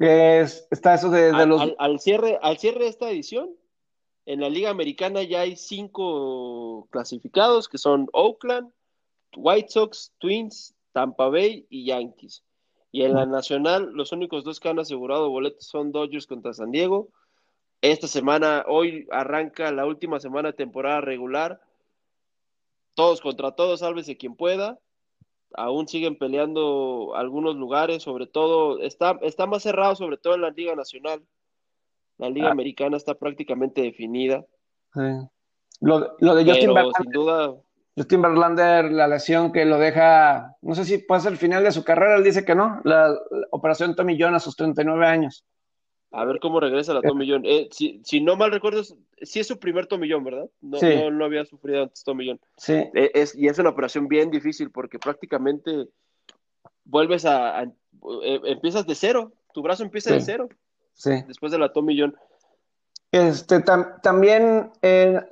Es, 0.00 0.66
está 0.70 0.94
eso 0.94 1.10
de, 1.10 1.30
los. 1.46 1.60
Al, 1.78 2.00
cierre, 2.00 2.38
al 2.40 2.56
cierre 2.56 2.84
de 2.84 2.88
esta 2.88 3.10
edición, 3.10 3.50
en 4.24 4.40
la 4.40 4.48
Liga 4.48 4.70
Americana 4.70 5.22
ya 5.22 5.40
hay 5.40 5.56
cinco 5.56 6.88
clasificados 6.90 7.68
que 7.68 7.76
son 7.76 8.08
Oakland, 8.14 8.72
White 9.36 9.68
Sox, 9.68 10.12
Twins, 10.16 10.74
Tampa 10.92 11.28
Bay 11.28 11.66
y 11.68 11.84
Yankees. 11.84 12.42
Y 12.92 13.02
en 13.02 13.14
la 13.14 13.26
Nacional, 13.26 13.92
los 13.92 14.10
únicos 14.12 14.42
dos 14.42 14.58
que 14.58 14.70
han 14.70 14.78
asegurado 14.78 15.28
boletos 15.28 15.66
son 15.66 15.92
Dodgers 15.92 16.26
contra 16.26 16.54
San 16.54 16.72
Diego. 16.72 17.10
Esta 17.82 18.08
semana, 18.08 18.64
hoy 18.66 19.06
arranca 19.10 19.70
la 19.70 19.84
última 19.84 20.18
semana 20.18 20.48
de 20.48 20.54
temporada 20.54 21.02
regular 21.02 21.60
todos 22.94 23.20
contra 23.20 23.52
todos, 23.52 23.80
sálvese 23.80 24.16
quien 24.16 24.34
pueda. 24.34 24.78
Aún 25.54 25.88
siguen 25.88 26.16
peleando 26.16 27.12
algunos 27.14 27.56
lugares, 27.56 28.02
sobre 28.02 28.26
todo, 28.26 28.80
está, 28.80 29.18
está 29.22 29.46
más 29.46 29.62
cerrado, 29.62 29.96
sobre 29.96 30.16
todo 30.16 30.34
en 30.34 30.42
la 30.42 30.50
Liga 30.50 30.74
Nacional. 30.74 31.22
La 32.18 32.30
Liga 32.30 32.48
ah. 32.48 32.52
Americana 32.52 32.96
está 32.96 33.14
prácticamente 33.14 33.82
definida. 33.82 34.44
Lo, 35.80 36.00
de 36.00 36.44
Justin 36.44 36.74
Verlander, 36.74 36.92
sin 37.02 37.10
duda. 37.10 37.54
Justin 37.96 38.22
Verlander, 38.22 38.92
la 38.92 39.08
lesión 39.08 39.52
que 39.52 39.64
lo 39.64 39.78
deja, 39.78 40.56
no 40.62 40.74
sé 40.74 40.84
si 40.84 40.98
puede 40.98 41.22
ser 41.22 41.32
el 41.32 41.38
final 41.38 41.64
de 41.64 41.72
su 41.72 41.84
carrera, 41.84 42.16
él 42.16 42.24
dice 42.24 42.44
que 42.44 42.54
no, 42.54 42.80
la, 42.84 43.14
operación 43.50 43.96
Tommy 43.96 44.16
John 44.20 44.34
a 44.34 44.40
sus 44.40 44.56
39 44.56 45.06
años. 45.06 45.44
A 46.12 46.24
ver 46.24 46.40
cómo 46.40 46.58
regresa 46.58 46.92
la 46.92 47.02
tomillón. 47.02 47.42
Eh, 47.44 47.68
si, 47.70 48.00
si, 48.04 48.20
no 48.20 48.34
mal 48.34 48.50
recuerdo, 48.50 48.82
sí 48.82 49.40
es 49.40 49.46
su 49.46 49.58
primer 49.58 49.86
tomillón, 49.86 50.24
¿verdad? 50.24 50.50
No, 50.60 51.10
no, 51.10 51.24
había 51.24 51.44
sufrido 51.44 51.84
antes 51.84 52.02
tomillón. 52.02 52.40
Sí. 52.56 52.72
Eh, 52.72 53.12
es, 53.14 53.36
y 53.36 53.46
es 53.46 53.58
una 53.60 53.70
operación 53.70 54.08
bien 54.08 54.30
difícil 54.30 54.70
porque 54.70 54.98
prácticamente 54.98 55.86
vuelves 56.84 57.24
a, 57.24 57.62
eh, 57.62 57.70
empiezas 58.44 58.86
de 58.86 58.96
cero. 58.96 59.32
Tu 59.54 59.62
brazo 59.62 59.84
empieza 59.84 60.12
de 60.12 60.20
cero. 60.20 60.48
Sí. 60.94 61.22
Después 61.28 61.52
de 61.52 61.58
la 61.58 61.72
tomillón. 61.72 62.16
Este, 63.12 63.60
también, 64.02 64.70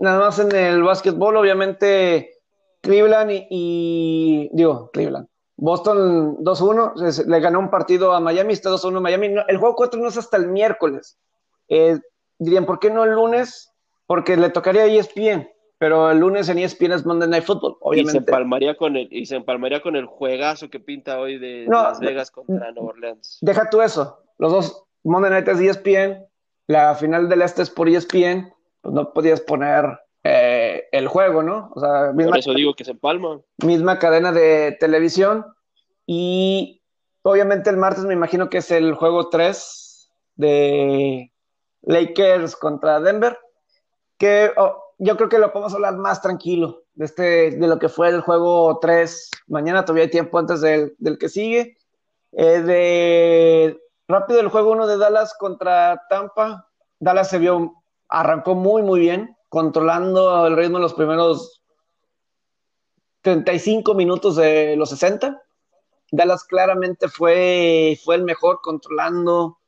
nada 0.01 0.19
más 0.19 0.39
en 0.39 0.55
el 0.55 0.83
básquetbol, 0.83 1.37
obviamente, 1.37 2.39
Cleveland 2.83 3.31
y, 3.31 3.47
y 3.51 4.51
digo, 4.53 4.91
Cleveland. 4.93 5.29
Boston 5.61 6.37
2-1, 6.39 7.27
le 7.27 7.41
ganó 7.41 7.59
un 7.59 7.69
partido 7.69 8.13
a 8.13 8.21
Miami, 8.21 8.53
está 8.53 8.71
2-1 8.71 9.01
Miami. 9.01 9.35
el 9.49 9.57
juego 9.57 9.75
4 9.75 10.01
no 10.01 10.09
es 10.09 10.17
hasta 10.17 10.37
el 10.37 10.47
miércoles. 10.47 11.19
Eh, 11.69 11.99
dirían, 12.39 12.65
¿por 12.65 12.79
qué 12.79 12.91
no 12.91 13.03
el 13.03 13.11
lunes? 13.11 13.73
Porque 14.07 14.37
le 14.37 14.51
tocaría 14.51 14.83
a 14.83 14.87
ESPN, 14.87 15.51
pero 15.77 16.13
el 16.13 16.19
lunes 16.19 16.49
en 16.49 16.59
ESPN 16.59 16.93
es 16.93 17.05
Monday 17.05 17.29
Night 17.29 17.45
Football, 17.45 17.77
obviamente. 17.81 18.11
Y 18.11 18.13
se 18.13 18.19
empalmaría 18.19 18.77
con 18.77 18.97
el, 18.97 19.09
y 19.11 19.27
se 19.27 19.35
empalmaría 19.35 19.83
con 19.83 19.97
el 19.97 20.07
juegazo 20.07 20.71
que 20.71 20.79
pinta 20.79 21.19
hoy 21.19 21.39
de 21.39 21.67
Las 21.69 21.99
Vegas 21.99 22.31
contra 22.31 22.71
Nueva 22.71 22.91
Orleans. 22.91 23.39
Deja 23.41 23.69
tú 23.69 23.83
eso. 23.83 24.23
Los 24.39 24.53
dos, 24.53 24.85
Monday 25.03 25.33
Night 25.33 25.49
es 25.49 25.61
ESPN, 25.61 26.25
la 26.69 26.95
final 26.95 27.29
del 27.29 27.43
Este 27.43 27.63
es 27.63 27.71
por 27.71 27.89
ESPN, 27.89 28.55
pues 28.81 28.95
no 28.95 29.13
podías 29.13 29.41
poner 29.41 29.99
el 30.93 31.09
juego, 31.09 31.43
¿no? 31.43 31.71
O 31.75 31.81
sea, 31.81 32.13
misma, 32.13 32.31
Por 32.31 32.39
eso 32.39 32.55
digo 32.55 32.75
que 32.75 32.85
se 32.85 32.93
empalma. 32.93 33.41
Misma 33.59 33.99
cadena 33.99 34.33
de 34.33 34.77
televisión 34.79 35.47
y 36.07 36.83
obviamente 37.23 37.71
el 37.71 37.77
martes 37.77 38.05
me 38.05 38.15
imagino 38.15 38.49
que 38.49 38.59
es 38.59 38.71
el 38.71 38.95
juego 38.95 39.29
3 39.29 40.11
de 40.37 41.33
Lakers 41.83 42.57
contra 42.57 43.01
Denver, 43.01 43.39
que 44.17 44.51
oh, 44.57 44.83
yo 44.99 45.17
creo 45.17 45.29
que 45.29 45.39
lo 45.39 45.53
podemos 45.53 45.75
hablar 45.75 45.97
más 45.97 46.21
tranquilo 46.23 46.85
de, 46.95 47.05
este, 47.05 47.51
de 47.53 47.67
lo 47.67 47.79
que 47.79 47.89
fue 47.89 48.09
el 48.09 48.21
juego 48.21 48.79
3. 48.81 49.31
Mañana 49.47 49.85
todavía 49.85 50.05
hay 50.05 50.11
tiempo 50.11 50.39
antes 50.39 50.61
del, 50.61 50.97
que 51.19 51.29
sigue. 51.29 51.77
Eh, 52.33 52.61
de 52.61 53.81
rápido 54.07 54.41
el 54.41 54.49
juego 54.49 54.73
1 54.73 54.87
de 54.87 54.99
Dallas 54.99 55.35
contra 55.39 56.03
Tampa. 56.09 56.69
Dallas 56.99 57.31
se 57.31 57.39
vio, 57.39 57.75
arrancó 58.09 58.55
muy, 58.55 58.83
muy 58.83 59.01
bien 59.01 59.38
controlando 59.49 60.47
el 60.47 60.57
ritmo 60.57 60.79
en 60.79 60.83
los 60.83 60.95
primeros 60.95 61.63
35 63.23 63.95
minutos 63.95 64.37
de 64.37 64.77
los 64.77 64.91
60. 64.91 65.41
Dallas 66.11 66.45
claramente 66.45 67.09
fue, 67.09 67.99
fue 68.05 68.17
el 68.17 68.25
mejor 68.25 68.61
controlando 68.63 69.59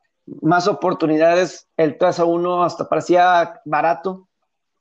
más 0.43 0.69
oportunidades. 0.69 1.69
El 1.77 1.98
3 1.98 2.20
a 2.20 2.24
1 2.24 2.65
hasta 2.65 2.89
parecía 2.89 3.61
barato. 3.65 4.28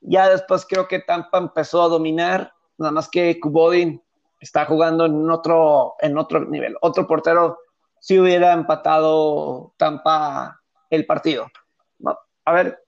Ya 0.02 0.30
después 0.30 0.66
creo 0.68 0.88
que 0.88 1.00
Tampa 1.00 1.38
empezó 1.38 1.84
a 1.84 1.90
dominar, 1.90 2.54
nada 2.78 2.92
más 2.92 3.10
que 3.10 3.40
Kubodin 3.40 4.02
está 4.40 4.66
jugando 4.66 5.06
en 5.06 5.30
otro, 5.30 5.96
en 6.00 6.18
otro 6.18 6.46
nivel. 6.46 6.78
Otro 6.82 7.06
portero 7.06 7.58
si 8.00 8.18
hubiera 8.18 8.54
empatado 8.54 9.74
Tampa 9.78 10.62
el 10.90 11.06
partido. 11.06 11.48
A 12.46 12.54
ver, 12.54 12.84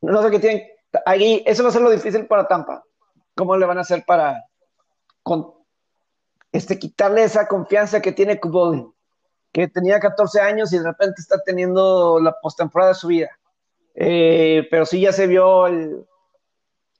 no 0.00 0.22
sé 0.22 0.30
qué 0.30 0.38
tienen, 0.40 0.62
ahí, 1.06 1.42
eso 1.46 1.62
va 1.62 1.68
a 1.68 1.72
ser 1.72 1.82
lo 1.82 1.90
difícil 1.90 2.26
para 2.26 2.46
Tampa. 2.46 2.84
¿Cómo 3.34 3.56
le 3.56 3.66
van 3.66 3.78
a 3.78 3.82
hacer 3.82 4.04
para 4.06 4.44
con, 5.22 5.54
este, 6.52 6.78
quitarle 6.78 7.22
esa 7.22 7.46
confianza 7.46 8.00
que 8.00 8.12
tiene 8.12 8.40
Kubodin? 8.40 8.92
Que 9.52 9.68
tenía 9.68 10.00
14 10.00 10.40
años 10.40 10.72
y 10.72 10.78
de 10.78 10.84
repente 10.84 11.20
está 11.20 11.38
teniendo 11.44 12.20
la 12.20 12.38
postemporada 12.40 12.92
de 12.92 12.98
su 12.98 13.08
vida. 13.08 13.30
Eh, 13.94 14.66
pero 14.70 14.86
sí 14.86 15.00
ya 15.00 15.12
se 15.12 15.26
vio 15.26 15.66
el. 15.66 16.04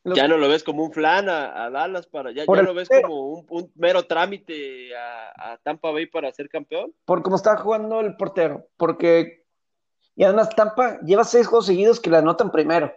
Ya 0.05 0.27
no 0.27 0.39
lo 0.39 0.49
ves 0.49 0.65
como 0.65 0.85
un 0.85 0.93
flan 0.93 1.29
a, 1.29 1.69
Dallas 1.71 2.07
para. 2.07 2.31
Ya, 2.31 2.45
ya 2.47 2.63
lo 2.63 2.73
ves 2.73 2.89
como 2.89 3.45
un, 3.49 3.73
mero 3.75 4.05
trámite 4.05 4.97
a, 4.97 5.53
a, 5.53 5.59
Tampa 5.59 5.91
Bay 5.91 6.07
para 6.07 6.33
ser 6.33 6.49
campeón. 6.49 6.95
Por 7.05 7.23
cómo 7.23 7.37
está 7.37 7.57
jugando 7.57 8.01
el 8.01 8.17
portero. 8.17 8.67
Porque. 8.77 9.45
Y 10.17 10.25
además 10.25 10.51
Tampa 10.51 10.99
lleva 11.03 11.25
seis 11.25 11.47
juegos 11.47 11.67
seguidos 11.67 12.01
que 12.01 12.11
la 12.11 12.19
anotan 12.19 12.51
primero. 12.51 12.93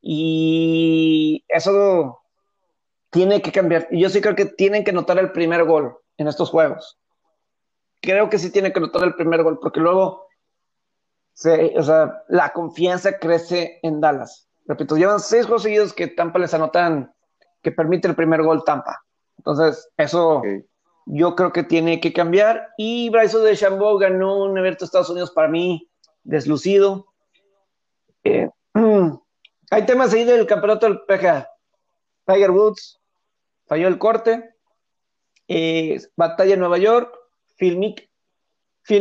Y 0.00 1.44
eso 1.48 2.20
tiene 3.10 3.42
que 3.42 3.52
cambiar. 3.52 3.88
Yo 3.90 4.08
sí 4.08 4.20
creo 4.20 4.34
que 4.34 4.46
tienen 4.46 4.84
que 4.84 4.92
notar 4.92 5.18
el 5.18 5.32
primer 5.32 5.64
gol 5.64 5.96
en 6.16 6.28
estos 6.28 6.50
juegos. 6.50 6.98
Creo 8.00 8.30
que 8.30 8.38
sí 8.38 8.50
tienen 8.50 8.72
que 8.72 8.80
notar 8.80 9.04
el 9.04 9.14
primer 9.14 9.42
gol, 9.42 9.58
porque 9.60 9.80
luego 9.80 10.30
o 11.76 11.82
sea, 11.82 12.22
la 12.28 12.52
confianza 12.52 13.18
crece 13.18 13.78
en 13.82 14.00
Dallas. 14.00 14.48
Repito, 14.66 14.96
llevan 14.96 15.20
seis 15.20 15.46
juegos 15.46 15.62
seguidos 15.62 15.92
que 15.92 16.06
Tampa 16.06 16.38
les 16.38 16.52
anotan, 16.52 17.12
que 17.62 17.72
permite 17.72 18.08
el 18.08 18.14
primer 18.14 18.42
gol 18.42 18.62
Tampa. 18.64 19.02
Entonces, 19.38 19.88
eso 19.96 20.42
yo 21.06 21.34
creo 21.34 21.52
que 21.52 21.62
tiene 21.62 21.98
que 22.00 22.12
cambiar. 22.12 22.68
Y 22.76 23.08
Bryson 23.08 23.44
de 23.44 23.56
Chambeau 23.56 23.96
ganó 23.98 24.44
un 24.44 24.58
evento 24.58 24.80
de 24.80 24.86
Estados 24.86 25.10
Unidos 25.10 25.30
para 25.30 25.48
mí 25.48 25.88
deslucido. 26.24 27.06
Eh, 28.24 28.50
Hay 29.70 29.86
temas 29.86 30.12
ahí 30.12 30.24
del 30.24 30.46
campeonato 30.46 30.86
del 30.86 31.00
PGA. 31.02 31.48
Tiger 32.26 32.50
Woods 32.50 33.00
falló 33.66 33.86
el 33.86 33.98
corte. 33.98 34.56
Eh, 35.46 36.00
batalla 36.16 36.54
en 36.54 36.60
Nueva 36.60 36.78
York. 36.78 37.16
Phil, 37.56 37.78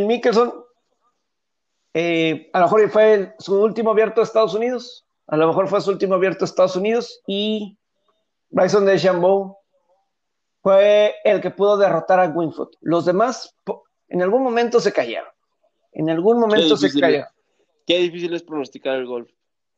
Mickelson. 0.06 0.54
Eh, 1.96 2.52
a 2.54 2.60
lo 2.60 2.66
mejor 2.66 2.90
fue 2.92 3.36
su 3.40 3.60
último 3.60 3.90
abierto 3.90 4.22
a 4.22 4.24
Estados 4.24 4.54
Unidos. 4.54 5.08
A 5.26 5.38
lo 5.38 5.48
mejor 5.48 5.68
fue 5.68 5.82
su 5.82 5.90
último 5.90 6.14
abierto 6.14 6.46
a 6.46 6.48
Estados 6.48 6.76
Unidos. 6.76 7.20
Y 7.26 7.76
Bryson 8.52 8.86
de 8.86 9.00
Chambeau 9.00 9.58
fue 10.62 11.16
el 11.24 11.42
que 11.42 11.50
pudo 11.50 11.78
derrotar 11.78 12.20
a 12.20 12.28
Winfoot. 12.28 12.76
Los 12.82 13.06
demás 13.06 13.56
en 14.08 14.22
algún 14.22 14.44
momento 14.44 14.80
se 14.80 14.94
cayeron. 14.94 15.30
En 15.94 16.12
algún 16.12 16.40
momento 16.40 16.78
se 16.78 16.92
cayeron. 17.00 17.28
Qué 17.88 17.98
difícil 17.98 18.36
es 18.36 18.44
pronosticar 18.44 18.98
el 18.98 19.08
golf. 19.08 19.32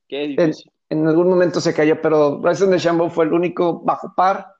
Qué 0.10 0.28
difícil 0.28 0.70
en 0.92 1.08
algún 1.08 1.30
momento 1.30 1.62
se 1.62 1.74
cayó, 1.74 2.02
pero 2.02 2.38
Bryson 2.40 2.70
de 2.70 2.78
Chambeau 2.78 3.10
fue 3.10 3.24
el 3.24 3.32
único 3.32 3.80
bajo 3.80 4.14
par 4.14 4.56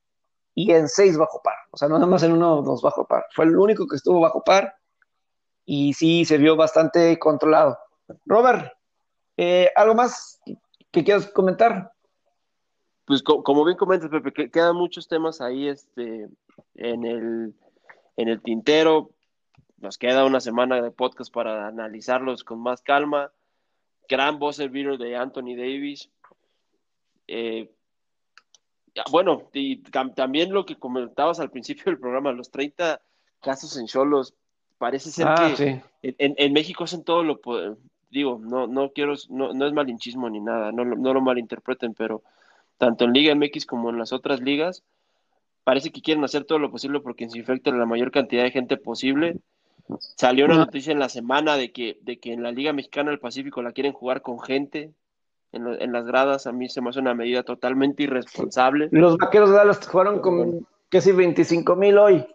y 0.56 0.72
en 0.72 0.88
seis 0.88 1.18
bajo 1.18 1.42
par. 1.44 1.56
O 1.72 1.78
sea, 1.78 1.90
no 1.90 1.96
nada 1.96 2.08
más 2.08 2.24
en 2.24 2.32
uno 2.32 2.60
o 2.60 2.62
dos 2.62 2.82
bajo 2.82 3.06
par. 3.06 3.26
Fue 3.34 3.44
el 3.44 3.58
único 3.58 3.86
que 3.86 3.98
estuvo 3.98 4.22
bajo 4.22 4.42
par 4.42 4.76
y 5.66 5.92
sí 5.92 6.24
se 6.24 6.38
vio 6.38 6.56
bastante 6.56 7.20
controlado. 7.20 7.78
Robert, 8.26 8.72
eh, 9.36 9.72
¿algo 9.76 9.94
más 9.94 10.40
que 10.90 11.04
quieras 11.04 11.28
comentar? 11.28 11.92
Pues 13.04 13.24
como 13.24 13.66
bien 13.66 13.78
comentas, 13.78 14.10
Pepe, 14.10 14.50
quedan 14.50 14.78
muchos 14.78 15.10
temas 15.10 15.42
ahí 15.42 15.68
este, 15.68 16.30
en, 16.76 17.04
el, 17.04 17.54
en 18.16 18.28
el 18.30 18.42
tintero. 18.42 19.10
Nos 19.80 19.98
queda 19.98 20.24
una 20.24 20.40
semana 20.40 20.82
de 20.82 20.92
podcast 20.92 21.34
para 21.34 21.68
analizarlos 21.68 22.46
con 22.46 22.62
más 22.62 22.82
calma. 22.82 23.34
Gran 24.08 24.40
voz 24.40 24.56
servir 24.56 24.98
de 24.98 25.18
Anthony 25.18 25.58
Davis. 25.58 26.10
Eh, 27.34 27.72
bueno, 29.10 29.50
y 29.54 29.78
también 30.16 30.52
lo 30.52 30.66
que 30.66 30.76
comentabas 30.76 31.40
al 31.40 31.50
principio 31.50 31.86
del 31.86 31.98
programa, 31.98 32.34
los 32.34 32.52
30 32.52 33.02
casos 33.40 33.78
en 33.78 33.88
Cholos, 33.88 34.34
parece 34.78 35.12
ser 35.12 35.28
ah, 35.30 35.54
que 35.56 35.82
en, 36.02 36.54
México 36.54 36.84
hacen 36.84 37.04
todo 37.04 37.24
lo 37.24 37.40
digo, 38.10 38.40
no, 38.44 38.68
no 38.68 38.92
quiero, 38.92 39.14
no, 39.30 39.54
no 39.54 39.66
es 39.66 39.74
malinchismo 39.74 40.30
ni 40.30 40.42
nada, 40.42 40.74
no, 40.74 40.84
no 40.84 41.14
lo 41.14 41.22
malinterpreten, 41.22 41.94
pero 41.94 42.22
tanto 42.78 43.06
en 43.06 43.14
Liga 43.14 43.34
MX 43.34 43.66
como 43.66 43.90
en 43.90 43.98
las 43.98 44.12
otras 44.12 44.42
ligas, 44.42 44.84
parece 45.64 45.92
que 45.92 46.02
quieren 46.02 46.24
hacer 46.26 46.44
todo 46.44 46.60
lo 46.60 46.70
posible 46.70 47.00
porque 47.00 47.30
se 47.30 47.38
infecten 47.38 47.80
la 47.80 47.86
mayor 47.86 48.12
cantidad 48.12 48.44
de 48.44 48.52
gente 48.52 48.76
posible. 48.76 49.38
Salió 50.18 50.46
una 50.46 50.58
noticia 50.58 50.92
en 50.92 51.00
la 51.00 51.10
semana 51.10 51.56
de 51.56 51.72
que, 51.72 51.98
de 52.02 52.20
que 52.20 52.34
en 52.34 52.44
la 52.44 52.52
Liga 52.52 52.74
Mexicana 52.74 53.12
del 53.12 53.20
Pacífico 53.20 53.62
la 53.62 53.72
quieren 53.72 53.94
jugar 53.94 54.22
con 54.22 54.40
gente, 54.40 54.92
en, 55.54 55.92
las 55.92 56.06
gradas, 56.06 56.48
a 56.48 56.52
mí 56.52 56.70
se 56.70 56.82
me 56.82 56.90
hace 56.90 57.00
una 57.00 57.14
medida 57.14 57.44
totalmente 57.44 58.04
irresponsable. 58.04 58.88
Los 58.92 59.18
vaqueros 59.18 59.50
de 59.50 59.58
Dallas 59.58 59.86
jugaron 59.86 60.20
con 60.20 60.66
casi 60.90 61.12
25 61.12 61.76
mil 61.76 61.98
hoy. 61.98 62.26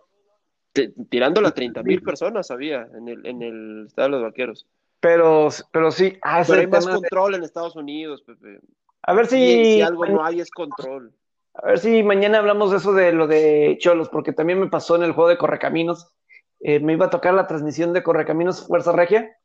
tirando 1.08 1.40
las 1.40 1.54
30 1.54 1.82
mil 1.82 2.02
personas 2.02 2.50
había 2.50 2.86
en 2.94 3.08
el, 3.08 3.26
en 3.26 3.42
el 3.42 3.86
estado 3.86 4.08
de 4.08 4.12
los 4.12 4.22
vaqueros. 4.22 4.66
Pero, 5.00 5.48
pero 5.72 5.90
sí, 5.90 6.18
ah, 6.22 6.42
pero 6.46 6.60
hay 6.60 6.66
más 6.66 6.86
control 6.86 7.34
en 7.34 7.44
Estados 7.44 7.76
Unidos, 7.76 8.22
Pepe. 8.22 8.60
A 9.02 9.14
ver 9.14 9.26
si, 9.26 9.36
si 9.36 9.82
algo 9.82 10.04
no 10.06 10.24
hay 10.24 10.40
es 10.40 10.50
control. 10.50 11.12
A 11.54 11.68
ver 11.68 11.78
si 11.78 12.02
mañana 12.02 12.38
hablamos 12.38 12.70
de 12.70 12.78
eso 12.78 12.92
de 12.92 13.12
lo 13.12 13.26
de 13.26 13.76
Cholos, 13.80 14.08
porque 14.10 14.32
también 14.32 14.60
me 14.60 14.68
pasó 14.68 14.96
en 14.96 15.04
el 15.04 15.12
juego 15.12 15.30
de 15.30 15.38
Correcaminos. 15.38 16.12
Eh, 16.60 16.80
me 16.80 16.94
iba 16.94 17.06
a 17.06 17.10
tocar 17.10 17.34
la 17.34 17.46
transmisión 17.46 17.92
de 17.92 18.02
Correcaminos 18.02 18.66
Fuerza 18.66 18.92
Regia. 18.92 19.36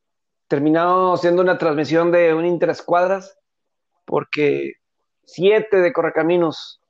Terminó 0.47 1.15
siendo 1.15 1.41
una 1.41 1.57
transmisión 1.57 2.11
de 2.11 2.33
un 2.33 2.45
interescuadras 2.45 3.37
porque 4.11 4.73
siete 5.23 5.77
de 5.77 5.93
correcaminos 5.93 6.81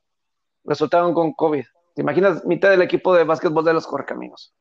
resultaron 0.64 1.14
con 1.14 1.32
COVID. 1.34 1.64
¿Te 1.94 2.02
imaginas 2.02 2.44
mitad 2.44 2.68
del 2.68 2.82
equipo 2.82 3.14
de 3.14 3.22
básquetbol 3.22 3.64
de 3.64 3.72
los 3.72 3.86
correcaminos? 3.86 4.52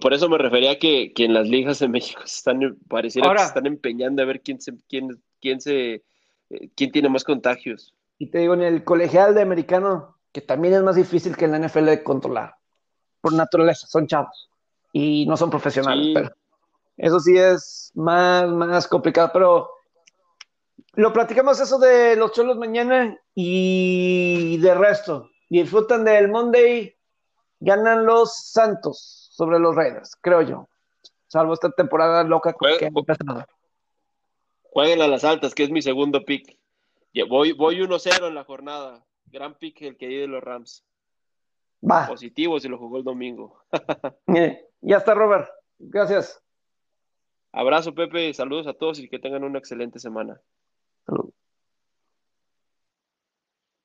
por, 0.00 0.14
eso 0.14 0.28
me 0.28 0.38
refería 0.38 0.78
que, 0.78 1.12
que 1.12 1.24
en 1.24 1.34
las 1.34 1.48
ligas 1.48 1.80
de 1.80 1.88
México 1.88 2.22
están, 2.24 2.78
pareciera 2.86 3.32
que 3.32 3.38
se 3.40 3.46
están 3.46 3.66
empeñando 3.66 4.22
a 4.22 4.26
ver 4.26 4.42
quién 4.42 4.60
se, 4.60 4.74
quién, 4.88 5.20
quién 5.40 5.60
se, 5.60 6.04
eh, 6.50 6.70
quién 6.76 6.92
tiene 6.92 7.08
más 7.08 7.24
contagios. 7.24 7.92
Y 8.16 8.30
te 8.30 8.38
digo, 8.38 8.54
en 8.54 8.62
el 8.62 8.84
colegial 8.84 9.34
de 9.34 9.42
americano, 9.42 10.18
que 10.30 10.42
también 10.42 10.74
es 10.74 10.84
más 10.84 10.94
difícil 10.94 11.36
que 11.36 11.46
en 11.46 11.50
la 11.50 11.58
NFL 11.58 11.86
de 11.86 12.04
controlar, 12.04 12.54
por 13.20 13.32
naturaleza, 13.32 13.88
son 13.88 14.06
chavos 14.06 14.50
y 14.92 15.26
no 15.26 15.36
son 15.36 15.50
profesionales, 15.50 16.12
pero 16.14 16.30
eso 16.96 17.18
sí 17.18 17.36
es 17.36 17.90
más, 17.96 18.48
más 18.48 18.86
complicado, 18.86 19.30
pero 19.32 19.75
lo 20.94 21.12
platicamos 21.12 21.60
eso 21.60 21.78
de 21.78 22.16
los 22.16 22.32
cholos 22.32 22.56
mañana 22.56 23.18
y 23.34 24.58
de 24.58 24.74
resto. 24.74 25.30
Disfrutan 25.48 26.04
del 26.04 26.28
Monday, 26.28 26.96
ganan 27.60 28.06
los 28.06 28.36
Santos 28.36 29.28
sobre 29.32 29.58
los 29.58 29.74
Raiders, 29.76 30.16
creo 30.20 30.42
yo. 30.42 30.68
Salvo 31.28 31.54
esta 31.54 31.70
temporada 31.70 32.24
loca 32.24 32.54
que 32.58 32.84
ha 32.84 32.88
empezado. 32.88 33.44
Jueguen 34.62 35.02
a 35.02 35.08
las 35.08 35.24
altas, 35.24 35.54
que 35.54 35.64
es 35.64 35.70
mi 35.70 35.82
segundo 35.82 36.24
pick. 36.24 36.58
Voy, 37.28 37.52
voy 37.52 37.80
1-0 37.80 38.28
en 38.28 38.34
la 38.34 38.44
jornada. 38.44 39.04
Gran 39.26 39.54
pick 39.54 39.82
el 39.82 39.96
que 39.96 40.06
hay 40.06 40.16
de 40.16 40.26
los 40.26 40.42
Rams. 40.42 40.84
Va. 41.82 42.06
Positivo 42.06 42.60
si 42.60 42.68
lo 42.68 42.78
jugó 42.78 42.98
el 42.98 43.04
domingo. 43.04 43.62
ya 44.80 44.96
está, 44.96 45.14
Robert. 45.14 45.48
Gracias. 45.78 46.42
Abrazo, 47.52 47.94
Pepe. 47.94 48.32
Saludos 48.34 48.66
a 48.66 48.74
todos 48.74 48.98
y 48.98 49.08
que 49.08 49.18
tengan 49.18 49.44
una 49.44 49.58
excelente 49.58 49.98
semana. 49.98 50.40
Saludos. 51.06 51.45